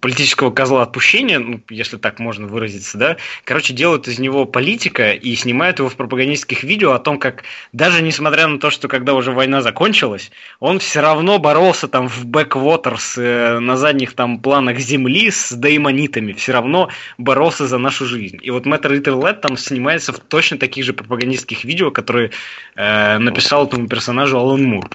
политического 0.00 0.50
козла 0.50 0.82
отпущения, 0.82 1.38
ну, 1.38 1.60
если 1.68 1.96
так 1.96 2.18
можно 2.18 2.46
выразиться, 2.46 2.98
да, 2.98 3.16
короче, 3.44 3.74
делают 3.74 4.08
из 4.08 4.18
него 4.18 4.44
политика 4.44 5.12
и 5.12 5.34
снимают 5.34 5.78
его 5.78 5.88
в 5.88 5.96
пропагандистских 5.96 6.62
видео 6.62 6.92
о 6.92 6.98
том, 6.98 7.18
как 7.18 7.44
даже 7.72 8.02
несмотря 8.02 8.46
на 8.46 8.58
то, 8.58 8.70
что 8.70 8.88
когда 8.88 9.14
уже 9.14 9.32
война 9.32 9.62
закончилась, 9.62 10.30
он 10.60 10.78
все 10.78 11.00
равно 11.00 11.38
боролся 11.38 11.88
там 11.88 12.08
в 12.08 12.24
бэквотерс, 12.26 13.18
э, 13.18 13.58
на 13.58 13.76
задних 13.76 14.14
там 14.14 14.38
планах 14.38 14.78
земли 14.78 15.30
с 15.30 15.52
деймонитами, 15.52 16.32
все 16.32 16.52
равно 16.52 16.88
боролся 17.18 17.66
за 17.66 17.78
нашу 17.78 18.06
жизнь. 18.06 18.38
И 18.42 18.50
вот 18.50 18.66
Мэтр 18.66 18.92
Риттерлет 18.92 19.40
там 19.40 19.56
снимается 19.56 20.12
в 20.12 20.18
точно 20.18 20.58
таких 20.58 20.84
же 20.84 20.92
пропагандистских 20.92 21.64
видео, 21.64 21.90
которые 21.90 22.30
э, 22.76 23.18
написал 23.18 23.66
этому 23.66 23.88
персонажу 23.88 24.38
Алан 24.38 24.64
Мур. 24.64 24.88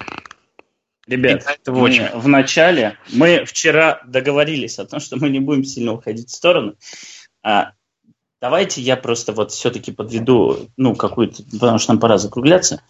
Ребят, 1.06 1.44
мы 1.66 2.10
в 2.14 2.28
начале 2.28 2.98
мы 3.12 3.44
вчера 3.44 4.02
договорились 4.06 4.78
о 4.78 4.86
том, 4.86 5.00
что 5.00 5.16
мы 5.16 5.30
не 5.30 5.40
будем 5.40 5.64
сильно 5.64 5.92
уходить 5.92 6.28
в 6.28 6.34
сторону. 6.34 6.74
А, 7.42 7.72
давайте 8.40 8.80
я 8.80 8.96
просто 8.96 9.32
вот 9.32 9.50
все-таки 9.50 9.92
подведу, 9.92 10.68
ну, 10.76 10.94
какую-то, 10.94 11.42
потому 11.58 11.78
что 11.78 11.92
нам 11.92 12.00
пора 12.00 12.18
закругляться. 12.18 12.82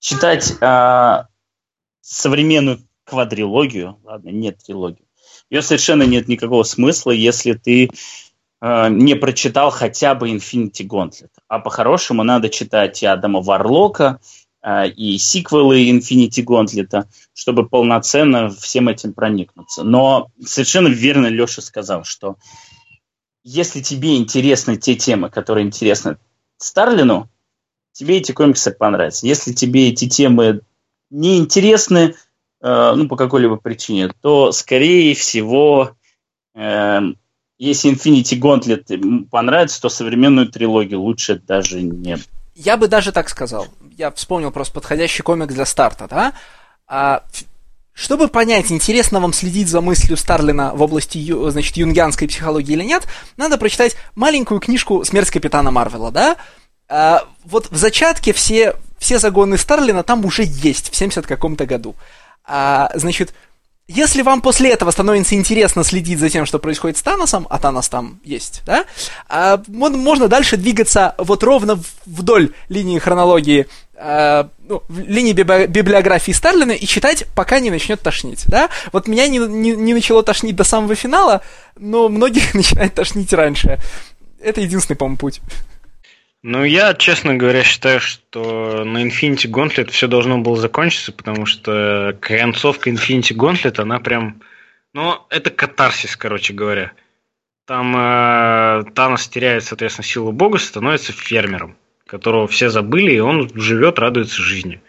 Читать 0.00 0.54
а, 0.60 1.28
современную 2.00 2.80
квадрилогию, 3.04 3.98
ладно, 4.02 4.30
нет 4.30 4.58
трилогию, 4.64 5.06
ее 5.50 5.62
совершенно 5.62 6.04
нет 6.04 6.28
никакого 6.28 6.62
смысла, 6.62 7.10
если 7.10 7.52
ты 7.52 7.90
а, 8.60 8.88
не 8.88 9.14
прочитал 9.14 9.70
хотя 9.70 10.14
бы 10.14 10.30
Infinity 10.30 10.86
Gauntlet. 10.86 11.30
А 11.48 11.58
по-хорошему 11.58 12.22
надо 12.22 12.48
читать 12.48 13.02
и 13.02 13.06
Адама 13.06 13.40
Варлока, 13.40 14.20
и 14.64 15.18
сиквелы 15.18 15.90
Infinity 15.90 16.44
Gauntlet, 16.44 17.06
чтобы 17.34 17.68
полноценно 17.68 18.48
всем 18.50 18.88
этим 18.88 19.12
проникнуться. 19.12 19.82
Но 19.82 20.28
совершенно 20.44 20.88
верно 20.88 21.26
Леша 21.26 21.62
сказал, 21.62 22.04
что 22.04 22.36
если 23.44 23.80
тебе 23.80 24.16
интересны 24.16 24.76
те 24.76 24.94
темы, 24.94 25.30
которые 25.30 25.66
интересны 25.66 26.16
Старлину, 26.58 27.28
тебе 27.92 28.18
эти 28.18 28.32
комиксы 28.32 28.70
понравятся. 28.70 29.26
Если 29.26 29.52
тебе 29.52 29.88
эти 29.88 30.08
темы 30.08 30.60
не 31.10 31.38
интересны, 31.38 32.14
э, 32.60 32.92
ну, 32.96 33.08
по 33.08 33.16
какой-либо 33.16 33.56
причине, 33.56 34.10
то, 34.20 34.52
скорее 34.52 35.14
всего, 35.14 35.96
э, 36.54 37.00
если 37.58 37.92
Infinity 37.92 38.38
Gauntlet 38.38 39.26
понравится, 39.30 39.80
то 39.82 39.88
современную 39.88 40.48
трилогию 40.48 41.00
лучше 41.00 41.38
даже 41.38 41.82
не 41.82 42.18
я 42.54 42.76
бы 42.76 42.88
даже 42.88 43.12
так 43.12 43.28
сказал. 43.28 43.66
Я 43.96 44.10
вспомнил 44.10 44.50
просто 44.50 44.74
подходящий 44.74 45.22
комик 45.22 45.48
для 45.48 45.66
старта, 45.66 46.06
да? 46.08 46.32
А, 46.86 47.22
чтобы 47.92 48.28
понять, 48.28 48.72
интересно 48.72 49.20
вам 49.20 49.32
следить 49.32 49.68
за 49.68 49.80
мыслью 49.80 50.16
Старлина 50.16 50.72
в 50.74 50.82
области, 50.82 51.50
значит, 51.50 51.76
юнгианской 51.76 52.28
психологии 52.28 52.72
или 52.72 52.84
нет, 52.84 53.06
надо 53.36 53.58
прочитать 53.58 53.96
маленькую 54.14 54.60
книжку 54.60 55.04
«Смерть 55.04 55.30
капитана 55.30 55.70
Марвела», 55.70 56.10
да? 56.10 56.36
А, 56.88 57.24
вот 57.44 57.70
в 57.70 57.76
зачатке 57.76 58.32
все, 58.32 58.76
все 58.98 59.18
загоны 59.18 59.58
Старлина 59.58 60.02
там 60.02 60.24
уже 60.24 60.44
есть 60.44 60.90
в 60.90 60.96
70 60.96 61.26
каком-то 61.26 61.66
году. 61.66 61.94
А, 62.44 62.90
значит, 62.94 63.34
если 63.88 64.22
вам 64.22 64.40
после 64.40 64.70
этого 64.70 64.90
становится 64.90 65.34
интересно 65.34 65.84
следить 65.84 66.18
за 66.18 66.30
тем, 66.30 66.46
что 66.46 66.58
происходит 66.58 66.96
с 66.96 67.02
Таносом, 67.02 67.46
а 67.50 67.58
Танос 67.58 67.88
там 67.88 68.20
есть, 68.24 68.62
да, 68.64 68.84
а, 69.28 69.60
можно 69.68 70.28
дальше 70.28 70.56
двигаться 70.56 71.14
вот 71.18 71.42
ровно 71.42 71.78
вдоль 72.06 72.52
линии 72.68 72.98
хронологии, 72.98 73.66
а, 73.94 74.48
ну, 74.66 74.82
линии 74.88 75.32
библиографии 75.32 76.32
Старлина 76.32 76.72
и 76.72 76.86
читать, 76.86 77.26
пока 77.34 77.60
не 77.60 77.70
начнет 77.70 78.00
тошнить, 78.00 78.44
да. 78.46 78.68
Вот 78.92 79.08
меня 79.08 79.28
не, 79.28 79.38
не, 79.38 79.72
не 79.72 79.94
начало 79.94 80.22
тошнить 80.22 80.56
до 80.56 80.64
самого 80.64 80.94
финала, 80.94 81.42
но 81.76 82.08
многих 82.08 82.54
начинает 82.54 82.94
тошнить 82.94 83.32
раньше. 83.32 83.78
Это 84.40 84.60
единственный, 84.60 84.96
по-моему, 84.96 85.18
путь. 85.18 85.40
Ну, 86.44 86.64
я, 86.64 86.92
честно 86.94 87.36
говоря, 87.36 87.62
считаю, 87.62 88.00
что 88.00 88.82
на 88.84 89.04
Infinity 89.04 89.48
Gauntlet 89.48 89.90
все 89.90 90.08
должно 90.08 90.38
было 90.38 90.56
закончиться, 90.56 91.12
потому 91.12 91.46
что 91.46 92.16
концовка 92.20 92.90
Infinity 92.90 93.34
Gauntlet, 93.34 93.80
она 93.80 94.00
прям... 94.00 94.42
Ну, 94.92 95.20
это 95.30 95.50
катарсис, 95.50 96.16
короче 96.16 96.52
говоря. 96.52 96.92
Там 97.64 97.96
э, 97.96 98.84
Танос 98.92 99.28
теряет, 99.28 99.62
соответственно, 99.62 100.04
силу 100.04 100.32
бога, 100.32 100.58
становится 100.58 101.12
фермером, 101.12 101.76
которого 102.06 102.48
все 102.48 102.70
забыли, 102.70 103.12
и 103.12 103.20
он 103.20 103.48
живет, 103.54 104.00
радуется 104.00 104.42
жизни. 104.42 104.82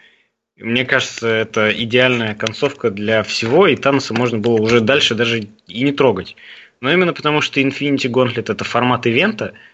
И 0.56 0.64
мне 0.64 0.84
кажется, 0.84 1.28
это 1.28 1.70
идеальная 1.70 2.34
концовка 2.34 2.90
для 2.90 3.22
всего, 3.22 3.68
и 3.68 3.76
Таноса 3.76 4.12
можно 4.12 4.38
было 4.38 4.60
уже 4.60 4.80
дальше 4.80 5.14
даже 5.14 5.48
и 5.68 5.84
не 5.84 5.92
трогать. 5.92 6.34
Но 6.80 6.92
именно 6.92 7.12
потому, 7.12 7.40
что 7.40 7.60
Infinity 7.60 8.10
Gauntlet 8.10 8.50
это 8.50 8.64
формат 8.64 9.06
ивента– 9.06 9.54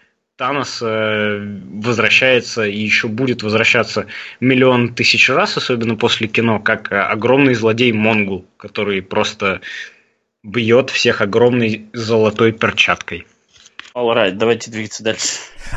Танос 0.41 0.79
э, 0.81 1.37
возвращается 1.71 2.63
и 2.63 2.79
еще 2.79 3.07
будет 3.07 3.43
возвращаться 3.43 4.07
миллион 4.39 4.95
тысяч 4.95 5.29
раз, 5.29 5.55
особенно 5.55 5.95
после 5.95 6.27
кино, 6.27 6.57
как 6.57 6.91
огромный 6.91 7.53
злодей 7.53 7.91
Монгул, 7.91 8.47
который 8.57 9.03
просто 9.03 9.61
бьет 10.41 10.89
всех 10.89 11.21
огромной 11.21 11.85
золотой 11.93 12.53
перчаткой. 12.53 13.27
Alright, 13.93 14.31
давайте 14.31 14.71
двигаться 14.71 15.03
дальше. 15.03 15.27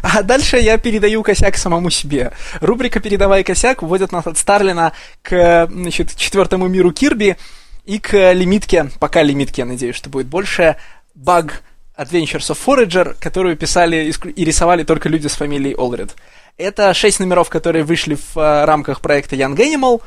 А 0.03 0.23
дальше 0.23 0.57
я 0.57 0.79
передаю 0.79 1.23
косяк 1.23 1.57
самому 1.59 1.91
себе. 1.91 2.33
Рубрика 2.63 3.01
«Передавай 3.01 3.45
косяк» 3.45 3.83
вводит 3.83 4.13
нас 4.13 4.27
от 4.27 4.39
Старлина 4.39 4.95
к 5.21 5.69
значит, 5.71 6.17
четвертому 6.17 6.69
миру 6.69 6.91
Кирби 6.91 7.37
и 7.85 7.99
к 7.99 8.33
лимитке, 8.33 8.89
пока 8.99 9.23
лимитке, 9.23 9.61
я 9.61 9.67
надеюсь, 9.67 9.95
что 9.95 10.09
будет 10.09 10.27
больше, 10.27 10.77
баг 11.15 11.63
Adventures 11.97 12.51
of 12.51 12.59
Forager, 12.65 13.17
которую 13.21 13.57
писали 13.57 14.13
и 14.37 14.45
рисовали 14.45 14.83
только 14.85 15.09
люди 15.09 15.29
с 15.29 15.35
фамилией 15.35 15.75
Олрид. 15.75 16.15
Это 16.57 16.93
шесть 16.95 17.21
номеров, 17.21 17.49
которые 17.49 17.85
вышли 17.85 18.15
в 18.15 18.37
uh, 18.37 18.65
рамках 18.65 19.01
проекта 19.01 19.37
Young 19.37 19.57
Animal. 19.57 20.01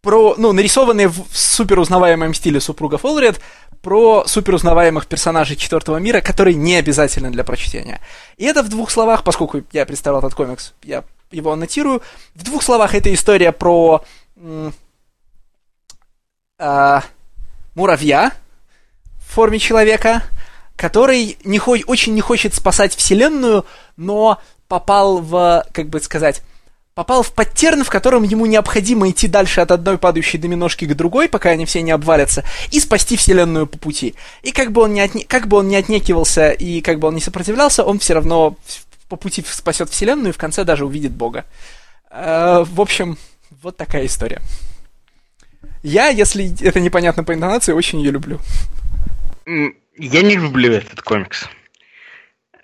про, 0.00 0.34
ну, 0.36 0.52
нарисованные 0.52 1.08
в 1.08 1.26
супер 1.32 1.78
узнаваемом 1.78 2.34
стиле 2.34 2.60
супругов 2.60 3.04
Олрид 3.04 3.40
про 3.82 4.24
суперузнаваемых 4.26 5.06
персонажей 5.06 5.56
четвертого 5.56 5.96
мира, 5.98 6.20
которые 6.20 6.54
не 6.54 6.76
обязательны 6.76 7.30
для 7.30 7.44
прочтения. 7.44 8.00
И 8.36 8.44
это 8.44 8.62
в 8.62 8.68
двух 8.68 8.90
словах, 8.90 9.24
поскольку 9.24 9.62
я 9.72 9.86
представлял 9.86 10.20
этот 10.20 10.34
комикс, 10.34 10.74
я 10.82 11.04
его 11.30 11.52
аннотирую. 11.52 12.02
В 12.34 12.42
двух 12.44 12.62
словах 12.62 12.94
это 12.94 13.12
история 13.12 13.52
про 13.52 14.04
э- 14.36 14.70
муравья 17.74 18.32
в 19.30 19.34
форме 19.34 19.60
человека, 19.60 20.24
который 20.74 21.38
не 21.44 21.58
хо- 21.58 21.76
очень 21.86 22.14
не 22.14 22.20
хочет 22.20 22.52
спасать 22.52 22.96
Вселенную, 22.96 23.64
но 23.96 24.40
попал 24.66 25.18
в, 25.18 25.64
как 25.72 25.88
бы 25.88 26.00
сказать, 26.00 26.42
попал 26.94 27.22
в 27.22 27.32
паттерн, 27.32 27.84
в 27.84 27.90
котором 27.90 28.24
ему 28.24 28.46
необходимо 28.46 29.08
идти 29.08 29.28
дальше 29.28 29.60
от 29.60 29.70
одной 29.70 29.98
падающей 29.98 30.38
доминошки 30.38 30.84
к 30.84 30.96
другой, 30.96 31.28
пока 31.28 31.50
они 31.50 31.64
все 31.64 31.80
не 31.80 31.92
обвалятся, 31.92 32.42
и 32.72 32.80
спасти 32.80 33.16
Вселенную 33.16 33.68
по 33.68 33.78
пути. 33.78 34.16
И 34.42 34.50
как 34.50 34.72
бы 34.72 34.82
он 34.82 34.94
не, 34.94 35.00
отне... 35.00 35.24
как 35.24 35.46
бы 35.46 35.58
он 35.58 35.68
не 35.68 35.76
отнекивался 35.76 36.50
и 36.50 36.80
как 36.80 36.98
бы 36.98 37.06
он 37.06 37.14
не 37.14 37.20
сопротивлялся, 37.20 37.84
он 37.84 38.00
все 38.00 38.14
равно 38.14 38.56
по 39.08 39.14
пути 39.14 39.44
спасет 39.48 39.90
Вселенную 39.90 40.30
и 40.30 40.32
в 40.32 40.38
конце 40.38 40.64
даже 40.64 40.84
увидит 40.84 41.12
Бога. 41.12 41.44
Э, 42.10 42.64
в 42.68 42.80
общем, 42.80 43.16
вот 43.62 43.76
такая 43.76 44.06
история. 44.06 44.40
Я, 45.84 46.08
если 46.08 46.52
это 46.66 46.80
непонятно 46.80 47.22
по 47.22 47.32
интонации, 47.32 47.72
очень 47.72 48.00
ее 48.00 48.10
люблю. 48.10 48.40
Я 49.96 50.22
не 50.22 50.36
люблю 50.36 50.72
этот 50.72 51.02
комикс. 51.02 51.48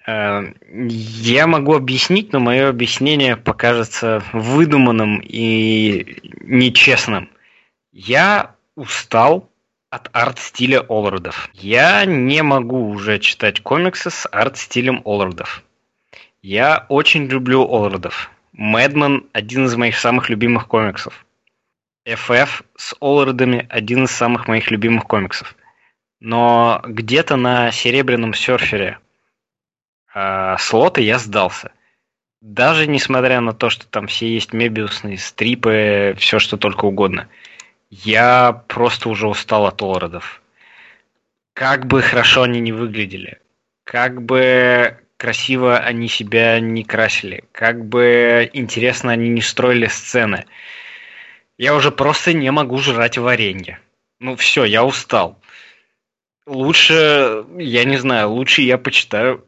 Э, 0.06 0.52
я 0.68 1.46
могу 1.46 1.74
объяснить, 1.74 2.32
но 2.32 2.38
мое 2.38 2.68
объяснение 2.68 3.36
покажется 3.36 4.22
выдуманным 4.32 5.20
и 5.20 6.20
нечестным. 6.40 7.28
Я 7.92 8.54
устал 8.76 9.50
от 9.90 10.10
арт-стиля 10.12 10.80
Оллардов. 10.80 11.50
Я 11.54 12.04
не 12.04 12.42
могу 12.42 12.90
уже 12.90 13.18
читать 13.18 13.60
комиксы 13.60 14.10
с 14.10 14.28
арт-стилем 14.30 15.02
Оллардов. 15.04 15.64
Я 16.42 16.86
очень 16.88 17.26
люблю 17.26 17.62
Оллардов. 17.62 18.30
Мэдман– 18.52 19.26
один 19.32 19.66
из 19.66 19.74
моих 19.74 19.98
самых 19.98 20.30
любимых 20.30 20.68
комиксов. 20.68 21.26
FF 22.06 22.64
с 22.76 22.94
Оллардами– 23.00 23.66
один 23.70 24.04
из 24.04 24.12
самых 24.12 24.46
моих 24.46 24.70
любимых 24.70 25.04
комиксов. 25.04 25.56
Но 26.20 26.82
где-то 26.84 27.36
на 27.36 27.70
серебряном 27.72 28.32
серфере 28.32 28.98
э, 30.14 30.56
слоты 30.58 31.02
я 31.02 31.18
сдался. 31.18 31.72
Даже 32.40 32.86
несмотря 32.86 33.40
на 33.40 33.52
то, 33.52 33.70
что 33.70 33.86
там 33.86 34.06
все 34.06 34.28
есть 34.28 34.52
мебиусные 34.52 35.18
стрипы, 35.18 36.14
все 36.18 36.38
что 36.38 36.56
только 36.56 36.84
угодно. 36.84 37.28
Я 37.90 38.64
просто 38.68 39.08
уже 39.08 39.26
устал 39.28 39.66
от 39.66 39.80
Оллардов. 39.82 40.42
Как 41.54 41.86
бы 41.86 42.02
хорошо 42.02 42.42
они 42.42 42.60
не 42.60 42.72
выглядели, 42.72 43.40
как 43.84 44.22
бы 44.22 44.98
красиво 45.16 45.78
они 45.78 46.08
себя 46.08 46.60
не 46.60 46.84
красили, 46.84 47.44
как 47.52 47.86
бы 47.86 48.50
интересно 48.52 49.12
они 49.12 49.30
не 49.30 49.40
строили 49.40 49.86
сцены. 49.86 50.44
Я 51.56 51.74
уже 51.74 51.90
просто 51.90 52.34
не 52.34 52.50
могу 52.50 52.78
жрать 52.78 53.16
варенье. 53.16 53.80
Ну 54.20 54.36
все, 54.36 54.64
я 54.64 54.84
устал. 54.84 55.40
Лучше, 56.46 57.44
я 57.58 57.84
не 57.84 57.96
знаю, 57.96 58.30
лучше 58.30 58.62
я 58.62 58.78
почитаю. 58.78 59.44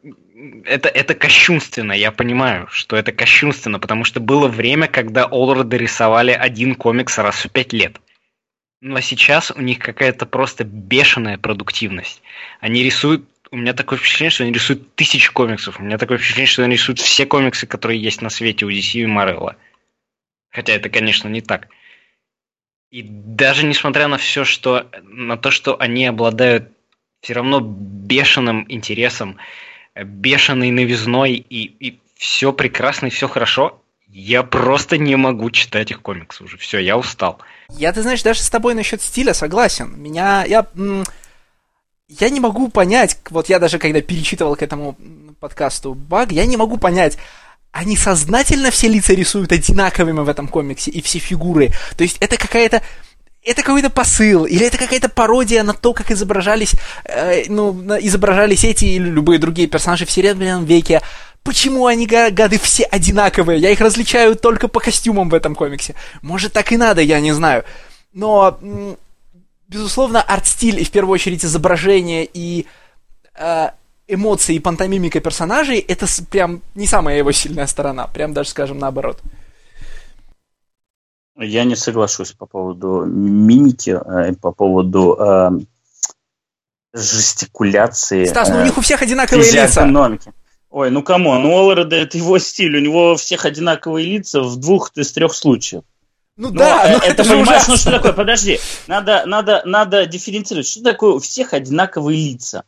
Это, 0.65 0.89
это 0.89 1.15
кощунственно, 1.15 1.93
я 1.93 2.11
понимаю, 2.11 2.67
что 2.67 2.95
это 2.95 3.11
кощунственно, 3.11 3.79
потому 3.79 4.03
что 4.03 4.19
было 4.19 4.47
время, 4.47 4.87
когда 4.87 5.25
Олларды 5.25 5.77
рисовали 5.77 6.31
один 6.31 6.75
комикс 6.75 7.17
раз 7.17 7.45
в 7.45 7.49
пять 7.49 7.73
лет. 7.73 7.99
Ну 8.81 8.95
а 8.95 9.01
сейчас 9.01 9.51
у 9.51 9.61
них 9.61 9.79
какая-то 9.79 10.25
просто 10.25 10.63
бешеная 10.63 11.37
продуктивность. 11.37 12.21
Они 12.59 12.83
рисуют 12.83 13.25
у 13.51 13.57
меня 13.57 13.73
такое 13.73 13.97
впечатление, 13.97 14.29
что 14.29 14.43
они 14.43 14.53
рисуют 14.53 14.95
тысячи 14.95 15.31
комиксов. 15.31 15.79
У 15.79 15.83
меня 15.83 15.97
такое 15.97 16.17
впечатление, 16.17 16.47
что 16.47 16.63
они 16.63 16.73
рисуют 16.73 16.99
все 16.99 17.25
комиксы, 17.25 17.65
которые 17.65 17.99
есть 17.99 18.21
на 18.21 18.29
свете 18.29 18.65
у 18.65 18.69
DC 18.69 18.99
и 18.99 19.05
Marvel. 19.05 19.55
Хотя 20.51 20.73
это, 20.73 20.89
конечно, 20.89 21.27
не 21.27 21.41
так. 21.41 21.67
И 22.91 23.03
даже 23.03 23.65
несмотря 23.65 24.07
на 24.07 24.17
все, 24.17 24.45
что 24.45 24.89
на 25.01 25.37
то, 25.37 25.49
что 25.51 25.79
они 25.79 26.05
обладают 26.05 26.71
все 27.21 27.33
равно 27.33 27.59
бешеным 27.61 28.65
интересом, 28.69 29.37
бешеной 29.95 30.71
новизной 30.71 31.33
и, 31.33 31.63
и 31.65 31.99
все 32.15 32.53
прекрасно 32.53 33.07
и 33.07 33.09
все 33.09 33.27
хорошо, 33.27 33.81
я 34.11 34.43
просто 34.43 34.97
не 34.97 35.15
могу 35.15 35.51
читать 35.51 35.91
их 35.91 36.01
комиксы 36.01 36.43
уже. 36.43 36.57
Все, 36.57 36.79
я 36.79 36.97
устал. 36.97 37.39
Я, 37.69 37.93
ты 37.93 38.01
знаешь, 38.01 38.23
даже 38.23 38.41
с 38.41 38.49
тобой 38.49 38.73
насчет 38.73 39.01
стиля 39.01 39.33
согласен. 39.33 39.93
Меня, 40.01 40.43
я, 40.45 40.65
я 42.07 42.29
не 42.29 42.39
могу 42.39 42.69
понять, 42.69 43.17
вот 43.29 43.49
я 43.49 43.59
даже 43.59 43.77
когда 43.77 44.01
перечитывал 44.01 44.55
к 44.55 44.63
этому 44.63 44.97
подкасту 45.39 45.93
баг, 45.93 46.31
я 46.31 46.45
не 46.45 46.57
могу 46.57 46.77
понять, 46.77 47.17
они 47.71 47.95
сознательно 47.95 48.71
все 48.71 48.87
лица 48.87 49.13
рисуют 49.13 49.51
одинаковыми 49.51 50.21
в 50.21 50.29
этом 50.29 50.47
комиксе 50.47 50.89
и 50.89 51.01
все 51.01 51.19
фигуры. 51.19 51.71
То 51.95 52.03
есть 52.03 52.17
это 52.19 52.35
какая-то 52.35 52.81
это 53.49 53.63
какой-то 53.63 53.89
посыл, 53.89 54.45
или 54.45 54.65
это 54.65 54.77
какая-то 54.77 55.09
пародия 55.09 55.63
на 55.63 55.73
то, 55.73 55.93
как 55.93 56.11
изображались, 56.11 56.75
э, 57.05 57.45
ну, 57.49 57.73
изображались 57.99 58.63
эти 58.63 58.85
или 58.85 59.09
любые 59.09 59.39
другие 59.39 59.67
персонажи 59.67 60.05
в 60.05 60.11
Серебряном 60.11 60.65
веке. 60.65 61.01
Почему 61.43 61.87
они, 61.87 62.05
гады, 62.05 62.59
все 62.59 62.83
одинаковые? 62.83 63.59
Я 63.59 63.71
их 63.71 63.81
различаю 63.81 64.35
только 64.35 64.67
по 64.67 64.79
костюмам 64.79 65.29
в 65.29 65.33
этом 65.33 65.55
комиксе. 65.55 65.95
Может, 66.21 66.53
так 66.53 66.71
и 66.71 66.77
надо, 66.77 67.01
я 67.01 67.19
не 67.19 67.31
знаю. 67.31 67.63
Но 68.13 68.59
безусловно, 69.67 70.21
арт-стиль 70.21 70.79
и 70.79 70.83
в 70.83 70.91
первую 70.91 71.15
очередь 71.15 71.43
изображение 71.43 72.29
и 72.31 72.67
э, 73.35 73.69
эмоции 74.07 74.55
и 74.55 74.59
пантомимика 74.59 75.19
персонажей 75.21 75.79
это 75.79 76.05
прям 76.29 76.61
не 76.75 76.85
самая 76.85 77.17
его 77.17 77.31
сильная 77.31 77.67
сторона, 77.67 78.05
прям 78.07 78.33
даже 78.33 78.49
скажем 78.49 78.77
наоборот. 78.77 79.19
Я 81.39 81.63
не 81.63 81.75
соглашусь 81.75 82.33
по 82.33 82.45
поводу 82.45 83.05
мимики, 83.05 83.91
э, 83.91 84.33
по 84.33 84.51
поводу 84.51 85.15
э, 85.17 85.49
жестикуляции. 86.93 88.25
Стас, 88.25 88.49
ну 88.49 88.59
у 88.59 88.63
них 88.65 88.77
у 88.77 88.81
всех 88.81 89.01
одинаковые 89.01 89.49
лица. 89.49 89.85
Ой, 90.69 90.91
ну 90.91 91.01
come 91.01 91.24
on, 91.24 91.41
ну 91.41 91.51
Олларда 91.57 91.95
это 91.95 92.17
его 92.17 92.37
стиль, 92.37 92.77
у 92.77 92.79
него 92.79 93.15
всех 93.15 93.45
одинаковые 93.45 94.05
лица 94.05 94.41
в 94.41 94.57
двух 94.57 94.91
из 94.95 95.11
трех 95.13 95.33
случаев. 95.33 95.83
Ну, 96.35 96.49
ну 96.49 96.59
да, 96.59 96.87
э, 96.87 96.91
но 96.91 96.97
это, 96.97 97.21
это 97.21 97.23
понимаешь, 97.23 97.67
ну 97.67 97.77
что 97.77 97.91
такое? 97.91 98.13
Подожди, 98.13 98.59
надо, 98.87 99.23
надо, 99.25 99.61
надо 99.65 100.05
дифференцировать. 100.05 100.67
Что 100.67 100.83
такое 100.83 101.13
у 101.13 101.19
всех 101.19 101.53
одинаковые 101.53 102.33
лица? 102.33 102.65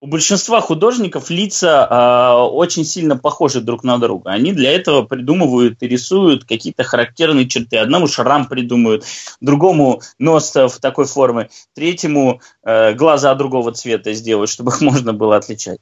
У 0.00 0.06
большинства 0.06 0.60
художников 0.60 1.28
лица 1.28 1.88
э, 1.90 2.48
очень 2.52 2.84
сильно 2.84 3.16
похожи 3.16 3.60
друг 3.60 3.82
на 3.82 3.98
друга. 3.98 4.30
Они 4.30 4.52
для 4.52 4.70
этого 4.70 5.02
придумывают 5.02 5.82
и 5.82 5.88
рисуют 5.88 6.44
какие-то 6.44 6.84
характерные 6.84 7.48
черты. 7.48 7.78
Одному 7.78 8.06
шрам 8.06 8.46
придумают, 8.46 9.04
другому 9.40 10.00
нос 10.20 10.54
в 10.54 10.78
такой 10.80 11.06
формы, 11.06 11.50
третьему 11.74 12.40
э, 12.62 12.94
глаза 12.94 13.34
другого 13.34 13.72
цвета 13.72 14.12
сделают, 14.12 14.50
чтобы 14.50 14.70
их 14.70 14.80
можно 14.80 15.12
было 15.12 15.34
отличать. 15.34 15.80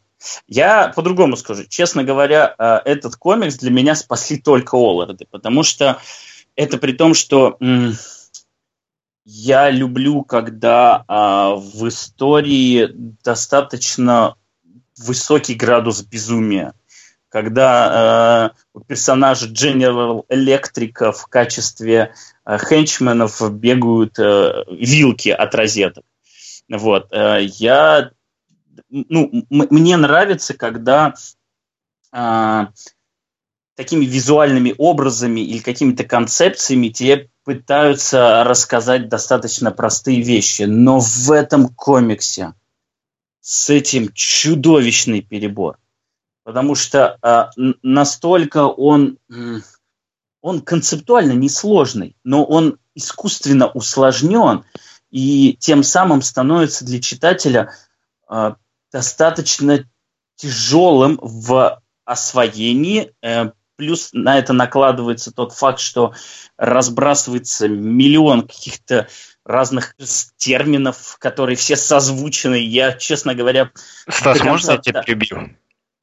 Я 0.48 0.92
по-другому 0.96 1.36
скажу. 1.36 1.64
Честно 1.68 2.02
говоря, 2.02 2.54
э, 2.58 2.78
этот 2.86 3.16
комикс 3.16 3.56
для 3.56 3.70
меня 3.70 3.94
спасли 3.94 4.38
только 4.38 4.76
Олларды, 4.76 5.26
потому 5.30 5.62
что 5.62 5.98
это 6.56 6.78
при 6.78 6.92
том, 6.92 7.12
что 7.12 7.58
я 9.28 9.70
люблю, 9.70 10.22
когда 10.22 11.04
а, 11.08 11.56
в 11.56 11.88
истории 11.88 12.88
достаточно 12.92 14.36
высокий 14.96 15.54
градус 15.54 16.02
безумия. 16.02 16.74
Когда 17.28 18.52
э, 18.54 18.56
у 18.72 18.80
персонажа 18.80 19.48
General 19.48 20.24
Electric 20.28 21.12
в 21.12 21.26
качестве 21.26 22.14
э, 22.46 22.56
хенчменов 22.56 23.42
бегают 23.52 24.18
э, 24.18 24.64
вилки 24.70 25.30
от 25.30 25.54
розеток. 25.54 26.04
Вот. 26.70 27.08
Э, 27.12 27.40
я, 27.42 28.12
ну, 28.88 29.44
мне 29.50 29.96
нравится, 29.96 30.54
когда 30.54 31.14
э, 32.12 32.66
такими 33.74 34.04
визуальными 34.04 34.74
образами 34.78 35.40
или 35.40 35.58
какими-то 35.58 36.04
концепциями 36.04 36.88
тебе 36.88 37.28
пытаются 37.46 38.42
рассказать 38.42 39.08
достаточно 39.08 39.70
простые 39.70 40.20
вещи. 40.20 40.62
Но 40.62 40.98
в 40.98 41.30
этом 41.30 41.68
комиксе 41.68 42.54
с 43.40 43.70
этим 43.70 44.10
чудовищный 44.12 45.22
перебор. 45.22 45.78
Потому 46.42 46.74
что 46.74 47.16
э, 47.22 47.72
настолько 47.84 48.66
он, 48.66 49.18
он 50.40 50.60
концептуально 50.60 51.34
несложный, 51.34 52.16
но 52.24 52.44
он 52.44 52.80
искусственно 52.96 53.68
усложнен 53.68 54.64
и 55.10 55.56
тем 55.60 55.84
самым 55.84 56.22
становится 56.22 56.84
для 56.84 57.00
читателя 57.00 57.70
э, 58.28 58.54
достаточно 58.90 59.88
тяжелым 60.34 61.20
в 61.22 61.80
освоении, 62.04 63.14
э, 63.22 63.52
плюс 63.76 64.10
на 64.12 64.38
это 64.38 64.52
накладывается 64.52 65.32
тот 65.32 65.52
факт, 65.52 65.80
что 65.80 66.14
разбрасывается 66.56 67.68
миллион 67.68 68.42
каких-то 68.42 69.08
разных 69.44 69.94
терминов, 70.36 71.16
которые 71.18 71.56
все 71.56 71.76
созвучены. 71.76 72.56
Я, 72.56 72.92
честно 72.92 73.34
говоря... 73.34 73.70
Стас, 74.08 74.42
можно 74.42 74.72
я 74.72 74.78
тебя 74.78 75.02
перебью? 75.02 75.56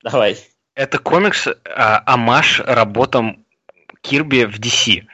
Давай. 0.04 0.38
Это 0.76 0.98
комикс 0.98 1.48
а, 1.48 2.04
амаш 2.06 2.62
работам 2.62 3.46
Кирби 4.02 4.46
в 4.46 4.60
DC. 4.60 5.06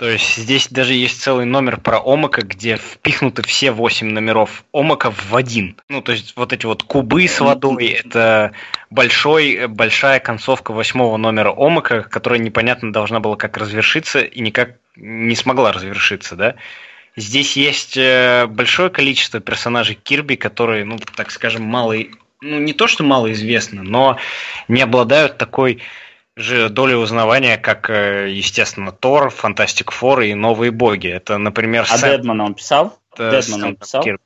То 0.00 0.08
есть 0.08 0.36
здесь 0.36 0.66
даже 0.68 0.94
есть 0.94 1.20
целый 1.20 1.44
номер 1.44 1.78
про 1.78 2.00
Омака, 2.00 2.40
где 2.40 2.78
впихнуты 2.78 3.42
все 3.42 3.70
восемь 3.70 4.08
номеров 4.08 4.64
Омака 4.72 5.10
в 5.10 5.36
один. 5.36 5.76
Ну, 5.90 6.00
то 6.00 6.12
есть 6.12 6.32
вот 6.36 6.54
эти 6.54 6.64
вот 6.64 6.84
кубы 6.84 7.28
с 7.28 7.38
водой, 7.38 7.88
это 7.88 8.52
большой, 8.88 9.66
большая 9.66 10.18
концовка 10.18 10.72
восьмого 10.72 11.18
номера 11.18 11.52
Омака, 11.54 12.02
которая 12.02 12.40
непонятно 12.40 12.94
должна 12.94 13.20
была 13.20 13.36
как 13.36 13.58
развершиться 13.58 14.20
и 14.20 14.40
никак 14.40 14.76
не 14.96 15.36
смогла 15.36 15.70
развершиться, 15.70 16.34
да? 16.34 16.54
Здесь 17.14 17.58
есть 17.58 17.98
э, 17.98 18.46
большое 18.46 18.88
количество 18.88 19.38
персонажей 19.38 19.98
Кирби, 20.02 20.36
которые, 20.36 20.86
ну, 20.86 20.98
так 21.14 21.30
скажем, 21.30 21.64
мало, 21.64 21.94
ну, 22.40 22.58
не 22.58 22.72
то 22.72 22.86
что 22.86 23.04
малоизвестны, 23.04 23.82
но 23.82 24.16
не 24.66 24.80
обладают 24.80 25.36
такой 25.36 25.82
же 26.36 26.68
доли 26.68 26.94
узнавания, 26.94 27.56
как, 27.56 27.90
э, 27.90 28.30
естественно, 28.30 28.92
Тор, 28.92 29.30
Фантастик 29.30 29.90
Фор 29.90 30.20
и 30.20 30.34
Новые 30.34 30.70
Боги. 30.70 31.08
Это, 31.08 31.38
например... 31.38 31.86
А 31.88 31.98
Сэм... 31.98 32.10
Дедман 32.10 32.40
он 32.40 32.54
писал? 32.54 32.98
Дедман 33.16 33.64
он 33.64 33.76
писал? 33.76 34.02
Кирби. 34.02 34.22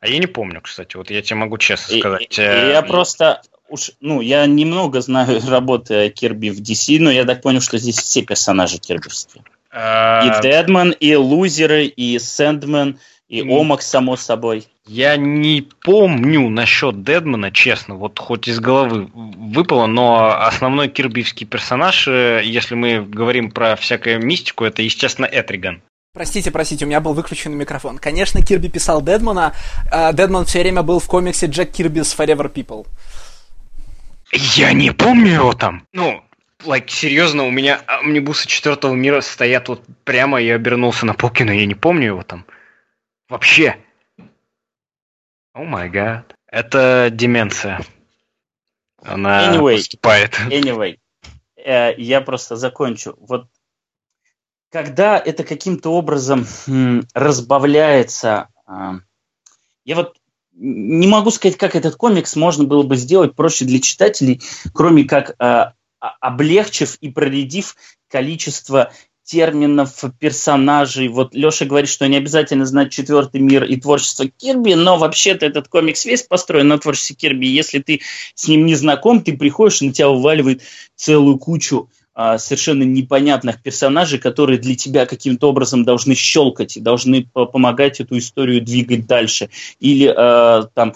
А 0.00 0.08
я 0.08 0.18
не 0.18 0.26
помню, 0.26 0.60
кстати, 0.62 0.96
вот 0.96 1.10
я 1.10 1.20
тебе 1.20 1.36
могу 1.36 1.58
честно 1.58 1.98
сказать. 1.98 2.38
И, 2.38 2.40
и, 2.40 2.44
э, 2.44 2.72
я 2.72 2.82
просто 2.82 3.42
уж, 3.70 3.92
ну, 4.00 4.20
я 4.20 4.46
немного 4.46 5.00
знаю 5.00 5.40
работы 5.48 6.10
Кирби 6.10 6.50
в 6.50 6.60
DC, 6.60 6.98
но 7.00 7.10
я 7.10 7.24
так 7.24 7.42
понял, 7.42 7.60
что 7.60 7.78
здесь 7.78 7.98
все 7.98 8.22
персонажи 8.22 8.78
кирбовские. 8.78 9.44
А... 9.70 10.24
И 10.24 10.42
Дедман, 10.42 10.90
и 10.90 11.14
Лузеры, 11.14 11.84
и 11.84 12.18
Сэндмен, 12.18 12.98
и 13.30 13.42
Омак, 13.42 13.80
само 13.80 14.16
собой. 14.16 14.66
Я 14.86 15.16
не 15.16 15.62
помню 15.62 16.48
насчет 16.50 17.04
Дедмана, 17.04 17.52
честно, 17.52 17.94
вот 17.94 18.18
хоть 18.18 18.48
из 18.48 18.58
головы 18.58 19.08
выпало, 19.14 19.86
но 19.86 20.36
основной 20.36 20.88
кирбивский 20.88 21.46
персонаж, 21.46 22.08
э, 22.08 22.42
если 22.44 22.74
мы 22.74 23.00
говорим 23.00 23.52
про 23.52 23.76
всякую 23.76 24.18
мистику, 24.18 24.64
это, 24.64 24.82
естественно, 24.82 25.26
Этриган. 25.26 25.80
Простите, 26.12 26.50
простите, 26.50 26.84
у 26.84 26.88
меня 26.88 27.00
был 27.00 27.12
выключен 27.12 27.56
микрофон. 27.56 27.98
Конечно, 27.98 28.42
Кирби 28.42 28.66
писал 28.66 29.00
Дедмана. 29.00 29.54
А 29.92 30.12
Дедман 30.12 30.44
все 30.44 30.58
время 30.58 30.82
был 30.82 30.98
в 30.98 31.06
комиксе 31.06 31.46
Джек 31.46 31.70
Кирбис 31.70 32.16
Forever 32.18 32.52
People. 32.52 32.84
Я 34.32 34.72
не 34.72 34.90
помню 34.90 35.34
его 35.34 35.52
там. 35.52 35.84
Ну, 35.92 36.20
like, 36.64 36.88
серьезно, 36.88 37.44
у 37.44 37.52
меня 37.52 37.80
амнибусы 37.86 38.48
четвертого 38.48 38.92
мира 38.94 39.20
стоят 39.20 39.68
вот 39.68 39.84
прямо, 40.02 40.40
я 40.40 40.56
обернулся 40.56 41.06
на 41.06 41.14
полке, 41.14 41.44
но 41.44 41.52
я 41.52 41.64
не 41.64 41.76
помню 41.76 42.06
его 42.06 42.22
там. 42.24 42.44
Вообще. 43.30 43.76
О 45.52 45.62
май 45.62 45.88
гад. 45.88 46.34
Это 46.48 47.10
деменция. 47.12 47.80
Она 49.02 49.54
anyway, 49.54 49.76
поступает. 49.76 50.34
Anyway, 50.50 50.98
э, 51.56 51.94
я 51.96 52.20
просто 52.22 52.56
закончу. 52.56 53.14
Вот 53.20 53.46
когда 54.70 55.16
это 55.16 55.44
каким-то 55.44 55.90
образом 55.92 56.44
м, 56.66 57.06
разбавляется, 57.14 58.48
э, 58.66 58.94
я 59.84 59.94
вот 59.94 60.16
не 60.52 61.06
могу 61.06 61.30
сказать, 61.30 61.56
как 61.56 61.76
этот 61.76 61.94
комикс 61.94 62.34
можно 62.34 62.64
было 62.64 62.82
бы 62.82 62.96
сделать 62.96 63.36
проще 63.36 63.64
для 63.64 63.80
читателей, 63.80 64.42
кроме 64.74 65.04
как 65.04 65.36
э, 65.38 65.72
облегчив 66.00 66.96
и 66.96 67.10
проредив 67.10 67.76
количество 68.08 68.92
терминов, 69.30 70.02
персонажей. 70.18 71.06
Вот 71.06 71.34
Леша 71.34 71.64
говорит, 71.64 71.88
что 71.88 72.08
не 72.08 72.16
обязательно 72.16 72.66
знать 72.66 72.90
четвертый 72.90 73.40
мир 73.40 73.62
и 73.62 73.76
творчество 73.76 74.26
Кирби, 74.26 74.74
но 74.74 74.98
вообще-то 74.98 75.46
этот 75.46 75.68
комикс 75.68 76.04
весь 76.04 76.24
построен 76.24 76.66
на 76.66 76.78
творчестве 76.78 77.14
Кирби. 77.14 77.46
Если 77.46 77.78
ты 77.78 78.00
с 78.34 78.48
ним 78.48 78.66
не 78.66 78.74
знаком, 78.74 79.22
ты 79.22 79.36
приходишь, 79.36 79.82
и 79.82 79.86
на 79.86 79.92
тебя 79.92 80.08
вываливает 80.08 80.62
целую 80.96 81.38
кучу 81.38 81.88
совершенно 82.38 82.82
непонятных 82.82 83.62
персонажей, 83.62 84.18
которые 84.18 84.58
для 84.58 84.74
тебя 84.74 85.06
каким-то 85.06 85.48
образом 85.50 85.84
должны 85.84 86.14
щелкать 86.14 86.82
должны 86.82 87.24
помогать 87.24 88.00
эту 88.00 88.18
историю 88.18 88.62
двигать 88.62 89.06
дальше 89.06 89.50
или 89.78 90.12
э, 90.14 90.66
там 90.74 90.94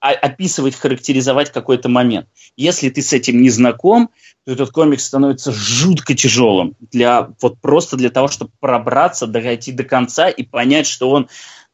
описывать, 0.00 0.74
характеризовать 0.74 1.52
какой-то 1.52 1.88
момент. 1.88 2.26
Если 2.56 2.88
ты 2.88 3.02
с 3.02 3.12
этим 3.12 3.42
не 3.42 3.50
знаком, 3.50 4.10
то 4.44 4.52
этот 4.52 4.70
комикс 4.70 5.04
становится 5.04 5.52
жутко 5.52 6.14
тяжелым 6.14 6.74
для 6.80 7.28
вот 7.40 7.60
просто 7.60 7.96
для 7.96 8.10
того, 8.10 8.28
чтобы 8.28 8.50
пробраться, 8.60 9.26
дойти 9.26 9.72
до 9.72 9.84
конца 9.84 10.28
и 10.28 10.42
понять, 10.42 10.86
что 10.86 11.10
он, 11.10 11.28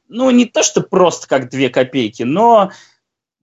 ну 0.08 0.30
не 0.30 0.46
то 0.46 0.62
что 0.62 0.80
просто 0.80 1.28
как 1.28 1.50
две 1.50 1.68
копейки, 1.68 2.24
но 2.24 2.72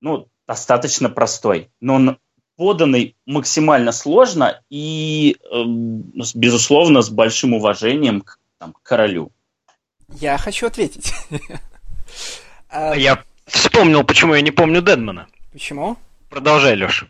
ну 0.01 0.27
достаточно 0.47 1.09
простой, 1.09 1.69
но 1.79 1.95
он 1.95 2.17
поданный 2.57 3.15
максимально 3.25 3.91
сложно 3.91 4.61
и, 4.69 5.37
э, 5.39 5.63
безусловно, 6.35 7.01
с 7.01 7.09
большим 7.09 7.53
уважением 7.53 8.21
к, 8.21 8.39
там, 8.57 8.73
к 8.73 8.81
королю. 8.81 9.31
Я 10.19 10.37
хочу 10.37 10.67
ответить. 10.67 11.13
А, 12.69 12.95
я 12.95 13.23
вспомнил, 13.45 14.03
почему 14.03 14.33
я 14.33 14.41
не 14.41 14.51
помню 14.51 14.81
Дедмана. 14.81 15.27
Почему? 15.53 15.95
Продолжай, 16.29 16.75
Леша. 16.75 17.07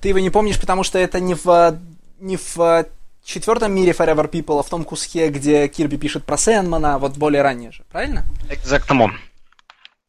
Ты 0.00 0.10
его 0.10 0.20
не 0.20 0.30
помнишь, 0.30 0.60
потому 0.60 0.84
что 0.84 1.00
это 1.00 1.18
не 1.18 1.34
в, 1.34 1.76
не 2.20 2.36
в 2.36 2.86
четвертом 3.24 3.72
мире 3.72 3.90
Forever 3.90 4.30
People, 4.30 4.60
а 4.60 4.62
в 4.62 4.68
том 4.68 4.84
куске, 4.84 5.30
где 5.30 5.66
Кирби 5.66 5.96
пишет 5.96 6.24
про 6.24 6.36
Сэндмана, 6.36 6.98
вот 6.98 7.16
более 7.16 7.42
ранее 7.42 7.72
же, 7.72 7.82
правильно? 7.90 8.24
Экзактамо. 8.48 9.12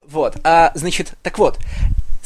Вот, 0.05 0.37
а, 0.43 0.71
значит, 0.75 1.15
так 1.23 1.39
вот, 1.39 1.57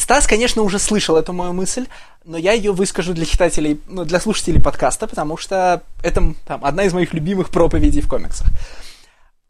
Стас, 0.01 0.25
конечно, 0.25 0.63
уже 0.63 0.79
слышал 0.79 1.15
эту 1.15 1.31
мою 1.31 1.53
мысль, 1.53 1.85
но 2.25 2.35
я 2.35 2.53
ее 2.53 2.71
выскажу 2.71 3.13
для 3.13 3.23
читателей, 3.23 3.79
ну, 3.87 4.03
для 4.03 4.19
слушателей 4.19 4.59
подкаста, 4.59 5.05
потому 5.05 5.37
что 5.37 5.83
это 6.01 6.33
там, 6.47 6.65
одна 6.65 6.85
из 6.85 6.93
моих 6.93 7.13
любимых 7.13 7.51
проповедей 7.51 8.01
в 8.01 8.07
комиксах. 8.07 8.47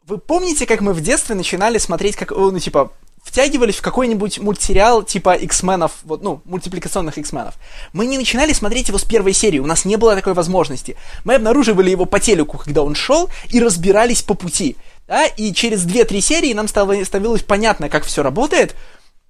Вы 0.06 0.18
помните, 0.18 0.66
как 0.66 0.82
мы 0.82 0.92
в 0.92 1.00
детстве 1.00 1.34
начинали 1.34 1.78
смотреть, 1.78 2.16
как, 2.16 2.32
ну, 2.32 2.58
типа, 2.58 2.92
втягивались 3.24 3.76
в 3.76 3.80
какой-нибудь 3.82 4.40
мультсериал 4.40 5.02
типа 5.02 5.36
X-менов, 5.36 5.92
вот, 6.02 6.22
ну, 6.22 6.42
мультипликационных 6.44 7.16
X-менов. 7.16 7.54
Мы 7.94 8.04
не 8.04 8.18
начинали 8.18 8.52
смотреть 8.52 8.88
его 8.88 8.98
с 8.98 9.04
первой 9.04 9.32
серии, 9.32 9.58
у 9.58 9.66
нас 9.66 9.86
не 9.86 9.96
было 9.96 10.14
такой 10.14 10.34
возможности. 10.34 10.96
Мы 11.24 11.36
обнаруживали 11.36 11.88
его 11.88 12.04
по 12.04 12.20
телеку, 12.20 12.58
когда 12.58 12.82
он 12.82 12.94
шел, 12.94 13.30
и 13.48 13.58
разбирались 13.58 14.20
по 14.20 14.34
пути. 14.34 14.76
Да? 15.08 15.24
И 15.24 15.54
через 15.54 15.86
2-3 15.86 16.20
серии 16.20 16.52
нам 16.52 16.68
стало, 16.68 17.02
становилось 17.04 17.42
понятно, 17.42 17.88
как 17.88 18.04
все 18.04 18.22
работает, 18.22 18.76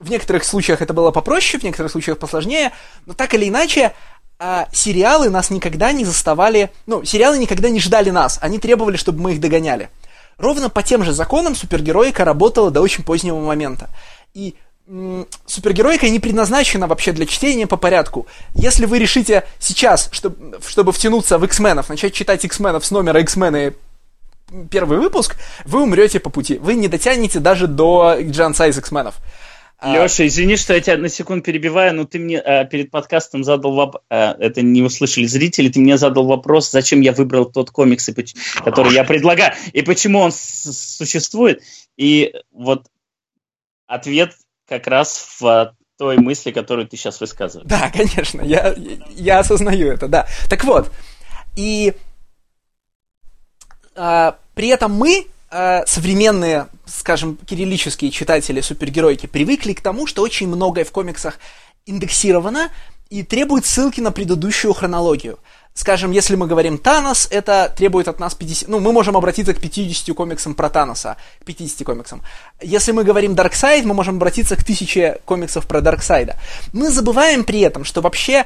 в 0.03 0.11
некоторых 0.11 0.45
случаях 0.45 0.83
это 0.83 0.93
было 0.93 1.11
попроще, 1.11 1.61
в 1.61 1.65
некоторых 1.65 1.93
случаях 1.93 2.19
посложнее, 2.19 2.73
но 3.07 3.15
так 3.15 3.33
или 3.35 3.49
иначе, 3.49 3.93
а, 4.39 4.69
сериалы 4.73 5.31
нас 5.31 5.51
никогда 5.51 5.93
не 5.93 6.05
заставали, 6.05 6.71
ну, 6.87 7.05
сериалы 7.05 7.39
никогда 7.39 7.71
не 7.71 7.81
ждали 7.81 8.11
нас, 8.11 8.39
они 8.43 8.59
требовали, 8.59 8.97
чтобы 8.97 9.21
мы 9.21 9.33
их 9.33 9.41
догоняли. 9.41 9.89
Ровно 10.39 10.69
по 10.69 10.83
тем 10.83 11.05
же 11.05 11.13
законам 11.13 11.55
супергероика 11.55 12.25
работала 12.25 12.71
до 12.71 12.81
очень 12.81 13.05
позднего 13.05 13.39
момента. 13.39 13.91
И 14.35 14.57
м- 14.89 15.29
супергероика 15.47 16.09
не 16.09 16.19
предназначена 16.19 16.89
вообще 16.89 17.13
для 17.13 17.27
чтения 17.27 17.69
по 17.69 17.77
порядку. 17.77 18.27
Если 18.55 18.87
вы 18.87 18.99
решите 18.99 19.45
сейчас, 19.61 20.09
чтобы, 20.11 20.59
чтобы 20.67 20.93
втянуться 20.93 21.39
в 21.39 21.45
X-менов, 21.45 21.89
начать 21.89 22.13
читать 22.13 22.45
X-менов 22.45 22.85
с 22.85 22.91
номера 22.91 23.21
X-мены 23.21 23.75
первый 24.71 24.99
выпуск, 24.99 25.37
вы 25.65 25.83
умрете 25.83 26.19
по 26.19 26.31
пути. 26.31 26.59
Вы 26.59 26.75
не 26.75 26.89
дотянете 26.89 27.39
даже 27.39 27.67
до 27.69 28.17
Giant 28.19 28.55
Size 28.55 28.79
X-менов. 28.79 29.15
А, 29.85 29.93
Леша, 29.93 30.29
извини, 30.29 30.57
что 30.57 30.75
я 30.75 30.81
тебя 30.81 30.97
на 30.97 31.09
секунду 31.09 31.43
перебиваю, 31.43 31.93
но 31.93 32.05
ты 32.05 32.21
мне 32.21 32.37
э, 32.37 32.65
перед 32.69 32.93
подкастом 32.93 33.43
задал 33.43 33.75
вопрос, 33.75 34.03
э, 34.11 34.35
это 34.39 34.63
не 34.63 34.81
услышали 34.81 35.25
зрители, 35.25 35.71
ты 35.71 35.81
мне 35.81 35.99
задал 35.99 36.25
вопрос, 36.25 36.71
зачем 36.71 37.01
я 37.01 37.11
выбрал 37.11 37.47
тот 37.47 37.73
комикс, 37.73 38.09
и, 38.09 38.15
который 38.65 38.93
я 38.95 39.03
предлагаю, 39.03 39.55
и 39.73 39.83
почему 39.83 40.21
он 40.21 40.31
существует. 40.31 41.65
И 41.97 42.33
вот 42.53 42.87
ответ 43.89 44.37
как 44.69 44.87
раз 44.87 45.39
в 45.41 45.75
той 45.99 46.17
мысли, 46.17 46.53
которую 46.53 46.87
ты 46.87 46.97
сейчас 46.97 47.21
высказываешь. 47.21 47.69
Да, 47.69 47.91
конечно, 47.91 48.41
я, 48.43 48.77
я 49.11 49.41
осознаю 49.41 49.89
это, 49.89 50.07
да. 50.07 50.29
Так 50.49 50.63
вот, 50.63 50.93
и 51.57 51.93
э, 53.97 54.33
при 54.55 54.69
этом 54.69 54.93
мы 54.93 55.27
э, 55.53 55.85
современные, 55.87 56.69
скажем, 56.87 57.37
кириллические 57.47 58.11
читатели 58.11 58.61
супергеройки 58.61 59.27
привыкли 59.27 59.75
к 59.75 59.81
тому, 59.81 60.07
что 60.07 60.23
очень 60.23 60.49
многое 60.49 60.85
в 60.85 60.91
комиксах 60.91 61.39
индексировано 61.87 62.71
и 63.11 63.23
требует 63.23 63.67
ссылки 63.67 64.01
на 64.01 64.11
предыдущую 64.11 64.73
хронологию. 64.73 65.39
Скажем, 65.75 66.11
если 66.11 66.35
мы 66.37 66.47
говорим 66.47 66.77
Танос, 66.77 67.29
это 67.31 67.73
требует 67.75 68.09
от 68.09 68.21
нас 68.21 68.35
50... 68.35 68.69
Ну, 68.69 68.79
мы 68.79 68.93
можем 68.93 69.17
обратиться 69.17 69.55
к 69.55 69.61
50 69.61 70.15
комиксам 70.15 70.55
про 70.55 70.69
Таноса, 70.69 71.17
к 71.41 71.45
50 71.45 71.87
комиксам. 71.87 72.23
Если 72.61 72.93
мы 72.93 73.05
говорим 73.05 73.35
Дарксайд, 73.35 73.85
мы 73.85 73.95
можем 73.95 74.17
обратиться 74.17 74.57
к 74.57 74.63
1000 74.63 75.21
комиксов 75.25 75.67
про 75.67 75.81
Дарксайда. 75.81 76.37
Мы 76.73 76.91
забываем 76.91 77.45
при 77.45 77.61
этом, 77.61 77.85
что 77.85 78.03
вообще 78.03 78.45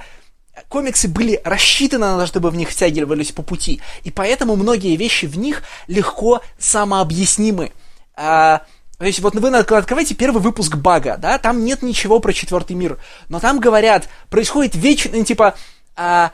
комиксы 0.69 1.09
были 1.09 1.41
рассчитаны 1.45 2.07
на 2.07 2.19
то, 2.21 2.27
чтобы 2.27 2.51
в 2.51 2.57
них 2.57 2.71
втягивались 2.71 3.33
по 3.33 3.43
пути, 3.43 3.81
и 4.05 4.11
поэтому 4.11 4.57
многие 4.57 4.97
вещи 4.97 5.27
в 5.27 5.39
них 5.39 5.63
легко 5.87 6.41
самообъяснимы. 6.59 7.73
А, 8.15 8.63
то 8.99 9.05
есть 9.05 9.21
вот 9.21 9.35
вы 9.35 9.49
открываете 9.57 10.15
первый 10.15 10.41
выпуск 10.41 10.77
Бага, 10.77 11.17
да, 11.19 11.39
там 11.39 11.65
нет 11.65 11.83
ничего 11.83 12.19
про 12.21 12.33
четвертый 12.33 12.75
мир, 12.75 12.99
но 13.29 13.41
там 13.41 13.61
говорят, 13.61 14.09
происходит 14.31 14.75
вечно, 14.75 15.23
типа, 15.25 15.55
а, 15.95 16.33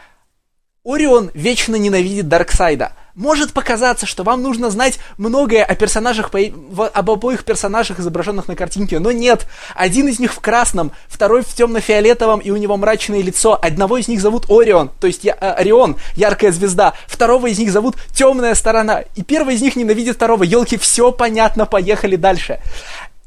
Орион 0.84 1.30
вечно 1.34 1.76
ненавидит 1.76 2.28
Дарксайда. 2.28 2.92
Может 3.14 3.52
показаться, 3.52 4.06
что 4.06 4.22
вам 4.22 4.42
нужно 4.42 4.70
знать 4.70 4.98
многое 5.18 5.64
о 5.64 5.74
персонажах, 5.74 6.30
об 6.32 7.10
обоих 7.10 7.44
персонажах, 7.44 8.00
изображенных 8.00 8.48
на 8.48 8.56
картинке, 8.56 8.98
но 9.00 9.12
нет. 9.12 9.46
Один 9.74 10.08
из 10.08 10.18
них 10.18 10.32
в 10.32 10.40
красном, 10.40 10.92
второй 11.08 11.42
в 11.42 11.48
темно-фиолетовом, 11.48 12.40
и 12.40 12.50
у 12.50 12.56
него 12.56 12.76
мрачное 12.78 13.20
лицо. 13.20 13.58
Одного 13.60 13.98
из 13.98 14.08
них 14.08 14.22
зовут 14.22 14.46
Орион, 14.48 14.90
то 14.98 15.06
есть 15.06 15.24
я, 15.24 15.36
э, 15.38 15.50
Орион, 15.52 15.96
яркая 16.16 16.52
звезда. 16.52 16.94
Второго 17.06 17.48
из 17.48 17.58
них 17.58 17.70
зовут 17.70 17.96
Темная 18.14 18.54
сторона. 18.54 19.04
И 19.14 19.22
первый 19.22 19.56
из 19.56 19.62
них 19.62 19.76
ненавидит 19.76 20.16
второго. 20.16 20.44
Елки, 20.44 20.78
все 20.78 21.12
понятно, 21.12 21.66
поехали 21.66 22.16
дальше. 22.16 22.60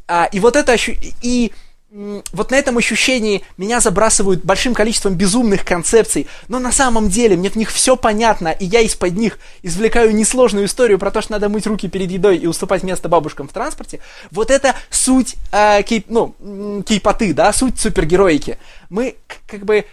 А, 0.08 0.26
и 0.32 0.40
вот 0.40 0.56
это 0.56 0.72
ощу... 0.72 0.94
и 1.22 1.52
вот 2.34 2.52
на 2.52 2.56
этом 2.56 2.78
ощущении 2.78 3.44
меня 3.58 3.80
забрасывают 3.80 4.44
большим 4.44 4.74
количеством 4.74 5.16
безумных 5.16 5.64
концепций, 5.64 6.28
но 6.50 6.60
на 6.60 6.74
самом 6.74 7.10
деле 7.10 7.38
мне 7.38 7.50
в 7.50 7.56
них 7.56 7.72
все 7.72 7.96
понятно, 7.96 8.50
и 8.50 8.66
я 8.66 8.82
из-под 8.82 9.16
них 9.16 9.40
извлекаю 9.64 10.14
несложную 10.14 10.66
историю 10.66 11.00
про 11.00 11.10
то, 11.12 11.22
что 11.22 11.32
надо 11.32 11.48
мыть 11.48 11.66
руки 11.68 11.88
перед 11.88 12.12
едой 12.12 12.38
и 12.38 12.48
уступать 12.48 12.84
место 12.84 13.08
бабушкам 13.08 13.48
в 13.48 13.54
транспорте. 13.54 14.02
Вот 14.32 14.52
это 14.52 14.76
суть 14.90 15.36
э, 15.54 15.84
кейп, 15.84 16.08
ну, 16.10 16.36
кейпоты, 16.86 17.34
да, 17.34 17.54
суть 17.54 17.80
супергероики. 17.80 18.58
Мы 18.90 19.16
как 19.48 19.64
бы 19.64 19.86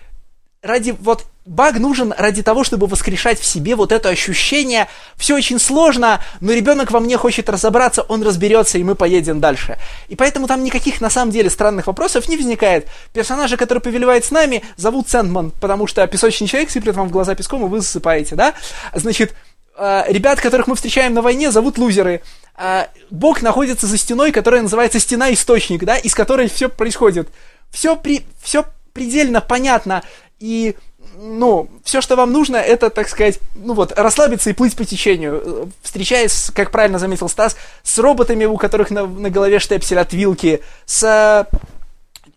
ради 0.61 0.97
вот 0.99 1.27
баг 1.45 1.79
нужен 1.79 2.15
ради 2.17 2.43
того, 2.43 2.63
чтобы 2.63 2.87
воскрешать 2.87 3.41
в 3.41 3.45
себе 3.45 3.75
вот 3.75 3.91
это 3.91 4.09
ощущение. 4.09 4.89
Все 5.17 5.35
очень 5.35 5.59
сложно, 5.59 6.21
но 6.41 6.53
ребенок 6.53 6.91
во 6.91 7.01
мне 7.01 7.17
хочет 7.17 7.49
разобраться, 7.49 8.03
он 8.03 8.23
разберется, 8.23 8.79
и 8.79 8.85
мы 8.85 8.95
поедем 8.95 9.41
дальше. 9.41 9.79
И 10.09 10.15
поэтому 10.17 10.47
там 10.47 10.63
никаких 10.63 11.01
на 11.01 11.11
самом 11.11 11.33
деле 11.33 11.51
странных 11.51 11.89
вопросов 11.89 12.29
не 12.29 12.37
возникает. 12.37 12.87
Персонажа, 13.13 13.57
который 13.57 13.81
повелевает 13.81 14.25
с 14.25 14.31
нами, 14.31 14.63
зовут 14.77 15.09
Сэндман, 15.09 15.53
потому 15.61 15.87
что 15.87 16.07
песочный 16.07 16.47
человек 16.47 16.71
сыплет 16.71 16.97
вам 16.97 17.09
в 17.09 17.13
глаза 17.13 17.35
песком, 17.35 17.65
и 17.67 17.69
вы 17.69 17.81
засыпаете, 17.81 18.37
да? 18.37 18.55
Значит, 18.95 19.35
э, 19.77 20.05
ребят, 20.09 20.41
которых 20.41 20.69
мы 20.69 20.77
встречаем 20.77 21.13
на 21.15 21.23
войне, 21.23 21.51
зовут 21.51 21.77
лузеры. 21.77 22.23
Э, 22.57 22.87
Бог 23.11 23.43
находится 23.43 23.89
за 23.89 23.99
стеной, 23.99 24.31
которая 24.31 24.63
называется 24.63 25.01
стена-источник, 25.01 25.85
да, 25.85 25.97
из 25.97 26.15
которой 26.15 26.49
все 26.49 26.69
происходит. 26.69 27.29
Все, 27.71 27.97
при, 27.97 28.25
все 28.41 28.65
предельно 28.93 29.41
понятно, 29.41 30.03
и 30.39 30.77
ну, 31.17 31.69
все, 31.85 32.01
что 32.01 32.17
вам 32.17 32.33
нужно, 32.33 32.57
это, 32.57 32.91
так 32.91 33.09
сказать, 33.09 33.39
ну 33.55 33.75
вот, 33.75 33.93
расслабиться 33.97 34.51
и 34.51 34.53
плыть 34.53 34.77
по 34.77 34.85
течению. 34.85 35.71
Встречаясь, 35.83 36.51
как 36.55 36.71
правильно 36.71 36.99
заметил 36.99 37.29
Стас, 37.29 37.57
с 37.83 37.99
роботами, 37.99 38.45
у 38.45 38.57
которых 38.57 38.91
на, 38.91 39.07
на 39.07 39.31
голове 39.31 39.59
штепсель 39.59 39.99
от 39.99 40.13
вилки, 40.13 40.61
с 40.87 41.47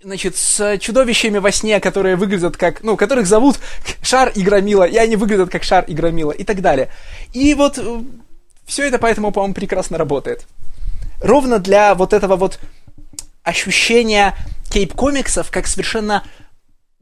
значит, 0.05 0.37
с 0.37 0.77
чудовищами 0.77 1.39
во 1.39 1.51
сне, 1.51 1.79
которые 1.79 2.15
выглядят 2.15 2.57
как, 2.57 2.83
ну, 2.83 2.95
которых 2.95 3.25
зовут 3.25 3.57
Шар 4.03 4.31
и 4.35 4.43
Громила, 4.43 4.83
и 4.83 4.97
они 4.97 5.15
выглядят 5.15 5.49
как 5.49 5.63
Шар 5.63 5.83
и 5.85 5.93
Громила, 5.93 6.31
и 6.31 6.43
так 6.43 6.61
далее. 6.61 6.89
И 7.33 7.53
вот 7.55 7.79
э, 7.79 8.01
все 8.65 8.87
это 8.87 8.99
поэтому, 8.99 9.31
по-моему, 9.31 9.55
прекрасно 9.55 9.97
работает. 9.97 10.45
Ровно 11.21 11.59
для 11.59 11.95
вот 11.95 12.13
этого 12.13 12.35
вот 12.35 12.59
ощущения 13.43 14.35
кейп-комиксов 14.69 15.49
как 15.49 15.67
совершенно 15.67 16.23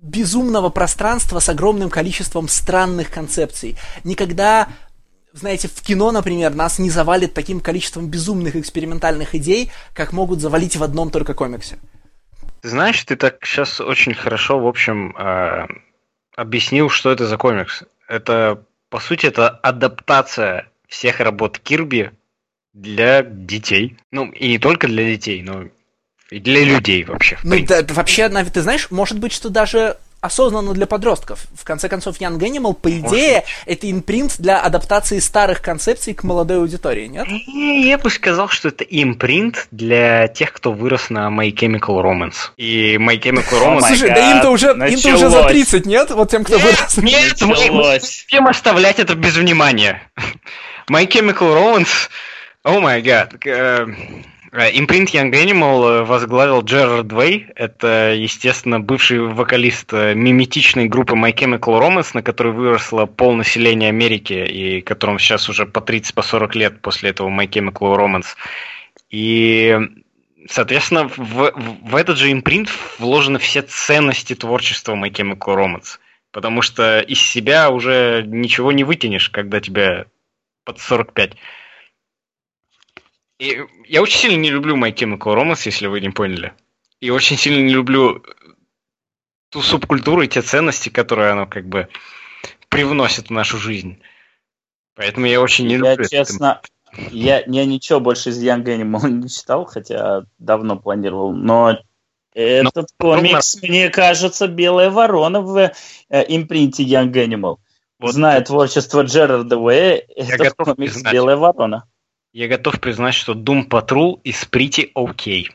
безумного 0.04 0.70
пространства 0.70 1.40
с 1.40 1.50
огромным 1.50 1.90
количеством 1.90 2.48
странных 2.48 3.10
концепций. 3.10 3.78
Никогда 4.04 4.68
знаете, 5.32 5.68
в 5.68 5.82
кино, 5.82 6.12
например, 6.12 6.54
нас 6.54 6.78
не 6.78 6.92
завалит 6.92 7.34
таким 7.34 7.60
количеством 7.60 8.08
безумных 8.08 8.56
экспериментальных 8.56 9.34
идей, 9.34 9.72
как 9.96 10.14
могут 10.14 10.42
завалить 10.42 10.76
в 10.76 10.84
одном 10.84 11.10
только 11.10 11.34
комиксе. 11.34 11.80
Знаешь, 12.62 13.04
ты 13.04 13.16
так 13.16 13.44
сейчас 13.44 13.82
очень 13.82 14.14
хорошо, 14.14 14.60
в 14.60 14.68
общем, 14.68 15.16
э, 15.18 15.66
объяснил, 16.36 16.90
что 16.90 17.12
это 17.12 17.26
за 17.26 17.38
комикс. 17.38 17.84
Это, 18.08 18.64
по 18.90 19.00
сути, 19.00 19.26
это 19.26 19.50
адаптация 19.50 20.70
всех 20.88 21.20
работ 21.20 21.58
Кирби 21.58 22.12
для 22.74 23.24
детей. 23.24 23.98
Ну, 24.12 24.32
и 24.32 24.48
не 24.48 24.60
только 24.60 24.88
для 24.88 25.04
детей, 25.04 25.42
но 25.42 25.66
и 26.34 26.40
для 26.40 26.64
людей 26.64 27.04
вообще. 27.04 27.38
Ну, 27.44 27.60
да, 27.66 27.84
вообще, 27.90 28.28
ты 28.30 28.62
знаешь, 28.62 28.88
может 28.90 29.20
быть, 29.20 29.32
что 29.32 29.50
даже 29.50 29.98
осознанно 30.20 30.74
для 30.74 30.88
подростков. 30.88 31.42
В 31.54 31.66
конце 31.66 31.90
концов, 31.90 32.22
Young 32.22 32.40
Animal, 32.40 32.74
по 32.74 32.90
идее, 32.90 33.44
это 33.66 33.92
импринт 33.92 34.36
для 34.40 34.62
адаптации 34.62 35.20
старых 35.20 35.62
концепций 35.62 36.14
к 36.14 36.24
молодой 36.24 36.60
аудитории, 36.60 37.08
нет? 37.08 37.28
Я 37.28 37.98
бы 37.98 38.10
сказал, 38.10 38.48
что 38.48 38.70
это 38.70 38.86
импринт 38.86 39.68
для 39.72 40.30
тех, 40.30 40.54
кто 40.54 40.72
вырос 40.72 41.10
на 41.10 41.28
My 41.28 41.54
Chemical 41.54 42.02
Romance. 42.02 42.52
И 42.56 42.96
My 42.96 43.20
Chemical 43.20 43.62
Romance... 43.62 43.88
Слушай, 43.88 44.10
да 44.10 44.32
им-то 44.32 44.50
уже, 44.50 44.68
им 44.68 45.14
уже 45.14 45.30
за 45.30 45.44
30, 45.44 45.86
нет? 45.86 46.10
Вот 46.12 46.32
тем, 46.32 46.46
кто 46.46 46.58
вырос. 46.58 46.98
Нет, 46.98 47.42
мы 47.42 48.00
всем 48.00 48.48
оставлять 48.48 49.00
это 49.00 49.16
без 49.16 49.36
внимания. 49.36 50.02
My 50.90 51.06
Chemical 51.06 51.54
Romance... 51.54 52.10
О 52.64 52.80
май 52.80 53.02
гад. 53.02 53.34
Импринт 54.56 55.10
Young 55.10 55.32
Animal 55.32 56.04
возглавил 56.04 56.62
Джерард 56.62 57.12
Вей. 57.12 57.48
Это, 57.56 58.14
естественно, 58.14 58.80
бывший 58.80 59.20
вокалист 59.20 59.92
э, 59.94 60.14
миметичной 60.14 60.86
группы 60.88 61.16
My 61.16 61.34
Chemical 61.34 61.82
Romance, 61.82 62.12
на 62.14 62.22
которой 62.22 62.54
выросло 62.54 63.08
полнаселение 63.08 63.90
Америки, 63.90 64.34
и 64.34 64.82
которому 64.82 65.18
сейчас 65.18 65.50
уже 65.50 65.66
по 65.66 65.80
30-40 65.80 66.48
по 66.52 66.58
лет 66.60 66.82
после 66.82 67.10
этого 67.10 67.30
My 67.30 67.50
Chemical 67.50 67.98
Romance. 67.98 68.36
И, 69.10 69.76
соответственно, 70.48 71.08
в, 71.08 71.52
в 71.82 71.96
этот 71.96 72.20
же 72.20 72.32
импринт 72.32 72.70
вложены 73.00 73.40
все 73.40 73.64
ценности 73.64 74.36
творчества 74.36 74.94
My 74.94 75.10
Chemical 75.10 75.56
Romance. 75.56 75.98
Потому 76.32 76.62
что 76.62 77.00
из 77.00 77.20
себя 77.20 77.72
уже 77.72 78.24
ничего 78.28 78.72
не 78.72 78.84
вытянешь, 78.84 79.32
когда 79.32 79.60
тебе 79.60 80.06
под 80.64 80.80
45. 80.80 81.38
И 83.40 83.60
я 83.88 84.02
очень 84.02 84.20
сильно 84.20 84.40
не 84.40 84.52
люблю 84.52 84.78
My 84.78 84.94
Chemical 84.94 85.36
Romance, 85.36 85.62
если 85.66 85.88
вы 85.88 86.02
не 86.02 86.10
поняли. 86.10 86.54
И 87.00 87.10
очень 87.10 87.38
сильно 87.38 87.62
не 87.66 87.74
люблю 87.74 88.24
ту 89.50 89.62
субкультуру 89.62 90.22
и 90.22 90.28
те 90.28 90.42
ценности, 90.42 90.90
которые 90.90 91.32
оно 91.32 91.46
как 91.46 91.68
бы 91.68 91.88
привносит 92.70 93.28
в 93.28 93.32
нашу 93.32 93.58
жизнь. 93.58 94.00
Поэтому 94.96 95.26
я 95.26 95.42
очень 95.42 95.68
не 95.68 95.74
я, 95.74 95.80
люблю. 95.80 96.08
Честно, 96.08 96.62
я, 97.12 97.44
я 97.46 97.66
ничего 97.66 98.00
больше 98.00 98.30
из 98.30 98.44
Young 98.44 98.64
Animal 98.64 99.10
не 99.10 99.30
читал, 99.30 99.66
хотя 99.66 100.24
давно 100.40 100.78
планировал, 100.78 101.34
но 101.34 101.80
этот 102.34 102.90
но, 103.00 103.16
комикс, 103.16 103.62
но... 103.62 103.68
мне 103.68 103.90
кажется, 103.90 104.48
белая 104.48 104.90
ворона 104.90 105.42
в 105.42 105.58
э, 105.58 105.72
импринте 106.28 106.84
Young 106.84 107.12
Animal. 107.12 107.58
Вот 108.00 108.14
Зная 108.14 108.38
это... 108.38 108.48
творчество 108.48 109.04
Джерарда 109.04 109.58
Уэя, 109.58 110.04
этот 110.16 110.54
комикс 110.54 110.94
признать. 110.94 111.14
белая 111.14 111.36
ворона. 111.38 111.88
Я 112.34 112.48
готов 112.48 112.80
признать, 112.80 113.14
что 113.14 113.34
Doom 113.34 113.68
Patrol 113.68 114.20
из 114.24 114.42
Pretty 114.50 114.92
OK. 114.96 115.52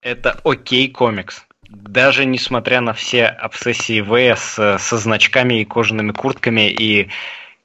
Это 0.00 0.40
окей 0.44 0.90
комикс. 0.90 1.42
Даже 1.68 2.24
несмотря 2.24 2.80
на 2.80 2.94
все 2.94 3.26
обсессии 3.26 4.00
В 4.00 4.16
с, 4.16 4.78
со 4.78 4.96
значками 4.96 5.60
и 5.60 5.66
кожаными 5.66 6.12
куртками 6.12 6.70
и 6.70 7.10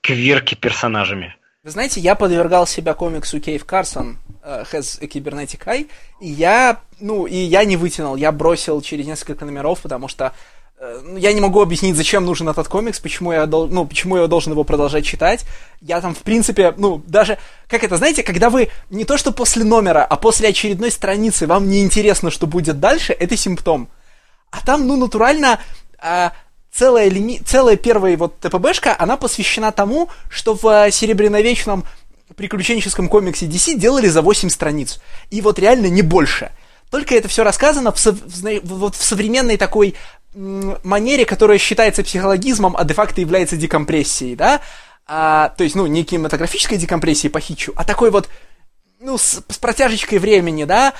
квирки 0.02 0.56
персонажами. 0.56 1.38
Вы 1.64 1.72
знаете, 1.72 2.02
я 2.02 2.16
подвергал 2.16 2.68
себя 2.68 2.94
комиксу 2.94 3.40
Кейв 3.40 3.64
Карсон 3.64 4.18
Has 4.44 5.02
a 5.02 5.06
Cybernetic 5.06 5.64
Eye, 5.66 5.90
и 6.20 6.28
я, 6.28 6.82
ну, 7.00 7.28
и 7.28 7.36
я 7.36 7.64
не 7.64 7.78
вытянул, 7.78 8.18
я 8.18 8.34
бросил 8.34 8.82
через 8.82 9.06
несколько 9.06 9.46
номеров, 9.46 9.82
потому 9.82 10.10
что 10.10 10.34
Э, 10.34 10.34
я 11.16 11.34
не 11.34 11.42
могу 11.42 11.62
объяснить, 11.62 11.96
зачем 11.96 12.26
нужен 12.26 12.50
этот 12.50 12.68
комикс, 12.68 13.00
почему 13.00 13.32
я, 13.32 13.46
дол- 13.46 13.68
ну, 13.68 13.86
почему 13.86 14.18
я 14.18 14.28
должен 14.28 14.54
его 14.54 14.64
продолжать 14.64 15.06
читать. 15.06 15.46
Я 15.80 16.02
там, 16.02 16.16
в 16.16 16.20
принципе, 16.20 16.74
ну, 16.76 17.04
даже, 17.06 17.38
как 17.68 17.84
это, 17.84 17.98
знаете, 17.98 18.24
когда 18.24 18.50
вы 18.50 18.70
не 18.90 19.06
то 19.06 19.18
что 19.18 19.32
после 19.32 19.64
номера, 19.64 20.04
а 20.04 20.16
после 20.16 20.50
очередной 20.50 20.90
страницы 20.90 21.46
вам 21.46 21.70
не 21.70 21.84
интересно, 21.84 22.32
что 22.32 22.48
будет 22.48 22.80
дальше, 22.80 23.14
это 23.14 23.38
симптом. 23.38 23.90
А 24.50 24.66
там, 24.66 24.88
ну, 24.88 24.98
натурально, 24.98 25.60
а, 26.00 26.34
целая, 26.72 27.10
лими... 27.10 27.40
целая 27.46 27.78
первая 27.78 28.18
вот 28.18 28.40
ТПБшка, 28.40 28.96
она 28.98 29.18
посвящена 29.18 29.72
тому, 29.72 30.10
что 30.30 30.56
в 30.56 30.66
э, 30.68 30.92
Серебряновечном 30.92 31.86
приключенческом 32.36 33.08
комиксе 33.08 33.46
DC 33.46 33.76
делали 33.76 34.08
за 34.08 34.22
8 34.24 34.50
страниц. 34.50 35.00
И 35.30 35.42
вот 35.42 35.60
реально 35.60 35.88
не 35.88 36.02
больше. 36.02 36.52
Только 36.90 37.16
это 37.16 37.28
все 37.28 37.44
рассказано 37.44 37.92
в, 37.92 38.00
сов... 38.00 38.16
в, 38.26 38.60
вот 38.64 38.96
в 38.96 39.04
современной 39.04 39.58
такой 39.58 39.96
манере, 40.34 41.26
которая 41.26 41.58
считается 41.58 42.04
психологизмом, 42.04 42.76
а 42.78 42.84
де-факто 42.84 43.22
является 43.22 43.58
декомпрессией, 43.58 44.36
да? 44.36 44.62
А, 45.08 45.50
то 45.58 45.64
есть, 45.64 45.76
ну, 45.76 45.88
не 45.88 46.04
кинематографической 46.04 46.78
декомпрессией 46.78 47.32
по 47.32 47.40
хитчу, 47.40 47.74
а 47.76 47.84
такой 47.84 48.12
вот, 48.12 48.30
ну, 49.00 49.18
с, 49.18 49.44
с 49.48 49.58
протяжечкой 49.58 50.20
времени, 50.20 50.64
да? 50.64 50.94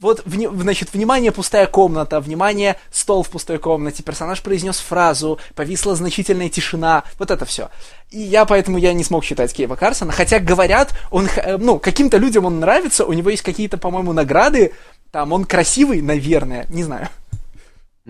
вот, 0.00 0.22
значит, 0.24 0.94
внимание, 0.94 1.30
пустая 1.30 1.66
комната, 1.66 2.20
внимание, 2.20 2.76
стол 2.90 3.22
в 3.22 3.28
пустой 3.28 3.58
комнате, 3.58 4.02
персонаж 4.02 4.42
произнес 4.42 4.78
фразу, 4.78 5.38
повисла 5.54 5.94
значительная 5.94 6.48
тишина, 6.48 7.04
вот 7.18 7.30
это 7.30 7.44
все. 7.44 7.68
И 8.10 8.18
я 8.18 8.46
поэтому 8.46 8.78
я 8.78 8.94
не 8.94 9.04
смог 9.04 9.24
читать 9.24 9.52
Кейва 9.52 9.76
Карсона, 9.76 10.12
хотя 10.12 10.38
говорят, 10.38 10.94
он, 11.10 11.28
э, 11.36 11.58
ну, 11.58 11.78
каким-то 11.78 12.16
людям 12.16 12.46
он 12.46 12.60
нравится, 12.60 13.04
у 13.04 13.12
него 13.12 13.28
есть 13.28 13.42
какие-то, 13.42 13.76
по-моему, 13.76 14.14
награды, 14.14 14.72
там, 15.10 15.32
он 15.32 15.44
красивый, 15.44 16.00
наверное, 16.00 16.66
не 16.70 16.82
знаю. 16.82 17.08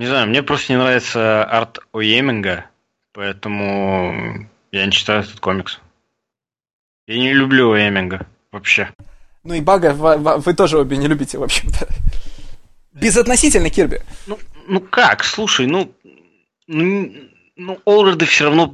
Не 0.00 0.06
знаю, 0.06 0.28
мне 0.28 0.42
просто 0.42 0.72
не 0.72 0.78
нравится 0.78 1.44
арт 1.44 1.80
Оеминга, 1.92 2.64
поэтому 3.12 4.48
я 4.72 4.86
не 4.86 4.92
читаю 4.92 5.20
этот 5.20 5.40
комикс. 5.40 5.78
Я 7.06 7.18
не 7.18 7.34
люблю 7.34 7.72
Оеминга 7.72 8.26
вообще. 8.50 8.88
Ну 9.44 9.52
и 9.52 9.60
Бага 9.60 9.92
вы 9.92 10.54
тоже 10.54 10.78
обе 10.78 10.96
не 10.96 11.06
любите, 11.06 11.36
в 11.36 11.42
общем-то. 11.42 11.86
Безотносительно 12.94 13.68
Кирби. 13.68 14.00
Ну, 14.26 14.38
ну 14.66 14.80
как, 14.80 15.22
слушай, 15.22 15.66
ну, 15.66 15.94
ну, 16.66 17.12
ну 17.56 17.78
Олреды 17.84 18.24
все 18.24 18.46
равно 18.46 18.72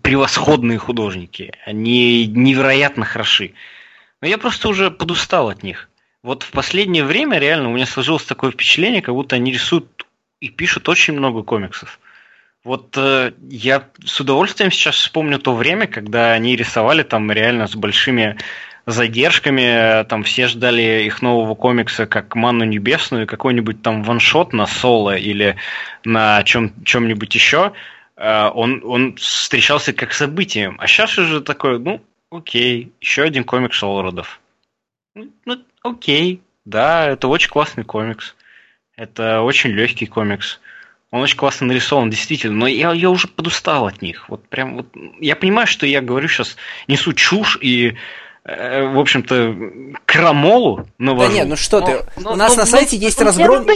превосходные 0.00 0.78
художники. 0.78 1.52
Они 1.66 2.26
невероятно 2.26 3.04
хороши. 3.04 3.52
Но 4.22 4.26
я 4.26 4.38
просто 4.38 4.70
уже 4.70 4.90
подустал 4.90 5.50
от 5.50 5.62
них. 5.62 5.90
Вот 6.22 6.44
в 6.44 6.50
последнее 6.50 7.04
время 7.04 7.36
реально 7.36 7.68
у 7.68 7.74
меня 7.74 7.84
сложилось 7.84 8.24
такое 8.24 8.52
впечатление, 8.52 9.02
как 9.02 9.14
будто 9.14 9.36
они 9.36 9.52
рисуют 9.52 10.06
и 10.40 10.48
пишут 10.48 10.88
очень 10.88 11.14
много 11.14 11.42
комиксов. 11.42 12.00
Вот 12.64 12.94
э, 12.96 13.32
я 13.48 13.88
с 14.04 14.20
удовольствием 14.20 14.70
сейчас 14.70 14.96
вспомню 14.96 15.38
то 15.38 15.54
время, 15.54 15.86
когда 15.86 16.32
они 16.32 16.56
рисовали 16.56 17.02
там 17.02 17.30
реально 17.30 17.66
с 17.66 17.74
большими 17.74 18.36
задержками, 18.86 20.04
там 20.04 20.24
все 20.24 20.46
ждали 20.46 21.04
их 21.04 21.22
нового 21.22 21.54
комикса 21.54 22.06
как 22.06 22.34
Манну 22.34 22.64
Небесную, 22.64 23.26
какой-нибудь 23.26 23.82
там 23.82 24.02
ваншот 24.02 24.52
на 24.52 24.66
соло 24.66 25.16
или 25.16 25.56
на 26.04 26.42
чем, 26.44 26.72
чем-нибудь 26.84 27.34
еще, 27.34 27.72
э, 28.16 28.50
он, 28.52 28.82
он 28.84 29.16
встречался 29.16 29.92
как 29.92 30.12
событием. 30.12 30.76
А 30.80 30.86
сейчас 30.86 31.16
уже 31.16 31.40
такой, 31.40 31.78
ну, 31.78 32.02
окей, 32.30 32.92
еще 33.00 33.22
один 33.22 33.44
комикс 33.44 33.76
Шолродов. 33.76 34.40
Ну, 35.14 35.30
ну, 35.46 35.62
окей, 35.82 36.42
да, 36.66 37.08
это 37.08 37.28
очень 37.28 37.50
классный 37.50 37.84
комикс. 37.84 38.34
Это 39.00 39.40
очень 39.40 39.70
легкий 39.70 40.06
комикс. 40.06 40.60
Он 41.10 41.22
очень 41.22 41.36
классно 41.36 41.66
нарисован, 41.66 42.10
действительно, 42.10 42.56
но 42.56 42.66
я, 42.66 42.92
я 42.92 43.10
уже 43.10 43.26
подустал 43.26 43.86
от 43.86 44.02
них. 44.02 44.28
Вот 44.28 44.46
прям 44.48 44.76
вот 44.76 44.86
я 45.18 45.34
понимаю, 45.34 45.66
что 45.66 45.86
я 45.86 46.00
говорю 46.00 46.28
сейчас, 46.28 46.56
несу 46.86 47.12
чушь 47.12 47.58
и 47.60 47.96
Э, 48.42 48.86
в 48.86 48.98
общем-то, 48.98 49.54
крамолу 50.06 50.86
навожу. 50.98 51.28
Да 51.28 51.34
нет, 51.34 51.48
ну 51.48 51.56
что 51.56 51.82
ты, 51.82 52.06
но, 52.16 52.32
у 52.32 52.36
нас 52.36 52.56
но, 52.56 52.62
на 52.62 52.66
сайте 52.66 52.96
но, 52.96 53.02
есть 53.02 53.20
разгром... 53.20 53.66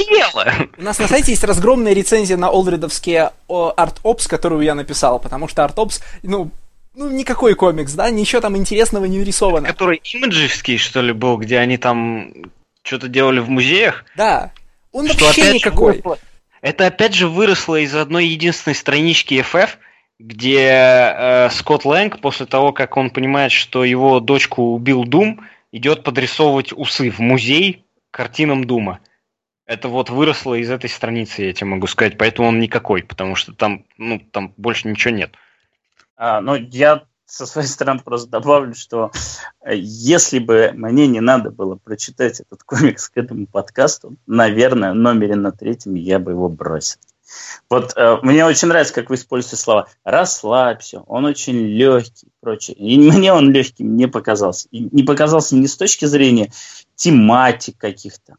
У 0.78 0.82
нас 0.82 0.98
на 0.98 1.06
сайте 1.06 1.32
есть 1.32 1.44
разгромная 1.44 1.92
рецензия 1.92 2.38
на 2.38 2.48
олдредовские 2.48 3.32
Ops, 3.48 4.26
которую 4.26 4.62
я 4.62 4.74
написал, 4.74 5.20
потому 5.20 5.48
что 5.48 5.64
Ops, 5.64 6.00
ну, 6.22 6.50
ну, 6.94 7.10
никакой 7.10 7.54
комикс, 7.54 7.92
да, 7.92 8.08
ничего 8.08 8.40
там 8.40 8.56
интересного 8.56 9.04
не 9.04 9.18
нарисовано. 9.18 9.68
Который 9.68 10.00
имиджевский, 10.02 10.78
что 10.78 11.02
ли, 11.02 11.12
был, 11.12 11.36
где 11.36 11.58
они 11.58 11.76
там 11.76 12.32
что-то 12.82 13.08
делали 13.08 13.40
в 13.40 13.50
музеях? 13.50 14.06
Да, 14.16 14.50
он 14.94 15.08
что 15.08 15.24
вообще 15.26 15.52
никакой. 15.52 16.00
Выросло, 16.00 16.18
это 16.62 16.86
опять 16.86 17.14
же 17.14 17.28
выросло 17.28 17.76
из 17.76 17.94
одной 17.94 18.26
единственной 18.26 18.74
странички 18.74 19.44
FF, 19.52 19.70
где 20.20 20.68
э, 20.70 21.50
Скотт 21.50 21.84
Лэнг 21.84 22.20
после 22.20 22.46
того, 22.46 22.72
как 22.72 22.96
он 22.96 23.10
понимает, 23.10 23.52
что 23.52 23.84
его 23.84 24.20
дочку 24.20 24.72
убил 24.72 25.04
Дум, 25.04 25.46
идет 25.72 26.04
подрисовывать 26.04 26.72
усы 26.72 27.10
в 27.10 27.18
музей 27.18 27.84
картинам 28.12 28.64
Дума. 28.64 29.00
Это 29.66 29.88
вот 29.88 30.10
выросло 30.10 30.54
из 30.54 30.70
этой 30.70 30.88
страницы, 30.88 31.42
я 31.42 31.52
тебе 31.52 31.66
могу 31.66 31.88
сказать, 31.88 32.16
поэтому 32.16 32.48
он 32.48 32.60
никакой, 32.60 33.02
потому 33.02 33.34
что 33.34 33.52
там, 33.52 33.84
ну, 33.98 34.20
там 34.20 34.54
больше 34.56 34.86
ничего 34.88 35.12
нет. 35.12 35.34
А, 36.16 36.40
ну, 36.40 36.54
я 36.54 37.02
со 37.34 37.46
своей 37.46 37.66
стороны 37.66 38.00
просто 38.00 38.30
добавлю, 38.30 38.74
что 38.74 39.10
э, 39.60 39.74
если 39.74 40.38
бы 40.38 40.70
мне 40.74 41.08
не 41.08 41.20
надо 41.20 41.50
было 41.50 41.74
прочитать 41.74 42.40
этот 42.40 42.62
комикс 42.62 43.08
к 43.08 43.16
этому 43.16 43.46
подкасту, 43.46 44.16
наверное, 44.26 44.92
номере 44.92 45.34
на 45.34 45.50
третьем 45.50 45.94
я 45.94 46.20
бы 46.20 46.30
его 46.30 46.48
бросил. 46.48 46.98
Вот 47.68 47.94
э, 47.96 48.18
мне 48.22 48.46
очень 48.46 48.68
нравится, 48.68 48.94
как 48.94 49.10
вы 49.10 49.16
используете 49.16 49.56
слова 49.56 49.88
«расслабься», 50.04 51.00
«он 51.00 51.24
очень 51.24 51.56
легкий» 51.56 52.26
и 52.26 52.32
прочее. 52.40 52.76
И 52.76 52.98
мне 52.98 53.32
он 53.32 53.50
легким 53.50 53.96
не 53.96 54.06
показался. 54.06 54.68
И 54.70 54.88
не 54.92 55.02
показался 55.02 55.56
не 55.56 55.66
с 55.66 55.76
точки 55.76 56.04
зрения 56.04 56.52
тематик 56.94 57.76
каких-то, 57.78 58.36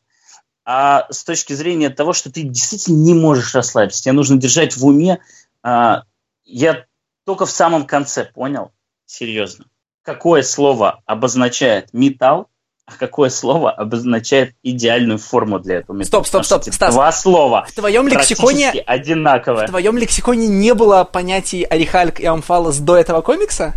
а 0.64 1.08
с 1.12 1.26
точки 1.26 1.52
зрения 1.52 1.90
того, 1.90 2.14
что 2.14 2.32
ты 2.32 2.44
действительно 2.44 3.04
не 3.04 3.14
можешь 3.14 3.54
расслабиться. 3.54 4.02
Тебе 4.02 4.14
нужно 4.14 4.38
держать 4.38 4.78
в 4.78 4.86
уме. 4.86 5.20
Э, 5.64 6.04
я 6.46 6.86
только 7.26 7.46
в 7.46 7.52
самом 7.52 7.86
конце 7.86 8.24
понял, 8.24 8.72
серьезно, 9.06 9.66
какое 10.04 10.42
слово 10.44 11.02
обозначает 11.06 11.94
металл, 11.94 12.48
а 12.86 12.94
какое 13.00 13.30
слово 13.30 13.72
обозначает 13.72 14.56
идеальную 14.62 15.18
форму 15.18 15.60
для 15.60 15.78
этого 15.78 15.96
металла? 15.96 16.24
Стоп, 16.24 16.46
стоп, 16.46 16.62
стоп, 16.64 16.74
Стас. 16.74 16.94
Два 16.94 17.12
слова. 17.12 17.66
В 17.68 17.74
твоем 17.74 18.08
лексиконе 18.08 18.70
одинаковые. 18.70 19.66
В 19.66 19.70
твоем 19.70 19.98
лексиконе 19.98 20.48
не 20.48 20.74
было 20.76 21.04
понятий 21.04 21.64
Арихальк 21.64 22.20
и 22.20 22.26
Амфалос 22.28 22.78
до 22.78 22.96
этого 22.96 23.22
комикса? 23.22 23.74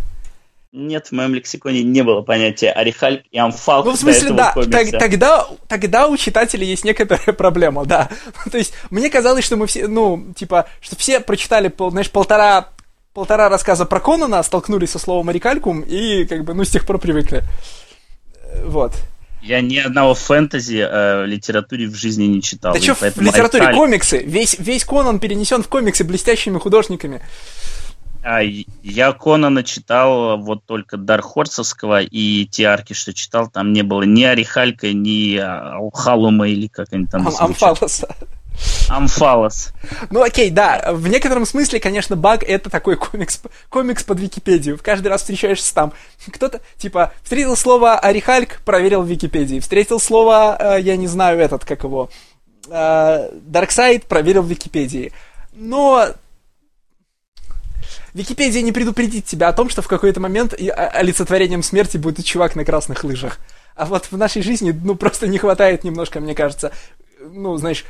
Нет, 0.70 1.06
в 1.06 1.12
моем 1.12 1.34
лексиконе 1.34 1.82
не 1.82 2.02
было 2.02 2.20
понятия 2.20 2.70
Арихальк 2.70 3.22
и 3.30 3.38
Амфалк. 3.38 3.86
Ну, 3.86 3.92
в 3.92 3.96
смысле, 3.96 4.32
да, 4.32 4.52
т- 4.52 4.98
тогда, 4.98 5.46
тогда 5.66 6.09
у 6.09 6.16
читателей 6.18 6.66
есть 6.66 6.84
некоторая 6.84 7.32
проблема, 7.32 7.86
да. 7.86 8.10
То 8.52 8.59
есть, 8.59 8.74
мне 8.90 9.09
казалось, 9.09 9.46
что 9.46 9.56
мы 9.56 9.66
все, 9.66 9.88
ну, 9.88 10.34
типа, 10.36 10.68
что 10.82 10.96
все 10.96 11.20
прочитали, 11.20 11.72
знаешь, 11.90 12.10
полтора 12.10 12.68
полтора 13.18 13.48
рассказа 13.48 13.84
про 13.84 13.98
Конана, 13.98 14.40
столкнулись 14.44 14.90
со 14.90 15.00
словом 15.00 15.28
Арикалькум 15.28 15.80
и, 15.80 16.24
как 16.24 16.44
бы, 16.44 16.54
ну, 16.54 16.62
с 16.62 16.70
тех 16.70 16.86
пор 16.86 17.00
привыкли. 17.00 17.42
Вот. 18.64 18.92
Я 19.42 19.60
ни 19.60 19.76
одного 19.76 20.14
фэнтези 20.14 20.86
э, 20.88 21.26
литературе 21.26 21.88
в 21.88 21.96
жизни 21.96 22.26
не 22.26 22.40
читал. 22.40 22.74
Да 22.74 22.80
что 22.80 22.94
в 22.94 23.02
литературе? 23.20 23.64
Айкаль... 23.64 23.74
Комиксы. 23.74 24.22
Весь, 24.22 24.56
весь 24.60 24.84
Конан 24.84 25.18
перенесен 25.18 25.64
в 25.64 25.68
комиксы 25.68 26.04
блестящими 26.04 26.58
художниками. 26.60 27.20
А, 28.22 28.40
я 28.84 29.10
Конана 29.10 29.64
читал 29.64 30.38
вот 30.38 30.64
только 30.64 30.96
Дархорсовского, 30.96 32.02
и 32.02 32.46
те 32.46 32.66
арки, 32.66 32.92
что 32.92 33.12
читал, 33.12 33.50
там 33.50 33.72
не 33.72 33.82
было 33.82 34.02
ни 34.02 34.22
Арихалька, 34.22 34.92
ни 34.92 35.36
Алхалума, 35.38 36.48
или 36.48 36.68
как 36.68 36.92
они 36.92 37.06
там 37.06 37.26
Ам- 37.26 37.34
Амфалоса. 37.36 38.14
Амфалос. 38.89 39.72
Ну 40.10 40.22
окей, 40.22 40.51
да, 40.51 40.90
в 40.93 41.09
некотором 41.09 41.47
смысле, 41.47 41.80
конечно, 41.80 42.16
баг 42.16 42.43
это 42.43 42.70
такой 42.70 42.97
комикс, 42.97 43.40
комикс 43.68 44.02
под 44.02 44.20
Википедию. 44.20 44.78
Каждый 44.82 45.09
раз 45.09 45.20
встречаешься 45.20 45.74
там. 45.74 45.93
Кто-то, 46.32 46.60
типа, 46.76 47.12
встретил 47.22 47.56
слово 47.56 47.98
Арихальк, 47.98 48.60
проверил 48.64 49.02
в 49.02 49.09
Википедии. 49.09 49.60
Встретил 49.60 50.01
слово, 50.01 50.56
э, 50.59 50.80
я 50.80 50.97
не 50.97 51.06
знаю, 51.06 51.39
этот, 51.39 51.64
как 51.64 51.85
его, 51.85 52.10
э, 52.68 53.30
Дарксайд, 53.32 54.06
проверил 54.06 54.43
в 54.43 54.48
Википедии. 54.48 55.12
Но 55.52 56.09
Википедия 58.14 58.62
не 58.62 58.72
предупредит 58.72 59.26
тебя 59.26 59.48
о 59.48 59.52
том, 59.52 59.68
что 59.68 59.82
в 59.82 59.89
какой-то 59.89 60.20
момент 60.20 60.55
олицетворением 60.55 61.62
смерти 61.62 61.98
будет 61.98 62.24
чувак 62.24 62.56
на 62.56 62.64
красных 62.64 63.05
лыжах. 63.05 63.39
А 63.74 63.86
вот 63.86 64.06
в 64.10 64.16
нашей 64.16 64.43
жизни, 64.43 64.72
ну, 64.72 64.97
просто 64.97 65.28
не 65.28 65.39
хватает 65.39 65.85
немножко, 65.85 66.18
мне 66.20 66.35
кажется, 66.35 66.72
ну, 67.20 67.56
знаешь, 67.56 67.85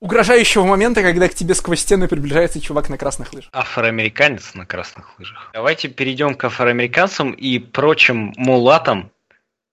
угрожающего 0.00 0.64
момента, 0.64 1.02
когда 1.02 1.28
к 1.28 1.34
тебе 1.34 1.54
сквозь 1.54 1.80
стены 1.80 2.08
приближается 2.08 2.60
чувак 2.60 2.88
на 2.88 2.98
красных 2.98 3.32
лыжах. 3.32 3.50
Афроамериканец 3.52 4.54
на 4.54 4.66
красных 4.66 5.18
лыжах. 5.18 5.50
Давайте 5.52 5.88
перейдем 5.88 6.34
к 6.34 6.44
афроамериканцам 6.44 7.32
и 7.32 7.58
прочим 7.58 8.34
мулатам 8.36 9.12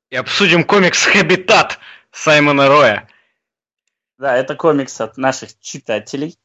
и 0.10 0.16
обсудим 0.16 0.64
комикс 0.64 1.06
«Хабитат» 1.06 1.80
Саймона 2.12 2.68
Роя. 2.68 3.08
Да, 4.18 4.36
это 4.36 4.56
комикс 4.56 5.00
от 5.02 5.18
наших 5.18 5.60
читателей. 5.60 6.38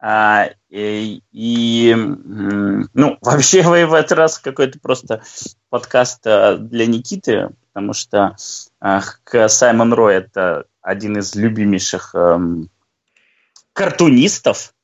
А, 0.00 0.50
и, 0.68 1.22
и 1.32 1.94
ну, 1.96 3.18
вообще 3.22 3.62
вы 3.62 3.86
в 3.86 3.94
этот 3.94 4.12
раз 4.12 4.38
какой-то 4.38 4.78
просто 4.80 5.22
подкаст 5.70 6.26
а, 6.26 6.56
для 6.56 6.86
Никиты, 6.86 7.50
потому 7.72 7.94
что 7.94 8.36
а, 8.80 9.00
к 9.22 9.48
Саймон 9.48 9.94
Рой 9.94 10.16
это 10.16 10.66
один 10.84 11.18
из 11.18 11.34
любимейших 11.34 12.14
эм, 12.14 12.70
картунистов. 13.72 14.74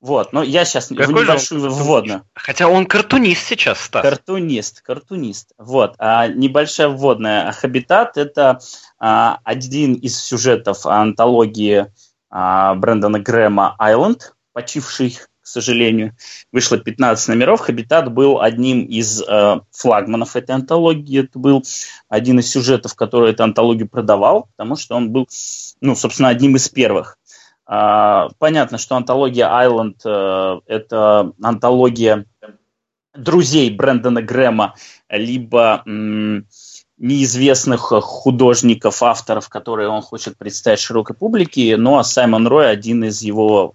Вот, 0.00 0.34
но 0.34 0.42
я 0.42 0.66
сейчас 0.66 0.88
Какой 0.88 1.24
небольшую 1.24 1.70
вводную. 1.70 2.26
Хотя 2.34 2.68
он 2.68 2.84
картунист 2.84 3.46
сейчас, 3.46 3.80
Стас. 3.80 4.02
Картунист, 4.02 4.82
картунист. 4.82 5.52
Вот, 5.56 5.94
а 5.98 6.28
небольшая 6.28 6.88
вводная. 6.88 7.50
Хабитат– 7.52 8.16
это 8.18 8.58
а, 8.98 9.38
один 9.44 9.94
из 9.94 10.22
сюжетов 10.22 10.84
антологии 10.84 11.86
а, 12.28 12.74
Брэндона 12.74 13.18
Грэма 13.18 13.76
«Айленд», 13.78 14.34
почивший 14.52 15.18
к 15.44 15.46
сожалению. 15.46 16.16
Вышло 16.52 16.78
15 16.78 17.28
номеров. 17.28 17.60
«Хабитат» 17.60 18.10
был 18.10 18.40
одним 18.40 18.82
из 18.86 19.22
э, 19.22 19.60
флагманов 19.72 20.36
этой 20.36 20.52
антологии. 20.52 21.20
Это 21.20 21.38
был 21.38 21.62
один 22.08 22.38
из 22.38 22.50
сюжетов, 22.50 22.94
который 22.94 23.32
эту 23.32 23.44
антологию 23.44 23.86
продавал, 23.86 24.48
потому 24.56 24.76
что 24.76 24.96
он 24.96 25.10
был, 25.10 25.28
ну, 25.82 25.94
собственно, 25.94 26.30
одним 26.30 26.56
из 26.56 26.70
первых. 26.70 27.18
Э, 27.68 28.28
понятно, 28.38 28.78
что 28.78 28.96
антология 28.96 29.54
«Айленд» 29.54 30.00
э, 30.06 30.60
это 30.66 31.32
антология 31.42 32.24
друзей 33.14 33.70
Брэндона 33.70 34.22
Грэма, 34.22 34.74
либо... 35.08 35.84
Неизвестных 36.96 37.80
художников, 37.80 39.02
авторов, 39.02 39.48
которые 39.48 39.88
он 39.88 40.00
хочет 40.00 40.38
представить 40.38 40.78
широкой 40.78 41.16
публике, 41.16 41.76
ну 41.76 41.98
а 41.98 42.04
Саймон 42.04 42.46
Рой 42.46 42.70
один 42.70 43.02
из 43.02 43.20
его 43.20 43.74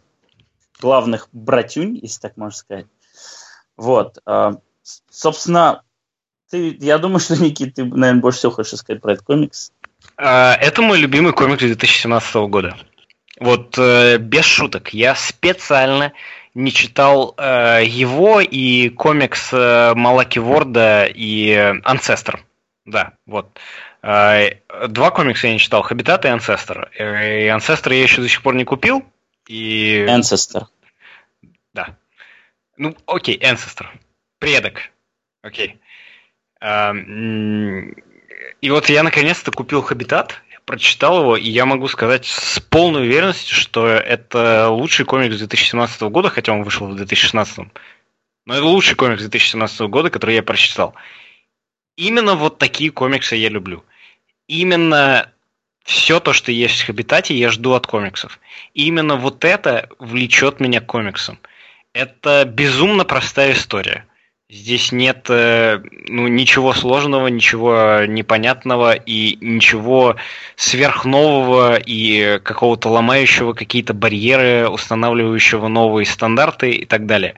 главных 0.79 1.29
братюнь, 1.31 1.99
если 2.01 2.19
так 2.19 2.37
можно 2.37 2.57
сказать. 2.57 2.85
Вот. 3.77 4.19
А, 4.25 4.57
собственно, 5.09 5.83
ты, 6.49 6.77
я 6.79 6.97
думаю, 6.97 7.19
что, 7.19 7.35
Никит, 7.35 7.75
ты, 7.75 7.85
наверное, 7.85 8.21
больше 8.21 8.39
всего 8.39 8.51
хочешь 8.51 8.79
сказать 8.79 9.01
про 9.01 9.13
этот 9.13 9.25
комикс. 9.25 9.71
А, 10.17 10.55
это 10.55 10.81
мой 10.81 10.99
любимый 10.99 11.33
комикс 11.33 11.59
2017 11.59 12.35
года. 12.49 12.77
Вот 13.39 13.77
э, 13.77 14.17
без 14.17 14.43
шуток. 14.43 14.93
Я 14.93 15.15
специально 15.15 16.11
не 16.55 16.73
читал 16.73 17.35
э, 17.37 17.83
его 17.85 18.41
и 18.41 18.89
комикс 18.89 19.49
э, 19.53 19.93
Малаки 19.95 20.39
Ворда 20.39 21.05
и 21.05 21.51
Ancestor. 21.85 22.39
Да, 22.85 23.13
вот. 23.25 23.57
А, 24.01 24.41
два 24.87 25.11
комикса 25.11 25.47
я 25.47 25.53
не 25.53 25.59
читал, 25.59 25.83
Хабитат 25.83 26.25
и 26.25 26.27
Ancestor. 26.27 26.89
И 26.97 27.47
Ancestor 27.47 27.93
я 27.93 28.03
еще 28.03 28.21
до 28.21 28.27
сих 28.27 28.41
пор 28.41 28.55
не 28.55 28.65
купил. 28.65 29.05
И... 29.49 30.05
Ancestor. 30.07 30.67
Да. 31.73 31.97
Ну, 32.77 32.95
окей, 33.07 33.37
Ancestor. 33.37 33.87
Предок. 34.37 34.91
Окей. 35.41 35.79
А, 36.61 36.93
и 38.61 38.69
вот 38.69 38.89
я 38.89 39.01
наконец-то 39.01 39.51
купил 39.51 39.81
Хабитат, 39.81 40.41
прочитал 40.65 41.21
его, 41.21 41.35
и 41.35 41.49
я 41.49 41.65
могу 41.65 41.87
сказать 41.87 42.25
с 42.25 42.59
полной 42.59 43.07
уверенностью, 43.07 43.55
что 43.55 43.87
это 43.87 44.69
лучший 44.69 45.05
комикс 45.05 45.37
2017 45.37 46.01
года, 46.03 46.29
хотя 46.29 46.53
он 46.53 46.61
вышел 46.61 46.87
в 46.87 46.95
2016. 46.95 47.69
Но 48.45 48.53
это 48.53 48.63
лучший 48.63 48.95
комикс 48.95 49.21
2017 49.21 49.81
года, 49.81 50.11
который 50.11 50.35
я 50.35 50.43
прочитал. 50.43 50.93
Именно 51.95 52.35
вот 52.35 52.59
такие 52.59 52.91
комиксы 52.91 53.35
я 53.35 53.49
люблю. 53.49 53.83
Именно 54.47 55.33
все 55.89 56.19
то, 56.19 56.33
что 56.33 56.51
есть 56.51 56.81
в 56.81 56.85
Хабитате, 56.85 57.33
я 57.33 57.49
жду 57.49 57.73
от 57.73 57.87
комиксов. 57.87 58.39
И 58.75 58.85
именно 58.85 59.15
вот 59.15 59.43
это 59.43 59.89
влечет 59.97 60.59
меня 60.59 60.81
к 60.81 60.85
комиксам. 60.85 61.39
Это 61.93 62.45
безумно 62.45 63.05
простая 63.05 63.53
история. 63.53 64.05
Здесь 64.51 64.91
нет 64.91 65.25
э, 65.29 65.81
ну, 66.07 66.27
ничего 66.27 66.73
сложного, 66.73 67.25
ничего 67.27 68.05
непонятного 68.07 68.93
и 68.93 69.37
ничего 69.41 70.15
сверхнового 70.55 71.77
и 71.77 72.39
какого-то 72.43 72.89
ломающего 72.89 73.53
какие-то 73.53 73.95
барьеры, 73.95 74.69
устанавливающего 74.69 75.69
новые 75.69 76.05
стандарты 76.05 76.69
и 76.69 76.85
так 76.85 77.07
далее. 77.07 77.33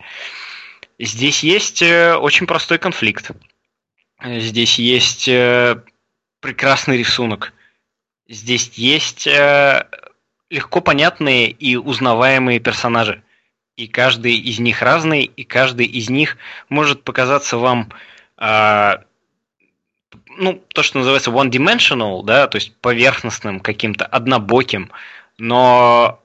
Здесь 0.99 1.41
есть 1.41 1.81
э, 1.81 2.15
очень 2.15 2.47
простой 2.47 2.79
конфликт. 2.79 3.31
Здесь 4.21 4.77
есть 4.77 5.29
э, 5.29 5.81
прекрасный 6.41 6.97
рисунок. 6.97 7.53
Здесь 8.31 8.71
есть 8.75 9.27
э, 9.27 9.85
легко 10.49 10.79
понятные 10.79 11.51
и 11.51 11.75
узнаваемые 11.75 12.61
персонажи. 12.61 13.23
И 13.75 13.87
каждый 13.87 14.35
из 14.35 14.57
них 14.57 14.81
разный, 14.81 15.23
и 15.23 15.43
каждый 15.43 15.85
из 15.85 16.09
них 16.09 16.37
может 16.69 17.03
показаться 17.03 17.57
вам 17.57 17.89
э, 18.37 18.99
ну, 20.37 20.63
то, 20.69 20.81
что 20.81 20.99
называется 20.99 21.29
one-dimensional, 21.29 22.23
да, 22.23 22.47
то 22.47 22.55
есть 22.55 22.73
поверхностным, 22.77 23.59
каким-то 23.59 24.05
однобоким, 24.05 24.91
но 25.37 26.23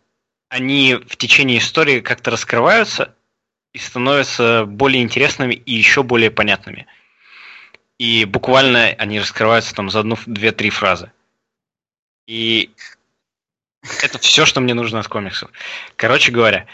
они 0.49 0.95
в 0.95 1.17
течение 1.17 1.59
истории 1.59 1.99
как-то 1.99 2.31
раскрываются 2.31 3.17
и 3.73 3.79
становятся 3.79 4.65
более 4.65 5.03
интересными 5.03 5.55
и 5.55 5.75
еще 5.75 6.05
более 6.05 6.31
понятными 6.31 6.87
и 7.99 8.25
буквально 8.25 8.89
они 8.99 9.21
раскрываются 9.21 9.75
там 9.75 9.91
за 9.91 10.01
одну, 10.01 10.17
две, 10.27 10.53
три 10.53 10.71
фразы. 10.71 11.11
И 12.27 12.71
это 14.03 14.19
все, 14.19 14.47
что 14.47 14.61
мне 14.61 14.75
нужно 14.75 15.01
от 15.01 15.09
комиксов. 15.09 15.51
Короче 15.97 16.33
говоря, 16.33 16.67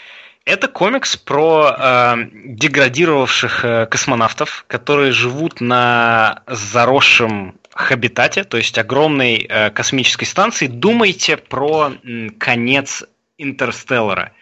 это 0.45 0.67
комикс 0.67 1.15
про 1.15 1.75
э, 1.77 2.15
деградировавших 2.33 3.65
э, 3.65 3.85
космонавтов, 3.85 4.65
которые 4.67 5.11
живут 5.11 5.61
на 5.61 6.43
заросшем 6.47 7.59
хабитате, 7.71 8.43
то 8.43 8.57
есть 8.57 8.77
огромной 8.77 9.45
э, 9.47 9.69
космической 9.69 10.25
станции. 10.25 10.67
Думайте 10.67 11.37
про 11.37 11.93
э, 11.93 12.29
конец 12.37 13.03
Интерстеллара. 13.37 14.33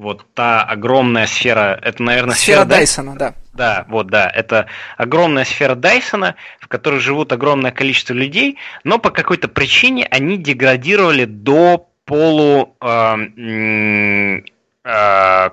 Вот 0.00 0.24
та 0.32 0.62
огромная 0.62 1.26
сфера, 1.26 1.78
это, 1.82 2.02
наверное, 2.02 2.34
сфера, 2.34 2.62
сфера 2.62 2.64
Дайсона, 2.64 3.16
да? 3.16 3.34
Да, 3.52 3.84
вот, 3.88 4.06
да. 4.06 4.30
Это 4.30 4.64
огромная 4.96 5.44
сфера 5.44 5.74
Дайсона, 5.74 6.36
в 6.58 6.68
которой 6.68 7.00
живут 7.00 7.34
огромное 7.34 7.70
количество 7.70 8.14
людей, 8.14 8.56
но 8.82 8.98
по 8.98 9.10
какой-то 9.10 9.48
причине 9.48 10.08
они 10.10 10.38
деградировали 10.38 11.26
до 11.26 11.90
полу... 12.06 12.74
Э, 12.80 13.18
э, 14.84 15.50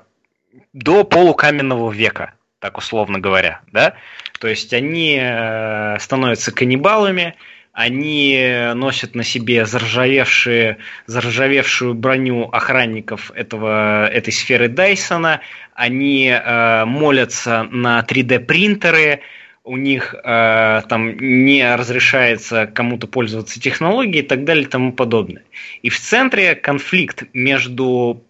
до 0.72 1.04
полукаменного 1.04 1.92
века, 1.92 2.34
так 2.60 2.78
условно 2.78 3.20
говоря, 3.20 3.60
да? 3.74 3.96
То 4.40 4.48
есть 4.48 4.74
они 4.74 5.20
э, 5.22 5.98
становятся 6.00 6.54
каннибалами, 6.54 7.36
они 7.78 8.72
носят 8.74 9.14
на 9.14 9.24
себе 9.24 9.68
заржавевшие, 9.68 10.78
заржавевшую 11.06 11.94
броню 11.94 12.50
охранников 12.52 13.32
этого, 13.36 14.08
этой 14.08 14.34
сферы 14.34 14.68
Дайсона, 14.68 15.42
они 15.76 16.28
э, 16.28 16.86
молятся 16.86 17.68
на 17.70 18.00
3D-принтеры, 18.00 19.20
у 19.64 19.78
них 19.78 20.16
э, 20.16 20.82
там 20.90 21.18
не 21.20 21.76
разрешается 21.76 22.66
кому-то 22.66 23.06
пользоваться 23.06 23.62
технологией 23.62 24.26
и 24.26 24.28
так 24.28 24.44
далее 24.44 24.64
и 24.64 24.68
тому 24.68 24.92
подобное. 24.92 25.44
И 25.84 25.90
в 25.90 26.00
центре 26.00 26.56
конфликт 26.56 27.26
между 27.34 28.24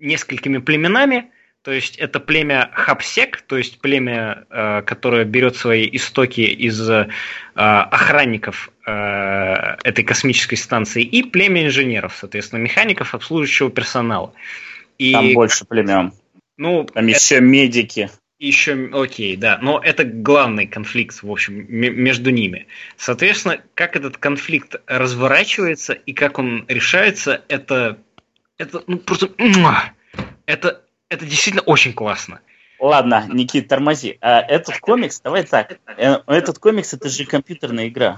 несколькими 0.00 0.58
племенами– 0.58 1.30
то 1.62 1.70
есть 1.70 1.96
это 1.96 2.18
племя 2.18 2.70
Хапсек, 2.74 3.42
то 3.42 3.56
есть 3.56 3.80
племя, 3.80 4.44
э, 4.50 4.82
которое 4.84 5.24
берет 5.24 5.56
свои 5.56 5.88
истоки 5.92 6.40
из 6.40 6.90
э, 6.90 7.08
охранников 7.54 8.71
этой 8.84 10.04
космической 10.04 10.56
станции, 10.56 11.02
и 11.02 11.22
племя 11.22 11.66
инженеров, 11.66 12.16
соответственно, 12.18 12.60
механиков, 12.60 13.14
обслуживающего 13.14 13.70
персонала. 13.70 14.32
И, 14.98 15.12
Там 15.12 15.32
больше 15.34 15.64
племен. 15.64 16.12
Ну, 16.56 16.84
Там 16.84 17.06
это... 17.06 17.16
еще 17.16 17.40
медики. 17.40 18.10
Еще, 18.38 18.90
окей, 18.92 19.36
да, 19.36 19.58
но 19.62 19.78
это 19.78 20.02
главный 20.04 20.66
конфликт, 20.66 21.22
в 21.22 21.30
общем, 21.30 21.64
между 21.68 22.30
ними. 22.30 22.66
Соответственно, 22.96 23.60
как 23.74 23.94
этот 23.94 24.16
конфликт 24.16 24.74
разворачивается 24.88 25.92
и 25.92 26.12
как 26.12 26.40
он 26.40 26.64
решается, 26.66 27.44
это, 27.46 27.98
это 28.58 28.82
ну, 28.88 28.98
просто, 28.98 29.30
это 30.46 30.82
это 31.12 31.26
действительно 31.26 31.62
очень 31.64 31.92
классно. 31.92 32.40
Ладно, 32.80 33.26
Никит, 33.30 33.68
тормози. 33.68 34.16
А 34.22 34.40
этот 34.40 34.78
комикс, 34.78 35.20
давай 35.20 35.44
так. 35.44 35.78
Э, 35.98 36.20
этот 36.26 36.58
комикс 36.58 36.94
это 36.94 37.10
же 37.10 37.26
компьютерная 37.26 37.88
игра. 37.88 38.16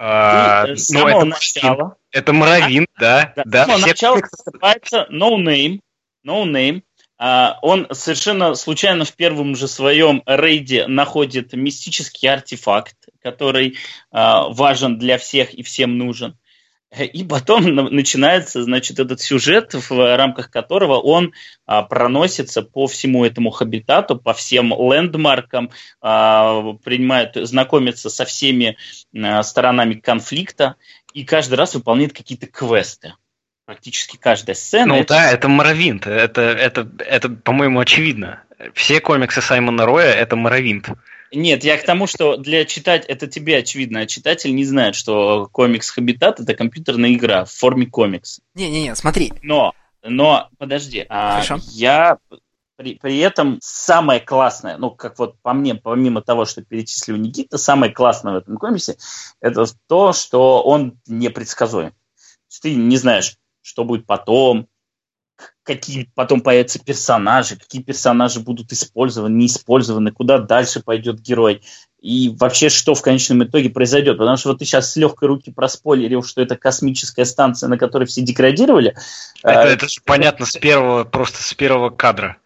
А, 0.00 0.76
с 0.76 0.90
ну, 0.90 1.08
это, 1.08 1.24
начала, 1.24 1.96
это 2.12 2.32
Моровин, 2.32 2.86
да. 3.00 3.32
да, 3.34 3.42
да, 3.44 3.64
с 3.64 3.66
самого 3.66 3.86
начала 3.86 4.20
просыпается 4.20 5.08
No 5.10 5.36
Name. 5.36 5.80
No 6.24 6.44
Name. 6.44 6.82
А, 7.18 7.58
он 7.62 7.88
совершенно 7.90 8.54
случайно 8.54 9.04
в 9.04 9.12
первом 9.14 9.56
же 9.56 9.66
своем 9.66 10.22
рейде 10.24 10.86
находит 10.86 11.52
мистический 11.52 12.28
артефакт, 12.28 12.94
который 13.20 13.76
а, 14.12 14.48
важен 14.50 14.98
для 14.98 15.18
всех 15.18 15.52
и 15.52 15.64
всем 15.64 15.98
нужен. 15.98 16.38
И 16.96 17.22
потом 17.22 17.64
начинается, 17.64 18.62
значит, 18.62 18.98
этот 18.98 19.20
сюжет, 19.20 19.74
в 19.74 20.16
рамках 20.16 20.50
которого 20.50 20.98
он 20.98 21.32
а, 21.66 21.82
проносится 21.82 22.62
по 22.62 22.86
всему 22.86 23.26
этому 23.26 23.50
хабитату, 23.50 24.16
по 24.16 24.32
всем 24.32 24.70
лендмаркам, 24.70 25.70
а, 26.00 26.72
принимает, 26.82 27.32
знакомится 27.34 28.08
со 28.08 28.24
всеми 28.24 28.78
а, 29.14 29.42
сторонами 29.42 29.94
конфликта 29.94 30.76
и 31.12 31.24
каждый 31.24 31.54
раз 31.54 31.74
выполняет 31.74 32.14
какие-то 32.14 32.46
квесты. 32.46 33.14
Практически 33.66 34.16
каждая 34.16 34.56
сцена. 34.56 34.94
Ну 34.94 35.00
это... 35.00 35.08
да, 35.14 35.30
это 35.30 35.46
Моровинт. 35.48 36.06
Это, 36.06 36.40
это, 36.40 36.88
это, 37.00 37.28
по-моему, 37.28 37.80
очевидно. 37.80 38.44
Все 38.72 39.00
комиксы 39.00 39.42
Саймона 39.42 39.84
Роя 39.84 40.10
это 40.10 40.36
Моровинт. 40.36 40.88
Нет, 41.32 41.64
я 41.64 41.76
к 41.76 41.84
тому, 41.84 42.06
что 42.06 42.36
для 42.36 42.64
читать 42.64 43.04
это 43.06 43.26
тебе 43.26 43.58
очевидно, 43.58 44.00
а 44.00 44.06
читатель 44.06 44.54
не 44.54 44.64
знает, 44.64 44.94
что 44.94 45.48
комикс 45.52 45.90
Хабитат 45.90 46.40
это 46.40 46.54
компьютерная 46.54 47.12
игра 47.12 47.44
в 47.44 47.52
форме 47.52 47.86
комикс. 47.86 48.40
Не-не-не, 48.54 48.94
смотри. 48.94 49.32
Но, 49.42 49.74
но, 50.02 50.48
подожди, 50.58 51.04
а 51.08 51.42
я 51.72 52.18
при, 52.76 52.94
при 52.94 53.18
этом 53.18 53.58
самое 53.60 54.20
классное, 54.20 54.76
ну, 54.78 54.92
как 54.92 55.18
вот 55.18 55.38
по 55.42 55.52
мне, 55.52 55.74
помимо 55.74 56.22
того, 56.22 56.44
что 56.44 56.62
перечислил 56.62 57.16
Никита, 57.16 57.58
самое 57.58 57.92
классное 57.92 58.34
в 58.34 58.36
этом 58.36 58.56
комиксе, 58.56 58.96
это 59.40 59.66
то, 59.88 60.12
что 60.12 60.62
он 60.62 60.98
непредсказуем. 61.06 61.92
Ты 62.62 62.74
не 62.74 62.96
знаешь, 62.96 63.36
что 63.62 63.84
будет 63.84 64.06
потом, 64.06 64.68
какие 65.68 66.10
потом 66.14 66.40
появятся 66.40 66.78
персонажи, 66.82 67.56
какие 67.56 67.82
персонажи 67.82 68.40
будут 68.40 68.72
использованы, 68.72 69.34
не 69.34 69.46
использованы, 69.46 70.10
куда 70.10 70.38
дальше 70.38 70.80
пойдет 70.80 71.20
герой, 71.20 71.62
и 72.00 72.34
вообще, 72.38 72.70
что 72.70 72.94
в 72.94 73.02
конечном 73.02 73.44
итоге 73.44 73.68
произойдет. 73.68 74.16
Потому 74.16 74.36
что 74.38 74.48
вот 74.48 74.60
ты 74.60 74.64
сейчас 74.64 74.92
с 74.92 74.96
легкой 74.96 75.28
руки 75.28 75.52
проспойлерил, 75.52 76.22
что 76.22 76.40
это 76.40 76.56
космическая 76.56 77.26
станция, 77.26 77.68
на 77.68 77.76
которой 77.76 78.06
все 78.06 78.22
деградировали. 78.22 78.94
Это, 79.42 79.62
а, 79.62 79.64
это 79.66 79.88
же 79.88 80.00
понятно 80.04 80.46
с 80.46 80.56
первого, 80.56 81.04
просто 81.04 81.42
с 81.42 81.52
первого 81.52 81.90
кадра. 81.90 82.38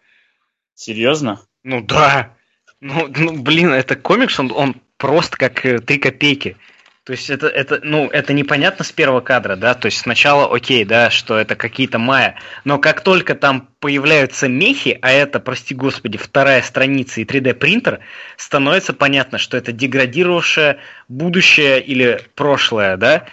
Серьезно? 0.75 1.39
Ну 1.63 1.81
да. 1.81 2.33
Ну, 2.81 3.07
ну 3.15 3.41
блин, 3.41 3.71
это 3.71 3.95
комикс, 3.95 4.37
он, 4.37 4.51
он 4.51 4.81
просто 4.97 5.37
как 5.37 5.65
э, 5.65 5.79
три 5.79 5.97
копейки. 5.97 6.57
То 7.05 7.11
есть 7.11 7.29
это, 7.29 7.47
это, 7.47 7.81
ну, 7.83 8.07
это 8.07 8.31
непонятно 8.31 8.85
с 8.85 8.93
первого 8.93 9.19
кадра, 9.19 9.57
да, 9.57 9.73
то 9.73 9.87
есть 9.87 9.97
сначала 9.97 10.53
окей, 10.55 10.85
да, 10.85 11.09
что 11.09 11.37
это 11.37 11.57
какие-то 11.57 11.99
майя, 11.99 12.35
но 12.63 12.79
как 12.79 13.01
только 13.01 13.35
там 13.35 13.67
появляются 13.81 14.47
мехи, 14.47 14.99
а 15.01 15.11
это, 15.11 15.41
прости 15.41 15.75
господи, 15.75 16.17
вторая 16.17 16.61
страница 16.61 17.19
и 17.19 17.25
3D 17.25 17.55
принтер, 17.55 17.99
становится 18.37 18.93
понятно, 18.93 19.37
что 19.37 19.57
это 19.57 19.73
деградировавшее 19.73 20.79
будущее 21.09 21.81
или 21.83 22.21
прошлое, 22.35 22.95
да, 22.95 23.25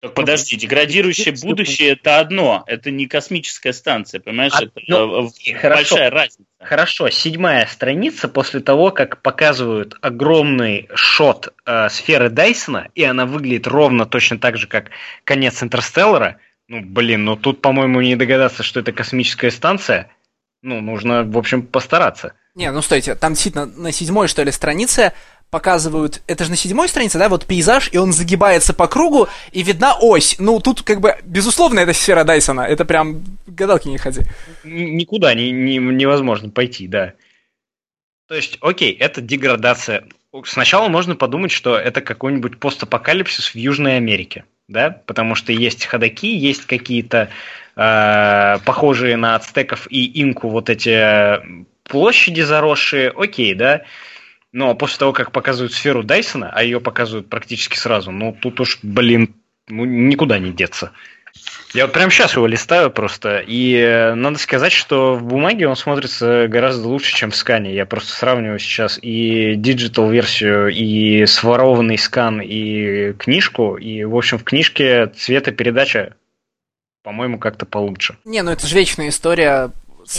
так 0.00 0.14
подожди, 0.14 0.56
деградирующее 0.56 1.34
будущее 1.42 1.90
это 1.90 2.20
одно, 2.20 2.62
это 2.68 2.92
не 2.92 3.06
космическая 3.06 3.72
станция, 3.72 4.20
понимаешь? 4.20 4.52
А, 4.54 4.62
это 4.62 4.72
ну, 4.86 5.30
хорошо, 5.60 5.96
большая 5.96 6.10
разница. 6.10 6.44
Хорошо, 6.60 7.10
седьмая 7.10 7.66
страница 7.66 8.28
после 8.28 8.60
того, 8.60 8.92
как 8.92 9.20
показывают 9.22 9.96
огромный 10.00 10.88
шот 10.94 11.52
э, 11.66 11.88
сферы 11.88 12.30
Дайсона, 12.30 12.88
и 12.94 13.02
она 13.02 13.26
выглядит 13.26 13.66
ровно 13.66 14.06
точно 14.06 14.38
так 14.38 14.56
же, 14.56 14.68
как 14.68 14.90
конец 15.24 15.62
Интерстеллара. 15.64 16.38
Ну, 16.68 16.80
блин, 16.80 17.24
ну 17.24 17.34
тут, 17.34 17.60
по-моему, 17.60 18.00
не 18.00 18.14
догадаться, 18.14 18.62
что 18.62 18.78
это 18.78 18.92
космическая 18.92 19.50
станция. 19.50 20.10
Ну, 20.62 20.80
нужно, 20.80 21.24
в 21.24 21.38
общем, 21.38 21.62
постараться. 21.62 22.34
Не, 22.54 22.70
ну 22.72 22.82
стойте, 22.82 23.14
там 23.14 23.32
действительно 23.34 23.66
на 23.66 23.92
седьмой, 23.92 24.26
что 24.26 24.42
ли, 24.42 24.50
странице 24.50 25.12
показывают, 25.50 26.22
это 26.26 26.44
же 26.44 26.50
на 26.50 26.56
седьмой 26.56 26.88
странице, 26.88 27.18
да, 27.18 27.28
вот 27.28 27.46
пейзаж, 27.46 27.88
и 27.92 27.98
он 27.98 28.12
загибается 28.12 28.74
по 28.74 28.86
кругу, 28.86 29.28
и 29.52 29.62
видна 29.62 29.94
ось. 29.98 30.36
Ну, 30.38 30.60
тут 30.60 30.82
как 30.82 31.00
бы, 31.00 31.16
безусловно, 31.24 31.80
это 31.80 31.94
сфера 31.94 32.24
Дайсона, 32.24 32.62
это 32.62 32.84
прям 32.84 33.22
гадалки 33.46 33.88
не 33.88 33.98
ходи. 33.98 34.22
Никуда 34.64 35.34
не, 35.34 35.50
не, 35.50 35.78
невозможно 35.78 36.50
пойти, 36.50 36.86
да. 36.86 37.14
То 38.28 38.34
есть, 38.34 38.58
окей, 38.60 38.92
это 38.92 39.22
деградация. 39.22 40.04
Сначала 40.44 40.88
можно 40.88 41.16
подумать, 41.16 41.50
что 41.50 41.78
это 41.78 42.02
какой-нибудь 42.02 42.58
постапокалипсис 42.58 43.54
в 43.54 43.54
Южной 43.54 43.96
Америке, 43.96 44.44
да, 44.68 44.90
потому 45.06 45.34
что 45.34 45.52
есть 45.52 45.86
ходаки, 45.86 46.28
есть 46.36 46.66
какие-то 46.66 47.30
э, 47.74 48.58
похожие 48.66 49.16
на 49.16 49.36
ацтеков 49.36 49.86
и 49.90 50.22
инку 50.22 50.50
вот 50.50 50.68
эти 50.68 51.40
площади 51.84 52.42
заросшие, 52.42 53.08
окей, 53.16 53.54
да, 53.54 53.84
но 54.52 54.74
после 54.74 54.98
того, 54.98 55.12
как 55.12 55.32
показывают 55.32 55.72
сферу 55.72 56.02
Дайсона, 56.02 56.50
а 56.52 56.62
ее 56.62 56.80
показывают 56.80 57.28
практически 57.28 57.76
сразу, 57.76 58.10
ну 58.10 58.36
тут 58.40 58.60
уж, 58.60 58.78
блин, 58.82 59.34
ну, 59.68 59.84
никуда 59.84 60.38
не 60.38 60.52
деться. 60.52 60.92
Я 61.74 61.84
вот 61.84 61.92
прямо 61.92 62.10
сейчас 62.10 62.34
его 62.34 62.46
листаю 62.46 62.90
просто, 62.90 63.44
и 63.46 63.74
э, 63.74 64.14
надо 64.14 64.38
сказать, 64.38 64.72
что 64.72 65.14
в 65.14 65.24
бумаге 65.24 65.68
он 65.68 65.76
смотрится 65.76 66.48
гораздо 66.48 66.88
лучше, 66.88 67.14
чем 67.14 67.30
в 67.30 67.36
скане. 67.36 67.74
Я 67.74 67.84
просто 67.84 68.12
сравниваю 68.12 68.58
сейчас 68.58 68.98
и 69.00 69.54
digital 69.54 70.10
версию, 70.10 70.68
и 70.68 71.26
сворованный 71.26 71.98
скан, 71.98 72.40
и 72.40 73.12
книжку, 73.12 73.76
и, 73.76 74.04
в 74.04 74.16
общем, 74.16 74.38
в 74.38 74.44
книжке 74.44 75.08
цветопередача, 75.08 76.14
по-моему, 77.02 77.38
как-то 77.38 77.66
получше. 77.66 78.16
Не, 78.24 78.42
ну 78.42 78.50
это 78.50 78.66
же 78.66 78.74
вечная 78.74 79.10
история 79.10 79.70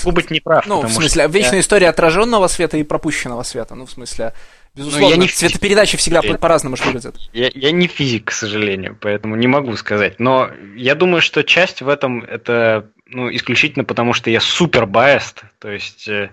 Могу 0.04 0.16
быть 0.16 0.32
неправ. 0.32 0.66
Ну, 0.68 0.82
в 0.82 0.92
смысле, 0.92 1.24
что 1.24 1.32
вечная 1.32 1.56
я... 1.56 1.60
история 1.62 1.90
отраженного 1.90 2.48
света 2.48 2.78
и 2.78 2.84
пропущенного 2.84 3.44
света. 3.44 3.76
Ну, 3.76 3.86
в 3.86 3.92
смысле, 3.92 4.34
безусловно, 4.76 5.14
я 5.14 5.18
не 5.18 5.28
цветопередачи 5.28 5.98
всегда 5.98 6.22
я... 6.24 6.36
по-разному 6.36 6.76
выглядят. 6.76 7.16
Я, 7.34 7.50
я 7.54 7.72
не 7.72 7.88
физик, 7.88 8.26
к 8.26 8.32
сожалению, 8.32 8.98
поэтому 9.00 9.36
не 9.36 9.48
могу 9.48 9.76
сказать. 9.76 10.20
Но 10.20 10.50
я 10.76 10.96
думаю, 10.96 11.22
что 11.22 11.44
часть 11.44 11.82
в 11.82 11.90
этом 11.90 12.24
это 12.24 12.90
ну, 13.08 13.34
исключительно 13.34 13.84
потому, 13.84 14.14
что 14.14 14.30
я 14.30 14.40
супер 14.40 14.86
байест. 14.86 15.44
То 15.60 15.70
есть 15.70 16.08
э, 16.08 16.30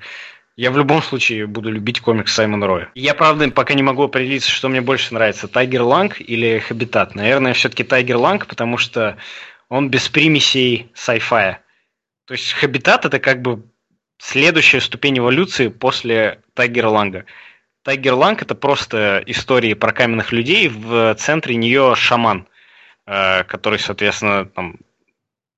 я 0.57 0.71
в 0.71 0.79
любом 0.79 1.03
случае 1.03 1.47
буду 1.47 1.71
любить 1.71 2.01
комикс 2.01 2.33
Саймона 2.33 2.67
Роя. 2.67 2.91
Я, 2.95 3.15
правда, 3.15 3.51
пока 3.51 3.75
не 3.75 3.83
могу 3.83 4.03
определиться, 4.03 4.51
что 4.51 4.69
мне 4.69 4.81
больше 4.81 5.13
нравится, 5.15 5.49
Тайгер 5.49 5.83
Ланг 5.83 6.21
или 6.21 6.59
Хабитат. 6.59 7.15
Наверное, 7.15 7.53
все-таки 7.53 7.85
Тайгер 7.85 8.17
Ланг, 8.17 8.47
потому 8.47 8.79
что 8.79 9.17
он 9.69 9.91
без 9.91 10.09
примесей 10.09 10.91
sci-fi. 10.95 11.57
То 12.27 12.35
есть 12.35 12.53
Хабитат 12.53 13.05
это 13.05 13.21
как 13.21 13.41
бы 13.41 13.63
следующая 14.19 14.81
ступень 14.81 15.19
эволюции 15.19 15.69
после 15.69 16.41
Тайгера 16.55 16.89
Ланга. 16.89 17.25
Тайгер 17.83 18.15
Ланг 18.15 18.43
это 18.43 18.57
просто 18.57 19.23
истории 19.27 19.75
про 19.75 19.93
каменных 19.93 20.33
людей, 20.33 20.69
в 20.69 21.15
центре 21.15 21.55
нее 21.55 21.95
шаман, 21.95 22.49
э, 23.07 23.45
который, 23.45 23.79
соответственно, 23.79 24.45
там, 24.45 24.77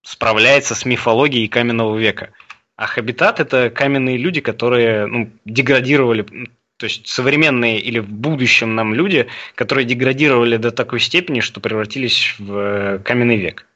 справляется 0.03 0.75
с 0.75 0.85
мифологией 0.85 1.49
каменного 1.49 1.97
века. 1.97 2.33
А 2.77 2.87
Хабитат 2.87 3.41
это 3.41 3.71
каменные 3.71 4.19
люди, 4.19 4.43
которые 4.43 5.07
ну, 5.07 5.31
деградировали, 5.47 6.23
то 6.77 6.85
есть 6.85 7.09
современные 7.09 7.81
или 7.81 7.99
в 7.99 8.11
будущем 8.11 8.75
нам 8.75 8.93
люди, 8.93 9.27
которые 9.55 9.87
деградировали 9.87 10.59
до 10.59 10.71
такой 10.71 11.01
степени, 11.01 11.41
что 11.41 11.61
превратились 11.61 12.35
в 12.39 12.53
э, 12.55 12.99
каменный 12.99 13.39
век 13.39 13.68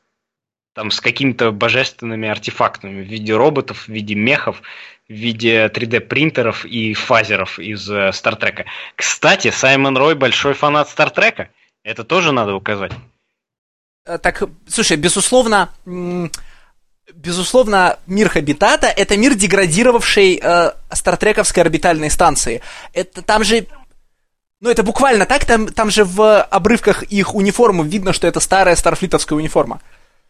там 0.75 0.91
с 0.91 1.01
какими-то 1.01 1.53
божественными 1.53 2.29
артефактами 2.29 3.03
в 3.03 3.07
виде 3.07 3.35
роботов, 3.35 3.85
в 3.87 3.89
виде 3.89 4.15
мехов, 4.15 4.63
в 5.09 5.13
виде 5.13 5.67
3D 5.67 6.01
принтеров 6.01 6.65
и 6.65 6.95
фазеров 6.95 7.59
из 7.59 7.89
э, 7.91 8.13
Стартрека. 8.13 8.65
Кстати, 8.97 9.51
Саймон 9.51 9.97
Рой 9.97 10.15
большой 10.15 10.55
фанат 10.55 10.89
Стартрека. 10.89 11.51
Это 11.85 12.05
тоже 12.05 12.33
надо 12.33 12.55
указать. 12.55 12.93
Э, 14.07 14.19
так, 14.19 14.43
слушай, 14.67 14.97
безусловно, 14.97 15.69
безусловно, 17.15 17.99
мир 18.07 18.31
Хабитата– 18.31 18.87
это 18.97 19.17
мир 19.17 19.35
деградировавшей 19.35 20.41
э, 20.43 20.73
стартрековской 20.91 21.63
орбитальной 21.63 22.11
станции. 22.11 22.63
Это 22.95 23.21
там 23.21 23.45
же 23.45 23.67
ну, 24.63 24.71
это 24.71 24.85
буквально 24.85 25.27
так, 25.27 25.45
там, 25.45 25.67
там 25.67 25.91
же 25.91 26.05
в 26.05 26.41
обрывках 26.41 27.03
их 27.03 27.35
униформы 27.35 27.85
видно, 27.85 28.13
что 28.13 28.29
это 28.29 28.39
старая 28.39 28.77
старфлитовская 28.77 29.37
униформа. 29.37 29.81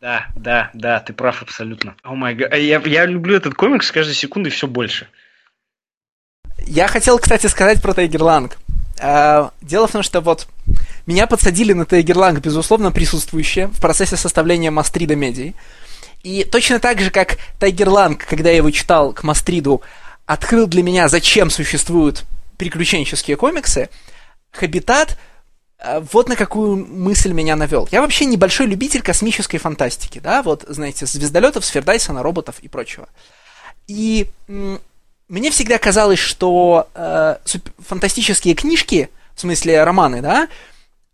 Да, 0.02 0.26
да, 0.34 0.70
да, 0.74 0.98
ты 0.98 1.12
прав 1.12 1.42
абсолютно. 1.42 1.94
О 2.02 2.16
май 2.16 2.34
гад. 2.34 2.52
Я, 2.56 3.06
люблю 3.06 3.36
этот 3.36 3.54
комикс 3.54 3.86
с 3.86 3.92
каждой 3.92 4.14
секундой 4.14 4.50
все 4.50 4.66
больше. 4.66 5.06
Я 6.58 6.88
хотел, 6.88 7.20
кстати, 7.20 7.46
сказать 7.46 7.80
про 7.80 7.94
Тайгерланг. 7.94 8.58
Дело 8.98 9.86
в 9.86 9.92
том, 9.92 10.02
что 10.02 10.20
вот 10.20 10.48
меня 11.06 11.28
подсадили 11.28 11.72
на 11.72 11.86
Тайгерланг, 11.86 12.40
безусловно, 12.40 12.90
присутствующие 12.90 13.68
в 13.68 13.80
процессе 13.80 14.16
составления 14.16 14.72
Мастрида 14.72 15.14
Медии. 15.14 15.54
И 16.24 16.42
точно 16.42 16.80
так 16.80 17.00
же, 17.00 17.12
как 17.12 17.38
Тайгерланг, 17.60 18.26
когда 18.26 18.50
я 18.50 18.56
его 18.56 18.72
читал 18.72 19.12
к 19.12 19.22
Мастриду, 19.22 19.82
открыл 20.26 20.66
для 20.66 20.82
меня, 20.82 21.06
зачем 21.06 21.48
существуют 21.48 22.24
приключенческие 22.58 23.36
комиксы, 23.36 23.88
Хабитат— 24.50 25.16
вот 26.12 26.28
на 26.28 26.36
какую 26.36 26.76
мысль 26.86 27.32
меня 27.32 27.56
навел. 27.56 27.88
Я 27.90 28.02
вообще 28.02 28.24
небольшой 28.24 28.66
любитель 28.66 29.02
космической 29.02 29.58
фантастики, 29.58 30.18
да, 30.18 30.42
вот, 30.42 30.64
знаете, 30.68 31.06
звездолетов, 31.06 31.64
сфердайсона, 31.64 32.22
роботов 32.22 32.56
и 32.62 32.68
прочего. 32.68 33.08
И 33.88 34.28
мне 34.48 35.50
всегда 35.50 35.78
казалось, 35.78 36.18
что 36.18 36.88
э, 36.94 37.36
фантастические 37.78 38.54
книжки, 38.54 39.10
в 39.34 39.40
смысле 39.40 39.82
романы, 39.82 40.20
да, 40.20 40.48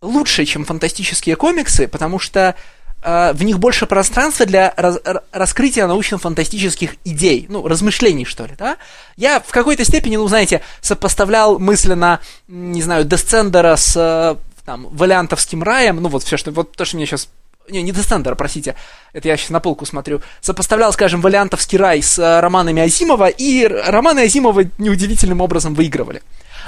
лучше, 0.01 0.45
чем 0.45 0.65
фантастические 0.65 1.36
комиксы, 1.36 1.89
потому 1.89 2.19
что 2.19 2.55
э, 3.03 3.32
в 3.32 3.43
них 3.45 3.59
больше 3.59 3.86
пространства 3.86 4.45
для 4.45 4.74
раз, 4.77 4.99
раскрытия 5.32 5.86
научно-фантастических 5.86 6.97
идей, 7.05 7.47
ну, 7.49 7.66
размышлений, 7.66 8.24
что 8.24 8.45
ли, 8.45 8.55
да. 8.59 8.77
Я 9.16 9.40
в 9.40 9.51
какой-то 9.51 9.85
степени, 9.85 10.16
ну, 10.16 10.27
знаете, 10.28 10.62
сопоставлял 10.81 11.59
мысленно, 11.59 12.20
не 12.49 12.82
знаю, 12.82 13.05
Десцендера 13.05 13.77
с 13.77 13.95
э, 13.97 14.36
там, 14.69 14.86
валиантовским 14.90 15.62
раем, 15.62 15.97
ну 15.97 16.11
вот 16.11 16.24
все, 16.24 16.36
что, 16.36 16.51
вот 16.51 16.73
то, 16.73 16.85
что 16.85 16.99
мне 16.99 17.07
сейчас 17.07 17.31
не, 17.70 17.81
не 17.81 17.90
Дестендера, 17.90 18.35
простите, 18.35 18.74
это 19.15 19.27
я 19.27 19.39
сейчас 19.39 19.49
на 19.49 19.61
полку 19.61 19.86
смотрю, 19.86 20.20
сопоставлял, 20.43 20.93
скажем, 20.93 21.23
валиантовский 21.23 21.78
рай 21.78 22.03
с 22.03 22.19
э, 22.19 22.40
романами 22.40 22.82
Азимова, 22.82 23.28
и 23.28 23.66
романы 23.66 24.24
Азимова 24.24 24.65
неудивительным 24.77 25.40
образом 25.40 25.73
выигрывали. 25.73 26.20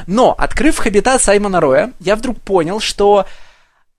Но, 0.06 0.32
открыв 0.32 0.78
«Хабитат» 0.78 1.22
Саймона 1.22 1.60
Роя, 1.60 1.92
я 2.00 2.16
вдруг 2.16 2.40
понял, 2.40 2.80
что 2.80 3.26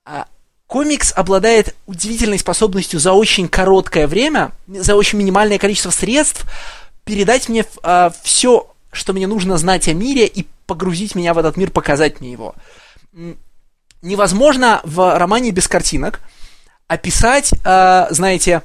а, 0.03 0.25
комикс 0.65 1.13
обладает 1.15 1.75
удивительной 1.85 2.39
способностью 2.39 2.99
за 2.99 3.13
очень 3.13 3.47
короткое 3.47 4.07
время, 4.07 4.51
за 4.67 4.95
очень 4.95 5.19
минимальное 5.19 5.59
количество 5.59 5.91
средств 5.91 6.47
передать 7.03 7.49
мне 7.49 7.65
э, 7.83 8.09
все, 8.23 8.67
что 8.91 9.13
мне 9.13 9.27
нужно 9.27 9.59
знать 9.59 9.87
о 9.87 9.93
мире 9.93 10.25
и 10.25 10.47
погрузить 10.65 11.13
меня 11.13 11.35
в 11.35 11.37
этот 11.37 11.55
мир, 11.55 11.69
показать 11.69 12.19
мне 12.19 12.31
его. 12.31 12.55
Невозможно 14.01 14.81
в 14.83 15.17
романе 15.17 15.51
без 15.51 15.67
картинок 15.67 16.21
описать, 16.87 17.53
э, 17.63 18.07
знаете, 18.09 18.63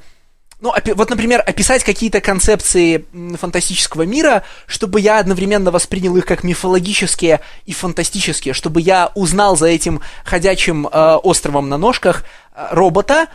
ну, 0.59 0.73
вот, 0.95 1.09
например, 1.11 1.43
описать 1.45 1.83
какие-то 1.83 2.19
концепции 2.19 3.05
фантастического 3.37 4.03
мира, 4.03 4.41
чтобы 4.65 4.99
я 4.99 5.19
одновременно 5.19 5.69
воспринял 5.69 6.17
их 6.17 6.25
как 6.25 6.43
мифологические 6.43 7.41
и 7.65 7.73
фантастические, 7.73 8.55
чтобы 8.55 8.81
я 8.81 9.11
узнал 9.13 9.55
за 9.55 9.67
этим 9.67 10.01
ходячим 10.25 10.87
э, 10.87 11.15
островом 11.23 11.69
на 11.69 11.77
ножках 11.77 12.23
э, 12.55 12.67
робота, 12.71 13.27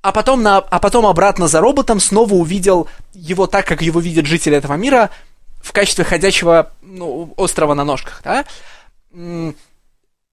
а 0.00 0.12
потом, 0.12 0.42
на, 0.42 0.56
а 0.56 0.78
потом 0.78 1.04
обратно 1.04 1.48
за 1.48 1.60
роботом 1.60 2.00
снова 2.00 2.32
увидел 2.32 2.88
его 3.12 3.46
так, 3.46 3.66
как 3.66 3.82
его 3.82 4.00
видят 4.00 4.24
жители 4.24 4.56
этого 4.56 4.74
мира, 4.74 5.10
в 5.62 5.72
качестве 5.72 6.04
ходячего 6.04 6.72
ну, 6.80 7.34
острова 7.36 7.74
на 7.74 7.84
ножках, 7.84 8.22
да? 8.24 8.46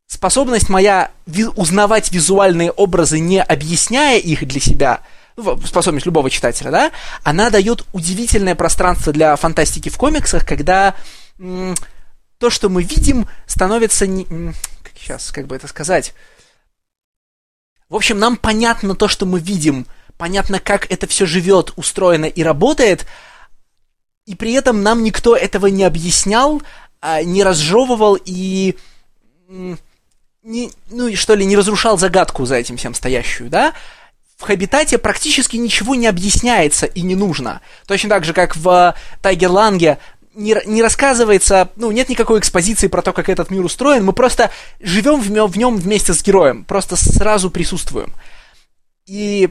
Способность 0.08 0.70
моя 0.70 1.12
ви- 1.26 1.46
узнавать 1.56 2.12
визуальные 2.12 2.72
образы, 2.72 3.20
не 3.20 3.42
объясняя 3.42 4.18
их 4.18 4.48
для 4.48 4.60
себя– 4.60 5.02
ну, 5.38 5.62
способность 5.62 6.06
любого 6.08 6.30
читателя, 6.32 6.72
да, 6.72 6.92
она 7.24 7.50
дает 7.52 7.86
удивительное 7.94 8.56
пространство 8.56 9.14
для 9.14 9.36
фантастики 9.36 9.90
в 9.90 9.98
комиксах, 9.98 10.46
когда 10.46 10.96
м- 11.38 11.76
то, 12.40 12.50
что 12.50 12.70
мы 12.70 12.82
видим, 12.84 13.28
становится 13.46 14.08
не... 14.08 14.26
Как 14.26 14.94
сейчас, 15.00 15.32
как 15.32 15.46
бы 15.46 15.56
это 15.56 15.68
сказать? 15.68 16.16
В 17.88 17.96
общем, 17.96 18.18
нам 18.18 18.36
понятно 18.36 18.96
то, 18.96 19.08
что 19.08 19.26
мы 19.28 19.40
видим, 19.40 19.86
понятно, 20.18 20.60
как 20.60 20.92
это 20.92 21.06
все 21.06 21.26
живет, 21.28 21.72
устроено 21.76 22.26
и 22.26 22.42
работает, 22.42 23.06
и 24.26 24.34
при 24.34 24.54
этом 24.54 24.82
нам 24.82 25.04
никто 25.04 25.36
этого 25.38 25.68
не 25.68 25.84
объяснял, 25.84 26.64
а, 27.00 27.22
не 27.22 27.44
разжевывал 27.44 28.18
и 28.26 28.76
не, 30.44 30.72
ну, 30.90 31.14
что 31.16 31.36
ли, 31.36 31.46
не 31.46 31.58
разрушал 31.58 31.98
загадку 31.98 32.46
за 32.46 32.56
этим 32.56 32.78
всем 32.78 32.94
стоящую, 32.94 33.50
да? 33.50 33.74
в 34.38 34.44
Хабитате 34.44 35.00
практически 35.00 35.58
ничего 35.58 35.96
не 35.96 36.06
объясняется 36.06 36.86
и 36.86 37.02
не 37.02 37.16
нужно. 37.16 37.62
Точно 37.88 38.10
так 38.10 38.24
же, 38.24 38.34
как 38.34 38.56
в 38.56 38.96
Тайгер 39.22 39.50
Ланге 39.50 39.98
не, 40.36 40.56
не 40.68 40.84
рассказывается, 40.84 41.70
ну, 41.76 41.90
нет 41.92 42.10
никакой 42.10 42.40
экспозиции 42.40 42.88
про 42.88 43.02
то, 43.02 43.14
как 43.14 43.30
этот 43.30 43.50
мир 43.50 43.66
устроен, 43.66 44.06
мы 44.06 44.14
просто 44.14 44.52
живем 44.80 45.20
в, 45.20 45.26
в 45.26 45.58
нем 45.58 45.78
вместе 45.78 46.14
с 46.14 46.24
героем, 46.24 46.64
просто 46.64 46.96
сразу 46.96 47.50
присутствуем. 47.50 48.14
И 49.08 49.50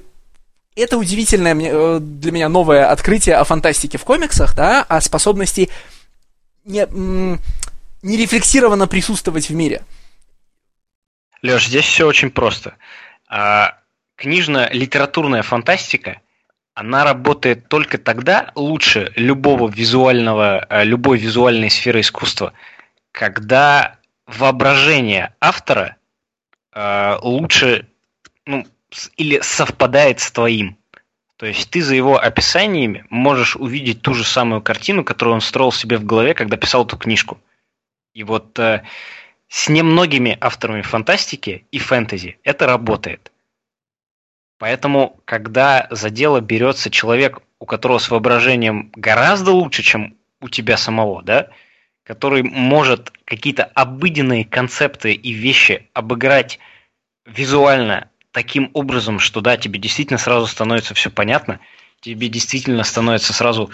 это 0.76 0.96
удивительное 0.96 1.56
э, 1.56 1.98
для 2.00 2.30
меня 2.30 2.48
новое 2.48 2.88
открытие 2.88 3.36
о 3.36 3.44
фантастике 3.44 3.98
в 3.98 4.04
комиксах, 4.04 4.54
да, 4.54 4.84
о 4.84 5.00
способности 5.00 5.68
не, 6.64 6.86
не 8.02 8.16
рефлексированно 8.16 8.86
присутствовать 8.86 9.48
в 9.48 9.54
мире. 9.54 9.82
Леш, 11.42 11.66
здесь 11.66 11.84
все 11.84 12.06
очень 12.06 12.30
просто. 12.30 12.76
А, 13.28 13.78
книжно-литературная 14.16 15.42
фантастика, 15.42 16.20
она 16.74 17.04
работает 17.04 17.68
только 17.68 17.98
тогда 17.98 18.52
лучше 18.54 19.12
любого 19.16 19.70
визуального, 19.70 20.66
э, 20.68 20.84
любой 20.84 21.18
визуальной 21.18 21.70
сферы 21.70 22.00
искусства, 22.00 22.52
когда 23.12 23.96
воображение 24.26 25.34
автора 25.40 25.96
э, 26.74 27.18
лучше 27.22 27.88
ну, 28.44 28.66
или 29.16 29.40
совпадает 29.40 30.20
с 30.20 30.30
твоим. 30.30 30.76
То 31.38 31.46
есть 31.46 31.70
ты 31.70 31.82
за 31.82 31.94
его 31.94 32.18
описаниями 32.18 33.06
можешь 33.10 33.56
увидеть 33.56 34.02
ту 34.02 34.14
же 34.14 34.24
самую 34.24 34.62
картину, 34.62 35.04
которую 35.04 35.34
он 35.34 35.40
строил 35.40 35.72
себе 35.72 35.98
в 35.98 36.04
голове, 36.04 36.34
когда 36.34 36.56
писал 36.56 36.84
эту 36.84 36.96
книжку. 36.96 37.38
И 38.12 38.22
вот 38.22 38.58
э, 38.58 38.82
с 39.48 39.68
немногими 39.68 40.36
авторами 40.40 40.82
фантастики 40.82 41.66
и 41.70 41.78
фэнтези 41.78 42.38
это 42.42 42.66
работает. 42.66 43.32
Поэтому, 44.58 45.20
когда 45.24 45.86
за 45.90 46.10
дело 46.10 46.40
берется 46.40 46.90
человек, 46.90 47.40
у 47.58 47.66
которого 47.66 47.98
с 47.98 48.10
воображением 48.10 48.90
гораздо 48.94 49.52
лучше, 49.52 49.82
чем 49.82 50.16
у 50.40 50.48
тебя 50.48 50.76
самого, 50.76 51.22
да, 51.22 51.48
который 52.04 52.42
может 52.42 53.12
какие-то 53.24 53.64
обыденные 53.64 54.44
концепты 54.44 55.12
и 55.12 55.32
вещи 55.32 55.88
обыграть 55.92 56.58
визуально 57.26 58.08
таким 58.30 58.70
образом, 58.74 59.18
что 59.18 59.40
да, 59.40 59.56
тебе 59.56 59.78
действительно 59.78 60.18
сразу 60.18 60.46
становится 60.46 60.94
все 60.94 61.10
понятно, 61.10 61.60
тебе 62.00 62.28
действительно 62.28 62.84
становится 62.84 63.32
сразу, 63.32 63.70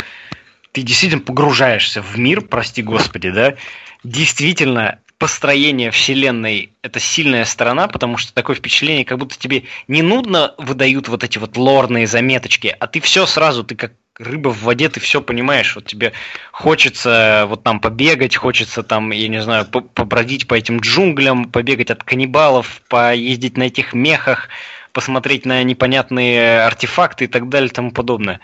ты 0.72 0.82
действительно 0.82 1.22
погружаешься 1.22 2.00
в 2.00 2.18
мир, 2.18 2.40
прости 2.40 2.82
господи, 2.82 3.30
да, 3.30 3.56
действительно 4.04 5.00
построение 5.22 5.92
вселенной 5.92 6.72
это 6.82 6.98
сильная 6.98 7.44
сторона, 7.44 7.86
потому 7.86 8.16
что 8.16 8.34
такое 8.34 8.56
впечатление, 8.56 9.04
как 9.04 9.18
будто 9.18 9.38
тебе 9.38 9.62
не 9.86 10.02
нудно 10.02 10.52
выдают 10.58 11.06
вот 11.06 11.22
эти 11.22 11.38
вот 11.38 11.56
лорные 11.56 12.08
заметочки, 12.08 12.74
а 12.76 12.88
ты 12.88 13.00
все 13.00 13.24
сразу, 13.26 13.62
ты 13.62 13.76
как 13.76 13.92
рыба 14.18 14.48
в 14.48 14.62
воде, 14.62 14.88
ты 14.88 14.98
все 14.98 15.22
понимаешь, 15.22 15.76
вот 15.76 15.86
тебе 15.86 16.12
хочется 16.50 17.44
вот 17.46 17.62
там 17.62 17.78
побегать, 17.78 18.34
хочется 18.34 18.82
там, 18.82 19.12
я 19.12 19.28
не 19.28 19.40
знаю, 19.40 19.64
побродить 19.66 20.48
по 20.48 20.54
этим 20.54 20.80
джунглям, 20.80 21.52
побегать 21.52 21.92
от 21.92 22.02
каннибалов, 22.02 22.82
поездить 22.88 23.56
на 23.56 23.68
этих 23.68 23.92
мехах, 23.92 24.48
посмотреть 24.92 25.46
на 25.46 25.62
непонятные 25.62 26.64
артефакты 26.64 27.26
и 27.26 27.28
так 27.28 27.48
далее 27.48 27.68
и 27.68 27.72
тому 27.72 27.92
подобное. 27.92 28.40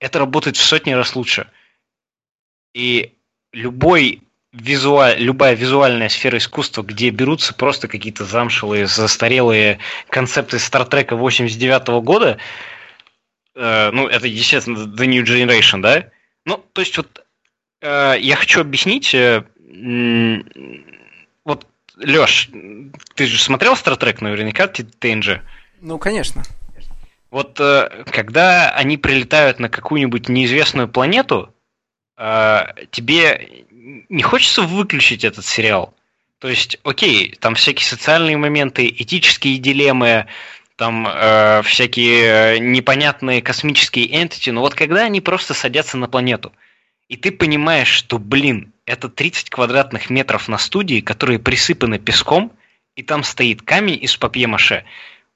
Это 0.00 0.20
работает 0.20 0.56
в 0.56 0.64
сотни 0.64 0.92
раз 0.92 1.16
лучше. 1.16 1.48
И 2.72 3.12
любой 3.52 4.23
визуаль, 4.54 5.18
любая 5.18 5.54
визуальная 5.54 6.08
сфера 6.08 6.38
искусства, 6.38 6.82
где 6.82 7.10
берутся 7.10 7.54
просто 7.54 7.88
какие-то 7.88 8.24
замшелые, 8.24 8.86
застарелые 8.86 9.78
концепты 10.08 10.58
Стартрека 10.58 11.16
89 11.16 11.88
-го 11.88 12.00
года, 12.00 12.38
э, 13.56 13.90
ну, 13.92 14.06
это, 14.06 14.26
естественно, 14.26 14.78
The 14.78 15.06
New 15.06 15.24
Generation, 15.24 15.80
да? 15.80 16.08
Ну, 16.44 16.64
то 16.72 16.80
есть 16.80 16.96
вот 16.96 17.24
э, 17.82 18.14
я 18.20 18.36
хочу 18.36 18.60
объяснить, 18.60 19.14
э, 19.14 19.44
вот, 21.44 21.66
Лёш, 21.96 22.48
ты 23.14 23.26
же 23.26 23.42
смотрел 23.42 23.76
Стартрек 23.76 24.20
наверняка, 24.20 24.68
ТНЖ? 24.68 25.40
Ну, 25.80 25.98
конечно. 25.98 26.42
Вот 27.30 27.58
э, 27.58 28.04
когда 28.12 28.70
они 28.70 28.96
прилетают 28.96 29.58
на 29.58 29.68
какую-нибудь 29.68 30.28
неизвестную 30.28 30.88
планету, 30.88 31.52
э, 32.16 32.66
тебе 32.92 33.64
не 34.08 34.22
хочется 34.22 34.62
выключить 34.62 35.24
этот 35.24 35.44
сериал. 35.44 35.94
То 36.38 36.48
есть, 36.48 36.78
окей, 36.84 37.36
там 37.40 37.54
всякие 37.54 37.86
социальные 37.86 38.36
моменты, 38.36 38.86
этические 38.88 39.58
дилеммы, 39.58 40.26
там 40.76 41.06
э, 41.06 41.62
всякие 41.62 42.58
непонятные 42.60 43.42
космические 43.42 44.08
entity, 44.08 44.52
но 44.52 44.60
вот 44.60 44.74
когда 44.74 45.04
они 45.04 45.20
просто 45.20 45.54
садятся 45.54 45.96
на 45.96 46.08
планету, 46.08 46.52
и 47.08 47.16
ты 47.16 47.30
понимаешь, 47.30 47.88
что, 47.88 48.18
блин, 48.18 48.72
это 48.86 49.08
30 49.08 49.50
квадратных 49.50 50.10
метров 50.10 50.48
на 50.48 50.58
студии, 50.58 51.00
которые 51.00 51.38
присыпаны 51.38 51.98
песком, 51.98 52.52
и 52.96 53.02
там 53.02 53.22
стоит 53.22 53.62
камень 53.62 54.02
из 54.02 54.16
папье-маше, 54.16 54.84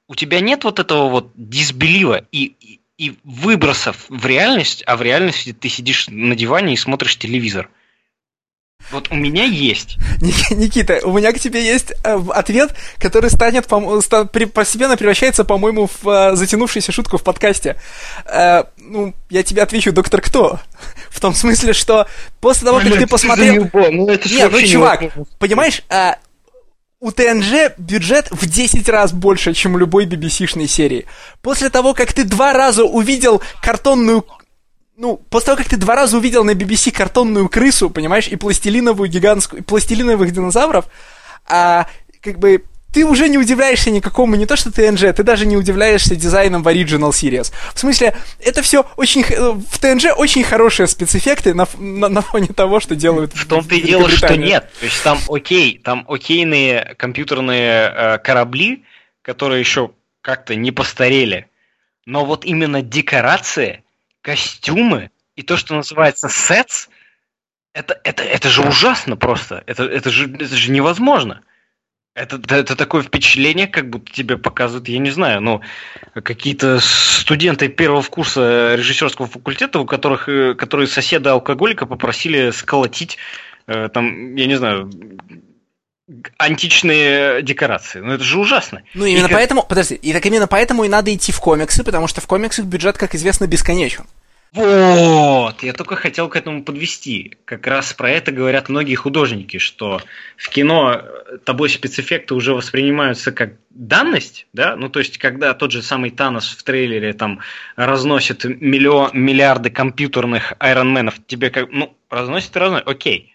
у 0.08 0.14
тебя 0.14 0.40
нет 0.40 0.64
вот 0.64 0.78
этого 0.78 1.08
вот 1.08 1.32
дисбелива 1.34 2.26
и, 2.32 2.54
и, 2.60 2.80
и 2.96 3.16
выбросов 3.24 4.06
в 4.08 4.26
реальность, 4.26 4.82
а 4.86 4.96
в 4.96 5.02
реальности 5.02 5.52
ты 5.52 5.68
сидишь 5.68 6.08
на 6.08 6.34
диване 6.34 6.74
и 6.74 6.78
смотришь 6.78 7.18
телевизор. 7.18 7.70
Вот 8.90 9.08
у 9.10 9.16
меня 9.16 9.44
есть. 9.44 9.98
Никита, 10.50 11.00
у 11.04 11.12
меня 11.12 11.32
к 11.32 11.38
тебе 11.38 11.64
есть 11.64 11.92
э, 12.04 12.20
ответ, 12.30 12.74
который 12.98 13.30
станет 13.30 13.66
постепенно 13.66 14.96
превращается, 14.96 15.44
по-моему, 15.44 15.90
в 16.02 16.08
э, 16.08 16.36
затянувшуюся 16.36 16.90
шутку 16.90 17.18
в 17.18 17.22
подкасте. 17.22 17.76
Э, 18.24 18.64
ну, 18.78 19.14
я 19.28 19.42
тебе 19.42 19.62
отвечу, 19.62 19.92
доктор 19.92 20.22
кто? 20.22 20.60
В 21.10 21.20
том 21.20 21.34
смысле, 21.34 21.72
что 21.74 22.06
после 22.40 22.66
того, 22.66 22.78
как 22.78 22.88
ну, 22.88 22.96
ты 22.96 23.06
посмотрел... 23.06 23.68
Ну, 23.72 24.08
это 24.08 24.28
Нет, 24.28 24.52
ну, 24.52 24.62
чувак, 24.62 25.02
не 25.02 25.10
понимаешь, 25.38 25.82
у 27.00 27.12
ТНЖ 27.12 27.72
бюджет 27.76 28.28
в 28.30 28.46
10 28.46 28.88
раз 28.88 29.12
больше, 29.12 29.52
чем 29.54 29.74
у 29.74 29.78
любой 29.78 30.06
BBC-шной 30.06 30.66
серии. 30.66 31.06
После 31.42 31.70
того, 31.70 31.94
как 31.94 32.12
ты 32.12 32.24
два 32.24 32.52
раза 32.52 32.84
увидел 32.84 33.42
картонную 33.62 34.24
ну, 34.98 35.16
после 35.30 35.46
того, 35.46 35.58
как 35.58 35.68
ты 35.68 35.76
два 35.76 35.94
раза 35.94 36.18
увидел 36.18 36.42
на 36.42 36.50
BBC 36.50 36.90
картонную 36.90 37.48
крысу, 37.48 37.88
понимаешь, 37.88 38.26
и 38.26 38.34
пластилиновую 38.34 39.08
гигантскую, 39.08 39.60
и 39.60 39.64
пластилиновых 39.64 40.32
динозавров, 40.32 40.86
а, 41.46 41.86
как 42.20 42.40
бы, 42.40 42.64
ты 42.92 43.04
уже 43.04 43.28
не 43.28 43.38
удивляешься 43.38 43.92
никакому, 43.92 44.34
не 44.34 44.44
то 44.44 44.56
что 44.56 44.72
ТНЖ, 44.72 45.14
ты 45.14 45.22
даже 45.22 45.46
не 45.46 45.56
удивляешься 45.56 46.16
дизайном 46.16 46.64
в 46.64 46.68
Original 46.68 47.10
Series. 47.10 47.52
В 47.74 47.78
смысле, 47.78 48.16
это 48.40 48.60
все 48.62 48.86
очень... 48.96 49.22
В 49.22 49.78
ТНЖ 49.78 50.06
очень 50.16 50.42
хорошие 50.42 50.88
спецэффекты 50.88 51.54
на, 51.54 51.68
на, 51.78 52.08
на 52.08 52.20
фоне 52.20 52.48
того, 52.48 52.80
что 52.80 52.96
делают 52.96 53.34
В 53.34 53.46
том-то 53.46 53.76
и 53.76 53.82
дело, 53.82 54.10
что 54.10 54.36
нет. 54.36 54.68
То 54.80 54.86
есть 54.86 55.02
там 55.04 55.18
окей, 55.28 55.78
там 55.78 56.06
окейные 56.08 56.96
компьютерные 56.98 57.92
э, 57.94 58.18
корабли, 58.18 58.84
которые 59.22 59.60
еще 59.60 59.92
как-то 60.22 60.56
не 60.56 60.72
постарели. 60.72 61.46
Но 62.04 62.24
вот 62.24 62.44
именно 62.44 62.82
декорации 62.82 63.84
костюмы 64.22 65.10
и 65.36 65.42
то, 65.42 65.56
что 65.56 65.74
называется 65.74 66.28
сетс, 66.28 66.88
это, 67.72 68.00
это, 68.02 68.22
это 68.22 68.48
же 68.48 68.62
ужасно 68.62 69.16
просто. 69.16 69.62
Это, 69.66 69.84
это, 69.84 70.10
же, 70.10 70.32
это 70.34 70.56
же 70.56 70.70
невозможно. 70.70 71.42
Это, 72.14 72.40
это 72.52 72.74
такое 72.74 73.02
впечатление, 73.02 73.68
как 73.68 73.90
будто 73.90 74.12
тебе 74.12 74.36
показывают, 74.36 74.88
я 74.88 74.98
не 74.98 75.10
знаю, 75.10 75.40
ну, 75.40 75.60
какие-то 76.14 76.80
студенты 76.80 77.68
первого 77.68 78.02
курса 78.02 78.74
режиссерского 78.74 79.28
факультета, 79.28 79.78
у 79.78 79.86
которых, 79.86 80.28
э, 80.28 80.54
которые 80.54 80.88
соседа 80.88 81.32
алкоголика 81.32 81.86
попросили 81.86 82.50
сколотить, 82.50 83.18
э, 83.68 83.88
там, 83.88 84.34
я 84.34 84.46
не 84.46 84.56
знаю, 84.56 84.90
античные 86.38 87.42
декорации. 87.42 88.00
Ну 88.00 88.12
это 88.12 88.24
же 88.24 88.38
ужасно. 88.38 88.82
Ну 88.94 89.04
именно 89.04 89.26
и 89.26 89.32
поэтому, 89.32 89.62
подожди, 89.62 89.94
и 89.94 90.12
так 90.12 90.24
именно 90.26 90.46
поэтому 90.46 90.84
и 90.84 90.88
надо 90.88 91.14
идти 91.14 91.32
в 91.32 91.40
комиксы, 91.40 91.84
потому 91.84 92.06
что 92.08 92.20
в 92.20 92.26
комиксах 92.26 92.64
бюджет, 92.64 92.96
как 92.96 93.14
известно, 93.14 93.46
бесконечен. 93.46 94.06
Вот, 94.52 95.62
я 95.62 95.74
только 95.74 95.94
хотел 95.94 96.28
к 96.30 96.36
этому 96.36 96.64
подвести. 96.64 97.36
Как 97.44 97.66
раз 97.66 97.92
про 97.92 98.10
это 98.10 98.32
говорят 98.32 98.70
многие 98.70 98.94
художники, 98.94 99.58
что 99.58 100.00
в 100.38 100.48
кино 100.48 101.02
тобой 101.44 101.68
спецэффекты 101.68 102.34
уже 102.34 102.54
воспринимаются 102.54 103.30
как 103.30 103.52
данность, 103.68 104.46
да, 104.54 104.74
ну 104.74 104.88
то 104.88 105.00
есть 105.00 105.18
когда 105.18 105.52
тот 105.52 105.70
же 105.70 105.82
самый 105.82 106.10
Танос 106.10 106.48
в 106.48 106.62
трейлере 106.62 107.12
там 107.12 107.40
разносит 107.76 108.44
миллион, 108.44 109.10
миллиарды 109.12 109.68
компьютерных 109.68 110.54
айронменов, 110.58 111.16
тебе 111.26 111.50
как, 111.50 111.70
ну, 111.70 111.94
разносит 112.08 112.56
и 112.56 112.58
разносит, 112.58 112.88
окей. 112.88 113.34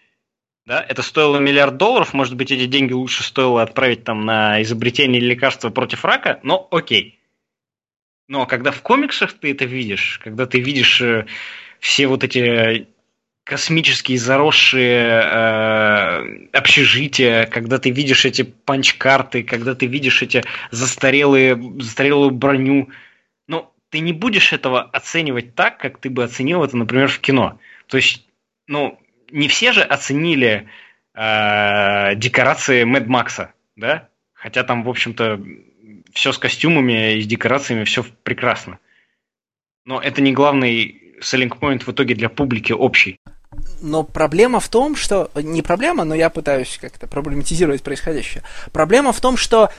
Да, 0.66 0.84
это 0.88 1.02
стоило 1.02 1.36
миллиард 1.38 1.76
долларов, 1.76 2.14
может 2.14 2.36
быть, 2.36 2.50
эти 2.50 2.64
деньги 2.66 2.94
лучше 2.94 3.22
стоило 3.22 3.62
отправить 3.62 4.04
там 4.04 4.24
на 4.24 4.62
изобретение 4.62 5.20
лекарства 5.20 5.68
против 5.68 6.04
рака, 6.04 6.40
но 6.42 6.66
окей. 6.70 7.20
Но 8.28 8.46
когда 8.46 8.70
в 8.70 8.80
комиксах 8.80 9.34
ты 9.34 9.50
это 9.50 9.66
видишь, 9.66 10.18
когда 10.24 10.46
ты 10.46 10.60
видишь 10.60 11.02
э, 11.02 11.26
все 11.80 12.06
вот 12.06 12.24
эти 12.24 12.88
космические 13.44 14.16
заросшие 14.16 15.06
э, 15.06 16.48
общежития, 16.54 17.44
когда 17.44 17.78
ты 17.78 17.90
видишь 17.90 18.24
эти 18.24 18.42
punch 18.42 18.88
карты, 18.88 19.42
когда 19.42 19.74
ты 19.74 19.84
видишь 19.84 20.22
эти 20.22 20.42
застарелые, 20.70 21.60
застарелую 21.78 22.30
броню, 22.30 22.88
ну, 23.46 23.70
ты 23.90 23.98
не 23.98 24.14
будешь 24.14 24.54
этого 24.54 24.80
оценивать 24.80 25.54
так, 25.54 25.76
как 25.76 25.98
ты 25.98 26.08
бы 26.08 26.24
оценил 26.24 26.64
это, 26.64 26.78
например, 26.78 27.08
в 27.08 27.20
кино. 27.20 27.58
То 27.86 27.98
есть, 27.98 28.26
ну, 28.66 28.98
не 29.30 29.48
все 29.48 29.72
же 29.72 29.82
оценили 29.82 30.68
э, 31.14 32.14
декорации 32.16 32.84
Мэд 32.84 33.06
Макса, 33.06 33.52
да? 33.76 34.08
Хотя 34.32 34.62
там, 34.64 34.84
в 34.84 34.88
общем-то, 34.88 35.40
все 36.12 36.32
с 36.32 36.38
костюмами 36.38 37.14
и 37.14 37.22
с 37.22 37.26
декорациями, 37.26 37.84
все 37.84 38.04
прекрасно. 38.22 38.78
Но 39.84 40.00
это 40.00 40.22
не 40.22 40.32
главный 40.32 41.14
selling 41.20 41.58
point 41.58 41.84
в 41.84 41.88
итоге 41.88 42.14
для 42.14 42.28
публики 42.28 42.72
общий. 42.72 43.18
Но 43.80 44.02
проблема 44.02 44.60
в 44.60 44.68
том, 44.68 44.96
что... 44.96 45.30
Не 45.34 45.62
проблема, 45.62 46.04
но 46.04 46.14
я 46.14 46.30
пытаюсь 46.30 46.78
как-то 46.80 47.06
проблематизировать 47.06 47.82
происходящее. 47.82 48.42
Проблема 48.72 49.12
в 49.12 49.20
том, 49.20 49.36
что... 49.36 49.70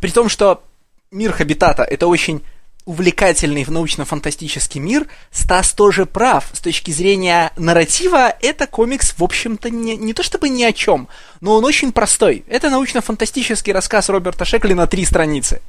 При 0.00 0.10
том, 0.10 0.28
что 0.28 0.62
мир 1.10 1.32
Хабитата 1.32 1.82
это 1.82 2.06
очень 2.06 2.42
увлекательный 2.84 3.64
в 3.64 3.70
научно-фантастический 3.70 4.80
мир, 4.80 5.06
Стас 5.30 5.72
тоже 5.72 6.06
прав. 6.06 6.46
С 6.52 6.60
точки 6.60 6.90
зрения 6.90 7.52
нарратива, 7.56 8.34
это 8.40 8.66
комикс, 8.66 9.14
в 9.16 9.22
общем-то, 9.22 9.70
не, 9.70 9.96
не 9.96 10.12
то 10.12 10.22
чтобы 10.22 10.48
ни 10.48 10.62
о 10.62 10.72
чем, 10.72 11.08
но 11.40 11.54
он 11.54 11.64
очень 11.64 11.92
простой. 11.92 12.44
Это 12.48 12.70
научно-фантастический 12.70 13.72
рассказ 13.72 14.08
Роберта 14.08 14.44
Шекли 14.44 14.74
на 14.74 14.86
три 14.86 15.04
страницы. 15.04 15.62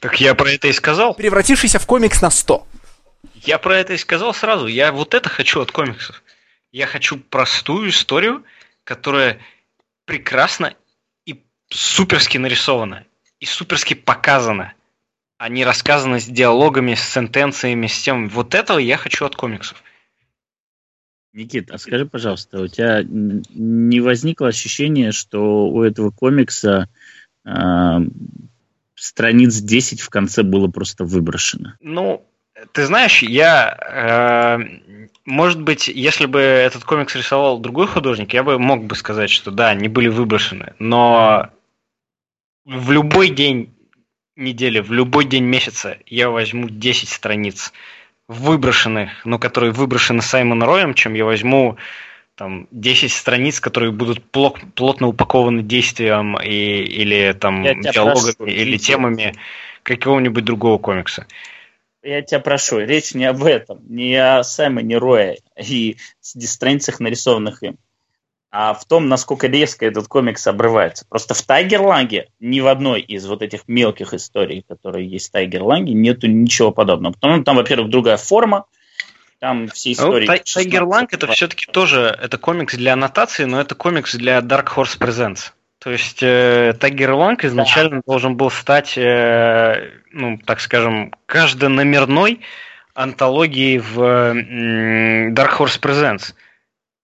Так 0.00 0.20
я 0.20 0.34
про 0.34 0.50
это 0.50 0.68
и 0.68 0.72
сказал. 0.72 1.14
Превратившийся 1.14 1.78
в 1.78 1.86
комикс 1.86 2.20
на 2.20 2.30
сто. 2.30 2.66
Я 3.34 3.58
про 3.58 3.78
это 3.78 3.94
и 3.94 3.98
сказал 3.98 4.34
сразу. 4.34 4.66
Я 4.66 4.92
вот 4.92 5.14
это 5.14 5.28
хочу 5.28 5.60
от 5.60 5.72
комиксов. 5.72 6.22
Я 6.72 6.86
хочу 6.86 7.16
простую 7.18 7.90
историю, 7.90 8.44
которая 8.84 9.38
прекрасно 10.04 10.74
и 11.24 11.42
суперски 11.70 12.38
нарисована, 12.38 13.06
и 13.40 13.46
суперски 13.46 13.94
показана 13.94 14.74
они 15.44 15.62
рассказаны 15.62 16.20
с 16.20 16.24
диалогами, 16.24 16.94
с 16.94 17.02
сентенциями, 17.02 17.86
с 17.86 18.02
тем. 18.02 18.30
Вот 18.30 18.54
этого 18.54 18.78
я 18.78 18.96
хочу 18.96 19.26
от 19.26 19.36
комиксов. 19.36 19.82
Никит, 21.34 21.70
а 21.70 21.76
скажи, 21.76 22.06
пожалуйста, 22.06 22.62
у 22.62 22.66
тебя 22.66 23.02
не 23.04 24.00
возникло 24.00 24.48
ощущение, 24.48 25.12
что 25.12 25.66
у 25.66 25.82
этого 25.82 26.10
комикса 26.10 26.88
э, 27.44 27.50
страниц 28.94 29.56
10 29.56 30.00
в 30.00 30.08
конце 30.08 30.44
было 30.44 30.68
просто 30.68 31.04
выброшено? 31.04 31.74
Ну, 31.80 32.26
ты 32.72 32.86
знаешь, 32.86 33.22
я, 33.22 34.56
э, 34.56 35.08
может 35.26 35.60
быть, 35.60 35.88
если 35.88 36.24
бы 36.24 36.40
этот 36.40 36.84
комикс 36.84 37.14
рисовал 37.16 37.58
другой 37.58 37.86
художник, 37.86 38.32
я 38.32 38.44
бы 38.44 38.58
мог 38.58 38.86
бы 38.86 38.94
сказать, 38.94 39.28
что 39.28 39.50
да, 39.50 39.68
они 39.68 39.88
были 39.88 40.08
выброшены. 40.08 40.72
Но 40.78 41.50
в 42.64 42.90
любой 42.90 43.28
день 43.28 43.73
недели, 44.36 44.80
в 44.80 44.92
любой 44.92 45.24
день 45.24 45.44
месяца 45.44 45.98
я 46.06 46.30
возьму 46.30 46.68
10 46.68 47.08
страниц 47.08 47.72
выброшенных, 48.28 49.24
но 49.24 49.38
которые 49.38 49.72
выброшены 49.72 50.22
Саймоном 50.22 50.68
Роем, 50.68 50.94
чем 50.94 51.14
я 51.14 51.24
возьму 51.24 51.76
там 52.34 52.66
10 52.70 53.12
страниц, 53.12 53.60
которые 53.60 53.92
будут 53.92 54.24
плотно 54.24 55.06
упакованы 55.06 55.62
действием 55.62 56.36
и, 56.40 56.50
или 56.50 57.32
там 57.32 57.62
диалогами, 57.62 58.32
прошу, 58.32 58.46
или 58.46 58.76
темами 58.76 59.34
какого-нибудь 59.82 60.44
другого 60.44 60.78
комикса. 60.78 61.26
Я 62.02 62.22
тебя 62.22 62.40
прошу, 62.40 62.80
речь 62.80 63.14
не 63.14 63.24
об 63.24 63.44
этом, 63.44 63.80
не 63.88 64.16
о 64.16 64.42
Саймоне 64.42 64.98
Рое 64.98 65.38
и 65.56 65.96
страницах, 66.20 67.00
нарисованных 67.00 67.62
им 67.62 67.78
а 68.56 68.72
в 68.72 68.84
том, 68.84 69.08
насколько 69.08 69.48
резко 69.48 69.84
этот 69.84 70.06
комикс 70.06 70.46
обрывается. 70.46 71.04
Просто 71.08 71.34
в 71.34 71.42
Тайгерланге 71.42 72.28
ни 72.38 72.60
в 72.60 72.68
одной 72.68 73.00
из 73.00 73.26
вот 73.26 73.42
этих 73.42 73.66
мелких 73.66 74.14
историй, 74.14 74.64
которые 74.68 75.08
есть 75.08 75.30
в 75.30 75.32
Тайгерланге, 75.32 75.92
нету 75.92 76.28
ничего 76.28 76.70
подобного. 76.70 77.14
Потому 77.14 77.34
что 77.34 77.44
там, 77.46 77.56
во-первых, 77.56 77.90
другая 77.90 78.16
форма, 78.16 78.66
там 79.40 79.66
все 79.66 79.88
ну, 79.88 79.92
истории... 79.94 80.26
Ну, 80.28 80.36
Тайгерланг 80.54 81.12
это 81.12 81.26
все-таки 81.32 81.66
тоже, 81.66 82.16
это 82.22 82.38
комикс 82.38 82.76
для 82.76 82.92
аннотации, 82.92 83.42
но 83.42 83.60
это 83.60 83.74
комикс 83.74 84.14
для 84.14 84.38
Dark 84.38 84.68
Horse 84.76 85.00
Presents. 85.00 85.50
То 85.80 85.90
есть 85.90 86.22
э, 86.22 86.74
Тайгерланг 86.78 87.44
изначально 87.44 87.96
да. 87.96 88.02
должен 88.06 88.36
был 88.36 88.52
стать, 88.52 88.96
э, 88.96 89.90
ну, 90.12 90.38
так 90.38 90.60
скажем, 90.60 91.12
каждономерной 91.26 92.38
антологией 92.94 93.78
в 93.78 94.00
э, 94.00 95.30
Dark 95.32 95.58
Horse 95.58 95.80
Presents. 95.80 96.34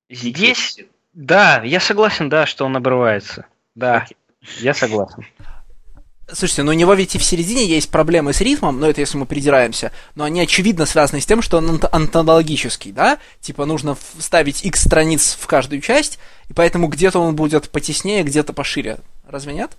Здесь 0.08 0.78
да, 1.12 1.62
я 1.64 1.80
согласен, 1.80 2.28
да, 2.28 2.46
что 2.46 2.64
он 2.64 2.76
обрывается. 2.76 3.46
Да, 3.74 4.06
okay. 4.08 4.16
я 4.60 4.74
согласен. 4.74 5.24
Слушайте, 6.32 6.62
ну 6.62 6.70
у 6.70 6.74
него 6.74 6.94
ведь 6.94 7.16
и 7.16 7.18
в 7.18 7.24
середине 7.24 7.66
есть 7.66 7.90
проблемы 7.90 8.32
с 8.32 8.40
ритмом, 8.40 8.78
но 8.78 8.88
это 8.88 9.00
если 9.00 9.18
мы 9.18 9.26
придираемся, 9.26 9.90
но 10.14 10.24
они 10.24 10.40
очевидно 10.40 10.86
связаны 10.86 11.20
с 11.20 11.26
тем, 11.26 11.42
что 11.42 11.58
он 11.58 11.80
антологический, 11.90 12.92
да? 12.92 13.18
Типа 13.40 13.64
нужно 13.64 13.96
вставить 14.16 14.64
x 14.64 14.82
страниц 14.82 15.36
в 15.40 15.46
каждую 15.48 15.80
часть, 15.80 16.20
и 16.48 16.52
поэтому 16.52 16.86
где-то 16.86 17.18
он 17.18 17.34
будет 17.34 17.68
потеснее, 17.70 18.22
где-то 18.22 18.52
пошире. 18.52 18.98
Разве 19.28 19.54
нет? 19.54 19.72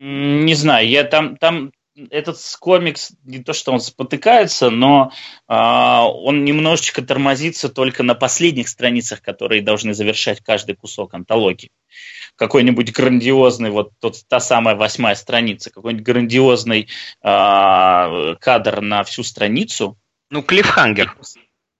Не 0.00 0.54
знаю, 0.54 0.88
я 0.88 1.04
там, 1.04 1.36
там 1.36 1.70
этот 2.10 2.38
комикс 2.58 3.12
не 3.24 3.40
то, 3.40 3.52
что 3.52 3.72
он 3.72 3.80
спотыкается, 3.80 4.70
но 4.70 5.12
э, 5.48 5.54
он 5.54 6.44
немножечко 6.44 7.02
тормозится 7.02 7.68
только 7.68 8.02
на 8.02 8.14
последних 8.14 8.68
страницах, 8.68 9.22
которые 9.22 9.62
должны 9.62 9.94
завершать 9.94 10.40
каждый 10.40 10.76
кусок 10.76 11.14
антологии. 11.14 11.70
Какой-нибудь 12.36 12.92
грандиозный, 12.92 13.70
вот 13.70 13.92
тот, 13.98 14.16
та 14.28 14.40
самая 14.40 14.76
восьмая 14.76 15.14
страница, 15.14 15.70
какой-нибудь 15.70 16.06
грандиозный 16.06 16.82
э, 16.82 16.86
кадр 18.40 18.80
на 18.80 19.04
всю 19.04 19.22
страницу. 19.22 19.98
Ну, 20.30 20.42
клифхангер. 20.42 21.16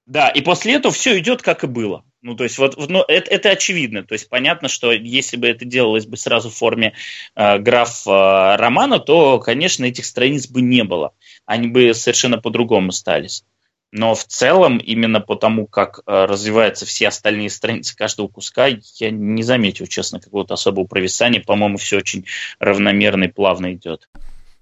Да, 0.07 0.29
и 0.29 0.41
после 0.41 0.75
этого 0.75 0.93
все 0.93 1.19
идет 1.19 1.41
как 1.41 1.63
и 1.63 1.69
было. 1.69 2.05
Ну, 2.23 2.37
то 2.37 2.45
есть, 2.45 2.59
вот, 2.59 2.77
ну, 2.91 3.03
это, 3.09 3.31
это 3.31 3.51
очевидно. 3.51 4.05
То 4.05 4.13
есть, 4.13 4.29
понятно, 4.29 4.69
что 4.69 4.93
если 4.93 5.39
бы 5.39 5.49
это 5.49 5.65
делалось 5.65 6.07
бы 6.07 6.17
сразу 6.19 6.51
в 6.51 6.55
форме 6.55 6.93
э, 7.35 7.59
граф 7.59 8.07
э, 8.07 8.57
романа, 8.57 8.99
то, 8.99 9.39
конечно, 9.39 9.85
этих 9.87 10.05
страниц 10.05 10.47
бы 10.47 10.61
не 10.61 10.85
было. 10.85 11.13
Они 11.47 11.69
бы 11.69 11.95
совершенно 11.95 12.39
по-другому 12.39 12.93
стались. 12.93 13.45
Но 13.93 14.15
в 14.15 14.25
целом, 14.25 14.79
именно 14.79 15.21
по 15.21 15.35
тому, 15.35 15.67
как 15.67 16.01
э, 16.07 16.25
развиваются 16.27 16.85
все 16.85 17.09
остальные 17.09 17.49
страницы 17.51 17.97
каждого 17.97 18.29
куска, 18.29 18.67
я 18.67 19.11
не 19.11 19.43
заметил, 19.43 19.87
честно, 19.87 20.21
какого-то 20.21 20.55
особого 20.55 20.85
провисания. 20.85 21.41
По-моему, 21.41 21.79
все 21.79 21.97
очень 21.97 22.27
равномерно 22.59 23.25
и 23.25 23.29
плавно 23.29 23.73
идет. 23.73 24.09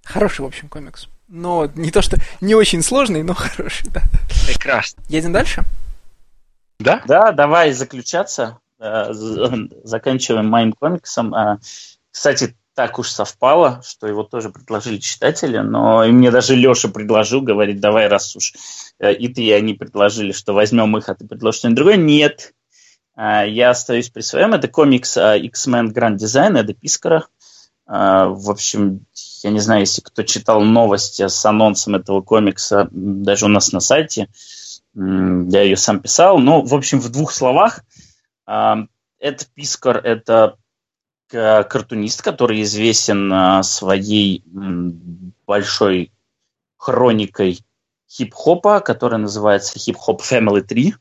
Хороший, 0.05 0.43
в 0.43 0.47
общем, 0.47 0.69
комикс. 0.69 1.09
Но 1.27 1.71
не 1.75 1.91
то, 1.91 2.01
что 2.01 2.17
не 2.41 2.55
очень 2.55 2.83
сложный, 2.83 3.23
но 3.23 3.35
хороший, 3.35 3.91
да. 3.91 4.03
Прекрасно. 4.47 5.03
Едем 5.09 5.33
дальше? 5.33 5.65
Да? 6.79 7.03
Да, 7.07 7.33
давай 7.33 7.73
заключаться. 7.73 8.59
Э, 8.81 9.13
заканчиваем 9.83 10.47
моим 10.47 10.73
комиксом. 10.73 11.35
Э, 11.35 11.59
кстати, 12.11 12.57
так 12.75 12.99
уж 13.01 13.11
совпало, 13.11 13.83
что 13.85 14.07
его 14.07 14.23
тоже 14.23 14.51
предложили 14.51 14.99
читатели, 14.99 15.59
но 15.59 16.05
и 16.05 16.13
мне 16.13 16.31
даже 16.31 16.55
Леша 16.55 16.89
предложил, 16.89 17.41
говорит, 17.41 17.81
давай, 17.81 18.07
раз 18.07 18.37
уж 18.37 18.55
э, 19.01 19.13
и 19.15 19.27
ты, 19.27 19.43
и 19.43 19.51
они 19.51 19.75
предложили, 19.75 20.31
что 20.31 20.53
возьмем 20.53 20.97
их, 20.97 21.09
а 21.09 21.17
ты 21.17 21.27
предложишь 21.27 21.59
что-нибудь 21.59 21.77
другое. 21.77 21.97
Нет, 21.97 22.55
я 23.17 23.71
остаюсь 23.71 24.11
при 24.11 24.21
своем. 24.21 24.55
Это 24.55 24.69
комикс 24.69 25.17
X-Men 25.17 25.93
Grand 25.93 26.19
Design, 26.19 26.57
это 26.57 26.73
Пискара. 26.73 27.27
В 27.85 28.51
общем, 28.51 29.07
я 29.43 29.51
не 29.51 29.59
знаю, 29.59 29.81
если 29.81 30.03
кто 30.03 30.23
читал 30.23 30.61
новости 30.61 31.27
с 31.27 31.45
анонсом 31.45 31.97
этого 31.97 32.23
комикса, 32.23 32.87
даже 32.93 33.47
у 33.47 33.49
нас 33.49 33.73
на 33.73 33.81
сайте, 33.81 34.29
я 34.99 35.63
ее 35.63 35.77
сам 35.77 36.01
писал. 36.01 36.39
Но, 36.39 36.63
в 36.63 36.75
общем, 36.75 37.01
в 37.01 37.09
двух 37.11 37.33
словах, 37.33 37.85
это 38.47 39.47
Пискар, 39.55 39.99
это 39.99 40.57
картунист, 41.29 42.23
который 42.23 42.63
известен 42.63 43.31
а, 43.33 43.63
своей 43.63 44.43
большой 45.47 46.11
хроникой 46.79 47.61
хип-хопа, 48.11 48.81
которая 48.81 49.21
называется 49.21 49.79
Hip-Hop 49.79 50.21
Family 50.21 50.63
3, 50.63 50.95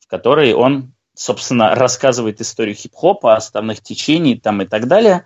в 0.00 0.06
которой 0.08 0.52
он, 0.52 0.94
собственно, 1.14 1.74
рассказывает 1.74 2.40
историю 2.40 2.74
хип-хопа, 2.74 3.36
основных 3.36 3.80
течений 3.80 4.38
там 4.38 4.62
и 4.62 4.66
так 4.66 4.88
далее. 4.88 5.24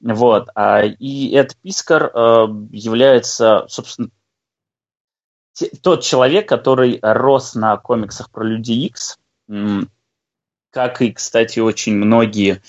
Вот. 0.00 0.48
А, 0.54 0.82
и 0.82 1.34
Эд 1.34 1.56
Пискар 1.56 2.10
э, 2.14 2.46
является, 2.70 3.64
собственно, 3.68 4.10
тот 5.82 6.02
человек, 6.02 6.48
который 6.48 6.98
рос 7.02 7.54
на 7.54 7.76
комиксах 7.76 8.30
про 8.30 8.44
Людей 8.44 8.86
Икс, 8.86 9.18
как 10.70 11.02
и, 11.02 11.12
кстати, 11.12 11.60
очень 11.60 11.94
многие 11.94 12.60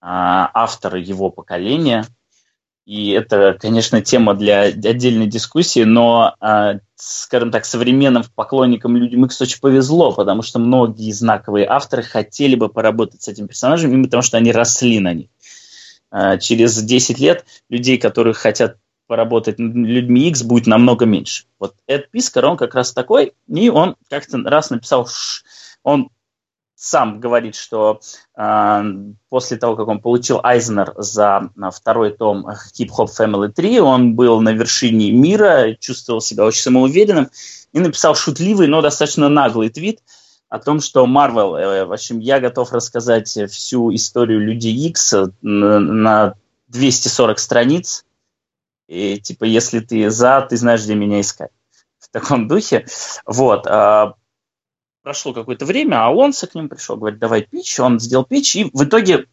а, 0.00 0.50
авторы 0.52 1.00
его 1.00 1.30
поколения. 1.30 2.04
И 2.84 3.10
это, 3.10 3.56
конечно, 3.60 4.00
тема 4.00 4.34
для 4.34 4.60
отдельной 4.62 5.26
дискуссии, 5.26 5.84
но, 5.84 6.34
а, 6.40 6.78
скажем 6.96 7.50
так, 7.50 7.64
современным 7.64 8.24
поклонникам 8.34 8.96
людям 8.96 9.24
Икс 9.24 9.40
очень 9.40 9.60
повезло, 9.60 10.12
потому 10.12 10.42
что 10.42 10.58
многие 10.58 11.12
знаковые 11.12 11.66
авторы 11.66 12.02
хотели 12.02 12.54
бы 12.54 12.68
поработать 12.68 13.22
с 13.22 13.28
этим 13.28 13.48
персонажем, 13.48 13.90
именно 13.90 14.04
потому 14.04 14.22
что 14.22 14.36
они 14.36 14.52
росли 14.52 15.00
на 15.00 15.14
них. 15.14 15.28
А, 16.10 16.38
через 16.38 16.82
10 16.82 17.18
лет 17.18 17.44
людей, 17.68 17.98
которые 17.98 18.34
хотят 18.34 18.76
поработать 19.08 19.58
над 19.58 19.74
людьми 19.74 20.28
X, 20.28 20.44
будет 20.44 20.68
намного 20.68 21.06
меньше. 21.06 21.44
Вот 21.58 21.74
Эд 21.88 22.10
Пискар, 22.10 22.44
он 22.44 22.56
как 22.56 22.74
раз 22.74 22.92
такой, 22.92 23.32
и 23.48 23.68
он 23.70 23.96
как-то 24.08 24.38
раз 24.44 24.70
написал, 24.70 25.08
он 25.82 26.10
сам 26.80 27.18
говорит, 27.18 27.56
что 27.56 28.00
э, 28.36 28.82
после 29.28 29.56
того, 29.56 29.74
как 29.74 29.88
он 29.88 30.00
получил 30.00 30.38
Айзнер 30.44 30.94
за 30.96 31.50
э, 31.56 31.70
второй 31.74 32.12
том 32.12 32.46
Hip 32.48 32.90
Hop 32.96 33.08
Family 33.18 33.48
3, 33.48 33.80
он 33.80 34.14
был 34.14 34.40
на 34.40 34.50
вершине 34.50 35.10
мира, 35.10 35.74
чувствовал 35.80 36.20
себя 36.20 36.44
очень 36.44 36.62
самоуверенным 36.62 37.30
и 37.72 37.80
написал 37.80 38.14
шутливый, 38.14 38.68
но 38.68 38.80
достаточно 38.80 39.28
наглый 39.28 39.70
твит 39.70 40.00
о 40.48 40.60
том, 40.60 40.80
что 40.80 41.04
Marvel, 41.04 41.56
э, 41.56 41.84
в 41.84 41.92
общем, 41.92 42.20
я 42.20 42.38
готов 42.38 42.72
рассказать 42.72 43.36
всю 43.50 43.92
историю 43.92 44.38
Людей 44.38 44.74
X 44.88 45.14
на 45.42 46.34
240 46.68 47.38
страниц, 47.40 48.04
и 48.88 49.20
типа, 49.20 49.44
если 49.44 49.80
ты 49.80 50.10
за, 50.10 50.40
ты 50.48 50.56
знаешь, 50.56 50.82
где 50.82 50.94
меня 50.94 51.20
искать. 51.20 51.52
В 51.98 52.08
таком 52.08 52.48
духе. 52.48 52.86
Вот. 53.26 53.66
А 53.66 54.14
прошло 55.02 55.32
какое-то 55.32 55.66
время, 55.66 55.96
а 55.96 56.06
Алонсо 56.08 56.46
к 56.46 56.54
ним 56.54 56.68
пришел, 56.68 56.96
говорит, 56.96 57.18
давай 57.18 57.42
пич, 57.42 57.78
он 57.78 58.00
сделал 58.00 58.24
пич, 58.24 58.56
и 58.56 58.64
в 58.64 58.84
итоге 58.84 59.28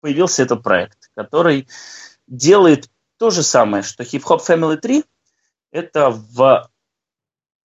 появился 0.00 0.42
этот 0.42 0.62
проект, 0.62 1.10
который 1.14 1.66
делает 2.26 2.90
то 3.18 3.30
же 3.30 3.42
самое, 3.42 3.82
что 3.82 4.02
Hip 4.02 4.22
Hop 4.22 4.40
Family 4.46 4.76
3, 4.76 5.04
это 5.70 6.10
в 6.10 6.70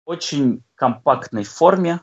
очень 0.05 0.63
компактной 0.75 1.43
форме 1.43 2.01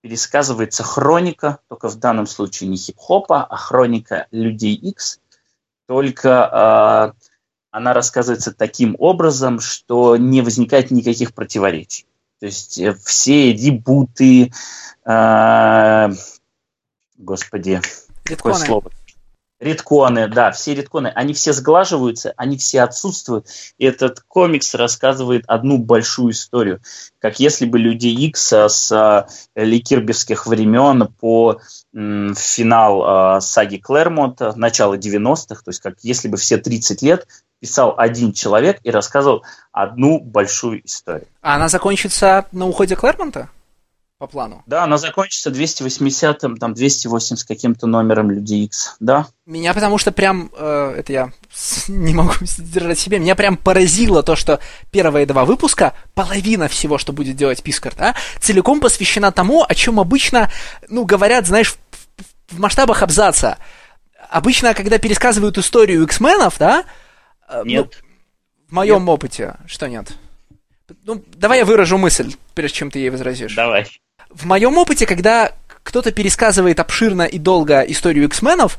пересказывается 0.00 0.82
хроника, 0.84 1.60
только 1.68 1.88
в 1.88 1.96
данном 1.96 2.26
случае 2.26 2.68
не 2.68 2.76
хип-хопа, 2.76 3.44
а 3.44 3.56
хроника 3.56 4.28
людей 4.30 4.74
X, 4.74 5.20
только 5.86 7.14
э, 7.16 7.25
она 7.76 7.92
рассказывается 7.92 8.54
таким 8.54 8.96
образом, 8.98 9.60
что 9.60 10.16
не 10.16 10.40
возникает 10.40 10.90
никаких 10.90 11.34
противоречий. 11.34 12.06
То 12.40 12.46
есть 12.46 12.78
э, 12.78 12.96
все 13.04 13.52
ребуты, 13.52 14.50
э, 15.04 16.08
господи, 17.18 17.82
Редконы. 18.24 18.36
какое 18.36 18.54
слово? 18.54 18.90
Редконы, 19.58 20.28
да, 20.28 20.52
все 20.52 20.74
редконы, 20.74 21.08
они 21.08 21.34
все 21.34 21.52
сглаживаются, 21.52 22.32
они 22.38 22.56
все 22.56 22.80
отсутствуют. 22.80 23.46
И 23.76 23.84
этот 23.84 24.20
комикс 24.20 24.74
рассказывает 24.74 25.44
одну 25.46 25.76
большую 25.76 26.32
историю, 26.32 26.80
как 27.18 27.40
если 27.40 27.66
бы 27.66 27.78
Люди 27.78 28.08
Икс 28.08 28.52
с 28.52 28.90
э, 28.90 29.26
ликирбевских 29.54 30.46
времен 30.46 31.08
по 31.20 31.60
м, 31.94 32.34
финал 32.34 33.36
э, 33.36 33.40
саги 33.42 33.76
Клэрмонта, 33.76 34.54
начало 34.56 34.96
90-х, 34.96 35.62
то 35.62 35.68
есть 35.68 35.80
как 35.80 35.96
если 36.02 36.28
бы 36.28 36.38
все 36.38 36.56
30 36.56 37.02
лет 37.02 37.26
писал 37.60 37.94
один 37.96 38.32
человек 38.32 38.78
и 38.82 38.90
рассказывал 38.90 39.44
одну 39.72 40.20
большую 40.20 40.84
историю. 40.86 41.28
А 41.42 41.56
она 41.56 41.68
закончится 41.68 42.46
на 42.52 42.66
уходе 42.66 42.96
Клэрмонта? 42.96 43.50
По 44.18 44.26
плану. 44.26 44.62
Да, 44.64 44.84
она 44.84 44.96
закончится 44.96 45.50
280-м, 45.50 46.56
там 46.56 46.72
280 46.72 47.38
с 47.38 47.44
каким-то 47.44 47.86
номером 47.86 48.30
Людей 48.30 48.64
X, 48.64 48.96
да. 48.98 49.26
Меня 49.44 49.74
потому 49.74 49.98
что 49.98 50.10
прям, 50.10 50.50
э, 50.56 50.94
это 50.96 51.12
я 51.12 51.32
не 51.88 52.14
могу 52.14 52.32
сдержать 52.40 52.98
себе, 52.98 53.18
меня 53.18 53.34
прям 53.34 53.58
поразило 53.58 54.22
то, 54.22 54.34
что 54.34 54.58
первые 54.90 55.26
два 55.26 55.44
выпуска, 55.44 55.92
половина 56.14 56.66
всего, 56.68 56.96
что 56.96 57.12
будет 57.12 57.36
делать 57.36 57.62
Пискарт, 57.62 57.98
да, 57.98 58.14
целиком 58.40 58.80
посвящена 58.80 59.32
тому, 59.32 59.66
о 59.68 59.74
чем 59.74 60.00
обычно, 60.00 60.50
ну, 60.88 61.04
говорят, 61.04 61.46
знаешь, 61.46 61.74
в, 61.74 62.54
в 62.54 62.58
масштабах 62.58 63.02
абзаца. 63.02 63.58
Обычно, 64.30 64.72
когда 64.72 64.96
пересказывают 64.96 65.58
историю 65.58 66.02
X-менов, 66.04 66.56
да, 66.58 66.84
нет. 67.64 68.02
Ну, 68.02 68.66
в 68.68 68.72
моем 68.72 69.00
нет. 69.00 69.08
опыте, 69.08 69.54
что 69.66 69.88
нет? 69.88 70.12
Ну, 71.04 71.22
давай 71.34 71.58
я 71.58 71.64
выражу 71.64 71.98
мысль, 71.98 72.34
прежде 72.54 72.78
чем 72.78 72.90
ты 72.90 72.98
ей 73.00 73.10
возразишь. 73.10 73.54
Давай. 73.54 73.86
В 74.30 74.44
моем 74.44 74.76
опыте, 74.78 75.06
когда 75.06 75.52
кто-то 75.82 76.12
пересказывает 76.12 76.80
обширно 76.80 77.22
и 77.22 77.38
долго 77.38 77.80
историю 77.82 78.24
X-менов, 78.24 78.78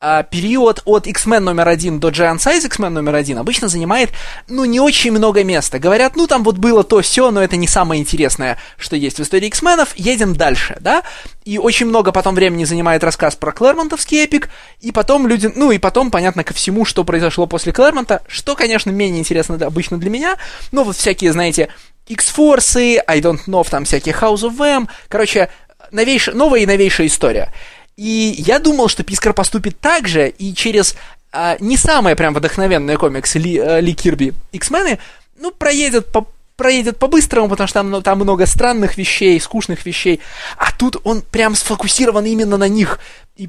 а, 0.00 0.22
период 0.22 0.82
от 0.84 1.06
X-Men 1.06 1.40
номер 1.40 1.68
один 1.68 1.98
до 1.98 2.10
Giant 2.10 2.38
Size 2.38 2.66
X-Men 2.66 2.90
номер 2.90 3.16
один 3.16 3.38
обычно 3.38 3.68
занимает, 3.68 4.10
ну, 4.48 4.64
не 4.64 4.78
очень 4.78 5.10
много 5.10 5.42
места. 5.42 5.78
Говорят, 5.78 6.14
ну, 6.14 6.26
там 6.26 6.44
вот 6.44 6.58
было 6.58 6.84
то 6.84 7.00
все, 7.00 7.30
но 7.30 7.42
это 7.42 7.56
не 7.56 7.66
самое 7.66 8.00
интересное, 8.00 8.58
что 8.76 8.94
есть 8.94 9.18
в 9.18 9.22
истории 9.22 9.48
X-менов, 9.48 9.96
едем 9.96 10.34
дальше, 10.34 10.76
да? 10.80 11.02
И 11.44 11.58
очень 11.58 11.86
много 11.86 12.12
потом 12.12 12.34
времени 12.34 12.64
занимает 12.64 13.02
рассказ 13.02 13.34
про 13.34 13.52
Клэрмонтовский 13.52 14.22
эпик, 14.22 14.50
и 14.80 14.92
потом 14.92 15.26
люди, 15.26 15.50
ну, 15.54 15.72
и 15.72 15.78
потом, 15.78 16.10
понятно, 16.10 16.44
ко 16.44 16.54
всему, 16.54 16.84
что 16.84 17.02
произошло 17.04 17.46
после 17.46 17.72
Клэрмонта, 17.72 18.22
что, 18.28 18.54
конечно, 18.54 18.90
менее 18.90 19.20
интересно 19.20 19.56
обычно 19.66 19.98
для 19.98 20.10
меня, 20.10 20.36
но 20.70 20.84
вот 20.84 20.96
всякие, 20.96 21.32
знаете, 21.32 21.70
X-форсы, 22.06 23.02
I 23.06 23.20
don't 23.20 23.40
know, 23.46 23.68
там 23.68 23.84
всякие 23.84 24.14
House 24.14 24.42
of 24.42 24.60
M, 24.60 24.88
короче, 25.08 25.50
новейшая, 25.90 26.34
новая 26.34 26.60
и 26.60 26.66
новейшая 26.66 27.06
история. 27.06 27.52
И 27.98 28.36
я 28.38 28.60
думал, 28.60 28.88
что 28.88 29.02
Пискар 29.02 29.34
поступит 29.34 29.80
так 29.80 30.06
же, 30.06 30.28
и 30.28 30.54
через 30.54 30.94
а, 31.32 31.56
не 31.58 31.76
самые 31.76 32.14
прям 32.14 32.32
вдохновенные 32.32 32.96
комиксы 32.96 33.40
Ли, 33.40 33.58
а, 33.58 33.80
Ли 33.80 33.92
Кирби 33.92 34.34
X-мены, 34.52 35.00
ну, 35.36 35.50
проедет 35.50 36.06
по 36.06 36.26
проедет 36.54 36.98
по-быстрому, 36.98 37.48
потому 37.48 37.68
что 37.68 37.80
там, 37.80 38.02
там 38.02 38.18
много 38.18 38.44
странных 38.44 38.98
вещей, 38.98 39.40
скучных 39.40 39.86
вещей. 39.86 40.20
А 40.56 40.72
тут 40.76 40.96
он 41.04 41.22
прям 41.22 41.54
сфокусирован 41.54 42.24
именно 42.24 42.56
на 42.56 42.66
них. 42.66 42.98
И 43.36 43.48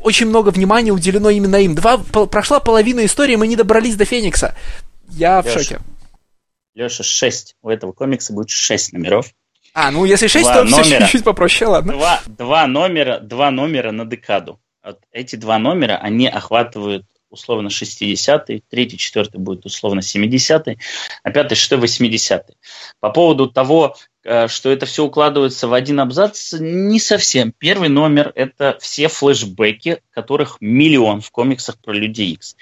очень 0.00 0.26
много 0.26 0.50
внимания 0.50 0.90
уделено 0.90 1.30
именно 1.30 1.56
им. 1.56 1.74
Два, 1.74 1.96
по, 1.96 2.26
прошла 2.26 2.60
половина 2.60 3.04
истории, 3.06 3.36
мы 3.36 3.46
не 3.46 3.56
добрались 3.56 3.96
до 3.96 4.04
Феникса. 4.04 4.54
Я 5.08 5.40
Леша, 5.40 5.48
в 5.48 5.52
шоке. 5.52 5.80
Леша, 6.74 7.02
шесть. 7.02 7.56
У 7.62 7.70
этого 7.70 7.92
комикса 7.92 8.34
будет 8.34 8.50
шесть 8.50 8.92
номеров. 8.92 9.32
А, 9.74 9.90
ну 9.90 10.04
если 10.04 10.28
6, 10.28 10.44
два 10.44 10.54
то 10.54 10.64
номера, 10.64 10.82
все 10.82 10.98
чуть-чуть 11.00 11.24
попроще, 11.24 11.68
ладно. 11.68 11.92
Два, 11.92 12.22
два, 12.26 12.66
номера, 12.66 13.18
два 13.18 13.50
номера 13.50 13.90
на 13.90 14.04
декаду. 14.04 14.60
Вот 14.84 15.00
эти 15.12 15.36
два 15.36 15.58
номера, 15.58 15.96
они 15.96 16.28
охватывают 16.28 17.06
условно 17.34 17.68
60-й, 17.68 18.62
третий, 18.70 18.96
четвертый 18.96 19.38
будет 19.38 19.66
условно 19.66 20.00
70-й, 20.00 20.78
а 21.22 21.30
пятый, 21.30 21.56
шестой, 21.56 21.78
80-й. 21.78 22.54
По 23.00 23.10
поводу 23.10 23.50
того, 23.50 23.96
э, 24.22 24.46
что 24.48 24.70
это 24.70 24.86
все 24.86 25.04
укладывается 25.04 25.68
в 25.68 25.74
один 25.74 26.00
абзац, 26.00 26.52
не 26.52 27.00
совсем. 27.00 27.52
Первый 27.58 27.88
номер– 27.88 28.32
это 28.34 28.78
все 28.80 29.08
флешбеки, 29.08 30.00
которых 30.10 30.58
миллион 30.60 31.20
в 31.20 31.30
комиксах 31.30 31.78
про 31.78 31.92
Людей 31.92 32.32
Икс. 32.32 32.56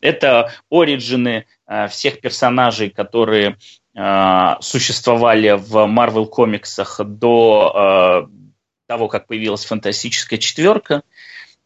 Это 0.00 0.52
оригины 0.70 1.44
э, 1.66 1.88
всех 1.88 2.20
персонажей, 2.20 2.90
которые 2.90 3.58
существовали 3.96 5.52
в 5.52 5.76
Marvel 5.86 6.26
комиксах 6.26 7.00
до 7.04 8.26
э, 8.26 8.54
того, 8.88 9.06
как 9.06 9.28
появилась 9.28 9.64
фантастическая 9.64 10.38
четверка. 10.38 11.02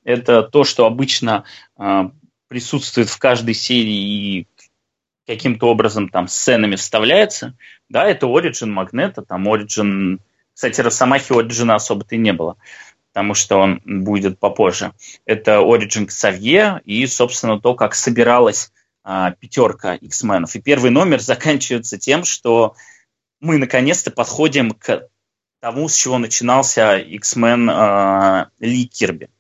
Это 0.05 0.42
то, 0.42 0.64
что 0.64 0.84
обычно 0.84 1.44
э, 1.78 2.10
присутствует 2.48 3.09
в 3.09 3.18
каждой 3.18 3.55
серии 3.55 4.40
и 4.40 4.46
каким-то 5.26 5.66
образом 5.66 6.09
там 6.09 6.26
сценами 6.26 6.76
вставляется, 6.76 7.55
да, 7.88 8.06
это 8.06 8.26
Origin 8.26 8.66
Магнета, 8.66 9.22
там 9.22 9.46
Origin... 9.46 10.20
Кстати, 10.55 10.80
Росомахи 10.80 11.32
Origin 11.32 11.72
особо-то 11.72 12.14
и 12.14 12.18
не 12.18 12.32
было, 12.32 12.56
потому 13.12 13.34
что 13.34 13.59
он 13.59 13.80
будет 13.84 14.40
попозже. 14.40 14.92
Это 15.26 15.59
Origin 15.59 16.06
Ксавье 16.06 16.80
и, 16.84 17.06
собственно, 17.06 17.60
то, 17.60 17.74
как 17.74 17.94
собиралась 17.94 18.72
а, 19.10 19.30
пятерка 19.30 19.94
X-менов. 19.94 20.55
И 20.55 20.60
первый 20.60 20.90
номер 20.90 21.20
заканчивается 21.22 21.97
тем, 21.97 22.24
что 22.24 22.76
мы 23.40 23.56
наконец-то 23.56 24.10
подходим 24.10 24.72
к 24.72 25.09
тому, 25.60 25.89
с 25.89 25.94
чего 25.94 26.18
начинался 26.18 26.98
X-Men 26.98 27.70
э, 27.70 28.47
Ли 28.60 28.86
Кирби. 28.86 29.30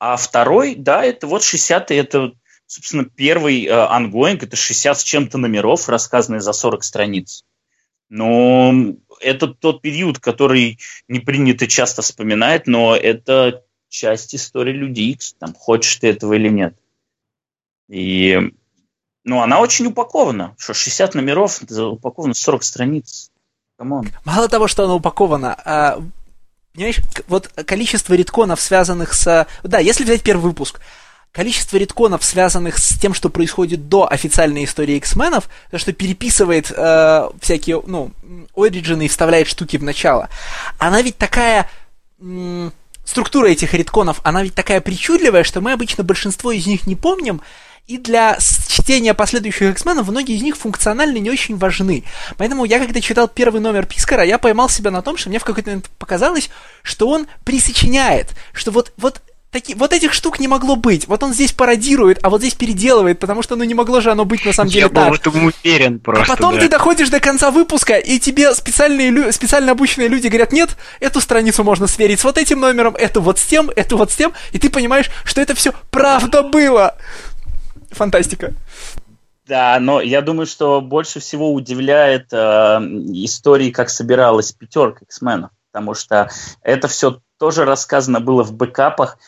А 0.00 0.16
второй, 0.16 0.74
да, 0.74 1.04
это 1.04 1.28
вот 1.28 1.42
60-й, 1.42 1.96
это, 1.96 2.32
собственно, 2.66 3.04
первый 3.04 3.66
ongoing, 3.66 4.42
это 4.42 4.56
60 4.56 4.98
с 4.98 5.04
чем-то 5.04 5.38
номеров, 5.38 5.88
рассказанные 5.88 6.40
за 6.40 6.52
40 6.52 6.82
страниц. 6.82 7.44
Но 8.08 8.96
это 9.20 9.46
тот 9.46 9.80
период, 9.80 10.18
который 10.18 10.80
не 11.06 11.20
принято 11.20 11.68
часто 11.68 12.02
вспоминать, 12.02 12.66
но 12.66 12.96
это 12.96 13.62
часть 13.88 14.34
истории 14.34 14.72
Люди 14.72 15.02
Икс, 15.02 15.34
там, 15.34 15.54
хочешь 15.54 15.96
ты 15.96 16.08
этого 16.08 16.32
или 16.32 16.48
нет. 16.48 16.74
И, 17.88 18.52
ну, 19.24 19.40
она 19.40 19.60
очень 19.60 19.86
упакована, 19.86 20.54
что 20.58 20.74
60 20.74 21.14
номеров, 21.14 21.60
упаковано 21.70 22.34
40 22.34 22.62
страниц. 22.62 23.30
Come 23.78 23.96
on. 23.96 24.10
Мало 24.24 24.48
того, 24.48 24.68
что 24.68 24.84
она 24.84 24.94
упакована, 24.94 25.56
а, 25.64 26.02
понимаешь, 26.74 27.00
вот 27.28 27.48
количество 27.48 28.14
retcon 28.14 28.45
ов, 28.45 28.60
связанных 28.60 29.14
с... 29.14 29.46
Да, 29.62 29.78
если 29.78 30.04
взять 30.04 30.22
первый 30.22 30.42
выпуск, 30.42 30.80
количество 31.30 31.76
retcon 31.76 32.07
ов, 32.07 32.22
связанных 32.24 32.78
с 32.78 32.98
тем, 32.98 33.14
что 33.14 33.30
происходит 33.30 33.88
до 33.88 34.10
официальной 34.10 34.64
истории 34.64 34.96
X-менов, 34.96 35.48
то, 35.70 35.78
что 35.78 35.92
переписывает 35.92 36.70
э, 36.70 37.28
всякие, 37.40 37.82
ну, 37.86 38.10
origin 38.54 38.99
ы 38.99 39.06
и 39.06 39.08
вставляет 39.08 39.48
штуки 39.48 39.76
в 39.76 39.82
начало, 39.82 40.28
она 40.78 41.00
ведь 41.02 41.16
такая... 41.16 41.70
М- 42.20 42.72
структура 43.04 43.48
этих 43.48 43.74
retcon 43.74 44.05
ов, 44.05 44.20
она 44.22 44.44
ведь 44.44 44.54
такая 44.54 44.80
причудливая, 44.80 45.42
что 45.42 45.60
мы 45.60 45.72
обычно 45.72 46.04
большинство 46.04 46.52
из 46.52 46.66
них 46.66 46.86
не 46.86 46.94
помним, 46.94 47.42
и 47.92 47.98
для 47.98 48.38
чтения 48.68 49.12
последующих 49.12 49.72
X-менов 49.72 50.08
многие 50.08 50.34
из 50.34 50.42
них 50.42 50.56
функционально 50.56 51.18
не 51.18 51.28
очень 51.28 51.58
важны. 51.58 52.04
Поэтому 52.38 52.64
я, 52.64 52.78
когда 52.78 53.02
читал 53.02 53.28
первый 53.28 53.60
номер 53.60 53.84
Пискара, 53.84 54.24
я 54.24 54.38
поймал 54.38 54.70
себя 54.70 54.90
на 54.90 55.02
том, 55.02 55.18
что 55.18 55.28
мне 55.28 55.38
в 55.38 55.44
какой-то 55.44 55.68
момент 55.68 55.90
показалось, 55.98 56.48
что 56.82 57.08
он 57.08 57.26
присочиняет, 57.44 58.30
что 58.54 58.70
вот, 58.70 58.92
вот 58.96 59.20
Таки, 59.50 59.74
вот 59.74 59.92
этих 59.92 60.14
штук 60.14 60.40
не 60.40 60.48
могло 60.48 60.76
быть. 60.76 61.06
Вот 61.08 61.22
он 61.22 61.34
здесь 61.34 61.52
пародирует, 61.52 62.20
а 62.22 62.30
вот 62.30 62.40
здесь 62.40 62.54
переделывает, 62.54 63.18
потому 63.18 63.42
что 63.42 63.54
ну 63.54 63.64
не 63.64 63.74
могло 63.74 64.00
же 64.00 64.10
оно 64.10 64.24
быть 64.24 64.46
на 64.46 64.54
самом 64.54 64.70
деле 64.70 64.84
Я 64.84 64.88
так. 64.88 65.12
Я 65.12 65.30
был 65.30 65.52
уверен 65.62 65.98
просто. 65.98 66.24
А 66.24 66.36
потом 66.36 66.54
да. 66.54 66.60
ты 66.60 66.68
доходишь 66.70 67.10
до 67.10 67.20
конца 67.20 67.50
выпуска, 67.50 67.98
и 67.98 68.18
тебе 68.18 68.54
специальные, 68.54 69.30
специально 69.30 69.72
обученные 69.72 70.08
люди 70.08 70.28
говорят, 70.28 70.52
нет, 70.52 70.70
эту 71.00 71.20
страницу 71.20 71.64
можно 71.64 71.86
сверить 71.86 72.20
с 72.20 72.24
вот 72.24 72.38
этим 72.38 72.60
номером, 72.60 72.96
эту 72.96 73.20
вот 73.20 73.38
с 73.38 73.42
тем, 73.42 73.70
эту 73.76 73.98
вот 73.98 74.10
с 74.10 74.16
тем, 74.16 74.32
и 74.52 74.58
ты 74.58 74.70
понимаешь, 74.70 75.10
что 75.22 75.42
это 75.42 75.54
все 75.54 75.74
правда 75.90 76.42
было 76.42 76.96
фантастика. 77.92 78.52
Да, 79.46 79.78
но 79.80 80.00
я 80.00 80.22
думаю, 80.22 80.46
что 80.46 80.80
больше 80.80 81.20
всего 81.20 81.52
удивляет 81.52 82.32
э, 82.32 82.36
истории, 82.36 83.70
как 83.70 83.90
собиралась 83.90 84.52
пятерка 84.52 85.00
X-менов, 85.04 85.50
потому 85.72 85.94
что 85.94 86.30
это 86.62 86.86
все 86.86 87.20
тоже 87.38 87.64
рассказано 87.64 88.20
было 88.20 88.44
в 88.44 88.52
бэкапах 88.52 89.18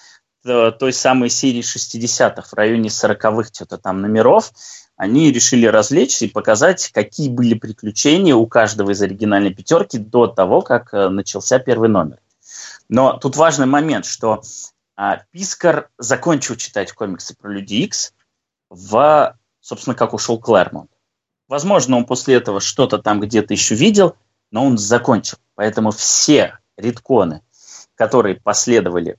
э, 0.44 0.70
той 0.78 0.92
самой 0.92 1.30
серии 1.30 1.62
60-х, 1.62 2.42
в 2.42 2.52
районе 2.54 2.90
40-х 2.90 3.50
что-то 3.52 3.76
там 3.76 4.00
номеров. 4.00 4.52
Они 4.96 5.32
решили 5.32 5.66
развлечься 5.66 6.26
и 6.26 6.28
показать, 6.28 6.90
какие 6.92 7.28
были 7.28 7.54
приключения 7.54 8.36
у 8.36 8.46
каждого 8.46 8.92
из 8.92 9.02
оригинальной 9.02 9.52
пятерки 9.52 9.98
до 9.98 10.28
того, 10.28 10.62
как 10.62 10.94
э, 10.94 11.08
начался 11.08 11.58
первый 11.58 11.88
номер. 11.88 12.18
Но 12.88 13.14
тут 13.14 13.34
важный 13.34 13.66
момент, 13.66 14.06
что 14.06 14.42
э, 14.96 15.02
Пискар 15.32 15.88
закончил 15.98 16.54
читать 16.54 16.92
комиксы 16.92 17.34
про 17.36 17.50
Люди 17.50 17.74
Икс, 17.74 18.13
в, 18.74 19.36
собственно, 19.60 19.94
как 19.94 20.14
ушел 20.14 20.38
Клэрмонт. 20.38 20.90
Возможно, 21.48 21.96
он 21.96 22.04
после 22.04 22.36
этого 22.36 22.60
что-то 22.60 22.98
там 22.98 23.20
где-то 23.20 23.54
еще 23.54 23.74
видел, 23.74 24.16
но 24.50 24.64
он 24.64 24.78
закончил. 24.78 25.38
Поэтому 25.54 25.90
все 25.90 26.58
редконы, 26.76 27.42
которые 27.94 28.36
последовали 28.36 29.18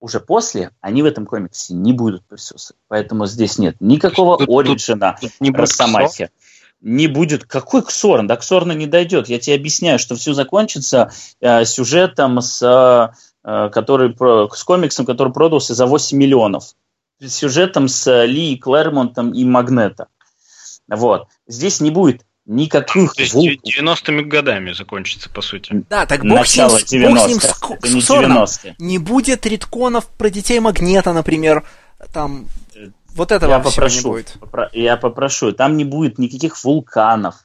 уже 0.00 0.20
после, 0.20 0.70
они 0.80 1.02
в 1.02 1.06
этом 1.06 1.24
комиксе 1.24 1.72
не 1.72 1.92
будут 1.92 2.26
присутствовать. 2.26 2.80
Поэтому 2.88 3.26
здесь 3.26 3.58
нет 3.58 3.76
никакого 3.80 4.36
тут, 4.36 4.48
Ориджина, 4.48 5.16
тут, 5.18 5.30
тут 5.30 5.40
не 5.40 5.50
Росомахи. 5.50 6.30
Не 6.80 7.06
будет. 7.06 7.46
Какой 7.46 7.82
Ксорн? 7.82 8.26
Да 8.26 8.36
Ксорна 8.36 8.72
не 8.72 8.86
дойдет. 8.86 9.30
Я 9.30 9.38
тебе 9.38 9.56
объясняю, 9.56 9.98
что 9.98 10.16
все 10.16 10.34
закончится 10.34 11.10
э, 11.40 11.64
сюжетом, 11.64 12.42
с, 12.42 12.60
э, 13.42 13.70
который, 13.70 14.14
с 14.54 14.64
комиксом, 14.64 15.06
который 15.06 15.32
продался 15.32 15.74
за 15.74 15.86
8 15.86 16.18
миллионов 16.18 16.74
сюжетом 17.20 17.88
с 17.88 18.24
Ли, 18.24 18.56
Клэрмонтом 18.56 19.32
и 19.32 19.44
Магнета. 19.44 20.08
Вот. 20.88 21.28
Здесь 21.46 21.80
не 21.80 21.90
будет 21.90 22.24
никаких... 22.46 23.14
То 23.14 23.22
есть 23.22 23.34
90-ми 23.34 24.24
годами 24.24 24.72
закончится, 24.72 25.30
по 25.30 25.40
сути. 25.40 25.84
Да, 25.88 26.06
так 26.06 26.22
бог 26.22 26.40
Начало 26.40 26.78
с 26.78 26.92
ним, 26.92 27.14
бог 27.14 27.18
с, 27.18 27.28
ним 27.28 27.40
с, 28.46 28.64
не. 28.64 28.74
Не 28.78 28.98
будет 28.98 29.46
редконов 29.46 30.06
про 30.06 30.30
детей 30.30 30.60
Магнета, 30.60 31.12
например. 31.12 31.64
Там 32.12 32.46
вот 33.14 33.32
этого 33.32 33.50
я 33.50 33.58
попрошу, 33.60 33.96
не 33.96 34.02
будет. 34.02 34.36
Попро- 34.40 34.68
я 34.72 34.96
попрошу. 34.96 35.52
Там 35.52 35.76
не 35.76 35.84
будет 35.84 36.18
никаких 36.18 36.62
вулканов, 36.64 37.36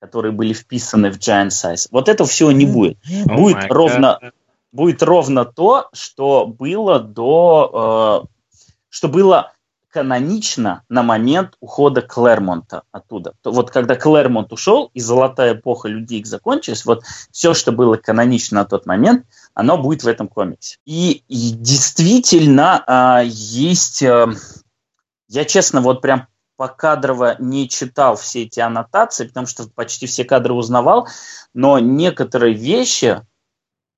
которые 0.00 0.32
были 0.32 0.52
вписаны 0.52 1.10
в 1.10 1.18
Giant 1.18 1.48
Size. 1.48 1.88
Вот 1.90 2.08
этого 2.08 2.28
всего 2.28 2.52
не 2.52 2.66
будет. 2.66 2.98
Oh 3.08 3.34
будет 3.34 3.64
ровно... 3.70 4.18
Будет 4.72 5.02
ровно 5.02 5.44
то, 5.44 5.88
что 5.92 6.46
было 6.46 7.00
до 7.00 8.28
э, 8.29 8.29
что 8.90 9.08
было 9.08 9.52
канонично 9.90 10.84
на 10.88 11.02
момент 11.02 11.56
ухода 11.60 12.00
Клэрмонта 12.00 12.84
оттуда. 12.92 13.34
То 13.42 13.50
вот 13.50 13.70
когда 13.70 13.96
Клэрмонт 13.96 14.52
ушел 14.52 14.90
и 14.94 15.00
золотая 15.00 15.54
эпоха 15.54 15.88
людей 15.88 16.24
закончилась, 16.24 16.84
вот 16.84 17.02
все, 17.30 17.54
что 17.54 17.72
было 17.72 17.96
канонично 17.96 18.60
на 18.60 18.64
тот 18.64 18.86
момент, 18.86 19.26
оно 19.54 19.78
будет 19.78 20.04
в 20.04 20.08
этом 20.08 20.28
комиксе. 20.28 20.78
И, 20.84 21.24
и 21.28 21.50
действительно 21.50 22.84
э, 22.86 23.26
есть... 23.26 24.02
Э, 24.02 24.28
я, 25.28 25.44
честно, 25.44 25.80
вот 25.80 26.02
прям 26.02 26.28
покадрово 26.56 27.36
не 27.38 27.68
читал 27.68 28.16
все 28.16 28.42
эти 28.42 28.60
аннотации, 28.60 29.26
потому 29.26 29.46
что 29.46 29.66
почти 29.74 30.06
все 30.06 30.24
кадры 30.24 30.52
узнавал, 30.52 31.08
но 31.54 31.78
некоторые 31.78 32.54
вещи, 32.54 33.22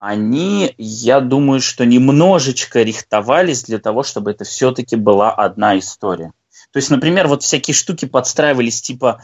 они, 0.02 0.74
я 0.78 1.20
думаю, 1.20 1.60
что 1.60 1.86
немножечко 1.86 2.82
рихтовались 2.82 3.62
для 3.62 3.78
того, 3.78 4.02
чтобы 4.02 4.32
это 4.32 4.42
все-таки 4.42 4.96
была 4.96 5.30
одна 5.30 5.78
история. 5.78 6.32
То 6.72 6.78
есть, 6.78 6.90
например, 6.90 7.28
вот 7.28 7.44
всякие 7.44 7.72
штуки 7.72 8.06
подстраивались, 8.06 8.82
типа, 8.82 9.22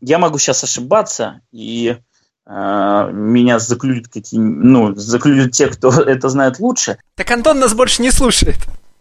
я 0.00 0.18
могу 0.18 0.38
сейчас 0.38 0.64
ошибаться, 0.64 1.42
и 1.52 1.98
э, 2.46 3.10
меня 3.12 3.58
заклюют 3.58 4.08
какие 4.08 4.40
ну, 4.40 4.94
заклюют 4.94 5.52
те, 5.52 5.68
кто 5.68 5.90
это 6.02 6.30
знает 6.30 6.58
лучше. 6.58 6.96
Так 7.14 7.30
Антон 7.30 7.60
нас 7.60 7.74
больше 7.74 8.00
не 8.00 8.12
слушает. 8.12 8.56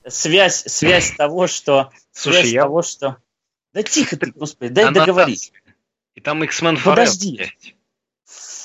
Связь, 0.06 0.66
связь 0.68 1.16
того, 1.16 1.48
что... 1.48 1.92
Слушай, 2.12 2.42
связь 2.42 2.52
я... 2.52 2.64
того, 2.64 2.82
что... 2.82 3.16
Да 3.74 3.82
тихо 3.82 4.18
ты, 4.18 4.34
господи, 4.36 4.74
дай 4.74 4.92
договорить. 4.92 5.54
И 6.16 6.20
там 6.20 6.44
X-Men 6.44 6.84
Подожди. 6.84 7.50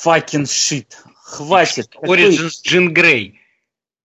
Fucking 0.03 0.47
shit. 0.47 0.89
Хватит. 1.27 1.97
Origin 2.01 2.49
Джин 2.63 2.95
Грей. 2.95 3.41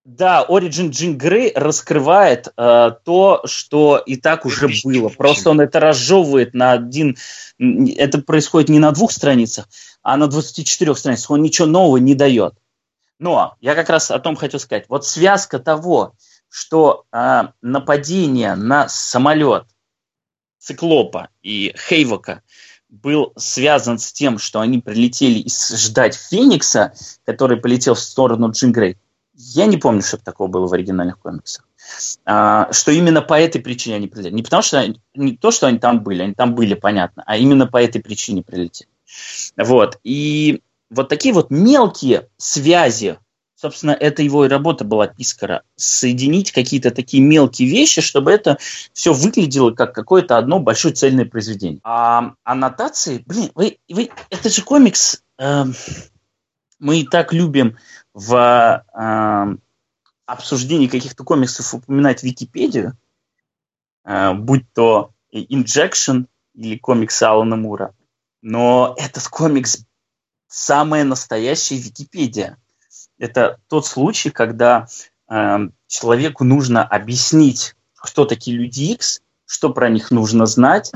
Да, 0.03 0.43
Origin 0.49 0.89
Джин 0.89 1.19
Грей 1.19 1.53
раскрывает 1.55 2.47
э, 2.57 2.91
то, 3.05 3.41
что 3.45 4.01
и 4.03 4.15
так 4.15 4.47
уже 4.47 4.67
было. 4.83 5.09
Просто 5.09 5.51
он 5.51 5.61
это 5.61 5.79
разжевывает 5.79 6.55
на 6.55 6.71
один... 6.71 7.15
Это 7.59 8.23
происходит 8.23 8.69
не 8.69 8.79
на 8.79 8.91
двух 8.91 9.11
страницах, 9.11 9.69
а 10.01 10.17
на 10.17 10.27
24 10.27 10.95
страницах. 10.95 11.29
Он 11.29 11.43
ничего 11.43 11.67
нового 11.67 11.97
не 11.97 12.15
дает. 12.15 12.55
Но 13.19 13.55
я 13.61 13.75
как 13.75 13.89
раз 13.89 14.09
о 14.09 14.17
том 14.17 14.35
хотел 14.35 14.59
сказать. 14.59 14.85
Вот 14.89 15.05
связка 15.05 15.59
того, 15.59 16.15
что 16.49 17.05
э, 17.13 17.43
нападение 17.61 18.55
на 18.55 18.89
самолет 18.89 19.65
Циклопа 20.57 21.29
и 21.43 21.75
Хейвока– 21.87 22.41
был 22.91 23.31
связан 23.37 23.97
с 23.97 24.11
тем, 24.11 24.37
что 24.37 24.59
они 24.59 24.79
прилетели 24.79 25.47
ждать 25.47 26.15
Феникса, 26.15 26.93
который 27.25 27.57
полетел 27.57 27.95
в 27.95 27.99
сторону 27.99 28.51
Джин 28.51 28.71
Грей. 28.71 28.97
Я 29.33 29.65
не 29.65 29.77
помню, 29.77 30.01
что 30.01 30.17
такого 30.17 30.49
было 30.49 30.67
в 30.67 30.73
оригинальных 30.73 31.17
комиксах. 31.17 31.65
А, 32.25 32.71
что 32.71 32.91
именно 32.91 33.21
по 33.21 33.39
этой 33.39 33.59
причине 33.61 33.95
они 33.95 34.07
прилетели. 34.07 34.35
Не 34.35 34.43
потому 34.43 34.61
что 34.61 34.93
не 35.15 35.37
то, 35.37 35.51
что 35.51 35.67
они 35.67 35.79
там 35.79 36.03
были, 36.03 36.21
они 36.21 36.33
там 36.33 36.53
были, 36.53 36.73
понятно, 36.73 37.23
а 37.25 37.37
именно 37.37 37.65
по 37.65 37.81
этой 37.81 38.01
причине 38.01 38.43
прилетели. 38.43 38.89
Вот. 39.57 39.97
И 40.03 40.61
вот 40.89 41.09
такие 41.09 41.33
вот 41.33 41.49
мелкие 41.49 42.27
связи 42.37 43.17
собственно, 43.61 43.91
это 43.91 44.23
его 44.23 44.45
и 44.45 44.49
работа 44.49 44.83
была 44.83 45.07
Пискара. 45.07 45.63
Соединить 45.75 46.51
какие-то 46.51 46.89
такие 46.89 47.21
мелкие 47.21 47.69
вещи, 47.69 48.01
чтобы 48.01 48.31
это 48.31 48.57
все 48.91 49.13
выглядело 49.13 49.71
как 49.71 49.93
какое-то 49.93 50.37
одно 50.37 50.59
большое 50.59 50.95
цельное 50.95 51.25
произведение. 51.25 51.79
А 51.83 52.33
аннотации, 52.43 53.23
блин, 53.25 53.51
вы, 53.53 53.77
вы, 53.87 54.09
это 54.31 54.49
же 54.49 54.63
комикс, 54.63 55.23
э, 55.37 55.65
мы 56.79 57.01
и 57.01 57.07
так 57.07 57.33
любим 57.33 57.77
в 58.15 58.83
э, 58.93 59.57
обсуждении 60.25 60.87
каких-то 60.87 61.23
комиксов 61.23 61.73
упоминать 61.75 62.23
Википедию, 62.23 62.97
э, 64.05 64.33
будь 64.33 64.65
то 64.73 65.11
Injection 65.31 66.25
или 66.55 66.77
комикс 66.77 67.21
Алана 67.21 67.57
Мура. 67.57 67.93
Но 68.41 68.95
этот 68.97 69.27
комикс 69.27 69.85
самая 70.47 71.03
настоящая 71.03 71.77
Википедия. 71.77 72.57
Это 73.21 73.59
тот 73.67 73.85
случай, 73.85 74.31
когда 74.31 74.87
э, 75.29 75.57
человеку 75.85 76.43
нужно 76.43 76.83
объяснить, 76.83 77.75
кто 77.93 78.25
такие 78.25 78.57
люди 78.57 78.93
X, 78.93 79.21
что 79.45 79.71
про 79.71 79.89
них 79.89 80.09
нужно 80.09 80.47
знать, 80.47 80.91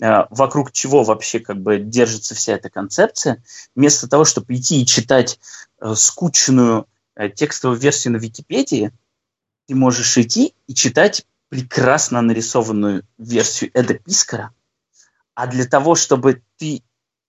э, 0.00 0.24
вокруг 0.30 0.72
чего 0.72 1.04
вообще 1.04 1.38
как 1.38 1.60
бы 1.60 1.76
держится 1.76 2.34
вся 2.34 2.54
эта 2.54 2.70
концепция, 2.70 3.44
вместо 3.74 4.08
того, 4.08 4.24
чтобы 4.24 4.54
идти 4.54 4.80
и 4.80 4.86
читать 4.86 5.38
э, 5.82 5.94
скучную 5.94 6.86
э, 7.14 7.28
текстовую 7.28 7.78
версию 7.78 8.14
на 8.14 8.16
Википедии, 8.16 8.90
ты 9.66 9.74
можешь 9.74 10.16
идти 10.16 10.54
и 10.66 10.74
читать 10.74 11.26
прекрасно 11.50 12.22
нарисованную 12.22 13.06
версию 13.18 13.70
Эда 13.74 13.92
Пискара. 13.92 14.54
А 15.34 15.46
для 15.46 15.66
того, 15.66 15.94
чтобы 15.94 16.40
ты 16.56 16.82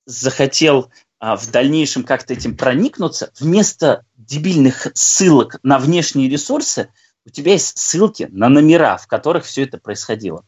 захотел 0.06 0.90
в 1.20 1.52
дальнейшем 1.52 2.04
как-то 2.04 2.34
этим 2.34 2.56
проникнуться, 2.56 3.32
вместо 3.40 4.06
дебильных 4.16 4.88
ссылок 4.94 5.58
на 5.64 5.80
внешние 5.80 6.30
ресурсы, 6.30 6.90
у 7.26 7.30
тебя 7.30 7.54
есть 7.54 7.78
ссылки 7.78 8.28
на 8.32 8.50
номера, 8.50 8.98
в 8.98 9.08
которых 9.08 9.46
все 9.46 9.64
это 9.64 9.78
происходило. 9.78 10.46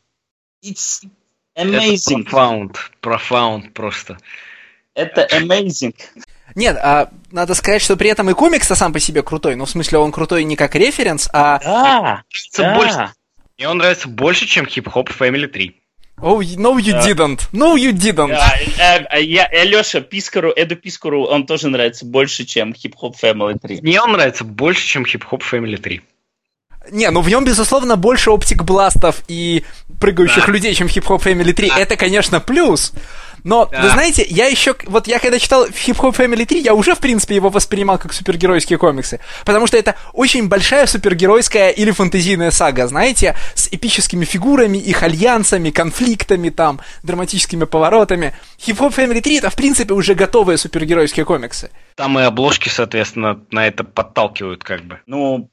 It's 0.63 1.03
amazing. 1.57 2.21
Это 2.21 2.29
profound, 2.29 2.75
profound 3.01 3.71
просто. 3.71 4.17
Это 4.93 5.27
amazing. 5.31 5.95
Нет, 6.55 6.77
а 6.77 7.11
надо 7.31 7.53
сказать, 7.53 7.81
что 7.81 7.95
при 7.95 8.09
этом 8.09 8.29
и 8.29 8.33
комикс-то 8.33 8.75
сам 8.75 8.91
по 8.93 8.99
себе 8.99 9.23
крутой. 9.23 9.55
Ну, 9.55 9.65
в 9.65 9.69
смысле, 9.69 9.99
он 9.99 10.11
крутой 10.11 10.43
не 10.43 10.55
как 10.55 10.75
референс, 10.75 11.29
а... 11.31 11.59
Да, 11.59 12.23
да. 12.57 12.75
Больше, 12.75 13.13
мне 13.57 13.69
он 13.69 13.77
нравится 13.77 14.07
больше, 14.07 14.45
чем 14.45 14.65
хип-хоп 14.65 15.09
Family 15.09 15.47
3. 15.47 15.78
Oh, 16.21 16.41
no, 16.57 16.77
you 16.77 16.93
yeah. 16.93 17.05
didn't. 17.05 17.47
No, 17.53 17.75
you 17.75 17.93
didn't. 17.93 18.29
Yeah, 18.29 19.07
uh, 19.11 19.19
я, 19.19 19.45
Алеша 19.45 20.01
Пискару, 20.01 20.51
Эду 20.55 20.75
Пискару, 20.75 21.23
он 21.25 21.45
тоже 21.45 21.69
нравится 21.69 22.05
больше, 22.05 22.45
чем 22.45 22.71
Hip 22.71 22.95
Hop 23.01 23.13
Family 23.21 23.57
3. 23.59 23.79
Мне 23.81 24.01
он 24.01 24.11
нравится 24.11 24.43
больше, 24.43 24.85
чем 24.85 25.03
Hip 25.03 25.23
Hop 25.31 25.41
Family 25.49 25.77
3. 25.77 26.01
Не, 26.91 27.09
ну 27.09 27.21
в 27.21 27.29
нем, 27.29 27.43
безусловно, 27.43 27.95
больше 27.95 28.31
оптик-бластов 28.31 29.23
и 29.27 29.63
прыгающих 29.99 30.45
да. 30.45 30.51
людей, 30.51 30.73
чем 30.73 30.87
в 30.87 30.95
Hip 30.95 31.05
Hop 31.05 31.23
Family 31.23 31.53
3. 31.53 31.69
Да. 31.69 31.79
Это, 31.79 31.95
конечно, 31.95 32.39
плюс. 32.39 32.93
Но, 33.43 33.67
да. 33.71 33.81
вы 33.81 33.89
знаете, 33.89 34.25
я 34.29 34.47
еще, 34.47 34.75
вот 34.85 35.07
я 35.07 35.19
когда 35.19 35.39
читал 35.39 35.65
Hip 35.65 35.97
Hop 35.97 36.15
Family 36.15 36.45
3, 36.45 36.61
я 36.61 36.73
уже, 36.73 36.95
в 36.95 36.99
принципе, 36.99 37.35
его 37.35 37.49
воспринимал 37.49 37.97
как 37.97 38.13
супергеройские 38.13 38.77
комиксы. 38.77 39.19
Потому 39.45 39.67
что 39.67 39.77
это 39.77 39.95
очень 40.13 40.47
большая 40.47 40.87
супергеройская 40.87 41.69
или 41.69 41.91
фантазийная 41.91 42.51
сага, 42.51 42.87
знаете, 42.87 43.35
с 43.55 43.67
эпическими 43.71 44.25
фигурами, 44.25 44.77
их 44.77 45.03
альянсами, 45.03 45.69
конфликтами 45.69 46.49
там, 46.49 46.79
драматическими 47.03 47.65
поворотами. 47.65 48.35
Hip 48.59 48.77
Hop 48.77 48.95
Family 48.95 49.21
3 49.21 49.37
это, 49.37 49.49
в 49.49 49.55
принципе, 49.55 49.93
уже 49.93 50.15
готовые 50.15 50.57
супергеройские 50.57 51.25
комиксы. 51.25 51.71
Там 51.95 52.19
и 52.19 52.23
обложки, 52.23 52.69
соответственно, 52.69 53.39
на 53.51 53.67
это 53.67 53.83
подталкивают 53.83 54.63
как 54.63 54.83
бы. 54.83 54.99
Ну, 55.05 55.49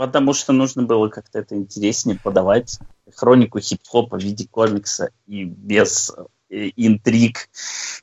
потому 0.00 0.32
что 0.32 0.54
нужно 0.54 0.82
было 0.82 1.08
как-то 1.08 1.40
это 1.40 1.54
интереснее 1.54 2.18
подавать. 2.18 2.78
Хронику 3.14 3.60
хип-хопа 3.60 4.18
в 4.18 4.22
виде 4.22 4.48
комикса 4.50 5.10
и 5.26 5.44
без 5.44 6.10
интриг 6.48 7.50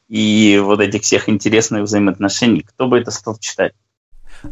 и 0.08 0.62
вот 0.64 0.80
этих 0.80 1.02
всех 1.02 1.28
интересных 1.28 1.82
взаимоотношений. 1.86 2.62
Кто 2.62 2.86
бы 2.86 3.00
это 3.00 3.10
стал 3.10 3.40
читать? 3.40 3.74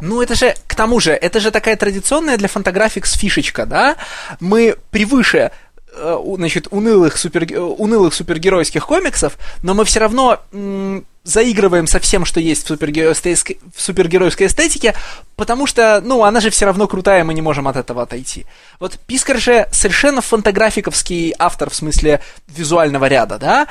Ну, 0.02 0.24
это 0.24 0.34
же, 0.34 0.56
к 0.66 0.74
тому 0.74 1.00
же, 1.00 1.12
это 1.12 1.40
же 1.40 1.52
такая 1.52 1.76
традиционная 1.76 2.40
для 2.40 2.48
фантаграфикс 2.48 3.14
фишечка, 3.14 3.68
да? 3.68 3.98
Мы 4.40 4.76
превыше 4.90 5.52
э, 5.94 6.18
значит, 6.38 6.70
унылых, 6.72 7.16
супер, 7.16 7.44
э, 7.44 7.60
унылых 7.60 8.16
супергеройских 8.16 8.88
комиксов, 8.88 9.38
но 9.62 9.76
мы 9.76 9.86
все 9.86 10.00
равно 10.00 10.40
м- 10.52 11.06
заигрываем 11.26 11.88
со 11.88 12.00
всем, 12.00 12.24
что 12.24 12.40
есть 12.40 12.64
в 12.64 12.68
супергеройской, 12.68 13.60
в 13.76 13.82
супергеройской 13.82 14.48
эстетике, 14.48 14.94
потому 15.36 15.66
что, 15.66 16.00
ну, 16.06 16.24
она 16.24 16.40
же 16.40 16.52
все 16.52 16.66
равно 16.66 16.88
крутая, 16.88 17.24
мы 17.24 17.34
не 17.34 17.42
можем 17.42 17.68
от 17.68 17.76
этого 17.76 18.04
отойти. 18.04 18.46
Вот 18.80 19.00
Пискар 19.08 19.40
же 19.40 19.68
совершенно 19.72 20.22
фантаграфиковский 20.22 21.34
автор 21.38 21.72
в 21.72 21.76
смысле 21.76 22.22
визуального 22.48 23.08
ряда, 23.08 23.38
да? 23.40 23.68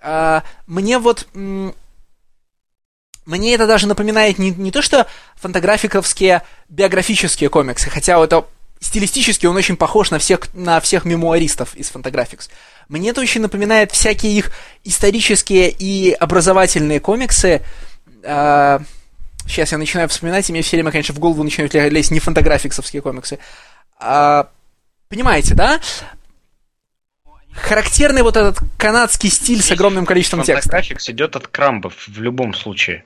А, 0.00 0.44
мне 0.66 0.98
вот... 0.98 1.26
Мне 3.24 3.54
это 3.54 3.66
даже 3.66 3.86
напоминает 3.86 4.38
не, 4.38 4.50
не 4.50 4.70
то, 4.70 4.80
что 4.80 5.06
фантаграфиковские 5.36 6.42
биографические 6.70 7.50
комиксы, 7.50 7.90
хотя 7.90 8.22
это 8.22 8.46
стилистически 8.80 9.46
он 9.46 9.56
очень 9.56 9.76
похож 9.76 10.10
на 10.10 10.18
всех, 10.18 10.52
на 10.54 10.80
всех 10.80 11.04
мемуаристов 11.04 11.74
из 11.74 11.90
Fantagraphics. 11.90 12.48
Мне 12.88 13.10
это 13.10 13.20
очень 13.20 13.40
напоминает 13.40 13.92
всякие 13.92 14.36
их 14.36 14.52
исторические 14.84 15.70
и 15.70 16.12
образовательные 16.12 17.00
комиксы. 17.00 17.62
А, 18.24 18.80
сейчас 19.46 19.72
я 19.72 19.78
начинаю 19.78 20.08
вспоминать, 20.08 20.48
и 20.48 20.52
мне 20.52 20.62
все 20.62 20.76
время, 20.76 20.90
конечно, 20.90 21.14
в 21.14 21.18
голову 21.18 21.42
начинают 21.42 21.74
лезть 21.74 22.10
не 22.10 22.20
фантаграфиксовские 22.20 23.02
комиксы. 23.02 23.38
А, 23.98 24.48
понимаете, 25.08 25.54
да? 25.54 25.80
Характерный 27.52 28.22
вот 28.22 28.36
этот 28.36 28.58
канадский 28.78 29.30
стиль 29.30 29.62
с 29.62 29.70
огромным 29.70 30.06
количеством 30.06 30.42
текста. 30.42 30.62
Фантаграфикс 30.62 31.10
идет 31.10 31.36
от 31.36 31.48
крамбов 31.48 31.94
в 32.06 32.20
любом 32.20 32.54
случае. 32.54 33.04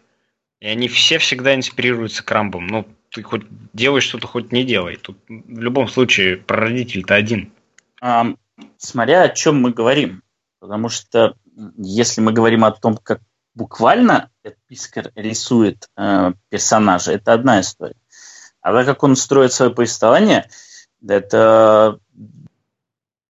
И 0.61 0.69
они 0.69 0.89
все 0.89 1.19
всегда 1.19 1.55
инспирируются 1.55 2.23
крамбом. 2.23 2.67
Ну, 2.69 2.87
ты 3.13 3.23
хоть 3.23 3.43
делай 3.73 4.01
что-то, 4.01 4.27
хоть 4.27 4.53
не 4.53 4.65
делай. 4.65 4.97
Тут 4.97 5.19
в 5.29 5.61
любом 5.61 5.87
случае 5.89 6.39
прародитель-то 6.39 7.15
один. 7.15 7.53
А, 8.01 8.27
смотря 8.79 9.23
о 9.23 9.29
чем 9.29 9.61
мы 9.61 9.73
говорим. 9.73 10.23
Потому 10.61 10.89
что 10.89 11.37
если 11.77 12.21
мы 12.21 12.33
говорим 12.33 12.65
о 12.65 12.73
том, 12.73 12.97
как 12.97 13.21
буквально 13.55 14.31
Пискар 14.67 15.13
рисует 15.15 15.89
э, 15.97 16.33
персонажа, 16.49 17.13
это 17.13 17.35
одна 17.35 17.61
история. 17.61 17.97
А 18.61 18.73
так 18.73 18.87
как 18.87 19.03
он 19.03 19.17
строит 19.17 19.53
свое 19.53 19.73
повествование, 19.73 20.49
это 21.07 21.99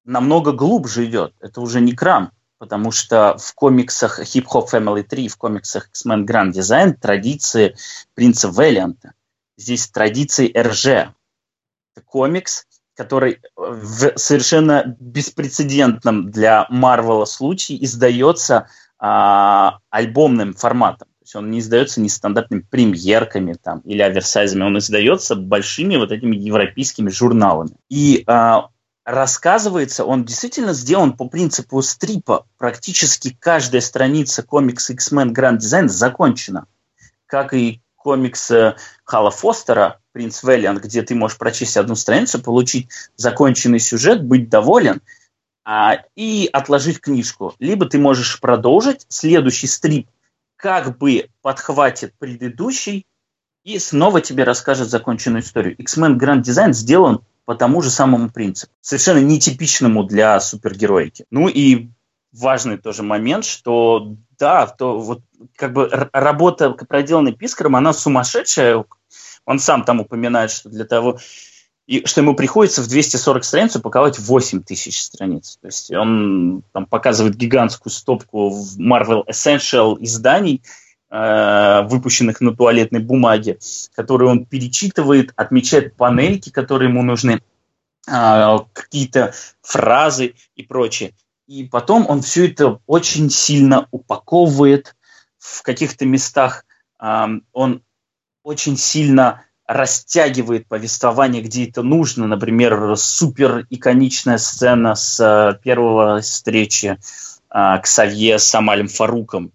намного 0.05 0.53
глубже 0.53 1.07
идет. 1.07 1.35
Это 1.41 1.61
уже 1.61 1.81
не 1.81 1.93
крам, 1.93 2.33
потому 2.59 2.93
что 2.93 3.37
в 3.39 3.55
комиксах 3.55 4.21
Hip 4.21 4.45
Hop 4.53 4.69
Family 4.71 5.03
3, 5.03 5.29
в 5.29 5.37
комиксах 5.37 5.89
X-Men 5.89 6.25
Grand 6.27 6.53
Design 6.53 6.93
традиции 6.93 7.75
принца 8.15 8.49
Вэллианта. 8.49 9.15
Здесь 9.57 9.89
традиции 9.89 10.53
РЖ. 10.57 10.87
Это 10.87 12.05
комикс, 12.05 12.67
который 12.95 13.41
в 13.57 14.17
совершенно 14.17 14.97
беспрецедентном 14.99 16.31
для 16.31 16.67
Марвела 16.69 17.25
случае 17.25 17.85
издается 17.85 18.69
а, 18.99 19.79
альбомным 19.91 20.55
форматом. 20.55 21.09
То 21.09 21.25
есть 21.25 21.37
он 21.37 21.51
не 21.51 21.61
издается 21.61 22.01
не 22.01 22.09
стандартными 22.09 22.61
премьерками 22.63 23.55
там, 23.55 23.81
или 23.81 24.03
оверсайзами, 24.03 24.65
он 24.65 24.79
издается 24.79 25.37
большими 25.37 25.97
вот 25.97 26.13
этими 26.13 26.37
европейскими 26.37 27.11
журналами. 27.11 27.77
И 27.89 28.25
а, 28.27 28.69
рассказывается, 29.05 30.05
он 30.05 30.25
действительно 30.25 30.73
сделан 30.73 31.17
по 31.17 31.29
принципу 31.29 31.81
стрипа. 31.83 32.47
Практически 32.59 33.37
каждая 33.39 33.81
страница 33.81 34.43
комикса 34.43 34.93
X-Men 34.93 35.33
Grand 35.33 35.59
Design 35.59 35.89
закончена. 35.89 36.67
Как 37.27 37.55
и 37.55 37.81
комикс 38.03 38.51
Халла 39.05 39.31
Фостера 39.31 40.01
«Принц 40.13 40.43
Вэллиан», 40.43 40.79
где 40.79 41.03
ты 41.03 41.15
можешь 41.15 41.39
прочесть 41.39 41.77
одну 41.77 41.95
страницу, 41.95 42.43
получить 42.43 42.89
законченный 43.17 43.79
сюжет, 43.79 44.25
быть 44.25 44.49
доволен 44.49 45.01
а, 45.65 45.99
и 46.17 46.49
отложить 46.53 47.01
книжку. 47.01 47.55
Либо 47.59 47.87
ты 47.87 47.99
можешь 47.99 48.41
продолжить, 48.41 49.07
следующий 49.09 49.67
стрип 49.67 50.09
как 50.57 50.97
бы 50.97 51.29
подхватит 51.43 52.15
предыдущий 52.19 53.05
и 53.65 53.79
снова 53.81 54.21
тебе 54.21 54.45
расскажет 54.45 54.91
законченную 54.91 55.43
историю. 55.43 55.77
X-Men 55.77 56.19
Grand 56.19 56.43
Design 56.43 56.73
сделан 56.73 57.21
по 57.45 57.57
тому 57.57 57.83
же 57.83 57.91
самому 57.91 58.31
принципу, 58.31 58.73
совершенно 58.81 59.19
нетипичному 59.19 60.05
для 60.05 60.39
супергероики. 60.39 61.25
Ну 61.31 61.49
и 61.49 61.89
важный 62.33 62.79
тоже 62.79 63.03
момент, 63.03 63.45
что 63.45 64.17
да, 64.39 64.67
то 64.67 64.99
вот 64.99 65.21
как 65.57 65.73
бы 65.73 65.89
работа, 66.13 66.71
проделанная 66.71 67.33
Пискаром, 67.33 67.77
она 67.77 67.93
сумасшедшая. 67.93 68.85
Он 69.45 69.59
сам 69.59 69.85
там 69.85 70.01
упоминает, 70.01 70.51
что 70.51 70.69
для 70.69 70.85
того, 70.85 71.19
и 71.87 72.07
что 72.07 72.21
ему 72.21 72.35
приходится 72.35 72.83
в 72.83 72.89
240 72.89 73.45
страниц 73.45 73.77
упаковать 73.77 74.19
8 74.19 74.63
тысяч 74.63 75.03
страниц. 75.03 75.59
То 75.61 75.67
есть 75.67 75.93
он 75.93 76.63
там 76.73 76.87
показывает 76.87 77.37
гигантскую 77.37 77.93
стопку 77.93 78.51
в 78.51 78.79
Marvel 78.79 79.25
Essential 79.29 79.97
изданий, 80.01 80.63
э, 81.11 81.83
выпущенных 81.83 82.41
на 82.41 82.55
туалетной 82.55 83.01
бумаге, 83.01 83.59
которые 83.95 84.31
он 84.31 84.47
перечитывает, 84.47 85.33
отмечает 85.37 85.97
панельки, 85.97 86.51
которые 86.51 86.89
ему 86.89 87.03
нужны, 87.03 87.43
э, 88.09 88.57
какие-то 88.73 89.35
фразы 89.61 90.35
и 90.55 90.63
прочее. 90.63 91.13
И 91.53 91.65
потом 91.65 92.07
он 92.09 92.23
все 92.23 92.49
это 92.49 92.81
очень 92.87 93.29
сильно 93.29 93.87
упаковывает 93.91 94.97
в 95.37 95.63
каких-то 95.63 96.07
местах. 96.07 96.65
Э, 96.99 97.27
он 97.53 97.83
очень 98.43 98.79
сильно 98.79 99.45
растягивает 99.67 100.67
повествование, 100.67 101.43
где 101.43 101.69
это 101.69 101.83
нужно. 101.83 102.27
Например, 102.27 102.97
супер 102.97 103.67
иконичная 103.69 104.39
сцена 104.39 104.95
с 104.95 105.21
э, 105.21 105.59
первого 105.63 106.23
встречи 106.23 106.99
э, 107.51 107.81
Ксавье 107.83 108.39
с 108.39 108.55
Амалем 108.55 108.89
Фаруком, 108.89 109.53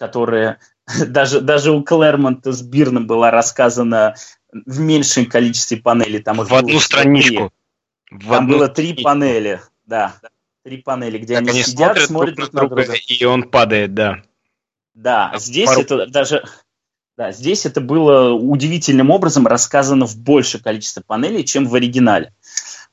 которая 0.00 0.58
даже, 1.06 1.40
даже 1.40 1.70
у 1.70 1.84
Клэрмонта 1.84 2.50
с 2.50 2.60
Бирном 2.60 3.06
была 3.06 3.30
рассказана 3.30 4.16
в 4.52 4.80
меньшем 4.80 5.26
количестве 5.26 5.76
панелей. 5.76 6.20
Там 6.20 6.38
в 6.38 6.52
одну 6.52 6.80
страничку. 6.80 7.52
В 8.10 8.30
там 8.30 8.46
одну 8.46 8.58
было 8.58 8.68
три 8.68 8.94
панели, 8.94 9.60
да. 9.86 10.16
Три 10.62 10.78
панели, 10.78 11.18
где 11.18 11.38
они, 11.38 11.50
они 11.50 11.62
сидят, 11.62 11.98
смотрят 11.98 12.36
друг 12.36 12.52
на 12.52 12.60
друга, 12.68 12.84
и 13.08 13.24
он 13.24 13.44
падает, 13.44 13.94
да. 13.94 14.22
Да, 14.94 15.30
а 15.32 15.38
здесь 15.38 15.68
Фарук... 15.68 15.84
это 15.84 16.06
даже 16.06 16.44
да, 17.20 17.32
здесь 17.32 17.66
это 17.66 17.82
было 17.82 18.32
удивительным 18.32 19.10
образом 19.10 19.46
рассказано 19.46 20.06
в 20.06 20.16
большее 20.16 20.62
количество 20.62 21.02
панелей, 21.02 21.44
чем 21.44 21.66
в 21.66 21.74
оригинале. 21.74 22.32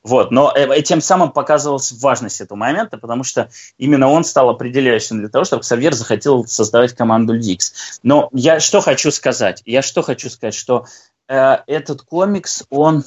Вот, 0.03 0.31
но 0.31 0.53
э, 0.53 0.81
тем 0.81 1.01
самым 1.01 1.31
показывалась 1.31 1.93
важность 1.93 2.41
этого 2.41 2.57
момента, 2.57 2.97
потому 2.97 3.23
что 3.23 3.49
именно 3.77 4.09
он 4.09 4.23
стал 4.23 4.49
определяющим 4.49 5.19
для 5.19 5.29
того, 5.29 5.45
чтобы 5.45 5.63
Ксавьер 5.63 5.93
захотел 5.93 6.45
создавать 6.45 6.93
команду 6.93 7.39
Dix. 7.39 7.71
Но 8.03 8.29
я 8.33 8.59
что 8.59 8.81
хочу 8.81 9.11
сказать? 9.11 9.61
Я 9.65 9.81
что 9.81 10.01
хочу 10.01 10.29
сказать, 10.29 10.53
что 10.53 10.85
э, 11.27 11.57
этот 11.67 12.01
комикс, 12.01 12.63
он, 12.69 13.05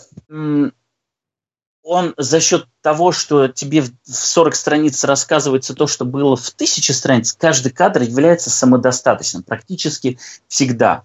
он 1.83 2.15
за 2.17 2.41
счет 2.41 2.67
того, 2.83 3.13
что 3.13 3.49
тебе 3.49 3.83
в 3.83 3.93
40 4.05 4.55
страниц 4.55 5.03
рассказывается 5.05 5.75
то, 5.75 5.87
что 5.87 6.05
было 6.05 6.37
в 6.37 6.51
тысячи 6.51 6.93
страниц, 6.93 7.33
каждый 7.33 7.73
кадр 7.73 8.03
является 8.03 8.51
самодостаточным 8.51 9.43
практически 9.43 10.19
всегда. 10.49 11.05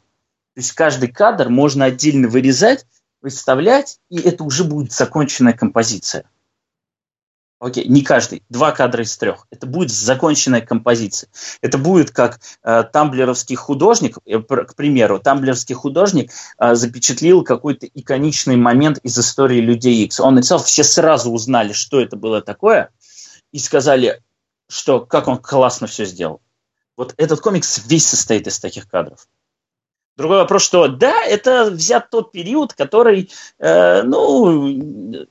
То 0.53 0.61
есть 0.61 0.73
каждый 0.73 1.09
кадр 1.09 1.49
можно 1.49 1.85
отдельно 1.85 2.27
вырезать, 2.27 2.85
выставлять, 3.21 3.99
и 4.09 4.19
это 4.19 4.43
уже 4.43 4.63
будет 4.63 4.91
законченная 4.91 5.53
композиция. 5.53 6.25
Окей, 7.65 7.87
не 7.87 8.03
каждый, 8.03 8.43
два 8.47 8.71
кадра 8.71 9.03
из 9.03 9.17
трех. 9.17 9.47
Это 9.49 9.65
будет 9.65 9.89
законченная 9.89 10.61
композиция. 10.61 11.31
Это 11.61 11.79
будет 11.79 12.11
как 12.11 12.39
э, 12.61 12.83
тамблеровский 12.83 13.55
художник, 13.55 14.19
э, 14.23 14.37
к 14.39 14.75
примеру, 14.75 15.17
тамблеровский 15.17 15.73
художник 15.73 16.31
э, 16.59 16.75
запечатлил 16.75 17.43
какой-то 17.43 17.87
иконичный 17.87 18.55
момент 18.55 18.99
из 18.99 19.17
истории 19.17 19.61
Людей 19.61 20.05
Икс. 20.05 20.19
Он 20.19 20.35
написал, 20.35 20.59
все 20.59 20.83
сразу 20.83 21.31
узнали, 21.31 21.73
что 21.73 21.99
это 21.99 22.15
было 22.15 22.39
такое, 22.43 22.91
и 23.51 23.57
сказали, 23.57 24.21
что 24.69 24.99
как 24.99 25.27
он 25.27 25.39
классно 25.39 25.87
все 25.87 26.05
сделал. 26.05 26.41
Вот 26.95 27.15
этот 27.17 27.39
комикс 27.39 27.81
весь 27.87 28.07
состоит 28.07 28.45
из 28.45 28.59
таких 28.59 28.87
кадров. 28.87 29.27
Другой 30.17 30.37
вопрос, 30.37 30.63
что 30.63 30.87
да, 30.87 31.23
это 31.23 31.71
взят 31.71 32.11
тот 32.11 32.31
период, 32.31 32.73
который, 32.73 33.31
э, 33.57 34.03
ну, 34.03 35.25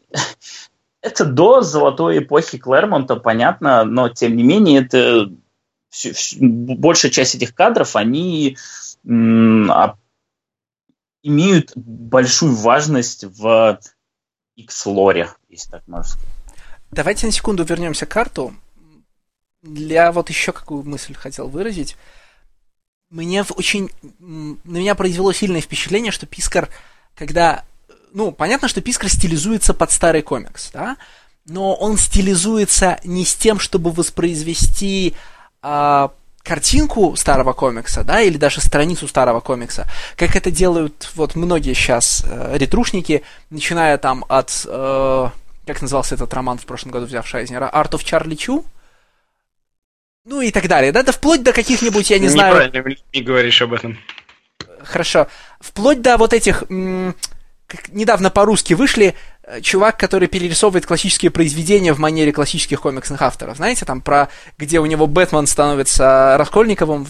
это 1.05 1.25
до 1.25 1.61
золотой 1.61 2.19
эпохи 2.19 2.59
Клэрмонта, 2.59 3.17
понятно, 3.17 3.85
но 3.85 4.09
тем 4.09 4.37
не 4.37 4.43
менее 4.43 4.81
это 4.83 5.31
большая 6.41 7.13
часть 7.13 7.35
этих 7.35 7.55
кадров, 7.55 7.95
они 7.95 8.57
а, 9.07 9.97
имеют 11.23 11.73
большую 11.77 12.55
важность 12.55 13.25
в 13.25 13.79
X-лоре, 14.57 15.29
если 15.49 15.71
так 15.71 15.87
можно 15.87 16.05
сказать. 16.05 16.29
Давайте 16.91 17.27
на 17.27 17.33
секунду 17.33 17.65
вернемся 17.65 18.07
к 18.07 18.11
карту. 18.11 18.55
Для 19.63 20.11
вот 20.11 20.29
еще 20.31 20.53
какую 20.53 20.83
мысль 20.83 21.15
хотел 21.15 21.49
выразить 21.49 21.97
мне 23.15 23.45
очень... 23.57 23.91
На 24.19 24.79
меня 24.79 24.95
произвело 24.95 25.33
сильное 25.33 25.61
впечатление, 25.61 26.13
что 26.13 26.27
Пискар, 26.27 26.69
когда... 27.15 27.65
Ну, 28.15 28.31
понятно, 28.31 28.69
что 28.69 28.81
Пискар 28.81 29.11
стилизуется 29.11 29.75
под 29.75 29.91
старый 29.91 30.23
комикс, 30.23 30.71
да? 30.73 30.97
Но 31.47 31.75
он 31.75 31.99
стилизуется 31.99 32.99
не 33.05 33.25
с 33.25 33.35
тем, 33.35 33.59
чтобы 33.59 33.91
воспроизвести 33.91 35.15
а, 35.61 36.13
картинку 36.45 37.17
старого 37.17 37.53
комикса, 37.55 38.05
да, 38.05 38.21
или 38.21 38.37
даже 38.37 38.61
страницу 38.61 39.09
старого 39.09 39.41
комикса, 39.41 39.89
как 40.17 40.37
это 40.37 40.53
делают 40.53 41.11
вот 41.17 41.35
многие 41.35 41.75
сейчас 41.75 42.23
э, 42.25 42.57
ретрушники, 42.57 43.25
начиная 43.51 43.99
там 43.99 44.25
от... 44.29 44.65
Э, 44.67 45.31
как 45.67 45.83
назывался 45.83 46.15
этот 46.15 46.33
роман 46.35 46.59
в 46.59 46.67
прошлом 46.67 46.93
году, 46.93 47.07
взяв 47.07 47.27
Шайзнера? 47.27 47.71
Art 47.75 47.91
of 47.91 48.05
Charlie 48.05 48.37
Chu? 48.37 48.65
Ну 50.25 50.41
и 50.41 50.53
так 50.53 50.69
далее, 50.69 50.93
да, 50.93 51.03
да 51.03 51.11
вплоть 51.11 51.43
до 51.43 51.53
каких-нибудь, 51.53 52.11
я 52.11 52.21
не 52.21 52.29
знаю... 52.29 52.69
Неправильно 52.69 52.97
не 53.13 53.23
говоришь 53.23 53.61
об 53.61 53.73
этом. 53.73 53.99
Хорошо. 54.83 55.27
Вплоть 55.61 56.01
до 56.01 56.17
вот 56.17 56.33
этих... 56.33 56.65
Как 57.67 57.89
недавно 57.89 58.31
по-русски 58.31 58.75
вышли 58.75 59.15
э, 59.43 59.61
чувак, 59.61 59.99
который 59.99 60.29
перерисовывает 60.29 60.87
классические 60.87 61.31
произведения 61.31 61.93
в 61.93 61.99
манере 61.99 62.33
классических 62.33 62.81
комиксных 62.81 63.23
авторов. 63.23 63.57
Знаете, 63.57 63.85
там 63.85 64.01
про... 64.01 64.29
где 64.59 64.81
у 64.81 64.87
него 64.87 65.07
Бэтмен 65.07 65.47
становится 65.47 66.37
Раскольниковым. 66.39 67.07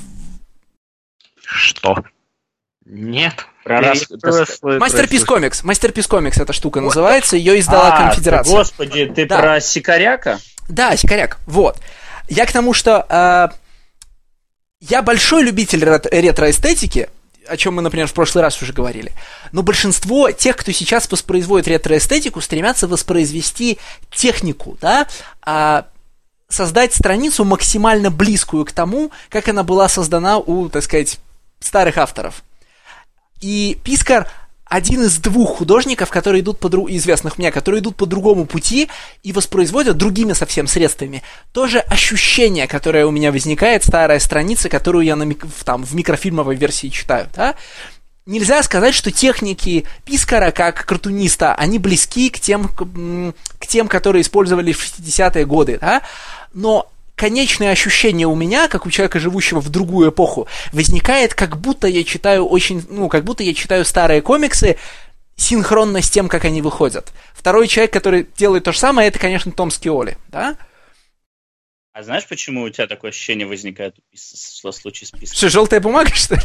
Что? 1.45 2.05
Нет. 2.87 3.47
Про 3.65 3.81
рас... 3.81 4.07
Мастерпис 4.63 5.25
комикс. 5.25 5.65
Мастерпис 5.65 6.07
комикс 6.07 6.39
эта 6.39 6.53
штука 6.53 6.81
называется. 6.81 7.37
Ее 7.37 7.59
издала 7.59 7.95
а, 7.95 8.09
конфедерация. 8.09 8.57
Господи, 8.57 9.07
ты 9.07 9.27
да. 9.27 9.39
про 9.39 9.61
Сикаряка? 9.61 10.39
Да, 10.69 10.97
Сикаряк. 10.97 11.39
Вот. 11.47 11.81
Я 12.29 12.47
к 12.47 12.53
тому, 12.53 12.75
что 12.75 13.07
э, 13.09 13.49
я 14.81 15.03
большой 15.03 15.45
любитель 15.45 15.83
ретро-эстетики, 15.85 17.09
о 17.49 17.57
чем 17.57 17.75
мы, 17.75 17.83
например, 17.83 18.07
в 18.07 18.13
прошлый 18.13 18.43
раз 18.43 18.61
уже 18.63 18.73
говорили. 18.73 19.13
Но 19.53 19.63
большинство 19.63 20.31
тех, 20.31 20.57
кто 20.57 20.73
сейчас 20.73 21.11
воспроизводит 21.11 21.69
ретро-эстетику, 21.69 22.41
стремятся 22.41 22.89
воспроизвести 22.89 23.79
технику, 24.11 24.77
да, 24.81 25.07
а 25.43 25.87
создать 26.49 26.95
страницу 26.95 27.45
максимально 27.45 28.11
близкую 28.11 28.65
к 28.65 28.73
тому, 28.73 29.11
как 29.29 29.49
она 29.49 29.63
была 29.63 29.89
создана 29.89 30.39
у, 30.39 30.69
так 30.69 30.83
сказать, 30.83 31.19
старых 31.61 31.99
авторов. 31.99 32.43
И 33.41 33.79
Пискар 33.83 34.31
один 34.75 35.05
из 35.05 35.19
двух 35.19 35.59
художников, 35.59 36.11
которые 36.11 36.43
идут 36.43 36.59
по 36.59 36.69
друг... 36.69 36.91
известных 36.91 37.39
мне, 37.39 37.53
которые 37.53 37.81
идут 37.81 37.95
по 37.95 38.07
другому 38.07 38.45
пути 38.45 38.89
и 39.23 39.31
воспроизводят 39.31 39.97
другими 39.97 40.33
совсем 40.33 40.67
средствами. 40.67 41.23
Тоже 41.53 41.79
ощущение, 41.79 42.67
которое 42.67 43.07
у 43.07 43.13
меня 43.13 43.31
возникает, 43.31 43.85
старая 43.85 44.19
страница, 44.19 44.69
которую 44.69 45.05
я 45.05 45.15
на 45.15 45.23
мик... 45.23 45.47
там, 45.65 45.85
в 45.85 45.95
микрофильмовой 45.95 46.57
версии 46.57 46.89
читаю, 46.89 47.29
да? 47.37 47.55
Нельзя 48.27 48.65
сказать, 48.65 48.95
что 48.95 49.13
техники 49.13 49.85
Пискара, 50.05 50.51
как 50.51 50.85
картуниста, 50.85 51.55
они 51.55 51.79
близки 51.79 52.29
к 52.29 52.41
тем, 52.41 52.67
к 52.67 53.67
тем 53.69 53.87
которые 53.87 54.23
использовали 54.23 54.73
в 54.73 54.81
60-е 54.81 55.47
годы, 55.47 55.79
да? 55.81 56.03
Но 56.53 56.91
конечное 57.17 57.71
ощущение 57.71 58.27
у 58.27 58.35
меня, 58.35 58.69
как 58.69 58.87
у 58.87 58.91
человека, 58.91 59.19
живущего 59.19 59.61
в 59.61 59.69
другую 59.71 60.11
эпоху, 60.11 60.49
возникает, 60.73 61.35
как 61.35 61.59
будто 61.59 61.87
я 61.87 62.05
читаю 62.05 62.47
очень, 62.47 62.85
ну, 62.89 63.09
как 63.09 63.25
будто 63.25 63.43
я 63.43 63.55
читаю 63.55 63.85
старые 63.85 64.23
комиксы, 64.23 64.77
синхронно 65.37 66.01
с 66.01 66.11
тем, 66.11 66.29
как 66.29 66.45
они 66.45 66.63
выходят. 66.63 67.13
Второй 67.33 67.69
человек, 67.69 67.93
который 67.93 68.27
делает 68.37 68.65
то 68.65 68.73
же 68.73 68.79
самое, 68.79 69.09
это, 69.09 69.19
конечно, 69.19 69.53
Том 69.53 69.71
Скиоли, 69.71 70.17
да? 70.29 70.57
А 71.93 72.03
знаешь, 72.03 72.27
почему 72.27 72.63
у 72.63 72.71
тебя 72.71 72.89
такое 72.89 73.11
ощущение 73.11 73.47
возникает 73.47 73.95
в 74.13 74.73
случае 74.73 75.07
с 75.07 75.11
писком? 75.13 75.37
Что, 75.37 75.49
желтая 75.49 75.81
бумага, 75.81 76.13
что 76.13 76.35
ли? 76.35 76.43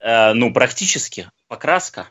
Э, 0.00 0.34
ну, 0.34 0.52
практически. 0.52 1.30
Покраска. 1.48 2.08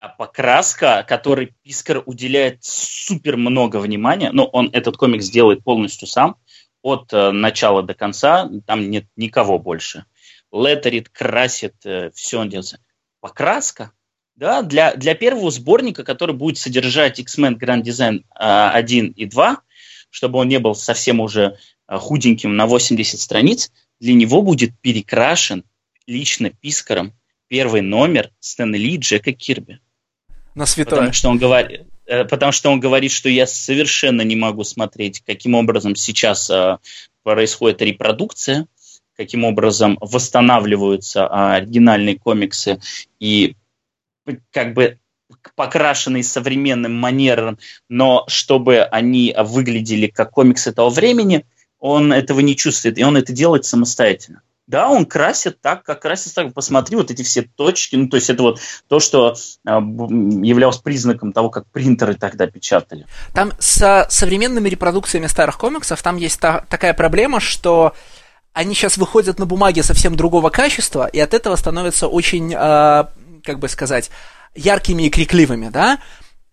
А 0.00 0.08
покраска, 0.08 1.04
которой 1.06 1.52
Пискар 1.62 2.02
уделяет 2.06 2.64
супер 2.64 3.36
много 3.36 3.76
внимания, 3.76 4.30
но 4.32 4.46
он 4.46 4.70
этот 4.72 4.96
комикс 4.96 5.28
делает 5.28 5.62
полностью 5.62 6.08
сам, 6.08 6.36
от 6.80 7.12
э, 7.12 7.32
начала 7.32 7.82
до 7.82 7.92
конца, 7.92 8.50
там 8.66 8.88
нет 8.88 9.04
никого 9.16 9.58
больше. 9.58 10.06
Леттерит, 10.50 11.10
красит, 11.10 11.74
э, 11.84 12.10
все 12.14 12.40
он 12.40 12.48
делает. 12.48 12.80
Покраска, 13.20 13.92
да, 14.36 14.62
для, 14.62 14.94
для 14.94 15.14
первого 15.14 15.50
сборника, 15.50 16.02
который 16.02 16.34
будет 16.34 16.56
содержать 16.56 17.18
X-Men 17.18 17.58
Grand 17.58 17.82
Design 17.82 18.24
э, 18.34 18.70
1 18.72 19.08
и 19.08 19.26
2, 19.26 19.60
чтобы 20.08 20.38
он 20.38 20.48
не 20.48 20.58
был 20.60 20.74
совсем 20.74 21.20
уже 21.20 21.58
э, 21.88 21.96
худеньким 21.98 22.56
на 22.56 22.66
80 22.66 23.20
страниц, 23.20 23.70
для 24.00 24.14
него 24.14 24.40
будет 24.40 24.70
перекрашен 24.80 25.62
лично 26.06 26.48
Пискаром 26.48 27.12
первый 27.48 27.82
номер 27.82 28.30
Стэн 28.40 28.74
Ли 28.74 28.96
Джека 28.96 29.32
Кирби 29.32 29.78
на 30.54 30.66
святое. 30.66 30.98
Потому 30.98 31.12
что 31.12 31.28
он 31.30 31.38
говорит, 31.38 31.82
э, 32.06 32.24
потому 32.24 32.52
что 32.52 32.70
он 32.70 32.80
говорит, 32.80 33.12
что 33.12 33.28
я 33.28 33.46
совершенно 33.46 34.22
не 34.22 34.36
могу 34.36 34.64
смотреть, 34.64 35.22
каким 35.26 35.54
образом 35.54 35.96
сейчас 35.96 36.50
э, 36.50 36.78
происходит 37.22 37.82
репродукция, 37.82 38.66
каким 39.16 39.44
образом 39.44 39.98
восстанавливаются 40.00 41.26
а, 41.26 41.56
оригинальные 41.56 42.18
комиксы 42.18 42.80
и 43.18 43.54
как 44.50 44.72
бы 44.74 44.98
покрашенные 45.54 46.22
современным 46.22 46.94
манером, 46.94 47.58
но 47.88 48.24
чтобы 48.28 48.82
они 48.82 49.34
выглядели 49.38 50.06
как 50.06 50.30
комиксы 50.30 50.72
того 50.72 50.90
времени, 50.90 51.44
он 51.78 52.12
этого 52.12 52.40
не 52.40 52.56
чувствует, 52.56 52.98
и 52.98 53.04
он 53.04 53.16
это 53.16 53.32
делает 53.32 53.64
самостоятельно. 53.64 54.42
Да, 54.70 54.88
он 54.88 55.04
красит 55.04 55.60
так, 55.60 55.82
как 55.82 56.00
красит 56.00 56.32
так. 56.32 56.54
Посмотри, 56.54 56.94
вот 56.94 57.10
эти 57.10 57.22
все 57.22 57.42
точки, 57.42 57.96
ну, 57.96 58.08
то 58.08 58.16
есть 58.16 58.30
это 58.30 58.40
вот 58.42 58.60
то, 58.86 59.00
что 59.00 59.34
э, 59.66 59.68
являлось 59.68 60.78
признаком 60.78 61.32
того, 61.32 61.50
как 61.50 61.66
принтеры 61.66 62.14
тогда 62.14 62.46
печатали. 62.46 63.04
Там 63.34 63.52
с 63.58 64.06
современными 64.08 64.68
репродукциями 64.68 65.26
старых 65.26 65.58
комиксов 65.58 66.00
там 66.02 66.16
есть 66.18 66.38
та, 66.38 66.60
такая 66.68 66.94
проблема, 66.94 67.40
что 67.40 67.94
они 68.52 68.76
сейчас 68.76 68.96
выходят 68.96 69.40
на 69.40 69.46
бумаге 69.46 69.82
совсем 69.82 70.14
другого 70.14 70.50
качества, 70.50 71.08
и 71.08 71.18
от 71.18 71.34
этого 71.34 71.56
становятся 71.56 72.06
очень, 72.06 72.54
э, 72.54 73.04
как 73.42 73.58
бы 73.58 73.68
сказать, 73.68 74.10
яркими 74.54 75.02
и 75.02 75.10
крикливыми, 75.10 75.68
да? 75.70 75.98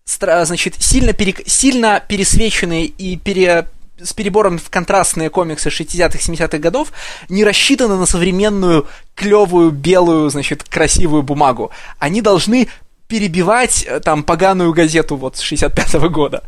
Стра- 0.04 0.44
значит, 0.44 0.74
сильно, 0.82 1.12
перек... 1.12 1.42
сильно 1.46 2.00
пересвеченные 2.00 2.86
и 2.86 3.16
пере 3.16 3.68
с 4.00 4.12
перебором 4.12 4.58
в 4.58 4.70
контрастные 4.70 5.30
комиксы 5.30 5.68
60-х, 5.68 6.18
70-х 6.18 6.58
годов 6.58 6.92
не 7.28 7.44
рассчитаны 7.44 7.96
на 7.96 8.06
современную, 8.06 8.86
клевую, 9.14 9.70
белую, 9.70 10.30
значит, 10.30 10.62
красивую 10.62 11.22
бумагу. 11.22 11.70
Они 11.98 12.22
должны 12.22 12.68
перебивать 13.08 13.84
э, 13.86 14.00
там 14.00 14.22
поганую 14.22 14.72
газету 14.72 15.16
вот 15.16 15.36
с 15.36 15.52
65-го 15.52 16.08
года. 16.10 16.44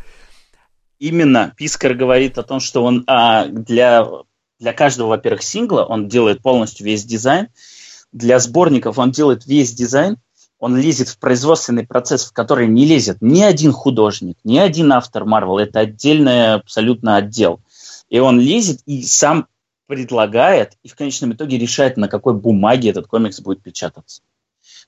Именно 0.99 1.55
Пискар 1.57 1.95
говорит 1.95 2.39
о 2.39 2.43
том, 2.43 2.61
что 2.61 2.85
он 2.85 3.05
а, 3.07 3.47
для, 3.47 4.07
для 4.59 4.73
каждого, 4.75 5.09
во-первых, 5.09 5.43
сингла 5.43 5.85
он 5.85 6.09
делает 6.09 6.43
полностью 6.43 6.85
весь 6.85 7.05
дизайн, 7.05 7.49
для 8.13 8.39
сборников 8.39 8.99
он 8.99 9.11
делает 9.11 9.47
весь 9.47 9.73
дизайн, 9.73 10.19
он 10.61 10.77
лезет 10.77 11.09
в 11.09 11.19
производственный 11.19 11.87
процесс, 11.87 12.27
в 12.27 12.33
который 12.33 12.69
не 12.69 12.85
лезет 12.85 13.17
ни 13.23 13.41
один 13.41 13.73
художник, 13.73 14.37
ни 14.45 14.59
один 14.59 14.93
автор 14.93 15.25
Марвел. 15.25 15.59
Это 15.59 15.81
отдельный 15.81 16.55
абсолютно 16.55 17.17
отдел. 17.17 17.61
И 18.11 18.19
он 18.19 18.39
лезет 18.39 18.81
и 18.85 19.03
сам 19.03 19.49
предлагает, 19.87 20.77
и 20.85 20.89
в 20.89 20.95
конечном 20.95 21.33
итоге 21.33 21.59
решает, 21.59 21.97
на 21.97 22.09
какой 22.09 22.35
бумаге 22.35 22.91
этот 22.91 23.07
комикс 23.07 23.41
будет 23.41 23.63
печататься. 23.63 24.21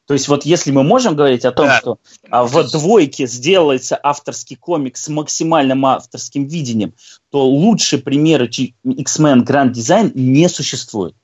То 0.07 0.15
есть 0.15 0.29
вот 0.29 0.45
если 0.45 0.73
мы 0.73 0.83
можем 0.83 1.17
говорить 1.17 1.45
о 1.45 1.53
том, 1.53 1.67
да. 1.67 1.79
что 1.79 1.99
а, 2.29 2.45
в 2.45 2.71
двойке 2.71 3.27
сделается 3.27 3.99
авторский 4.01 4.57
комикс 4.57 5.05
с 5.05 5.09
максимальным 5.09 5.87
авторским 5.87 6.47
видением, 6.47 6.93
то 7.31 7.47
лучше 7.47 7.99
примеры 7.99 8.47
X-Men 8.47 9.45
Grand 9.45 9.73
Design 9.73 10.13
не 10.15 10.49
существует. 10.49 11.15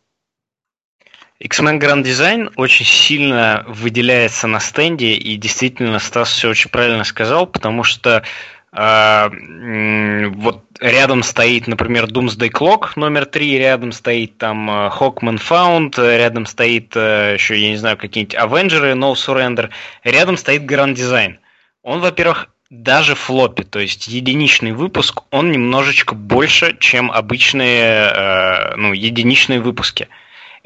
X-Men 1.41 1.79
Grand 1.79 2.03
Design 2.03 2.51
очень 2.57 2.85
сильно 2.85 3.65
выделяется 3.69 4.49
на 4.49 4.59
стенде, 4.59 5.13
и 5.13 5.37
действительно 5.37 6.01
Стас 6.01 6.33
все 6.33 6.49
очень 6.51 6.69
правильно 6.69 7.05
сказал, 7.05 7.47
потому 7.47 7.85
что 7.85 8.25
э, 8.73 10.27
вот 10.35 10.65
рядом 10.81 11.23
стоит, 11.23 11.69
например, 11.69 12.07
Doomsday 12.07 12.51
Clock 12.51 12.91
номер 12.97 13.25
3, 13.25 13.57
рядом 13.57 13.93
стоит 13.93 14.37
там 14.39 14.69
э, 14.69 14.89
Hawkman 14.89 15.41
Found, 15.49 15.95
рядом 16.17 16.45
стоит 16.45 16.97
э, 16.97 17.35
еще, 17.35 17.57
я 17.57 17.71
не 17.71 17.77
знаю, 17.77 17.97
какие-нибудь 17.97 18.35
Avengers, 18.35 18.95
No 18.95 19.13
Surrender, 19.13 19.71
рядом 20.03 20.37
стоит 20.37 20.63
Grand 20.63 20.95
Design. 20.95 21.37
Он, 21.85 22.01
во-первых, 22.01 22.49
даже 22.69 23.15
флопе, 23.15 23.63
то 23.63 23.79
есть 23.79 24.09
единичный 24.09 24.73
выпуск, 24.73 25.23
он 25.31 25.53
немножечко 25.53 26.17
больше, 26.17 26.77
чем 26.81 27.13
обычные 27.13 28.11
э, 28.11 28.75
ну, 28.75 28.93
единичные 28.93 29.61
выпуски 29.61 30.09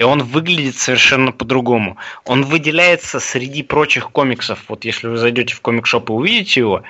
и 0.03 0.05
он 0.05 0.24
выглядит 0.24 0.77
совершенно 0.77 1.31
по-другому. 1.31 1.97
Он 2.24 2.45
выделяется 2.45 3.20
среди 3.20 3.62
прочих 3.62 4.11
комиксов. 4.11 4.65
Вот 4.66 4.85
если 4.85 5.07
вы 5.07 5.16
зайдете 5.16 5.55
в 5.55 5.61
комик-шоп 5.61 6.11
и 6.11 6.12
увидите 6.12 6.59
его, 6.59 6.83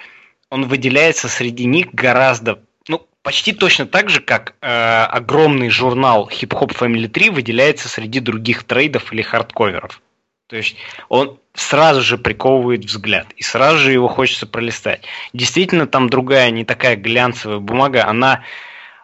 он 0.48 0.64
выделяется 0.64 1.28
среди 1.28 1.66
них 1.66 1.92
гораздо, 1.92 2.60
ну, 2.88 3.06
почти 3.22 3.52
точно 3.52 3.84
так 3.84 4.08
же, 4.08 4.20
как 4.20 4.54
э, 4.62 5.04
огромный 5.10 5.68
журнал 5.68 6.26
Hip 6.32 6.58
Hop 6.58 6.74
Family 6.74 7.06
3 7.06 7.28
выделяется 7.28 7.90
среди 7.90 8.18
других 8.20 8.64
трейдов 8.64 9.12
или 9.12 9.20
хардковеров. 9.20 10.00
То 10.46 10.56
есть 10.56 10.76
он 11.10 11.38
сразу 11.52 12.00
же 12.00 12.16
приковывает 12.16 12.86
взгляд, 12.86 13.26
и 13.36 13.42
сразу 13.42 13.76
же 13.76 13.92
его 13.92 14.08
хочется 14.08 14.46
пролистать. 14.46 15.02
Действительно, 15.34 15.86
там 15.86 16.08
другая, 16.08 16.50
не 16.50 16.64
такая 16.64 16.96
глянцевая 16.96 17.58
бумага, 17.58 18.06
она 18.06 18.42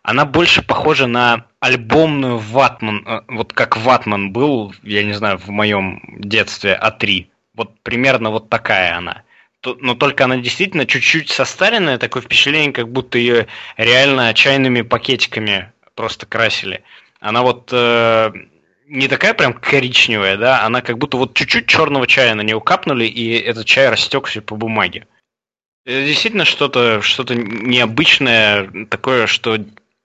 она 0.08 0.24
больше 0.24 0.62
похожа 0.62 1.06
на 1.06 1.44
альбомную 1.60 2.38
ватман, 2.38 3.04
э, 3.06 3.20
вот 3.28 3.52
как 3.52 3.76
ватман 3.76 4.32
был, 4.32 4.74
я 4.82 5.04
не 5.04 5.12
знаю, 5.12 5.36
в 5.36 5.50
моем 5.50 6.02
детстве 6.18 6.80
А3. 6.82 7.26
Вот 7.54 7.78
примерно 7.80 8.30
вот 8.30 8.48
такая 8.48 8.96
она. 8.96 9.24
Но 9.62 9.94
только 9.94 10.24
она 10.24 10.38
действительно 10.38 10.86
чуть-чуть 10.86 11.28
состаренная, 11.28 11.98
такое 11.98 12.22
впечатление, 12.22 12.72
как 12.72 12.88
будто 12.90 13.18
ее 13.18 13.48
реально 13.76 14.32
чайными 14.32 14.80
пакетиками 14.80 15.72
просто 15.94 16.24
красили. 16.24 16.84
Она 17.20 17.42
вот 17.42 17.68
э, 17.70 18.32
не 18.86 19.08
такая 19.08 19.34
прям 19.34 19.52
коричневая, 19.52 20.38
да, 20.38 20.64
она 20.64 20.80
как 20.80 20.96
будто 20.96 21.18
вот 21.18 21.34
чуть-чуть 21.34 21.66
черного 21.66 22.06
чая 22.06 22.34
на 22.34 22.40
нее 22.40 22.62
капнули, 22.62 23.04
и 23.04 23.38
этот 23.38 23.66
чай 23.66 23.90
растекся 23.90 24.40
по 24.40 24.56
бумаге. 24.56 25.06
Это 25.84 26.02
действительно 26.06 26.46
что-то 26.46 27.02
что 27.02 27.24
необычное, 27.34 28.86
такое, 28.88 29.26
что 29.26 29.58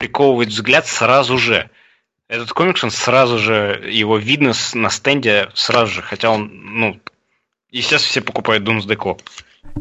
приковывает 0.04 0.50
взгляд 0.50 0.86
сразу 0.86 1.38
же. 1.38 1.70
Этот 2.28 2.52
комикс, 2.52 2.84
он 2.84 2.92
сразу 2.92 3.40
же, 3.40 3.82
его 3.90 4.18
видно 4.18 4.52
на 4.74 4.90
стенде 4.90 5.50
сразу 5.54 5.94
же, 5.94 6.02
хотя 6.02 6.30
он, 6.30 6.52
ну, 6.52 7.00
естественно, 7.72 8.12
все 8.12 8.22
покупают 8.22 8.68
Doomsday 8.68 8.98
Clock. 8.98 9.22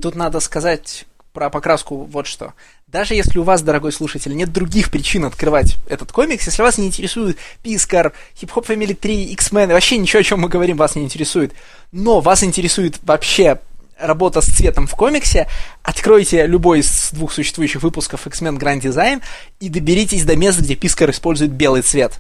Тут 0.00 0.14
надо 0.14 0.38
сказать 0.38 1.06
про 1.32 1.50
покраску 1.50 2.04
вот 2.04 2.28
что. 2.28 2.54
Даже 2.86 3.14
если 3.14 3.40
у 3.40 3.42
вас, 3.42 3.62
дорогой 3.62 3.90
слушатель, 3.90 4.36
нет 4.36 4.52
других 4.52 4.92
причин 4.92 5.24
открывать 5.24 5.76
этот 5.88 6.12
комикс, 6.12 6.46
если 6.46 6.62
вас 6.62 6.78
не 6.78 6.86
интересует 6.86 7.36
Пискар, 7.64 8.12
Hop 8.40 8.64
Family 8.64 8.94
3, 8.94 9.32
X-Men, 9.32 9.72
вообще 9.72 9.96
ничего, 9.96 10.20
о 10.20 10.22
чем 10.22 10.38
мы 10.38 10.48
говорим, 10.48 10.76
вас 10.76 10.94
не 10.94 11.02
интересует, 11.02 11.52
но 11.90 12.20
вас 12.20 12.44
интересует 12.44 13.00
вообще 13.02 13.58
работа 14.02 14.40
с 14.40 14.46
цветом 14.46 14.86
в 14.86 14.94
комиксе, 14.94 15.46
откройте 15.82 16.46
любой 16.46 16.80
из 16.80 17.10
двух 17.12 17.32
существующих 17.32 17.82
выпусков 17.82 18.26
X-Men 18.26 18.58
Grand 18.58 18.80
Design 18.80 19.22
и 19.60 19.68
доберитесь 19.68 20.24
до 20.24 20.36
места, 20.36 20.62
где 20.62 20.74
Пискар 20.74 21.10
использует 21.10 21.52
белый 21.52 21.82
цвет. 21.82 22.18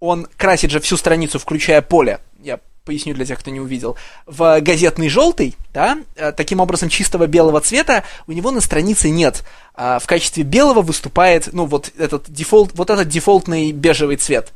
Он 0.00 0.26
красит 0.36 0.70
же 0.70 0.80
всю 0.80 0.96
страницу, 0.96 1.38
включая 1.38 1.80
поле. 1.80 2.20
Я 2.42 2.58
поясню 2.84 3.14
для 3.14 3.24
тех, 3.24 3.38
кто 3.38 3.50
не 3.50 3.60
увидел. 3.60 3.96
В 4.26 4.60
газетный 4.60 5.08
желтый, 5.08 5.54
да, 5.72 5.98
э, 6.16 6.32
таким 6.32 6.60
образом 6.60 6.88
чистого 6.88 7.26
белого 7.26 7.60
цвета 7.60 8.04
у 8.26 8.32
него 8.32 8.50
на 8.50 8.60
странице 8.60 9.10
нет. 9.10 9.44
А 9.74 9.98
в 10.00 10.06
качестве 10.06 10.42
белого 10.42 10.82
выступает, 10.82 11.50
ну, 11.52 11.66
вот 11.66 11.92
этот 11.96 12.28
дефолт, 12.28 12.72
вот 12.74 12.90
этот 12.90 13.08
дефолтный 13.08 13.70
бежевый 13.72 14.16
цвет. 14.16 14.52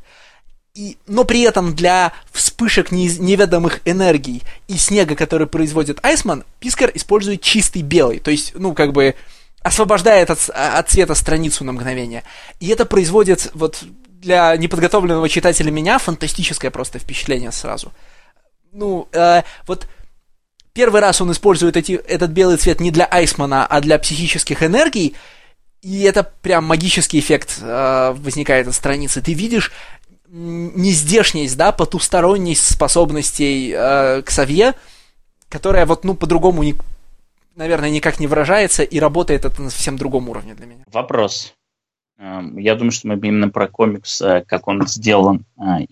И, 0.76 0.98
но 1.06 1.24
при 1.24 1.40
этом 1.40 1.74
для 1.74 2.12
вспышек 2.30 2.92
неведомых 2.92 3.80
энергий 3.86 4.42
и 4.68 4.76
снега, 4.76 5.16
который 5.16 5.46
производит 5.46 6.04
Айсман, 6.04 6.44
Пискар 6.60 6.90
использует 6.92 7.40
чистый 7.40 7.80
белый, 7.80 8.18
то 8.18 8.30
есть, 8.30 8.52
ну, 8.54 8.74
как 8.74 8.92
бы 8.92 9.14
освобождает 9.62 10.30
от, 10.30 10.50
от 10.50 10.90
цвета 10.90 11.14
страницу 11.14 11.64
на 11.64 11.72
мгновение. 11.72 12.24
И 12.60 12.68
это 12.68 12.84
производит 12.84 13.50
вот 13.54 13.84
для 14.06 14.54
неподготовленного 14.54 15.30
читателя 15.30 15.70
меня 15.70 15.98
фантастическое 15.98 16.70
просто 16.70 16.98
впечатление 16.98 17.52
сразу. 17.52 17.90
Ну, 18.70 19.08
э, 19.12 19.44
вот 19.66 19.88
первый 20.74 21.00
раз 21.00 21.22
он 21.22 21.32
использует 21.32 21.78
эти, 21.78 21.92
этот 21.92 22.32
белый 22.32 22.58
цвет 22.58 22.80
не 22.80 22.90
для 22.90 23.06
Айсмана, 23.06 23.66
а 23.66 23.80
для 23.80 23.98
психических 23.98 24.62
энергий, 24.62 25.16
и 25.80 26.02
это 26.02 26.22
прям 26.42 26.64
магический 26.64 27.20
эффект 27.20 27.58
э, 27.60 28.14
возникает 28.16 28.66
от 28.66 28.74
страницы. 28.74 29.22
Ты 29.22 29.34
видишь 29.34 29.72
нездешность, 30.36 31.56
да, 31.56 31.72
потусторонность 31.72 32.74
способностей 32.74 33.72
э, 33.74 34.22
Ксавье, 34.22 34.74
которая 35.48 35.86
вот, 35.86 36.04
ну, 36.04 36.14
по-другому, 36.14 36.62
не, 36.62 36.74
наверное, 37.54 37.90
никак 37.90 38.20
не 38.20 38.26
выражается, 38.26 38.82
и 38.82 39.00
работает 39.00 39.44
это 39.44 39.62
на 39.62 39.70
совсем 39.70 39.96
другом 39.96 40.28
уровне 40.28 40.54
для 40.54 40.66
меня. 40.66 40.84
Вопрос. 40.92 41.54
Эм, 42.18 42.58
я 42.58 42.74
думаю, 42.74 42.92
что 42.92 43.08
мы 43.08 43.14
именно 43.14 43.48
про 43.48 43.68
комикс, 43.68 44.20
э, 44.20 44.44
как 44.46 44.68
он 44.68 44.86
сделан, 44.86 45.46
э, 45.58 45.86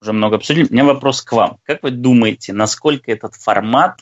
уже 0.00 0.12
много 0.12 0.36
обсудили. 0.36 0.66
У 0.68 0.72
меня 0.72 0.84
вопрос 0.84 1.22
к 1.22 1.32
вам. 1.32 1.58
Как 1.62 1.82
вы 1.82 1.90
думаете, 1.90 2.52
насколько 2.52 3.10
этот 3.10 3.34
формат 3.34 4.00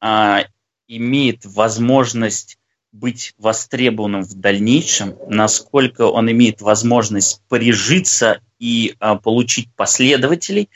а, 0.00 0.44
имеет 0.88 1.44
возможность 1.44 2.58
быть 2.92 3.34
востребованным 3.36 4.22
в 4.22 4.34
дальнейшем, 4.34 5.16
насколько 5.28 6.02
он 6.02 6.30
имеет 6.30 6.62
возможность 6.62 7.42
прижиться 7.48 8.40
и 8.58 8.94
а, 8.98 9.16
получить 9.16 9.68
последователей, 9.74 10.68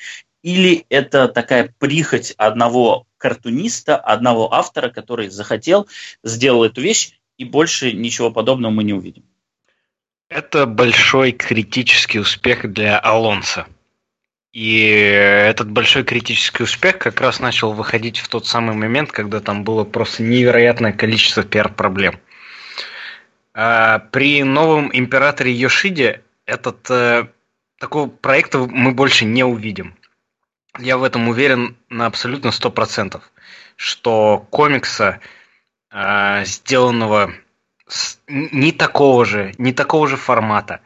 или 0.42 0.86
это 0.88 1.28
такая 1.28 1.74
прихоть 1.78 2.32
одного 2.36 3.06
картуниста, 3.18 3.96
одного 3.96 4.52
автора, 4.52 4.88
который 4.88 5.28
захотел, 5.28 5.86
сделал 6.24 6.64
эту 6.64 6.80
вещь, 6.80 7.20
и 7.36 7.44
больше 7.44 7.92
ничего 7.92 8.30
подобного 8.30 8.72
мы 8.72 8.84
не 8.84 8.94
увидим. 8.94 9.24
Это 10.28 10.64
большой 10.64 11.32
критический 11.32 12.20
успех 12.20 12.72
для 12.72 12.98
Алонса, 12.98 13.66
И 14.52 14.80
этот 14.80 15.70
большой 15.70 16.04
критический 16.04 16.62
успех 16.62 16.98
как 16.98 17.20
раз 17.20 17.40
начал 17.40 17.72
выходить 17.72 18.18
в 18.18 18.28
тот 18.28 18.46
самый 18.46 18.76
момент, 18.76 19.10
когда 19.10 19.40
там 19.40 19.64
было 19.64 19.84
просто 19.84 20.22
невероятное 20.22 20.92
количество 20.92 21.42
пиар-проблем. 21.42 22.20
А 23.54 23.98
при 23.98 24.44
новом 24.44 24.90
императоре 24.92 25.52
Йошиде 25.52 26.22
этот 26.46 26.88
э, 26.90 27.26
такого 27.80 28.08
проекта 28.08 28.58
мы 28.58 28.92
больше 28.92 29.24
не 29.24 29.42
увидим. 29.42 29.96
Я 30.78 30.98
в 30.98 31.02
этом 31.02 31.28
уверен 31.28 31.76
на 31.88 32.06
абсолютно 32.06 32.48
100%, 32.48 33.20
что 33.74 34.46
комикса, 34.50 35.20
э, 35.90 36.44
сделанного 36.44 37.32
с, 37.88 38.20
не 38.28 38.70
такого 38.70 39.24
же, 39.24 39.52
не 39.58 39.72
такого 39.72 40.06
же 40.06 40.16
формата, 40.16 40.80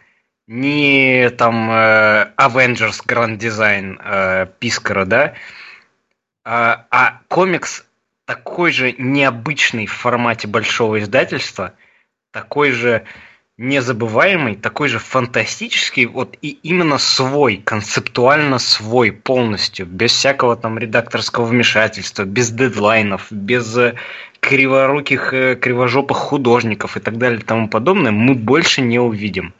не 0.46 1.28
там 1.30 1.70
э, 1.70 2.32
Avengers 2.38 3.04
Grand 3.04 3.38
Design 3.38 4.00
э, 4.00 4.46
Пискара, 4.58 5.04
да, 5.04 5.34
а, 6.44 6.86
а 6.90 7.20
комикс 7.28 7.84
такой 8.24 8.72
же 8.72 8.92
необычный 8.92 9.86
в 9.86 9.92
формате 9.92 10.46
большого 10.46 11.00
издательства, 11.00 11.74
такой 12.30 12.70
же 12.70 13.04
незабываемый, 13.56 14.56
такой 14.56 14.88
же 14.88 14.98
фантастический, 14.98 16.06
вот 16.06 16.36
и 16.42 16.58
именно 16.62 16.98
свой, 16.98 17.56
концептуально 17.58 18.58
свой 18.58 19.12
полностью, 19.12 19.86
без 19.86 20.12
всякого 20.12 20.56
там 20.56 20.78
редакторского 20.78 21.44
вмешательства, 21.44 22.24
без 22.24 22.50
дедлайнов, 22.50 23.28
без 23.30 23.76
э, 23.76 23.94
криворуких, 24.40 25.32
э, 25.32 25.54
кривожопых 25.54 26.16
художников 26.16 26.96
и 26.96 27.00
так 27.00 27.16
далее 27.16 27.40
и 27.40 27.44
тому 27.44 27.68
подобное, 27.68 28.10
мы 28.10 28.34
больше 28.34 28.80
не 28.80 28.98
увидим. 28.98 29.54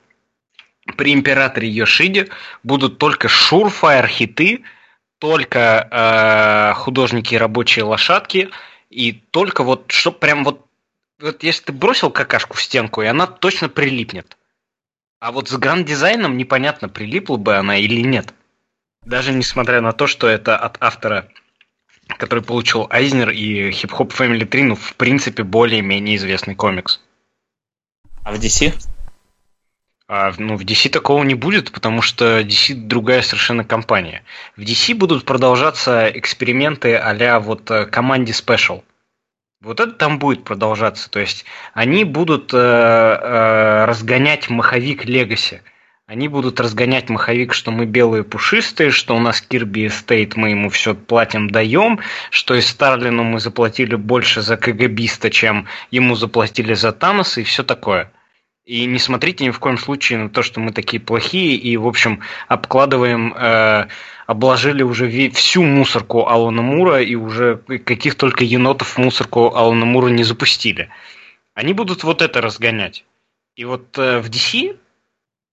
При 0.97 1.15
императоре 1.15 1.69
Йошиде 1.69 2.29
будут 2.63 2.99
только 2.99 3.29
шурфайр 3.29 4.07
хиты, 4.09 4.63
только 5.19 5.89
э, 5.91 6.75
художники 6.75 7.35
и 7.35 7.39
рабочие 7.39 7.85
лошадки, 7.85 8.51
и 8.91 9.13
только 9.13 9.63
вот, 9.63 9.85
что 9.89 10.11
прям 10.11 10.43
вот 10.43 10.67
вот 11.21 11.43
если 11.43 11.65
ты 11.65 11.73
бросил 11.73 12.11
какашку 12.11 12.57
в 12.57 12.63
стенку, 12.63 13.03
и 13.03 13.07
она 13.07 13.27
точно 13.27 13.69
прилипнет. 13.69 14.37
А 15.21 15.33
вот 15.33 15.49
с 15.49 15.57
гранд-дизайном 15.57 16.37
непонятно, 16.37 16.89
прилипла 16.89 17.37
бы 17.37 17.57
она 17.57 17.79
или 17.79 18.01
нет. 18.01 18.35
Даже 19.05 19.33
несмотря 19.33 19.81
на 19.81 19.93
то, 19.93 20.07
что 20.07 20.27
это 20.27 20.57
от 20.57 20.77
автора, 20.81 21.29
который 22.19 22.43
получил 22.43 22.87
Айзнер 22.91 23.31
и 23.31 23.71
Hop 23.71 24.11
Family 24.11 24.45
3, 24.45 24.63
ну, 24.65 24.75
в 24.75 24.95
принципе, 24.97 25.43
более-менее 25.43 26.17
известный 26.17 26.55
комикс. 26.55 27.01
А 28.23 28.33
в 28.33 28.39
DC? 28.39 28.75
А, 30.07 30.33
ну, 30.37 30.57
в 30.57 30.63
DC 30.63 30.91
такого 30.91 31.23
не 31.23 31.35
будет, 31.35 31.73
потому 31.73 32.03
что 32.03 32.41
DC 32.41 32.75
другая 32.75 33.23
совершенно 33.23 33.65
компания. 33.65 34.25
В 34.57 34.61
DC 34.61 34.95
будут 34.95 35.25
продолжаться 35.25 36.11
эксперименты 36.11 36.97
а 36.97 37.41
вот 37.41 37.71
э, 37.71 37.87
команде 37.87 38.33
Special– 38.33 38.83
вот 39.65 39.81
это 39.81 39.93
там 39.93 40.19
будет 40.19 40.45
продолжаться. 40.45 41.11
То 41.11 41.21
есть 41.21 41.45
они 41.73 42.05
будут 42.05 42.53
э, 42.53 42.59
э, 42.59 43.85
разгонять 43.87 44.51
маховик 44.51 45.05
Легаси. 45.05 45.63
Они 46.07 46.29
будут 46.29 46.61
разгонять 46.61 47.09
маховик, 47.09 47.55
что 47.55 47.71
мы 47.71 47.87
белые 47.87 48.25
пушистые, 48.25 48.91
что 48.91 49.17
у 49.17 49.19
нас 49.19 49.41
Кирби 49.41 49.87
Эстейт, 49.87 50.37
мы 50.37 50.51
ему 50.51 50.69
все 50.69 50.95
платим, 50.95 51.49
даем, 51.49 51.99
что 52.29 52.55
и 52.55 52.61
Старлину 52.61 53.25
мы 53.25 53.41
заплатили 53.41 53.95
больше 53.95 54.43
за 54.43 54.59
КГБиста, 54.59 55.31
чем 55.31 55.67
ему 55.91 56.15
заплатили 56.15 56.75
за 56.75 56.93
Таноса 56.93 57.41
и 57.41 57.45
все 57.45 57.65
такое. 57.65 58.13
И 58.65 58.87
не 58.87 58.99
смотрите 58.99 59.45
ни 59.45 59.51
в 59.51 59.59
коем 59.59 59.77
случае 59.77 60.19
на 60.21 60.31
то, 60.31 60.43
что 60.43 60.59
мы 60.59 60.73
такие 60.73 60.99
плохие 60.99 61.55
и, 61.55 61.77
в 61.77 61.87
общем, 61.87 62.21
обкладываем, 62.49 63.35
э, 63.35 63.89
обложили 64.27 64.83
уже 64.83 65.29
всю 65.31 65.63
мусорку 65.63 66.27
Алана 66.27 66.63
Мура 66.63 67.03
и 67.03 67.15
уже 67.15 67.59
каких 67.85 68.15
только 68.15 68.43
енотов 68.43 68.97
в 68.97 68.99
мусорку 68.99 69.55
Алана 69.55 69.85
Мура 69.85 70.09
не 70.09 70.25
запустили. 70.25 70.89
Они 71.53 71.75
будут 71.75 72.05
вот 72.05 72.23
это 72.23 72.41
разгонять. 72.41 73.05
И 73.55 73.67
вот 73.67 73.99
э, 73.99 74.21
в 74.21 74.31
DC, 74.31 74.79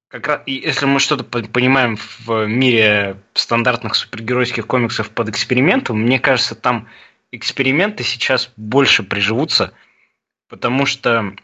как 0.07 0.27
раз, 0.27 0.41
если 0.45 0.85
мы 0.85 1.01
что-то 1.01 1.25
понимаем 1.25 1.97
в 1.97 2.45
мире 2.45 3.17
стандартных 3.33 3.95
супергеройских 3.95 4.65
комиксов 4.65 5.09
под 5.09 5.27
экспериментом, 5.27 6.01
мне 6.01 6.17
кажется, 6.17 6.55
там 6.55 6.87
эксперименты 7.33 8.03
сейчас 8.05 8.53
больше 8.55 9.03
приживутся, 9.03 9.73
потому 10.47 10.85
что 10.85 11.35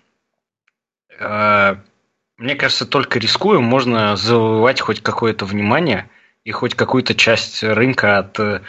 мне 1.19 2.55
кажется, 2.55 2.85
только 2.85 3.19
рискуя, 3.19 3.59
можно 3.59 4.15
завоевать 4.15 4.81
хоть 4.81 5.01
какое-то 5.01 5.45
внимание 5.45 6.09
и 6.43 6.51
хоть 6.51 6.75
какую-то 6.75 7.15
часть 7.15 7.63
рынка 7.63 8.19
от 8.19 8.39
э, 8.39 8.61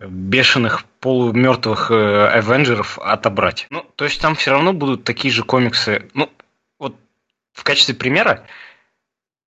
бешеных 0.00 0.84
полумертвых 1.00 1.90
Авенджеров 1.90 2.98
отобрать. 2.98 3.66
Ну, 3.70 3.86
то 3.94 4.04
есть 4.04 4.20
там 4.20 4.34
все 4.34 4.50
равно 4.50 4.72
будут 4.72 5.04
такие 5.04 5.32
же 5.32 5.44
комиксы. 5.44 6.08
Ну, 6.14 6.30
вот 6.78 6.96
в 7.52 7.62
качестве 7.62 7.94
примера, 7.94 8.46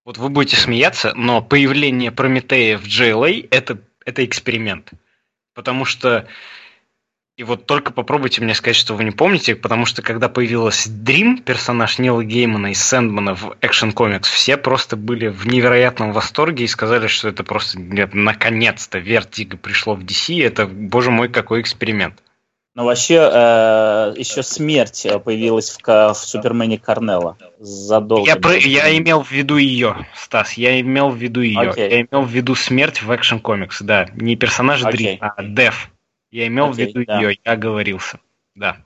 вот 0.06 0.18
вы 0.18 0.30
будете 0.30 0.56
смеяться, 0.56 1.14
но 1.16 1.42
появление 1.42 2.12
Прометея 2.12 2.78
в 2.78 2.86
JLA 2.86 3.48
это, 3.52 3.80
это 4.06 4.26
эксперимент. 4.26 4.92
Потому 5.54 5.86
что 5.86 6.28
и 7.42 7.44
вот 7.44 7.66
только 7.66 7.92
попробуйте 7.92 8.40
мне 8.44 8.54
сказать, 8.54 8.76
что 8.76 8.94
вы 8.94 9.04
не 9.04 9.10
помните, 9.10 9.56
потому 9.56 9.88
что 9.88 10.04
когда 10.04 10.30
появилась 10.30 10.86
Dream, 10.86 11.42
персонаж 11.42 11.98
Нила 11.98 12.24
Геймана 12.24 12.68
из 12.68 12.84
Сэндмана 12.84 13.34
в 13.34 13.56
Action 13.62 13.96
Comics, 13.96 14.26
все 14.26 14.58
просто 14.58 14.96
были 14.96 15.28
в 15.28 15.48
невероятном 15.48 16.14
восторге 16.14 16.66
и 16.66 16.68
сказали, 16.68 17.08
что 17.08 17.30
это 17.30 17.44
просто 17.44 17.80
наконец-то 17.80 19.00
Vertigo 19.00 19.58
пришло 19.58 19.96
в 19.96 20.02
DC, 20.02 20.40
это, 20.46 20.68
боже 20.68 21.10
мой, 21.10 21.30
какой 21.30 21.62
эксперимент. 21.62 22.14
Но 22.76 22.86
вообще 22.86 23.16
э, 23.16 24.14
еще 24.18 24.44
смерть 24.44 25.08
появилась 25.26 25.72
в, 25.72 25.84
в 25.84 26.14
Супермене 26.14 26.78
Корнелла 26.78 27.38
задолго. 27.58 28.30
Я, 28.30 28.36
про, 28.36 28.56
я 28.56 28.96
имел 28.96 29.24
в 29.24 29.32
виду 29.32 29.58
ее, 29.58 30.06
Стас, 30.16 30.54
я 30.54 30.80
имел 30.80 31.10
в 31.10 31.16
виду 31.16 31.42
ее. 31.42 31.72
Okay. 31.72 31.90
Я 31.90 32.02
имел 32.02 32.22
в 32.22 32.30
виду 32.30 32.54
смерть 32.54 33.02
в 33.02 33.10
Action 33.10 33.42
Comics, 33.42 33.78
да. 33.82 34.10
Не 34.14 34.36
персонаж 34.36 34.84
okay. 34.84 34.92
Dream, 34.92 35.18
а 35.22 35.42
Дев. 35.42 35.90
Я 36.32 36.48
имел 36.48 36.70
okay, 36.70 36.74
в 36.74 36.78
виду 36.78 37.06
да. 37.06 37.20
ее, 37.20 37.38
я 37.44 37.52
оговорился. 37.52 38.20
Да. 38.56 38.78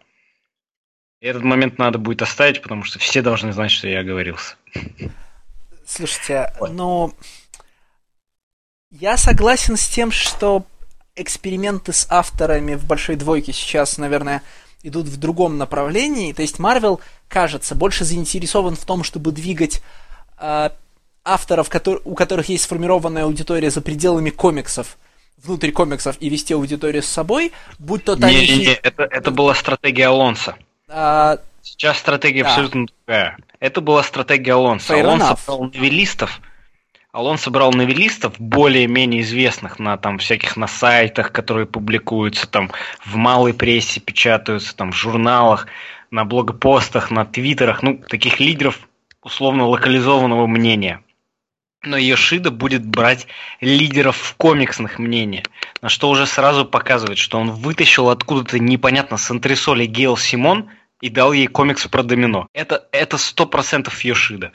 Этот 1.21 1.43
момент 1.43 1.77
надо 1.77 1.97
будет 1.97 2.21
оставить, 2.21 2.61
потому 2.61 2.83
что 2.83 2.99
все 2.99 3.21
должны 3.21 3.53
знать, 3.53 3.71
что 3.71 3.87
я 3.87 3.99
оговорился. 3.99 4.55
Слушайте, 5.85 6.51
ну... 6.71 7.13
Я 8.91 9.17
согласен 9.17 9.75
с 9.75 9.87
тем, 9.87 10.11
что 10.11 10.65
эксперименты 11.15 11.93
с 11.93 12.07
авторами 12.09 12.75
в 12.75 12.85
большой 12.85 13.15
двойке 13.15 13.51
сейчас, 13.53 13.97
наверное, 13.97 14.41
идут 14.83 15.07
в 15.07 15.17
другом 15.17 15.57
направлении. 15.57 16.33
То 16.33 16.41
есть 16.41 16.59
Марвел, 16.59 17.01
кажется, 17.27 17.75
больше 17.75 18.05
заинтересован 18.05 18.75
в 18.75 18.85
том, 18.85 19.03
чтобы 19.03 19.31
двигать 19.31 19.81
э, 20.39 20.69
авторов, 21.23 21.69
который, 21.69 22.01
у 22.05 22.15
которых 22.15 22.49
есть 22.49 22.65
сформированная 22.65 23.23
аудитория 23.23 23.69
за 23.69 23.81
пределами 23.81 24.29
комиксов, 24.29 24.97
внутрь 25.43 25.71
комиксов 25.71 26.17
и 26.19 26.29
вести 26.29 26.53
аудиторию 26.53 27.03
с 27.03 27.07
собой, 27.07 27.51
будь 27.79 28.03
то 28.03 28.15
Тайный 28.15 28.47
Не, 28.47 28.57
не, 28.57 28.65
не, 28.65 28.73
это, 28.73 29.03
это 29.03 29.31
была 29.31 29.53
стратегия 29.53 30.07
Алонса. 30.07 30.55
А... 30.87 31.39
Сейчас 31.61 31.97
стратегия 31.97 32.43
да. 32.43 32.49
абсолютно 32.49 32.85
другая. 32.85 33.37
Это 33.59 33.81
была 33.81 34.03
стратегия 34.03 34.53
Алонса. 34.53 34.93
Fair 34.93 35.01
Алонсо 35.01 35.31
enough. 35.31 35.39
собрал 35.39 35.63
новеллистов, 35.73 36.41
Алон 37.15 37.37
собрал 37.37 37.71
новеллистов, 37.71 38.33
более-менее 38.39 39.21
известных 39.21 39.79
на 39.79 39.95
там 39.97 40.17
всяких 40.17 40.57
на 40.57 40.67
сайтах, 40.67 41.31
которые 41.31 41.65
публикуются 41.65 42.45
там 42.45 42.71
в 43.05 43.15
малой 43.15 43.53
прессе, 43.53 44.01
печатаются 44.01 44.75
там 44.75 44.91
в 44.91 44.95
журналах, 44.97 45.67
на 46.11 46.25
блогпостах, 46.25 47.11
на 47.11 47.25
твиттерах, 47.25 47.83
ну, 47.83 47.97
таких 47.97 48.41
лидеров 48.41 48.81
условно 49.23 49.65
локализованного 49.65 50.45
мнения 50.45 51.01
но 51.85 51.97
Йошида 51.97 52.51
будет 52.51 52.85
брать 52.85 53.27
лидеров 53.61 54.17
в 54.17 54.35
комиксных 54.35 54.99
мнениях, 54.99 55.45
на 55.81 55.89
что 55.89 56.09
уже 56.09 56.25
сразу 56.25 56.65
показывает, 56.65 57.17
что 57.17 57.39
он 57.39 57.51
вытащил 57.51 58.09
откуда-то 58.09 58.59
непонятно 58.59 59.17
с 59.17 59.29
антресоли 59.29 59.85
Гейл 59.85 60.17
Симон 60.17 60.69
и 61.01 61.09
дал 61.09 61.33
ей 61.33 61.47
комикс 61.47 61.87
про 61.87 62.03
домино. 62.03 62.47
Это 62.53 62.87
это 62.91 63.17
сто 63.17 63.45
процентов 63.45 64.01
Йошида. 64.01 64.51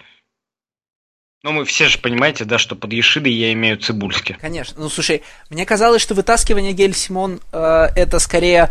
Ну, 1.42 1.52
мы 1.52 1.64
все 1.64 1.88
же 1.88 1.98
понимаете, 1.98 2.44
да, 2.44 2.58
что 2.58 2.76
под 2.76 2.92
Ешидой 2.92 3.32
я 3.32 3.52
имею 3.54 3.78
Цибульски. 3.78 4.36
Конечно. 4.40 4.78
Ну, 4.78 4.90
слушай, 4.90 5.22
мне 5.48 5.64
казалось, 5.64 6.02
что 6.02 6.14
вытаскивание 6.14 6.74
Гель 6.74 6.94
Симон 6.94 7.40
э, 7.52 7.86
это 7.96 8.18
скорее 8.18 8.70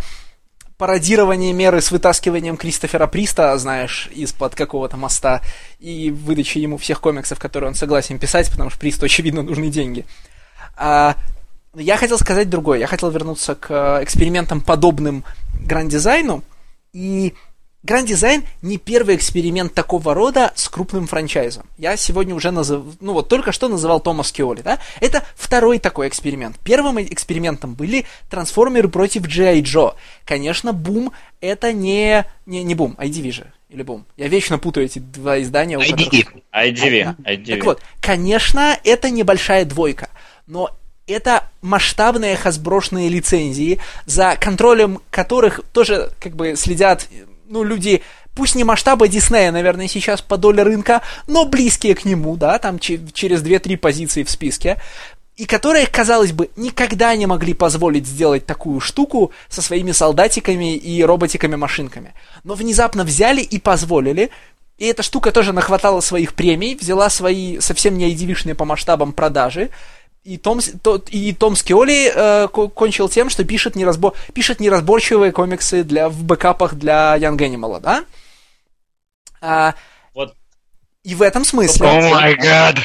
пародирование 0.79 1.51
меры 1.51 1.81
с 1.81 1.91
вытаскиванием 1.91 2.55
Кристофера 2.55 3.05
Приста, 3.05 3.55
знаешь, 3.57 4.09
из-под 4.13 4.55
какого-то 4.55 4.95
моста 4.95 5.41
и 5.77 6.09
выдачей 6.09 6.61
ему 6.61 6.77
всех 6.77 7.01
комиксов, 7.01 7.37
которые 7.37 7.67
он 7.67 7.75
согласен 7.75 8.17
писать, 8.17 8.49
потому 8.49 8.69
что 8.69 8.79
Присту, 8.79 9.05
очевидно, 9.05 9.43
нужны 9.43 9.69
деньги. 9.69 10.05
А, 10.77 11.17
я 11.75 11.97
хотел 11.97 12.17
сказать 12.17 12.49
другое. 12.49 12.79
Я 12.79 12.87
хотел 12.87 13.09
вернуться 13.09 13.55
к 13.55 13.99
экспериментам, 14.01 14.61
подобным 14.61 15.25
гранд-дизайну. 15.59 16.43
И 16.93 17.35
Grand 17.85 18.05
Design 18.05 18.43
не 18.61 18.77
первый 18.77 19.15
эксперимент 19.15 19.73
такого 19.73 20.13
рода 20.13 20.51
с 20.55 20.67
крупным 20.67 21.07
франчайзом. 21.07 21.65
Я 21.77 21.95
сегодня 21.95 22.35
уже 22.35 22.51
называл, 22.51 22.93
ну 22.99 23.13
вот 23.13 23.29
только 23.29 23.53
что 23.53 23.69
называл 23.69 24.01
Томас 24.01 24.33
Киоли, 24.33 24.61
да? 24.61 24.79
Это 24.99 25.23
второй 25.35 25.79
такой 25.79 26.09
эксперимент. 26.09 26.57
Первым 26.63 27.01
экспериментом 27.01 27.75
были 27.75 28.05
трансформеры 28.29 28.89
против 28.89 29.23
G.I. 29.27 29.61
Joe. 29.61 29.95
Конечно, 30.25 30.73
Бум 30.73 31.13
это 31.39 31.71
не, 31.71 32.25
не, 32.45 32.63
не 32.63 32.75
Бум, 32.75 32.97
IDV 32.99 33.31
же. 33.31 33.53
Или 33.69 33.83
Бум. 33.83 34.05
Я 34.17 34.27
вечно 34.27 34.57
путаю 34.57 34.87
эти 34.87 34.99
два 34.99 35.41
издания. 35.41 35.77
IDV. 35.77 36.41
IDV. 36.53 37.15
IDV. 37.23 37.55
Так 37.55 37.65
вот, 37.65 37.81
конечно, 38.01 38.77
это 38.83 39.09
небольшая 39.09 39.63
двойка. 39.63 40.09
Но 40.47 40.71
это 41.07 41.45
масштабные 41.61 42.35
хасброшные 42.35 43.09
лицензии, 43.09 43.79
за 44.05 44.35
контролем 44.39 45.01
которых 45.11 45.61
тоже 45.71 46.11
как 46.19 46.35
бы 46.35 46.55
следят 46.55 47.07
ну, 47.49 47.63
люди, 47.63 48.03
пусть 48.35 48.55
не 48.55 48.63
масштаба 48.63 49.07
Диснея, 49.07 49.51
наверное, 49.51 49.87
сейчас 49.87 50.21
по 50.21 50.37
доле 50.37 50.63
рынка, 50.63 51.01
но 51.27 51.45
близкие 51.45 51.95
к 51.95 52.05
нему, 52.05 52.37
да, 52.37 52.59
там 52.59 52.79
через 52.79 53.41
2-3 53.43 53.75
позиции 53.77 54.23
в 54.23 54.29
списке, 54.29 54.77
и 55.35 55.45
которые, 55.45 55.87
казалось 55.87 56.31
бы, 56.31 56.49
никогда 56.55 57.15
не 57.15 57.25
могли 57.25 57.53
позволить 57.53 58.05
сделать 58.05 58.45
такую 58.45 58.79
штуку 58.79 59.31
со 59.47 59.61
своими 59.61 59.93
солдатиками 59.93 60.75
и 60.75 61.03
роботиками-машинками. 61.03 62.13
Но 62.43 62.53
внезапно 62.53 63.03
взяли 63.03 63.41
и 63.41 63.57
позволили, 63.59 64.31
и 64.77 64.85
эта 64.85 65.01
штука 65.01 65.31
тоже 65.31 65.51
нахватала 65.51 66.01
своих 66.01 66.35
премий, 66.35 66.75
взяла 66.75 67.09
свои 67.09 67.59
совсем 67.59 67.97
не 67.97 68.13
idv 68.13 68.53
по 68.53 68.65
масштабам 68.65 69.11
продажи, 69.11 69.71
и 70.23 70.37
Том, 70.37 70.59
то, 70.81 71.01
и 71.09 71.33
Том 71.33 71.55
Скиоли 71.55 72.11
э, 72.13 72.47
кончил 72.47 73.09
тем, 73.09 73.29
что 73.29 73.43
пишет, 73.43 73.75
неразбор, 73.75 74.15
пишет 74.33 74.59
неразборчивые 74.59 75.31
комиксы 75.31 75.83
для, 75.83 76.09
в 76.09 76.23
бэкапах 76.23 76.75
для 76.75 77.15
Young 77.17 77.37
Animal, 77.37 77.79
да? 77.79 78.05
А, 79.41 79.75
вот. 80.13 80.35
И 81.03 81.15
в 81.15 81.21
этом 81.21 81.45
смысле... 81.45 81.87
О 81.87 82.09
май 82.09 82.35
гад! 82.35 82.75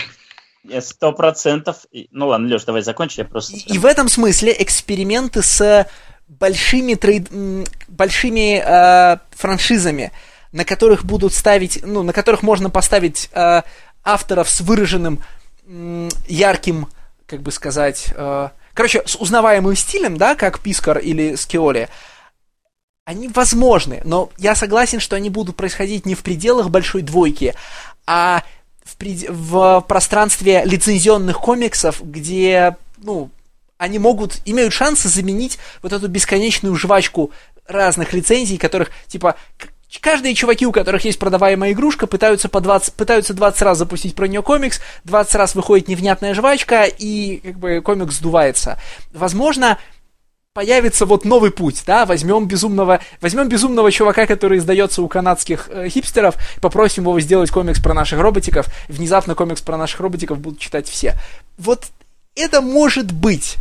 Сто 0.81 1.12
процентов. 1.12 1.85
Ну 2.11 2.28
ладно, 2.28 2.48
Леш, 2.48 2.65
давай 2.65 2.82
закончи, 2.82 3.19
я 3.19 3.24
просто... 3.27 3.55
И, 3.55 3.74
и 3.74 3.78
в 3.78 3.85
этом 3.85 4.09
смысле 4.09 4.55
эксперименты 4.59 5.43
с 5.43 5.86
большими, 6.27 6.94
трейд... 6.94 7.28
большими 7.89 8.62
э, 8.65 9.19
франшизами, 9.32 10.12
на 10.52 10.65
которых 10.65 11.05
будут 11.05 11.35
ставить, 11.35 11.81
ну, 11.85 12.02
на 12.02 12.12
которых 12.12 12.43
можно 12.43 12.70
поставить 12.70 13.28
э, 13.32 13.62
авторов 14.02 14.48
с 14.48 14.61
выраженным 14.61 15.20
ярким 16.28 16.89
как 17.27 17.43
бы 17.43 17.51
сказать, 17.53 18.09
э, 18.15 18.49
короче, 18.75 19.03
с 19.07 19.17
узнаваемым 19.17 19.77
стилем, 19.77 20.17
да, 20.17 20.35
как 20.35 20.61
Пискар 20.61 20.99
или 20.99 21.35
Скиоли, 21.35 21.89
они 23.05 23.29
возможны, 23.29 24.01
но 24.05 24.31
я 24.39 24.55
согласен, 24.55 25.01
что 25.01 25.17
они 25.17 25.29
будут 25.29 25.57
происходить 25.57 26.07
не 26.07 26.15
в 26.15 26.23
пределах 26.23 26.71
большой 26.71 27.03
двойки, 27.03 27.55
а 28.07 28.43
в, 28.83 28.97
пред... 28.97 29.29
в 29.29 29.85
пространстве 29.87 30.63
лицензионных 30.65 31.39
комиксов, 31.39 32.01
где, 32.03 32.77
ну, 32.99 33.31
они 33.77 33.99
могут, 33.99 34.41
имеют 34.47 34.73
шансы 34.73 35.09
заменить 35.09 35.59
вот 35.83 35.93
эту 35.93 36.09
бесконечную 36.09 36.75
жвачку 36.77 37.31
разных 37.67 38.13
лицензий, 38.13 38.57
которых, 38.57 38.91
типа, 39.07 39.37
Каждые 40.01 40.35
чуваки, 40.35 40.66
у 40.66 40.73
которых 40.73 41.05
есть 41.05 41.19
продаваемая 41.19 41.73
игрушка, 41.73 42.07
пытаются, 42.07 42.49
по 42.49 42.61
20, 42.61 42.95
пытаются 42.95 43.35
20 43.35 43.62
раз 43.62 43.79
запустить 43.79 44.15
про 44.15 44.27
нее 44.27 44.43
комикс, 44.43 44.81
20 45.05 45.35
раз 45.37 45.55
выходит 45.55 45.89
невнятная 45.89 46.35
жвачка, 46.35 46.85
и 46.85 47.39
как 47.39 47.59
бы 47.59 47.81
комикс 47.81 48.16
сдувается. 48.16 48.79
Возможно, 49.12 49.79
появится 50.55 51.05
вот 51.05 51.25
новый 51.25 51.51
путь, 51.51 51.83
да, 51.85 52.07
возьмем 52.07 52.47
безумного, 52.47 53.01
возьмем 53.21 53.49
безумного 53.49 53.91
чувака, 53.91 54.27
который 54.27 54.59
издается 54.59 55.03
у 55.03 55.09
канадских 55.09 55.69
э, 55.69 55.89
хипстеров, 55.89 56.37
попросим 56.61 57.03
его 57.03 57.19
сделать 57.19 57.51
комикс 57.51 57.81
про 57.81 57.93
наших 57.93 58.21
роботиков, 58.21 58.66
внезапно 58.89 59.35
комикс 59.35 59.62
про 59.62 59.77
наших 59.77 60.01
роботиков 60.01 60.39
будут 60.39 60.61
читать 60.61 60.89
все. 60.89 61.15
Вот 61.59 61.87
это 62.37 62.61
может 62.61 63.12
быть. 63.12 63.57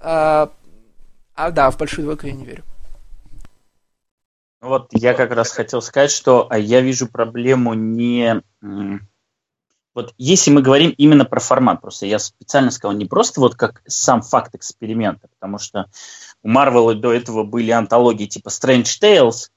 А, 0.00 0.50
а 1.34 1.50
да, 1.52 1.70
в 1.70 1.78
большую 1.78 2.04
двойку 2.04 2.26
я 2.26 2.32
не 2.32 2.44
верю. 2.44 2.64
Вот 4.60 4.88
я 4.92 5.14
как 5.14 5.32
раз 5.32 5.52
хотел 5.52 5.80
сказать, 5.82 6.10
что 6.10 6.46
а, 6.50 6.58
я 6.58 6.80
вижу 6.80 7.06
проблему 7.08 7.74
не... 7.74 8.42
Вот 9.94 10.14
если 10.16 10.52
мы 10.52 10.62
говорим 10.62 10.94
именно 10.96 11.24
про 11.24 11.40
формат, 11.40 11.80
просто 11.80 12.06
я 12.06 12.20
специально 12.20 12.70
сказал 12.70 12.96
не 12.96 13.06
просто 13.06 13.40
вот 13.40 13.56
как 13.56 13.82
сам 13.86 14.22
факт 14.22 14.54
эксперимента, 14.54 15.26
потому 15.38 15.58
что 15.58 15.86
у 16.42 16.48
Марвела 16.48 16.94
до 16.94 17.12
этого 17.12 17.42
были 17.42 17.72
антологии 17.72 18.26
типа 18.26 18.48
Strange 18.48 18.86
Tales, 19.02 19.48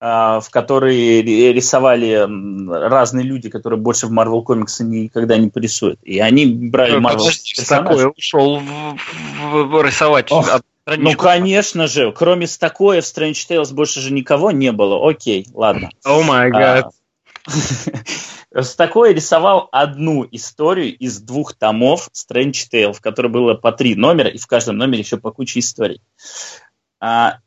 а, 0.00 0.40
в 0.40 0.50
которые 0.50 1.22
рисовали 1.22 2.26
разные 2.68 3.24
люди, 3.24 3.48
которые 3.48 3.78
больше 3.78 4.06
в 4.06 4.12
Marvel 4.12 4.42
комиксы 4.42 4.84
никогда 4.84 5.36
не 5.36 5.48
порисуют. 5.48 5.98
И 6.02 6.18
они 6.18 6.46
брали 6.46 6.98
Marvel 6.98 7.30
персонажей. 7.56 8.12
ушел 8.16 8.58
в, 8.58 8.64
в, 8.64 9.64
в 9.64 9.82
рисовать 9.82 10.30
Ох, 10.32 10.50
ну, 10.86 11.14
конечно 11.14 11.86
же, 11.86 12.12
кроме 12.12 12.46
Стакоя 12.46 13.00
в 13.00 13.04
Strange 13.04 13.48
Tales 13.48 13.72
больше 13.72 14.00
же 14.00 14.12
никого 14.12 14.50
не 14.50 14.72
было. 14.72 15.08
Окей, 15.08 15.46
ладно. 15.52 15.90
О 16.04 16.22
май 16.22 16.50
гад. 16.50 16.92
Стакоя 18.62 19.12
рисовал 19.12 19.68
одну 19.72 20.26
историю 20.30 20.96
из 20.96 21.20
двух 21.20 21.54
томов 21.54 22.08
Strange 22.12 22.68
Tale, 22.72 22.92
в 22.92 23.00
которой 23.00 23.28
было 23.28 23.54
по 23.54 23.72
три 23.72 23.96
номера, 23.96 24.28
и 24.28 24.38
в 24.38 24.46
каждом 24.46 24.76
номере 24.76 25.00
еще 25.00 25.16
по 25.16 25.32
куче 25.32 25.58
историй. 25.58 26.00
А, 27.00 27.38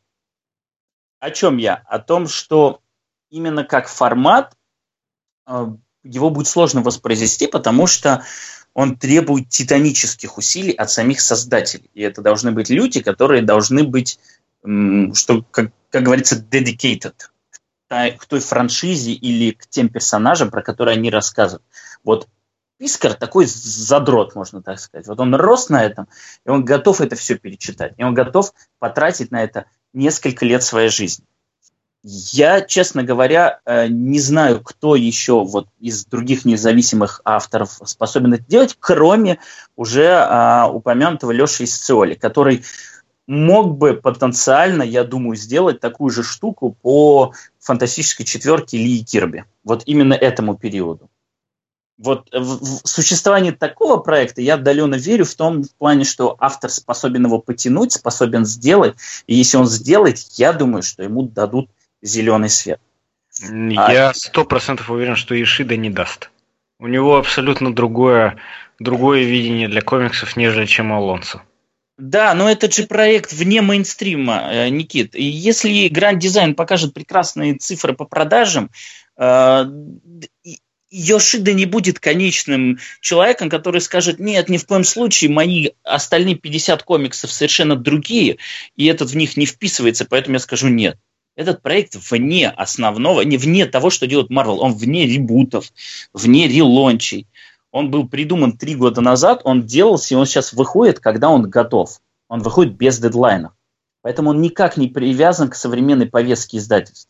о 1.19 1.31
чем 1.31 1.57
я? 1.57 1.75
О 1.85 1.99
том, 1.99 2.27
что 2.27 2.81
именно 3.29 3.63
как 3.63 3.87
формат 3.87 4.53
а, 5.45 5.73
его 6.03 6.29
будет 6.29 6.47
сложно 6.47 6.81
воспроизвести, 6.81 7.47
потому 7.47 7.87
что 7.87 8.23
он 8.77 8.95
требует 8.95 9.49
титанических 9.49 10.37
усилий 10.37 10.71
от 10.71 10.91
самих 10.91 11.19
создателей. 11.19 11.89
И 11.95 12.03
это 12.03 12.21
должны 12.21 12.51
быть 12.51 12.69
люди, 12.69 13.01
которые 13.01 13.41
должны 13.41 13.83
быть, 13.83 14.19
что, 14.61 15.43
как, 15.49 15.71
как 15.89 16.03
говорится, 16.03 16.35
dedicated 16.35 17.15
к 17.89 18.25
той 18.27 18.39
франшизе 18.39 19.13
или 19.13 19.49
к 19.49 19.65
тем 19.65 19.89
персонажам, 19.89 20.51
про 20.51 20.61
которые 20.61 20.93
они 20.93 21.09
рассказывают. 21.09 21.65
Вот 22.03 22.27
Пискар 22.77 23.15
такой 23.15 23.47
задрот, 23.47 24.35
можно 24.35 24.61
так 24.61 24.79
сказать. 24.79 25.07
Вот 25.07 25.19
он 25.19 25.33
рос 25.33 25.69
на 25.69 25.83
этом, 25.83 26.07
и 26.45 26.49
он 26.51 26.63
готов 26.63 27.01
это 27.01 27.15
все 27.15 27.35
перечитать. 27.35 27.95
И 27.97 28.03
он 28.03 28.13
готов 28.13 28.53
потратить 28.77 29.31
на 29.31 29.41
это 29.43 29.65
несколько 29.91 30.45
лет 30.45 30.61
своей 30.61 30.89
жизни. 30.89 31.25
Я, 32.09 32.61
честно 32.61 33.03
говоря, 33.03 33.59
э, 33.65 33.87
не 33.89 34.21
знаю, 34.21 34.61
кто 34.61 34.95
еще 34.95 35.43
вот 35.43 35.67
из 35.77 36.05
других 36.05 36.45
независимых 36.45 37.19
авторов 37.25 37.81
способен 37.83 38.35
это 38.35 38.45
делать, 38.47 38.77
кроме 38.79 39.39
уже 39.75 40.13
а, 40.13 40.69
упомянутого 40.71 41.31
Леши 41.31 41.65
Исциоли, 41.65 42.13
который 42.13 42.63
мог 43.27 43.77
бы 43.77 43.93
потенциально, 43.93 44.83
я 44.83 45.03
думаю, 45.03 45.35
сделать 45.35 45.81
такую 45.81 46.09
же 46.09 46.23
штуку 46.23 46.77
по 46.81 47.33
фантастической 47.59 48.25
четверке 48.25 48.77
Ли 48.77 49.03
Кирби. 49.03 49.43
Вот 49.65 49.83
именно 49.85 50.13
этому 50.13 50.55
периоду. 50.55 51.09
Вот 51.97 52.29
в, 52.31 52.83
в 52.83 52.87
существование 52.87 53.51
такого 53.51 53.97
проекта 53.97 54.41
я 54.41 54.53
отдаленно 54.53 54.95
верю 54.95 55.25
в 55.25 55.35
том 55.35 55.63
в 55.63 55.75
плане, 55.75 56.05
что 56.05 56.37
автор 56.39 56.69
способен 56.69 57.25
его 57.25 57.39
потянуть, 57.39 57.91
способен 57.91 58.45
сделать. 58.45 58.95
И 59.25 59.35
если 59.35 59.57
он 59.57 59.65
сделает, 59.65 60.19
я 60.37 60.53
думаю, 60.53 60.83
что 60.83 61.03
ему 61.03 61.23
дадут 61.23 61.69
зеленый 62.01 62.49
свет. 62.49 62.79
Я 63.39 64.09
а 64.09 64.13
сто 64.13 64.45
процентов 64.45 64.89
уверен, 64.89 65.15
что 65.15 65.39
Ишида 65.39 65.77
не 65.77 65.89
даст. 65.89 66.31
У 66.79 66.87
него 66.87 67.17
абсолютно 67.17 67.73
другое, 67.73 68.37
другое 68.79 69.23
видение 69.23 69.67
для 69.67 69.81
комиксов, 69.81 70.35
нежели 70.37 70.65
чем 70.65 70.93
Алонсо. 70.93 71.41
Да, 71.97 72.35
но 72.35 72.49
это 72.49 72.71
же 72.71 72.83
проект 72.83 73.33
вне 73.33 73.61
мейнстрима, 73.61 74.49
э, 74.51 74.69
Никит. 74.69 75.15
И 75.15 75.23
если 75.23 75.89
Grand 75.89 76.19
Design 76.19 76.53
покажет 76.53 76.93
прекрасные 76.93 77.55
цифры 77.55 77.93
по 77.93 78.05
продажам, 78.05 78.69
э, 79.17 79.65
Йошида 80.89 81.53
не 81.53 81.65
будет 81.65 81.99
конечным 81.99 82.79
человеком, 83.01 83.49
который 83.49 83.81
скажет, 83.81 84.19
нет, 84.19 84.47
ни 84.47 84.57
в 84.57 84.65
коем 84.65 84.83
случае, 84.83 85.31
мои 85.31 85.69
остальные 85.83 86.35
50 86.35 86.83
комиксов 86.83 87.31
совершенно 87.31 87.75
другие, 87.75 88.37
и 88.75 88.85
этот 88.85 89.09
в 89.09 89.15
них 89.15 89.35
не 89.35 89.47
вписывается, 89.47 90.05
поэтому 90.05 90.35
я 90.35 90.39
скажу 90.39 90.67
нет. 90.69 90.97
Этот 91.37 91.61
проект 91.61 91.95
вне 92.09 92.49
основного, 92.49 93.21
не 93.21 93.37
вне 93.37 93.67
того, 93.67 93.91
что 93.91 94.07
делает 94.07 94.31
Marvel, 94.31 94.57
он 94.57 94.73
вне 94.73 95.05
ребутов, 95.05 95.71
вне 96.11 96.47
релончей. 96.47 97.27
Он 97.71 97.91
был 97.91 98.07
придуман 98.09 98.57
три 98.57 98.73
года 98.73 99.01
назад, 99.01 99.41
он 99.43 99.63
делался, 99.63 100.15
и 100.15 100.17
он 100.17 100.25
сейчас 100.25 100.51
выходит, 100.51 100.99
когда 100.99 101.29
он 101.29 101.47
готов. 101.47 102.01
Он 102.27 102.41
выходит 102.41 102.75
без 102.75 102.97
дедлайнов. 102.97 103.53
Поэтому 104.01 104.31
он 104.31 104.41
никак 104.41 104.77
не 104.77 104.87
привязан 104.87 105.49
к 105.49 105.55
современной 105.55 106.07
повестке 106.07 106.57
издательств. 106.57 107.07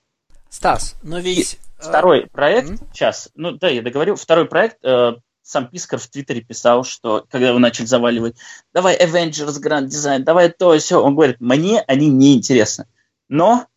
Стас, 0.50 0.96
но 1.04 1.20
ведь... 1.20 1.54
И 1.54 1.56
э, 1.56 1.84
второй 1.88 2.28
проект, 2.28 2.70
mm-hmm. 2.70 2.88
сейчас, 2.94 3.30
ну 3.34 3.52
да, 3.52 3.70
я 3.70 3.82
договорю, 3.82 4.18
второй 4.18 4.46
проект, 4.46 4.84
э, 4.84 5.14
сам 5.42 5.68
Пискар 5.70 6.00
в 6.00 6.08
Твиттере 6.08 6.42
писал, 6.42 6.84
что 6.84 7.26
когда 7.30 7.48
его 7.48 7.60
начали 7.60 7.86
заваливать, 7.86 8.36
давай 8.74 8.98
Avengers 8.98 9.62
Grand 9.64 9.86
Design, 9.86 10.20
давай 10.20 10.50
то, 10.50 10.78
все, 10.78 11.02
он 11.02 11.16
говорит, 11.16 11.38
мне 11.40 11.80
они 11.88 12.10
не 12.10 12.36
интересны. 12.36 12.88
Но 13.30 13.68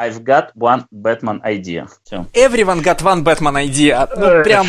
I've 0.00 0.24
got 0.24 0.52
one 0.54 0.86
Batman 0.90 1.42
idea. 1.44 1.86
Все. 2.04 2.26
Everyone 2.32 2.82
got 2.82 3.02
one 3.02 3.22
Batman 3.22 3.56
idea. 3.56 4.08
Ну, 4.16 4.42
прям 4.42 4.66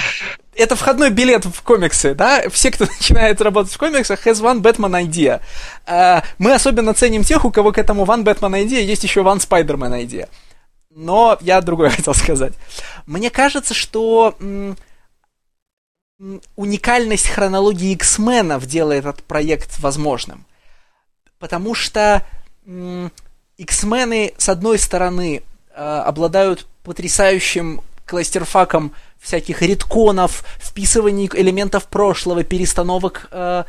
это 0.56 0.76
входной 0.76 1.10
билет 1.10 1.46
в 1.46 1.62
комиксы, 1.62 2.14
да? 2.14 2.50
Все, 2.50 2.70
кто 2.70 2.86
начинает 3.00 3.40
работать 3.42 3.72
в 3.72 3.78
комиксах, 3.78 4.28
has 4.28 4.42
one 4.42 4.62
Batman 4.62 5.08
idea. 5.08 5.42
Uh, 5.88 6.22
мы 6.38 6.54
особенно 6.54 6.94
ценим 6.94 7.24
тех, 7.24 7.46
у 7.46 7.52
кого 7.52 7.72
к 7.72 7.78
этому 7.78 8.04
one 8.04 8.26
Batman 8.26 8.62
idea 8.62 8.82
есть 8.82 9.04
еще 9.04 9.22
one 9.22 9.40
Spider-Man 9.40 10.06
idea. 10.06 10.28
Но 10.90 11.38
я 11.40 11.62
другое 11.62 11.90
хотел 11.96 12.14
сказать. 12.14 12.54
Мне 13.06 13.30
кажется, 13.30 13.74
что 13.74 14.36
уникальность 16.56 17.30
хронологии 17.30 17.94
X-менов 17.94 18.66
делает 18.66 19.06
этот 19.06 19.24
проект 19.24 19.80
возможным. 19.80 20.46
Потому 21.40 21.74
что 21.74 22.24
X-мены, 23.58 24.34
с 24.38 24.50
одной 24.50 24.80
стороны, 24.80 25.44
э, 25.74 25.82
обладают 25.82 26.68
потрясающим 26.84 27.82
кластерфаком 28.06 28.94
всяких 29.20 29.62
редконов, 29.62 30.44
вписываний 30.60 31.30
элементов 31.34 31.86
прошлого, 31.88 32.44
перестановок, 32.44 33.28
э, 33.32 33.64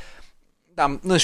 там, 0.75 1.01
ну, 1.03 1.17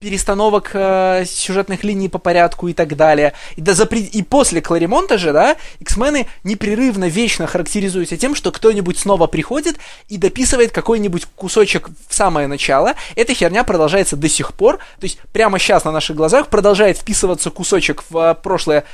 перестановок 0.00 0.70
э, 0.74 1.24
сюжетных 1.26 1.82
линий 1.82 2.08
по 2.08 2.18
порядку 2.18 2.68
и 2.68 2.72
так 2.72 2.94
далее. 2.94 3.32
И, 3.56 3.60
да, 3.60 3.74
запри... 3.74 4.02
и 4.02 4.22
после 4.22 4.62
Кларимонта 4.62 5.18
же, 5.18 5.32
да, 5.32 5.56
X-мены 5.80 6.28
непрерывно, 6.44 7.08
вечно 7.08 7.48
характеризуются 7.48 8.16
тем, 8.16 8.36
что 8.36 8.52
кто-нибудь 8.52 8.96
снова 8.96 9.26
приходит 9.26 9.76
и 10.08 10.16
дописывает 10.16 10.70
какой-нибудь 10.70 11.26
кусочек 11.34 11.90
в 12.08 12.14
самое 12.14 12.46
начало. 12.46 12.94
Эта 13.16 13.34
херня 13.34 13.64
продолжается 13.64 14.14
до 14.16 14.28
сих 14.28 14.54
пор. 14.54 14.76
То 15.00 15.04
есть 15.04 15.18
прямо 15.32 15.58
сейчас 15.58 15.84
на 15.84 15.90
наших 15.90 16.14
глазах 16.14 16.46
продолжает 16.46 16.98
вписываться 16.98 17.50
кусочек 17.50 18.04
в 18.08 18.16
э, 18.18 18.34
прошлое 18.36 18.84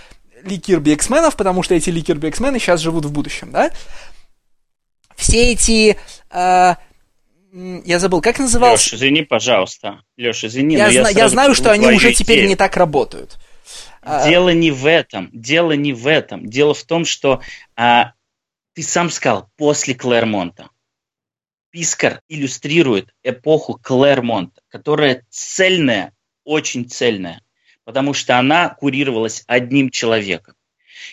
Ли 0.42 0.58
Кирби 0.58 0.92
X-менов, 0.92 1.36
потому 1.36 1.62
что 1.62 1.74
эти 1.74 1.90
Ли 1.90 2.00
Кирби 2.00 2.28
X-мены 2.28 2.58
сейчас 2.58 2.80
живут 2.80 3.04
в 3.04 3.12
будущем, 3.12 3.50
да. 3.52 3.70
Все 5.16 5.52
эти... 5.52 5.98
Э, 6.30 6.76
я 7.84 7.98
забыл, 7.98 8.20
как 8.20 8.38
назывался? 8.38 8.94
Леш, 8.94 8.94
извини, 8.94 9.22
пожалуйста. 9.22 10.02
Леш, 10.16 10.44
извини, 10.44 10.76
я, 10.76 10.90
зна- 10.90 11.10
я, 11.10 11.18
я 11.24 11.28
знаю, 11.28 11.54
что 11.54 11.70
они 11.70 11.86
уже 11.86 12.12
теперь 12.12 12.38
идею. 12.38 12.48
не 12.48 12.56
так 12.56 12.76
работают. 12.76 13.38
А, 14.02 14.28
дело 14.28 14.50
не 14.50 14.72
в 14.72 14.86
этом. 14.86 15.30
Дело 15.32 15.72
не 15.72 15.92
в 15.92 16.06
этом. 16.06 16.48
Дело 16.48 16.74
в 16.74 16.82
том, 16.82 17.04
что 17.04 17.40
а, 17.76 18.12
ты 18.74 18.82
сам 18.82 19.08
сказал 19.08 19.48
после 19.56 19.94
Клэрмонта. 19.94 20.68
Пискар 21.70 22.20
иллюстрирует 22.28 23.14
эпоху 23.22 23.78
Клэрмонта, 23.80 24.60
которая 24.68 25.24
цельная, 25.30 26.12
очень 26.44 26.88
цельная, 26.88 27.40
потому 27.84 28.14
что 28.14 28.38
она 28.38 28.68
курировалась 28.68 29.44
одним 29.46 29.90
человеком. 29.90 30.54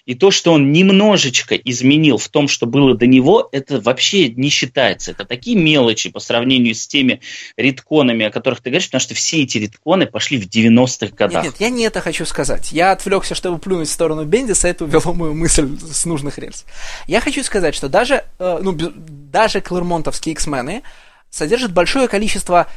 И 0.05 0.15
то, 0.15 0.31
что 0.31 0.53
он 0.53 0.71
немножечко 0.71 1.55
изменил 1.55 2.17
в 2.17 2.27
том, 2.29 2.47
что 2.47 2.65
было 2.65 2.95
до 2.95 3.07
него, 3.07 3.49
это 3.51 3.79
вообще 3.79 4.29
не 4.29 4.49
считается. 4.49 5.11
Это 5.11 5.25
такие 5.25 5.57
мелочи 5.57 6.09
по 6.09 6.19
сравнению 6.19 6.75
с 6.75 6.87
теми 6.87 7.21
редконами, 7.57 8.25
о 8.25 8.31
которых 8.31 8.61
ты 8.61 8.69
говоришь, 8.69 8.87
потому 8.87 9.01
что 9.01 9.13
все 9.13 9.43
эти 9.43 9.57
редконы 9.57 10.05
пошли 10.05 10.39
в 10.39 10.47
90-х 10.47 11.15
годах. 11.15 11.43
Нет, 11.43 11.53
нет, 11.53 11.61
я 11.61 11.69
не 11.69 11.83
это 11.83 12.01
хочу 12.01 12.25
сказать. 12.25 12.71
Я 12.71 12.91
отвлекся, 12.91 13.35
чтобы 13.35 13.59
плюнуть 13.59 13.89
в 13.89 13.91
сторону 13.91 14.25
Бендиса, 14.25 14.67
это 14.67 14.85
увело 14.85 15.13
мою 15.13 15.33
мысль 15.33 15.69
с 15.79 16.05
нужных 16.05 16.37
рельс. 16.37 16.65
Я 17.07 17.21
хочу 17.21 17.43
сказать, 17.43 17.75
что 17.75 17.89
даже, 17.89 18.23
э, 18.39 18.59
ну, 18.61 18.73
даже 18.73 19.61
клермонтовские 19.61 20.33
X-мены 20.33 20.83
содержат 21.29 21.71
большое 21.73 22.07
количество 22.07 22.67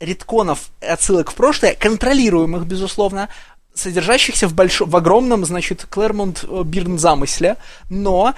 редконов 0.00 0.70
отсылок 0.80 1.30
в 1.30 1.34
прошлое, 1.34 1.74
контролируемых, 1.74 2.66
безусловно, 2.66 3.28
содержащихся 3.80 4.46
в, 4.46 4.54
большом, 4.54 4.88
в 4.90 4.96
огромном, 4.96 5.44
значит, 5.44 5.86
Клэрмонт 5.88 6.44
э, 6.44 6.62
Бирн 6.64 6.98
замысле, 6.98 7.56
но 7.88 8.34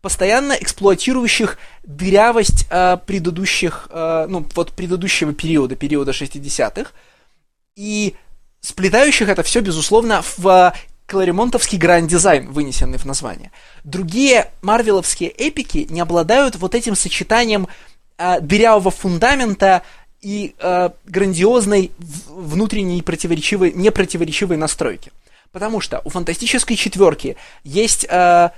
постоянно 0.00 0.52
эксплуатирующих 0.52 1.58
дырявость 1.84 2.66
э, 2.70 2.98
предыдущих, 3.06 3.88
э, 3.90 4.26
ну, 4.28 4.46
вот 4.54 4.72
предыдущего 4.72 5.32
периода, 5.32 5.76
периода 5.76 6.10
60-х, 6.10 6.90
и 7.76 8.14
сплетающих 8.60 9.28
это 9.28 9.42
все, 9.42 9.60
безусловно, 9.60 10.22
в 10.36 10.74
Кларемонтовский 11.06 11.78
гранд-дизайн, 11.78 12.50
вынесенный 12.50 12.98
в 12.98 13.04
название. 13.04 13.52
Другие 13.84 14.50
марвеловские 14.62 15.30
эпики 15.30 15.86
не 15.90 16.00
обладают 16.00 16.56
вот 16.56 16.74
этим 16.74 16.96
сочетанием 16.96 17.68
э, 18.18 18.40
дырявого 18.40 18.90
фундамента 18.90 19.82
и 20.22 20.54
э, 20.58 20.90
грандиозной 21.04 21.90
внутренней 22.28 23.02
противоречивой, 23.02 23.72
непротиворечивой 23.72 24.56
настройки. 24.56 25.12
Потому 25.50 25.80
что 25.80 26.00
у 26.04 26.10
фантастической 26.10 26.76
четверки 26.76 27.36
есть 27.64 28.06
э, 28.08 28.50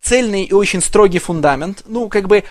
цельный 0.00 0.44
и 0.44 0.52
очень 0.52 0.80
строгий 0.80 1.20
фундамент. 1.20 1.84
Ну, 1.86 2.08
как 2.08 2.26
бы 2.26 2.44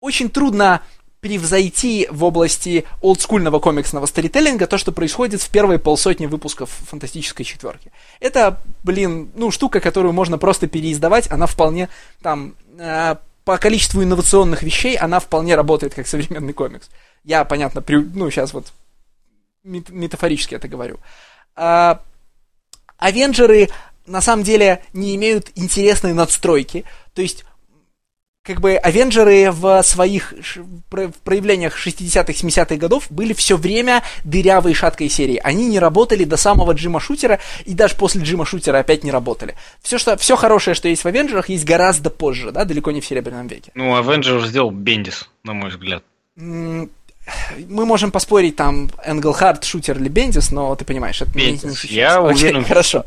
очень 0.00 0.28
трудно 0.28 0.82
превзойти 1.20 2.08
в 2.10 2.24
области 2.24 2.86
олдскульного 3.02 3.58
комиксного 3.60 4.06
сторителлинга 4.06 4.66
то, 4.66 4.78
что 4.78 4.90
происходит 4.90 5.42
в 5.42 5.50
первые 5.50 5.78
полсотни 5.78 6.26
выпусков 6.26 6.70
фантастической 6.88 7.44
четверки. 7.44 7.92
Это, 8.20 8.60
блин, 8.84 9.30
ну, 9.34 9.50
штука, 9.50 9.80
которую 9.80 10.12
можно 10.12 10.38
просто 10.38 10.66
переиздавать, 10.66 11.30
она 11.30 11.46
вполне 11.46 11.88
там 12.22 12.54
э, 12.78 13.16
по 13.44 13.58
количеству 13.58 14.02
инновационных 14.02 14.62
вещей, 14.62 14.96
она 14.96 15.20
вполне 15.20 15.56
работает 15.56 15.94
как 15.94 16.06
современный 16.06 16.52
комикс. 16.52 16.88
Я, 17.24 17.44
понятно, 17.44 17.82
при, 17.82 17.96
ну, 17.96 18.30
сейчас 18.30 18.52
вот 18.52 18.72
метафорически 19.64 20.54
это 20.54 20.68
говорю. 20.68 20.98
А, 21.54 22.00
Авенджеры 22.98 23.68
на 24.06 24.20
самом 24.20 24.42
деле 24.42 24.82
не 24.92 25.14
имеют 25.16 25.50
интересной 25.54 26.12
надстройки. 26.12 26.84
То 27.14 27.22
есть 27.22 27.44
как 28.42 28.60
бы 28.60 28.76
Авенджеры 28.76 29.50
в 29.52 29.82
своих 29.82 30.32
в 30.90 31.12
проявлениях 31.22 31.76
60-х, 31.78 32.32
70-х 32.32 32.76
годов 32.76 33.06
были 33.10 33.34
все 33.34 33.56
время 33.56 34.02
дырявой 34.24 34.72
шаткой 34.74 35.10
серии. 35.10 35.40
Они 35.44 35.66
не 35.66 35.78
работали 35.78 36.24
до 36.24 36.36
самого 36.36 36.72
Джима 36.72 37.00
Шутера, 37.00 37.38
и 37.66 37.74
даже 37.74 37.96
после 37.96 38.22
Джима 38.22 38.46
Шутера 38.46 38.78
опять 38.78 39.04
не 39.04 39.10
работали. 39.10 39.56
Все, 39.82 39.98
что, 39.98 40.16
все 40.16 40.36
хорошее, 40.36 40.74
что 40.74 40.88
есть 40.88 41.04
в 41.04 41.06
Авенджерах, 41.06 41.50
есть 41.50 41.64
гораздо 41.64 42.08
позже, 42.08 42.50
да, 42.50 42.64
далеко 42.64 42.90
не 42.90 43.02
в 43.02 43.06
Серебряном 43.06 43.46
веке. 43.46 43.72
Ну, 43.74 43.94
Авенджер 43.94 44.44
сделал 44.46 44.70
Бендис, 44.70 45.28
на 45.44 45.52
мой 45.52 45.70
взгляд 45.70 46.02
мы 47.68 47.86
можем 47.86 48.10
поспорить 48.10 48.56
там 48.56 48.90
Энглхард, 49.04 49.64
Шутер 49.64 49.98
или 49.98 50.08
Бендис, 50.08 50.50
но 50.50 50.74
ты 50.76 50.84
понимаешь, 50.84 51.20
это 51.20 51.30
Бендис. 51.32 51.84
не, 51.84 51.90
не 51.90 51.94
Я 51.96 52.20
уверен, 52.20 52.64
хорошо. 52.64 53.04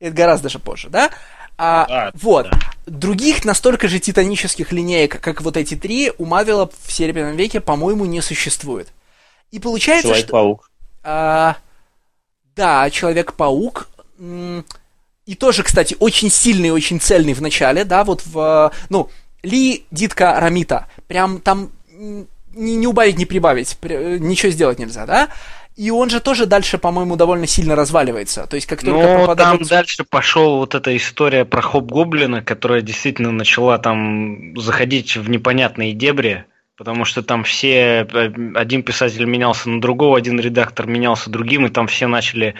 Это 0.00 0.14
гораздо 0.14 0.48
же 0.48 0.58
позже, 0.58 0.88
да? 0.90 1.10
А, 1.56 1.86
да, 1.86 2.10
вот. 2.14 2.50
Да. 2.50 2.58
Других 2.86 3.44
настолько 3.44 3.88
же 3.88 4.00
титанических 4.00 4.72
линеек, 4.72 5.20
как 5.20 5.40
вот 5.40 5.56
эти 5.56 5.76
три, 5.76 6.12
у 6.18 6.24
Мавила 6.24 6.70
в 6.82 6.92
Серебряном 6.92 7.36
веке, 7.36 7.60
по-моему, 7.60 8.04
не 8.04 8.20
существует. 8.20 8.88
И 9.52 9.60
получается, 9.60 10.08
Человек-паук. 10.08 10.70
А, 11.04 11.56
да, 12.56 12.90
Человек-паук. 12.90 13.88
И 15.26 15.34
тоже, 15.36 15.62
кстати, 15.62 15.96
очень 16.00 16.30
сильный, 16.30 16.70
очень 16.70 17.00
цельный 17.00 17.32
в 17.34 17.40
начале, 17.40 17.84
да, 17.84 18.04
вот 18.04 18.22
в, 18.26 18.72
ну, 18.90 19.08
Ли, 19.42 19.86
Дитка, 19.90 20.38
Рамита. 20.38 20.88
Прям 21.06 21.40
там 21.40 21.70
не, 22.54 22.76
не 22.76 22.86
убавить, 22.86 23.18
не 23.18 23.26
прибавить, 23.26 23.76
ничего 23.82 24.52
сделать 24.52 24.78
нельзя, 24.78 25.06
да? 25.06 25.28
И 25.76 25.90
он 25.90 26.08
же 26.08 26.20
тоже 26.20 26.46
дальше, 26.46 26.78
по-моему, 26.78 27.16
довольно 27.16 27.48
сильно 27.48 27.74
разваливается. 27.74 28.46
То 28.46 28.54
есть, 28.54 28.66
как 28.66 28.80
только 28.80 28.96
ну, 28.96 29.16
пропадает... 29.16 29.58
там 29.58 29.66
дальше 29.66 30.04
пошел 30.04 30.58
вот 30.58 30.74
эта 30.76 30.96
история 30.96 31.44
про 31.44 31.62
Хоп-Гоблина, 31.62 32.42
которая 32.42 32.80
действительно 32.80 33.32
начала 33.32 33.78
там 33.78 34.56
заходить 34.56 35.16
в 35.16 35.28
непонятные 35.28 35.92
дебри, 35.92 36.44
потому 36.76 37.04
что 37.04 37.24
там 37.24 37.42
все... 37.42 38.06
Э, 38.12 38.32
один 38.54 38.84
писатель 38.84 39.24
менялся 39.24 39.68
на 39.68 39.80
другого, 39.80 40.16
один 40.16 40.38
редактор 40.38 40.86
менялся 40.86 41.28
другим, 41.28 41.66
и 41.66 41.70
там 41.70 41.88
все 41.88 42.06
начали 42.06 42.48
э, 42.48 42.54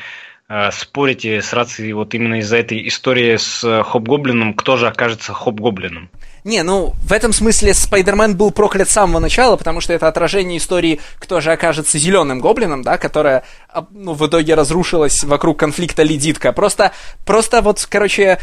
спорить 0.73 1.25
и 1.25 1.41
сраться 1.41 1.83
вот 1.95 2.15
именно 2.15 2.41
из-за 2.41 2.59
этой 2.59 2.87
истории 2.87 3.37
с 3.37 3.65
э, 3.65 3.83
Хоп-Гоблином, 3.83 4.53
кто 4.53 4.77
же 4.77 4.87
окажется 4.87 5.33
Хоп-Гоблином. 5.33 6.11
Не, 6.45 6.63
ну, 6.63 6.93
в 7.03 7.13
этом 7.13 7.33
смысле 7.33 7.73
Спайдермен 7.73 8.37
был 8.37 8.51
проклят 8.51 8.91
с 8.91 8.93
самого 8.93 9.19
начала, 9.19 9.57
потому 9.57 9.81
что 9.81 9.95
это 9.95 10.07
отражение 10.07 10.59
истории, 10.59 11.01
кто 11.19 11.41
же 11.41 11.51
окажется 11.51 11.97
зеленым 11.97 12.41
гоблином, 12.41 12.83
да, 12.83 12.99
которая, 12.99 13.45
ну, 13.91 14.13
в 14.13 14.27
итоге 14.27 14.55
разрушилась 14.55 15.25
вокруг 15.25 15.59
конфликта 15.59 16.03
Ли 16.03 16.19
Дитка. 16.19 16.53
Просто, 16.53 16.93
просто 17.25 17.63
вот, 17.63 17.87
короче, 17.89 18.39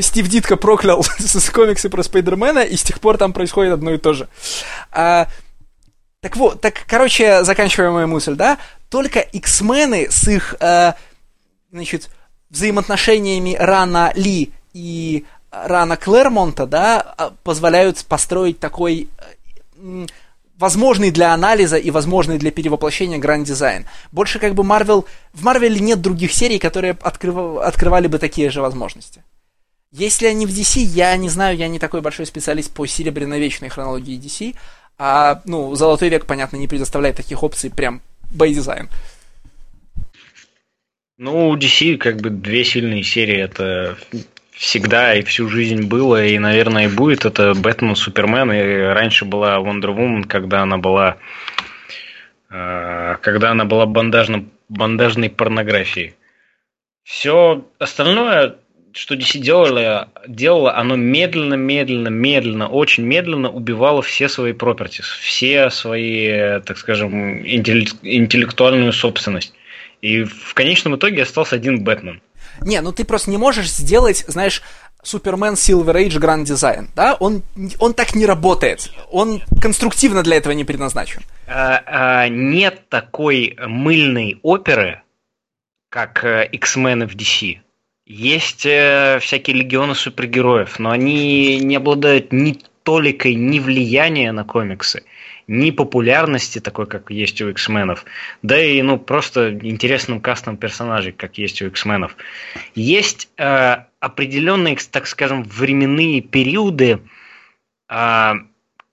Стив 0.00 0.26
Дитка 0.28 0.56
проклял 0.56 1.02
с 1.18 1.50
комиксы 1.50 1.90
про 1.90 2.02
Спайдермена, 2.02 2.60
и 2.60 2.74
с 2.74 2.82
тех 2.82 2.98
пор 3.00 3.18
там 3.18 3.34
происходит 3.34 3.74
одно 3.74 3.92
и 3.92 3.98
то 3.98 4.14
же. 4.14 4.28
А, 4.90 5.28
так 6.24 6.38
вот, 6.38 6.62
так, 6.62 6.86
короче, 6.86 7.44
заканчивая 7.44 7.90
мою 7.90 8.08
мысль, 8.08 8.34
да, 8.34 8.56
только 8.88 9.20
X-мены 9.20 10.10
с 10.10 10.26
их, 10.26 10.54
э, 10.58 10.94
значит, 11.70 12.08
взаимоотношениями 12.48 13.54
Рана 13.60 14.10
Ли 14.14 14.50
и 14.72 15.26
рана 15.50 15.98
Клэрмонта, 15.98 16.66
да, 16.66 17.14
а, 17.18 17.34
позволяют 17.42 18.02
построить 18.06 18.58
такой 18.58 19.10
возможный 20.56 21.10
для 21.10 21.34
анализа 21.34 21.76
и 21.76 21.90
возможный 21.90 22.38
для 22.38 22.50
перевоплощения 22.50 23.18
гранд 23.18 23.46
дизайн. 23.46 23.84
Больше 24.10 24.38
как 24.38 24.54
бы 24.54 24.62
Marvel... 24.62 25.04
В 25.34 25.42
Марвеле 25.42 25.78
нет 25.78 26.00
других 26.00 26.32
серий, 26.32 26.58
которые 26.58 26.96
открыв, 27.02 27.36
открывали 27.58 28.06
бы 28.06 28.18
такие 28.18 28.48
же 28.48 28.62
возможности. 28.62 29.22
Если 29.92 30.26
они 30.26 30.46
в 30.46 30.50
DC, 30.50 30.80
я 30.80 31.14
не 31.18 31.28
знаю, 31.28 31.58
я 31.58 31.68
не 31.68 31.78
такой 31.78 32.00
большой 32.00 32.24
специалист 32.24 32.72
по 32.72 32.86
серебряно-вечной 32.86 33.68
хронологии 33.68 34.18
DC, 34.18 34.56
а, 34.98 35.42
ну, 35.44 35.74
Золотой 35.74 36.08
век, 36.08 36.26
понятно, 36.26 36.56
не 36.56 36.68
предоставляет 36.68 37.16
таких 37.16 37.42
опций 37.42 37.70
прям 37.70 38.00
by 38.32 38.44
design. 38.44 38.88
Ну, 41.16 41.48
у 41.48 41.56
DC 41.56 41.96
как 41.96 42.20
бы 42.20 42.30
две 42.30 42.64
сильные 42.64 43.02
серии. 43.02 43.38
Это 43.38 43.96
всегда 44.50 45.14
и 45.14 45.22
всю 45.22 45.48
жизнь 45.48 45.86
было, 45.86 46.24
и, 46.24 46.38
наверное, 46.38 46.86
и 46.86 46.94
будет. 46.94 47.24
Это 47.24 47.54
Бэтмен, 47.54 47.96
Супермен, 47.96 48.52
и 48.52 48.92
раньше 48.92 49.24
была 49.24 49.56
Wonder 49.56 49.94
Woman, 49.96 50.26
когда 50.26 50.62
она 50.62 50.78
была 50.78 51.16
э, 52.50 53.16
когда 53.20 53.50
она 53.50 53.64
была 53.64 53.86
бандажным, 53.86 54.50
бандажной 54.68 55.30
порнографией. 55.30 56.14
Все 57.02 57.64
остальное, 57.78 58.56
что 58.94 59.14
DC 59.16 59.38
делало, 59.38 60.08
делало, 60.26 60.76
оно 60.76 60.94
медленно, 60.96 61.54
медленно, 61.54 62.08
медленно, 62.08 62.68
очень 62.68 63.04
медленно 63.04 63.50
убивало 63.50 64.02
все 64.02 64.28
свои 64.28 64.52
properties, 64.52 65.04
все 65.20 65.68
свои, 65.70 66.60
так 66.60 66.78
скажем, 66.78 67.44
интеллектуальную 67.44 68.92
собственность. 68.92 69.52
И 70.00 70.22
в 70.22 70.54
конечном 70.54 70.96
итоге 70.96 71.22
остался 71.22 71.56
один 71.56 71.82
Бэтмен. 71.82 72.22
Не, 72.60 72.80
ну 72.82 72.92
ты 72.92 73.04
просто 73.04 73.30
не 73.30 73.36
можешь 73.36 73.70
сделать, 73.70 74.24
знаешь, 74.28 74.62
Супермен 75.02 75.54
Silver 75.54 75.94
Age 75.94 76.20
Grand 76.20 76.44
Design, 76.44 76.88
да? 76.94 77.14
Он, 77.14 77.42
он 77.80 77.94
так 77.94 78.14
не 78.14 78.26
работает. 78.26 78.90
Он 79.10 79.42
конструктивно 79.60 80.22
для 80.22 80.36
этого 80.36 80.52
не 80.52 80.64
предназначен. 80.64 81.22
А, 81.46 81.82
а, 81.86 82.28
нет 82.28 82.88
такой 82.88 83.56
мыльной 83.66 84.38
оперы, 84.42 85.02
как 85.90 86.24
э, 86.24 86.48
X-Men 86.52 87.06
в 87.06 87.16
DC. 87.16 87.58
Есть 88.06 88.66
э, 88.66 89.18
всякие 89.20 89.56
легионы 89.56 89.94
супергероев, 89.94 90.78
но 90.78 90.90
они 90.90 91.58
не 91.58 91.76
обладают 91.76 92.32
ни 92.32 92.58
толикой, 92.82 93.34
ни 93.34 93.58
влияния 93.58 94.32
на 94.32 94.44
комиксы 94.44 95.04
ни 95.46 95.70
популярности 95.70 96.58
такой, 96.58 96.86
как 96.86 97.10
есть 97.10 97.40
у 97.42 97.48
X-менов, 97.50 98.04
да 98.42 98.62
и 98.62 98.80
ну 98.82 98.98
просто 98.98 99.52
интересным 99.52 100.20
кастом 100.20 100.56
персонажей, 100.56 101.12
как 101.12 101.38
есть 101.38 101.60
у 101.62 101.66
X-менов. 101.66 102.16
Есть 102.74 103.28
э, 103.36 103.84
определенные, 104.00 104.76
так 104.90 105.06
скажем, 105.06 105.42
временные 105.42 106.20
периоды 106.22 107.00
э, 107.88 108.32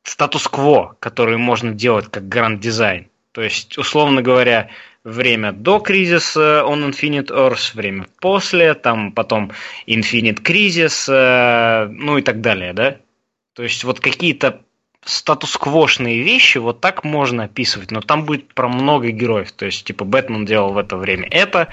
статус-кво, 0.03 0.97
которые 0.99 1.37
можно 1.37 1.71
делать 1.71 2.07
как 2.09 2.27
гранд-дизайн. 2.27 3.07
То 3.31 3.41
есть, 3.41 3.77
условно 3.77 4.21
говоря, 4.21 4.69
время 5.03 5.51
до 5.51 5.79
кризиса 5.79 6.63
on 6.65 6.89
Infinite 6.89 7.27
Earth, 7.27 7.75
время 7.75 8.07
после, 8.19 8.73
там 8.73 9.11
потом 9.11 9.51
Infinite 9.87 10.41
Crisis, 10.41 11.11
э, 11.11 11.87
ну 11.87 12.17
и 12.17 12.21
так 12.21 12.41
далее, 12.41 12.73
да? 12.73 12.97
То 13.53 13.63
есть 13.63 13.83
вот 13.83 13.99
какие-то 13.99 14.61
статус-квошные 15.03 16.21
вещи 16.21 16.59
вот 16.59 16.79
так 16.79 17.03
можно 17.03 17.45
описывать, 17.45 17.91
но 17.91 18.01
там 18.01 18.25
будет 18.25 18.53
про 18.53 18.69
много 18.69 19.09
героев. 19.09 19.51
То 19.51 19.65
есть, 19.65 19.83
типа, 19.83 20.05
Бэтмен 20.05 20.45
делал 20.45 20.73
в 20.73 20.77
это 20.77 20.95
время 20.95 21.27
это, 21.31 21.69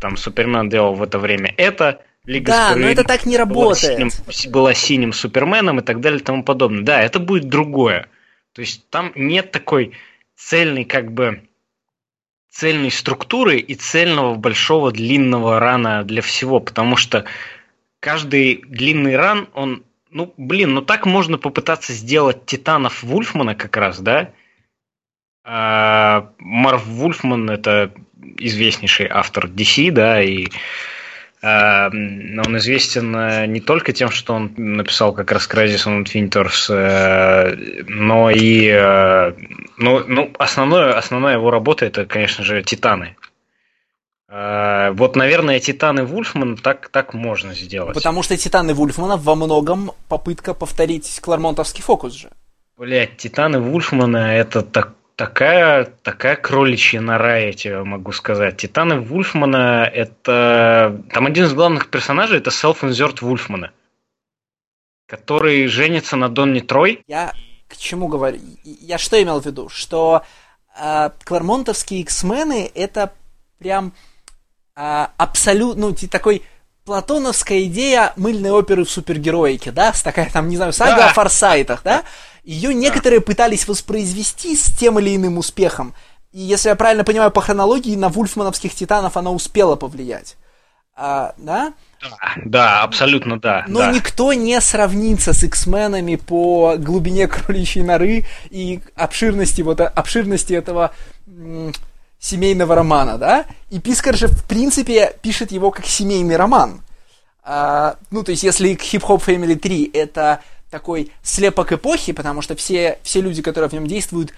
там 0.00 0.16
Супермен 0.16 0.68
делал 0.68 0.94
в 0.94 1.02
это 1.02 1.18
время 1.18 1.52
это, 1.56 2.00
Лига 2.24 2.52
да, 2.52 2.76
но 2.76 2.86
это 2.86 3.02
так 3.02 3.26
не 3.26 3.36
работает. 3.36 3.98
Была 3.98 4.10
синим, 4.10 4.52
была 4.52 4.74
синим 4.74 5.12
Суперменом 5.12 5.80
и 5.80 5.82
так 5.82 6.00
далее 6.00 6.20
и 6.20 6.22
тому 6.22 6.44
подобное. 6.44 6.82
Да, 6.82 7.02
это 7.02 7.18
будет 7.18 7.48
другое. 7.48 8.06
То 8.52 8.60
есть 8.60 8.88
там 8.90 9.12
нет 9.16 9.50
такой 9.50 9.92
цельной, 10.36 10.84
как 10.84 11.12
бы, 11.12 11.42
цельной 12.52 12.90
структуры 12.90 13.58
и 13.58 13.74
цельного 13.74 14.34
большого 14.34 14.92
длинного 14.92 15.58
рана 15.58 16.04
для 16.04 16.22
всего, 16.22 16.60
потому 16.60 16.96
что 16.96 17.24
каждый 17.98 18.62
длинный 18.66 19.16
ран, 19.16 19.48
он 19.54 19.84
ну, 20.10 20.34
блин, 20.36 20.74
ну 20.74 20.82
так 20.82 21.06
можно 21.06 21.38
попытаться 21.38 21.94
сделать 21.94 22.44
Титанов 22.44 23.02
Вульфмана 23.02 23.54
как 23.54 23.78
раз, 23.78 23.98
да? 23.98 24.32
А, 25.42 26.30
Марв 26.38 26.84
Вульфман 26.84 27.48
это 27.48 27.94
известнейший 28.38 29.08
автор 29.08 29.46
DC, 29.46 29.90
да, 29.90 30.22
и 30.22 30.48
он 31.42 32.56
известен 32.58 33.16
э, 33.16 33.46
не 33.46 33.60
только 33.60 33.92
тем, 33.92 34.10
что 34.10 34.34
он 34.34 34.52
написал 34.56 35.12
как 35.12 35.32
раз 35.32 35.48
Crisis 35.48 35.86
on 35.86 36.04
Infinite 36.04 36.30
Earths, 36.30 37.84
но 37.88 38.30
и 38.30 38.68
э, 38.68 39.32
ну, 39.76 40.04
ну, 40.06 40.32
основное, 40.38 40.92
основная 40.92 41.34
его 41.34 41.50
работа 41.50 41.84
это, 41.84 42.06
конечно 42.06 42.44
же, 42.44 42.62
Титаны. 42.62 43.16
Э, 44.28 44.92
вот, 44.92 45.16
наверное, 45.16 45.60
Титаны 45.60 46.04
Вульфман 46.04 46.56
так, 46.56 46.88
так 46.88 47.12
можно 47.12 47.54
сделать. 47.54 47.94
Потому 47.94 48.22
что 48.22 48.36
Титаны 48.36 48.72
Вульфмана 48.72 49.16
во 49.16 49.34
многом 49.34 49.92
попытка 50.08 50.54
повторить 50.54 51.20
Клармонтовский 51.20 51.82
фокус 51.82 52.14
же. 52.14 52.30
Блять, 52.78 53.16
Титаны 53.16 53.60
Вульфмана 53.60 54.36
это 54.36 54.62
так, 54.62 54.94
такая, 55.16 55.84
такая 56.02 56.36
кроличья 56.36 57.00
нора, 57.00 57.38
я 57.38 57.52
тебе 57.52 57.82
могу 57.82 58.12
сказать. 58.12 58.56
Титаны 58.56 59.00
Вульфмана 59.00 59.90
это... 59.92 61.02
Там 61.12 61.26
один 61.26 61.44
из 61.44 61.54
главных 61.54 61.90
персонажей 61.90 62.38
это 62.38 62.50
селф-инзерт 62.50 63.22
Вульфмана, 63.22 63.72
который 65.06 65.66
женится 65.66 66.16
на 66.16 66.28
Донни 66.28 66.60
Трой. 66.60 67.02
Я 67.06 67.32
к 67.68 67.76
чему 67.76 68.08
говорю? 68.08 68.38
Я 68.64 68.98
что 68.98 69.20
имел 69.22 69.40
в 69.40 69.46
виду? 69.46 69.68
Что 69.68 70.22
э, 70.78 71.10
Клармонтовские 71.24 72.00
X-мены 72.00 72.70
это 72.74 73.12
прям 73.58 73.94
а, 74.74 75.10
абсолютно, 75.16 75.88
ну, 75.88 76.08
такой 76.10 76.42
платоновская 76.84 77.62
идея 77.64 78.12
мыльной 78.16 78.50
оперы 78.50 78.84
в 78.84 78.90
супергероике, 78.90 79.70
да, 79.70 79.92
с 79.92 80.02
такая 80.02 80.28
там, 80.30 80.48
не 80.48 80.56
знаю, 80.56 80.72
сага 80.72 80.96
да. 80.96 81.10
о 81.10 81.12
форсайтах, 81.12 81.82
да, 81.82 82.02
ее 82.44 82.74
некоторые 82.74 83.20
да. 83.20 83.26
пытались 83.26 83.68
воспроизвести 83.68 84.56
с 84.56 84.64
тем 84.72 84.98
или 84.98 85.14
иным 85.14 85.38
успехом. 85.38 85.94
И 86.32 86.40
если 86.40 86.70
я 86.70 86.76
правильно 86.76 87.04
понимаю 87.04 87.30
по 87.30 87.40
хронологии, 87.40 87.94
на 87.94 88.08
вульфмановских 88.08 88.74
титанов 88.74 89.16
она 89.16 89.30
успела 89.30 89.76
повлиять. 89.76 90.36
А, 90.94 91.34
да? 91.36 91.72
Да, 92.00 92.16
да, 92.44 92.82
абсолютно 92.82 93.38
да. 93.38 93.64
Но 93.68 93.80
да. 93.80 93.92
никто 93.92 94.32
не 94.32 94.60
сравнится 94.60 95.32
с 95.32 95.42
X-менами 95.42 96.16
по 96.16 96.76
глубине 96.76 97.28
кроличьей 97.28 97.84
норы 97.84 98.24
и 98.50 98.80
обширности, 98.96 99.62
вот, 99.62 99.80
обширности 99.80 100.52
этого 100.52 100.92
семейного 102.18 102.74
романа, 102.74 103.18
да? 103.18 103.46
И 103.70 103.80
Пискар 103.80 104.16
же, 104.16 104.28
в 104.28 104.44
принципе, 104.44 105.14
пишет 105.22 105.52
его 105.52 105.70
как 105.70 105.86
семейный 105.86 106.36
роман. 106.36 106.82
А, 107.44 107.96
ну, 108.10 108.22
то 108.22 108.30
есть, 108.30 108.42
если 108.42 108.70
Hip 108.70 109.02
Hop 109.02 109.24
Family 109.24 109.56
3 109.56 109.90
это 109.92 110.40
такой 110.72 111.12
слепок 111.22 111.70
эпохи, 111.72 112.12
потому 112.12 112.42
что 112.42 112.56
все, 112.56 112.98
все 113.04 113.20
люди, 113.20 113.42
которые 113.42 113.68
в 113.68 113.72
нем 113.74 113.86
действуют, 113.86 114.32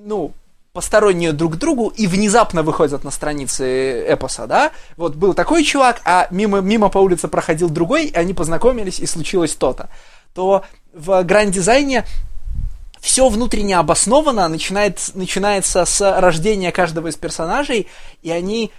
ну, 0.00 0.32
посторонние 0.72 1.32
друг 1.32 1.56
другу 1.56 1.88
и 1.88 2.06
внезапно 2.06 2.62
выходят 2.62 3.04
на 3.04 3.10
страницы 3.10 4.04
эпоса, 4.06 4.46
да? 4.46 4.72
Вот 4.98 5.14
был 5.14 5.32
такой 5.32 5.64
чувак, 5.64 6.02
а 6.04 6.26
мимо, 6.30 6.60
мимо 6.60 6.90
по 6.90 6.98
улице 6.98 7.28
проходил 7.28 7.70
другой, 7.70 8.06
и 8.06 8.14
они 8.14 8.34
познакомились, 8.34 8.98
и 9.00 9.06
случилось 9.06 9.54
то-то. 9.54 9.88
То 10.34 10.64
в 10.92 11.22
гранд-дизайне 11.22 12.04
все 13.00 13.28
внутренне 13.28 13.78
обосновано, 13.78 14.48
начинает, 14.48 15.00
начинается 15.14 15.84
с 15.84 16.20
рождения 16.20 16.72
каждого 16.72 17.08
из 17.08 17.14
персонажей, 17.14 17.86
и 18.22 18.30
они 18.30 18.72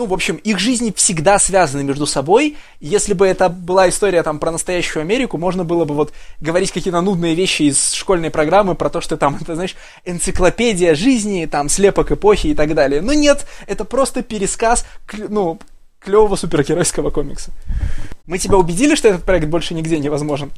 ну, 0.00 0.06
в 0.06 0.14
общем, 0.14 0.36
их 0.36 0.58
жизни 0.58 0.94
всегда 0.96 1.38
связаны 1.38 1.84
между 1.84 2.06
собой. 2.06 2.56
Если 2.80 3.12
бы 3.12 3.26
это 3.26 3.50
была 3.50 3.86
история 3.90 4.22
там 4.22 4.38
про 4.38 4.50
настоящую 4.50 5.02
Америку, 5.02 5.36
можно 5.36 5.62
было 5.62 5.84
бы 5.84 5.94
вот 5.94 6.14
говорить 6.40 6.72
какие-то 6.72 7.02
нудные 7.02 7.34
вещи 7.34 7.64
из 7.64 7.92
школьной 7.92 8.30
программы 8.30 8.74
про 8.74 8.88
то, 8.88 9.02
что 9.02 9.18
там, 9.18 9.36
это, 9.42 9.56
знаешь, 9.56 9.76
энциклопедия 10.06 10.94
жизни, 10.94 11.44
там, 11.44 11.68
слепок 11.68 12.12
эпохи 12.12 12.46
и 12.46 12.54
так 12.54 12.74
далее. 12.74 13.02
Но 13.02 13.12
нет, 13.12 13.44
это 13.66 13.84
просто 13.84 14.22
пересказ, 14.22 14.86
ну, 15.12 15.60
клевого 15.98 16.34
супергеройского 16.36 17.10
комикса. 17.10 17.50
Мы 18.24 18.38
тебя 18.38 18.56
убедили, 18.56 18.94
что 18.94 19.08
этот 19.08 19.24
проект 19.24 19.48
больше 19.48 19.74
нигде 19.74 19.98
невозможен? 19.98 20.50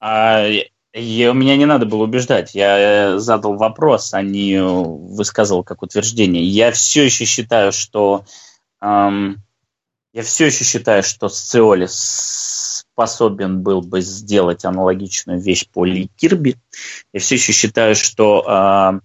А, 0.00 0.46
и 0.94 1.28
меня 1.34 1.56
не 1.56 1.66
надо 1.66 1.86
было 1.86 2.04
убеждать. 2.04 2.54
Я 2.54 3.14
э, 3.14 3.18
задал 3.18 3.56
вопрос, 3.56 4.14
а 4.14 4.22
не 4.22 4.62
высказывал 4.62 5.64
как 5.64 5.82
утверждение. 5.82 6.44
Я 6.44 6.70
все 6.70 7.04
еще 7.04 7.24
считаю, 7.24 7.72
что 7.72 8.24
эм, 8.80 9.42
я 10.12 10.22
все 10.22 10.46
еще 10.46 10.62
считаю, 10.62 11.02
что 11.02 11.28
Сциоли 11.28 11.88
способен 11.90 13.62
был 13.62 13.82
бы 13.82 14.00
сделать 14.02 14.64
аналогичную 14.64 15.40
вещь 15.40 15.66
по 15.66 15.84
Ли 15.84 16.08
Кирби. 16.16 16.56
Я 17.12 17.18
все 17.18 17.34
еще 17.34 17.52
считаю, 17.52 17.96
что 17.96 18.44
э, 18.46 19.00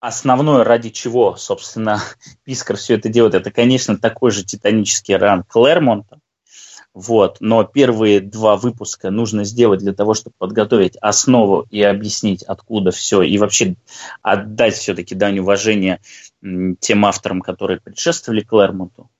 основное, 0.00 0.62
ради 0.62 0.90
чего, 0.90 1.36
собственно, 1.36 2.02
Пискар 2.44 2.76
все 2.76 2.96
это 2.96 3.08
делает, 3.08 3.34
это, 3.34 3.50
конечно, 3.50 3.96
такой 3.96 4.30
же 4.30 4.44
титанический 4.44 5.16
ран 5.16 5.42
Клэрмонта. 5.42 6.20
Вот. 6.94 7.36
Но 7.40 7.64
первые 7.64 8.20
два 8.20 8.56
выпуска 8.56 9.10
нужно 9.10 9.44
сделать 9.44 9.80
для 9.80 9.92
того, 9.92 10.14
чтобы 10.14 10.34
подготовить 10.38 10.96
основу 10.96 11.66
и 11.70 11.82
объяснить, 11.82 12.42
откуда 12.42 12.90
все, 12.90 13.22
и 13.22 13.38
вообще 13.38 13.76
отдать 14.22 14.74
все-таки 14.74 15.14
дань 15.14 15.38
уважения 15.38 16.00
тем 16.80 17.06
авторам, 17.06 17.40
которые 17.40 17.80
предшествовали 17.80 18.40
Клэрмонту. 18.40 19.10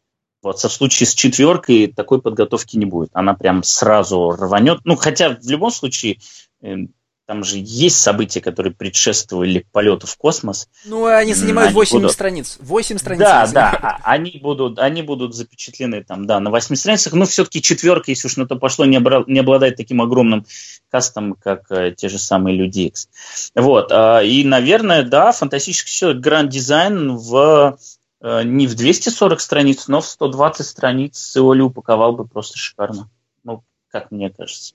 Вот, 0.42 0.60
со 0.60 0.68
случае 0.68 1.06
с 1.08 1.14
четверкой 1.14 1.88
такой 1.88 2.22
подготовки 2.22 2.76
не 2.76 2.86
будет. 2.86 3.10
Она 3.12 3.34
прям 3.34 3.62
сразу 3.64 4.30
рванет. 4.30 4.80
Ну, 4.84 4.94
хотя 4.94 5.30
в 5.30 5.48
любом 5.48 5.70
случае 5.72 6.18
эм, 6.62 6.92
там 7.28 7.44
же 7.44 7.58
есть 7.58 8.00
события, 8.00 8.40
которые 8.40 8.72
предшествовали 8.72 9.66
полету 9.70 10.06
в 10.06 10.16
космос. 10.16 10.66
Ну, 10.86 11.04
они 11.04 11.34
занимают 11.34 11.68
они 11.68 11.74
8 11.74 11.96
будут... 11.98 12.12
страниц. 12.12 12.56
8 12.58 12.96
страниц. 12.96 13.20
Да, 13.20 13.46
да, 13.48 13.70
а, 13.70 14.12
они 14.14 14.40
будут, 14.42 14.78
они 14.78 15.02
будут 15.02 15.34
запечатлены 15.34 16.02
там, 16.02 16.26
да, 16.26 16.40
на 16.40 16.48
8 16.48 16.74
страницах. 16.74 17.12
Но 17.12 17.26
все-таки 17.26 17.60
четверка, 17.60 18.12
если 18.12 18.28
уж 18.28 18.38
на 18.38 18.46
то 18.46 18.56
пошло, 18.56 18.86
не, 18.86 18.96
обра... 18.96 19.24
не 19.26 19.40
обладает 19.40 19.76
таким 19.76 20.00
огромным 20.00 20.46
кастом, 20.90 21.34
как 21.34 21.70
э, 21.70 21.92
те 21.94 22.08
же 22.08 22.18
самые 22.18 22.56
Люди 22.56 22.80
X. 22.86 23.10
Вот. 23.54 23.92
Э, 23.92 24.26
и, 24.26 24.42
наверное, 24.42 25.02
да, 25.02 25.32
фантастический 25.32 25.90
все 25.90 26.14
гранд 26.14 26.48
дизайн 26.48 27.14
в 27.14 27.78
э, 28.22 28.42
не 28.42 28.66
в 28.66 28.74
240 28.74 29.38
страниц, 29.42 29.86
но 29.86 30.00
в 30.00 30.06
120 30.06 30.66
страниц 30.66 31.18
Сеоли 31.18 31.60
упаковал 31.60 32.14
бы 32.14 32.26
просто 32.26 32.56
шикарно. 32.56 33.10
Ну, 33.44 33.62
как 33.90 34.10
мне 34.12 34.30
кажется. 34.30 34.72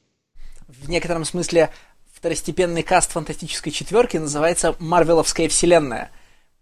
В 0.67 0.87
некотором 0.87 1.25
смысле 1.25 1.71
второстепенный 2.23 2.83
каст 2.83 3.11
фантастической 3.11 3.73
четверки 3.73 4.15
называется 4.15 4.77
Марвеловская 4.79 5.49
вселенная. 5.49 6.09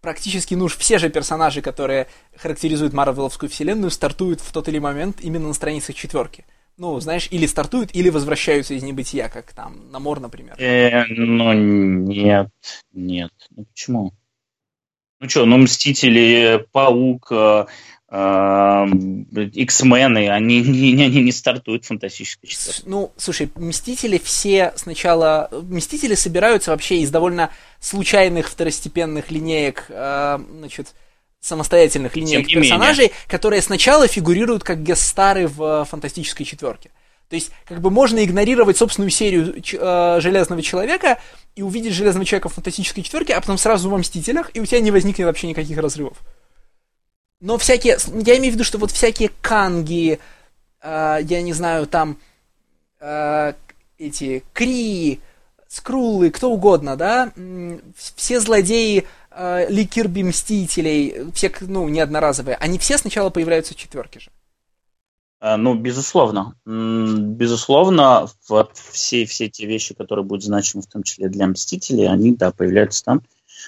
Практически, 0.00 0.54
ну, 0.54 0.66
все 0.66 0.98
же 0.98 1.08
персонажи, 1.08 1.62
которые 1.62 2.08
характеризуют 2.36 2.92
Марвеловскую 2.92 3.48
вселенную, 3.48 3.92
стартуют 3.92 4.40
в 4.40 4.50
тот 4.52 4.66
или 4.66 4.80
момент 4.80 5.20
именно 5.20 5.46
на 5.46 5.54
страницах 5.54 5.94
четверки. 5.94 6.46
Ну, 6.78 6.98
знаешь, 6.98 7.28
или 7.30 7.46
стартуют, 7.46 7.94
или 7.94 8.08
возвращаются 8.08 8.74
из 8.74 8.82
небытия, 8.82 9.28
как 9.28 9.52
там, 9.52 9.88
Намор, 9.92 10.18
например. 10.18 10.60
Э, 10.60 11.04
ну, 11.04 11.52
нет, 11.52 12.50
нет. 12.92 13.30
Ну, 13.50 13.64
почему? 13.64 14.12
Ну 15.20 15.28
что, 15.28 15.46
ну, 15.46 15.58
Мстители, 15.58 16.66
Паук, 16.72 17.30
э, 17.30 17.66
X-мены, 18.12 20.28
они, 20.28 20.60
они, 20.66 21.02
они 21.02 21.22
не 21.22 21.32
стартуют 21.32 21.86
фантастической 21.86 22.48
четверкой. 22.48 22.84
Ну, 22.86 23.10
слушай, 23.16 23.50
Мстители 23.56 24.20
все 24.22 24.74
сначала... 24.76 25.48
Мстители 25.50 26.14
собираются 26.14 26.72
вообще 26.72 26.98
из 26.98 27.10
довольно 27.10 27.50
случайных 27.80 28.50
второстепенных 28.50 29.30
линеек, 29.30 29.86
э, 29.88 30.38
значит, 30.58 30.88
самостоятельных 31.40 32.14
линеек 32.14 32.48
персонажей, 32.48 33.06
менее. 33.06 33.16
которые 33.28 33.62
сначала 33.62 34.06
фигурируют 34.06 34.62
как 34.62 34.82
гестары 34.82 35.48
в 35.48 35.86
фантастической 35.86 36.44
четверке. 36.44 36.90
То 37.30 37.36
есть, 37.36 37.50
как 37.66 37.80
бы 37.80 37.90
можно 37.90 38.22
игнорировать 38.22 38.76
собственную 38.76 39.10
серию 39.10 39.54
э, 39.56 40.18
Железного 40.20 40.60
Человека 40.60 41.18
и 41.56 41.62
увидеть 41.62 41.94
Железного 41.94 42.26
Человека 42.26 42.50
в 42.50 42.52
фантастической 42.52 43.02
четверке, 43.02 43.32
а 43.32 43.40
потом 43.40 43.56
сразу 43.56 43.88
во 43.88 43.96
Мстителях, 43.96 44.50
и 44.52 44.60
у 44.60 44.66
тебя 44.66 44.80
не 44.80 44.90
возникнет 44.90 45.24
вообще 45.24 45.46
никаких 45.46 45.78
разрывов. 45.78 46.18
Но 47.42 47.58
всякие, 47.58 47.98
я 48.24 48.38
имею 48.38 48.52
в 48.52 48.54
виду, 48.54 48.62
что 48.62 48.78
вот 48.78 48.92
всякие 48.92 49.28
канги, 49.40 50.20
э, 50.80 51.18
я 51.22 51.42
не 51.42 51.52
знаю, 51.52 51.88
там 51.88 52.16
э, 53.00 53.54
эти 53.98 54.44
Кри, 54.52 55.20
Скруллы, 55.66 56.30
кто 56.30 56.52
угодно, 56.52 56.96
да, 56.96 57.32
все 57.96 58.38
злодеи 58.38 59.08
э, 59.32 59.66
Ли 59.70 60.22
Мстителей, 60.22 61.32
все, 61.34 61.52
ну, 61.62 61.88
неодноразовые, 61.88 62.56
они 62.56 62.78
все 62.78 62.96
сначала 62.96 63.30
появляются 63.30 63.74
в 63.74 63.76
четверке 63.76 64.20
же. 64.20 64.30
Э, 65.40 65.56
ну, 65.56 65.74
безусловно. 65.74 66.54
Безусловно, 66.64 68.28
вот 68.48 68.76
все, 68.76 69.24
все 69.26 69.48
те 69.48 69.66
вещи, 69.66 69.94
которые 69.94 70.24
будут 70.24 70.44
значимы, 70.44 70.84
в 70.84 70.86
том 70.86 71.02
числе 71.02 71.28
для 71.28 71.48
Мстителей, 71.48 72.08
они, 72.08 72.36
да, 72.36 72.52
появляются 72.52 73.04
там. 73.04 73.22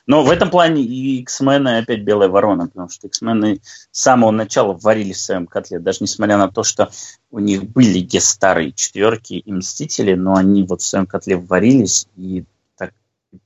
Но 0.06 0.22
в 0.22 0.30
этом 0.30 0.50
плане 0.50 0.82
и 0.82 1.20
X-мены 1.20 1.78
опять 1.78 2.02
белая 2.02 2.28
ворона, 2.28 2.66
потому 2.66 2.88
что 2.88 3.06
X-мены 3.06 3.60
с 3.90 4.00
самого 4.00 4.30
начала 4.30 4.72
варились 4.74 5.18
в 5.18 5.24
своем 5.24 5.46
котле, 5.46 5.78
даже 5.78 5.98
несмотря 6.00 6.36
на 6.36 6.48
то, 6.48 6.62
что 6.62 6.90
у 7.30 7.38
них 7.38 7.64
были 7.64 8.06
старые 8.18 8.72
четверки 8.72 9.34
и 9.34 9.52
Мстители, 9.52 10.14
но 10.14 10.34
они 10.34 10.62
вот 10.64 10.82
в 10.82 10.86
своем 10.86 11.06
котле 11.06 11.36
варились 11.36 12.06
и 12.16 12.44
так 12.76 12.92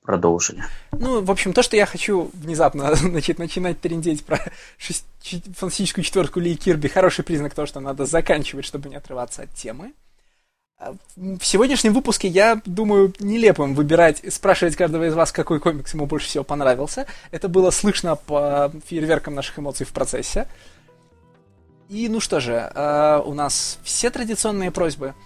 продолжили. 0.03 0.63
Ну, 0.93 1.23
в 1.23 1.31
общем, 1.31 1.53
то, 1.53 1.63
что 1.63 1.77
я 1.77 1.87
хочу 1.87 2.31
внезапно 2.35 2.95
значит, 2.95 3.39
начинать 3.39 3.81
трендеть 3.81 4.25
про 4.25 4.41
шесть... 4.77 5.07
фантастическую 5.57 6.05
четверку 6.05 6.41
Ли 6.41 6.57
Кирби, 6.57 6.89
хороший 6.89 7.25
признак 7.25 7.55
того, 7.55 7.67
что 7.67 7.81
надо 7.81 8.07
заканчивать, 8.07 8.65
чтобы 8.65 8.89
не 8.89 8.97
отрываться 8.97 9.43
от 9.43 9.55
темы. 9.55 9.93
В 11.17 11.43
сегодняшнем 11.43 11.93
выпуске 11.93 12.29
я 12.29 12.63
думаю 12.65 13.13
нелепым 13.19 13.75
выбирать, 13.75 14.23
спрашивать 14.33 14.77
каждого 14.77 15.09
из 15.09 15.15
вас, 15.15 15.33
какой 15.33 15.59
комикс 15.59 15.93
ему 15.93 16.07
больше 16.07 16.29
всего 16.29 16.45
понравился. 16.45 17.07
Это 17.33 17.49
было 17.49 17.71
слышно 17.71 18.15
по 18.15 18.71
фейерверкам 18.87 19.35
наших 19.35 19.59
эмоций 19.59 19.85
в 19.85 19.93
процессе. 19.93 20.47
И 21.89 22.09
ну 22.09 22.21
что 22.21 22.39
же, 22.39 22.71
э, 22.73 23.23
у 23.25 23.35
нас 23.35 23.81
все 23.83 24.11
традиционные 24.11 24.71
просьбы– 24.71 25.15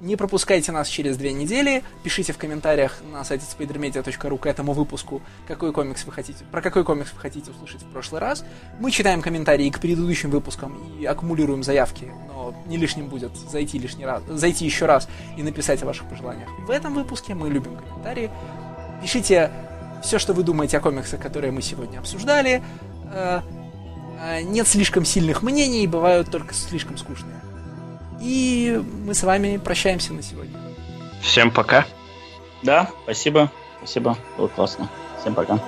не 0.00 0.16
пропускайте 0.16 0.72
нас 0.72 0.88
через 0.88 1.16
две 1.16 1.32
недели. 1.32 1.82
Пишите 2.02 2.32
в 2.32 2.38
комментариях 2.38 3.00
на 3.12 3.24
сайте 3.24 3.44
spidermedia.ru 3.46 4.38
к 4.38 4.46
этому 4.46 4.72
выпуску, 4.72 5.22
какой 5.46 5.72
комикс 5.72 6.04
вы 6.04 6.12
хотите, 6.12 6.44
про 6.50 6.60
какой 6.60 6.84
комикс 6.84 7.12
вы 7.12 7.20
хотите 7.20 7.50
услышать 7.50 7.82
в 7.82 7.86
прошлый 7.86 8.20
раз. 8.20 8.44
Мы 8.80 8.90
читаем 8.90 9.22
комментарии 9.22 9.70
к 9.70 9.80
предыдущим 9.80 10.30
выпускам 10.30 10.76
и 10.98 11.04
аккумулируем 11.04 11.62
заявки, 11.62 12.12
но 12.28 12.54
не 12.66 12.76
лишним 12.76 13.08
будет 13.08 13.36
зайти 13.36 13.78
лишний 13.78 14.04
раз, 14.04 14.22
зайти 14.28 14.64
еще 14.64 14.86
раз 14.86 15.08
и 15.36 15.42
написать 15.42 15.82
о 15.82 15.86
ваших 15.86 16.08
пожеланиях. 16.08 16.48
В 16.66 16.70
этом 16.70 16.94
выпуске 16.94 17.34
мы 17.34 17.48
любим 17.48 17.76
комментарии. 17.76 18.30
Пишите 19.00 19.50
все, 20.02 20.18
что 20.18 20.34
вы 20.34 20.42
думаете 20.42 20.76
о 20.76 20.80
комиксах, 20.80 21.20
которые 21.20 21.50
мы 21.52 21.62
сегодня 21.62 21.98
обсуждали. 21.98 22.62
Э, 23.12 23.40
э, 24.20 24.42
нет 24.42 24.68
слишком 24.68 25.04
сильных 25.04 25.42
мнений, 25.42 25.86
бывают 25.86 26.30
только 26.30 26.52
слишком 26.52 26.98
скучные. 26.98 27.43
И 28.20 28.82
мы 29.06 29.14
с 29.14 29.22
вами 29.22 29.56
прощаемся 29.56 30.12
на 30.12 30.22
сегодня. 30.22 30.58
Всем 31.22 31.50
пока. 31.50 31.86
Да, 32.62 32.90
спасибо. 33.04 33.50
Спасибо. 33.78 34.16
Было 34.36 34.48
классно. 34.48 34.88
Всем 35.20 35.34
пока. 35.34 35.58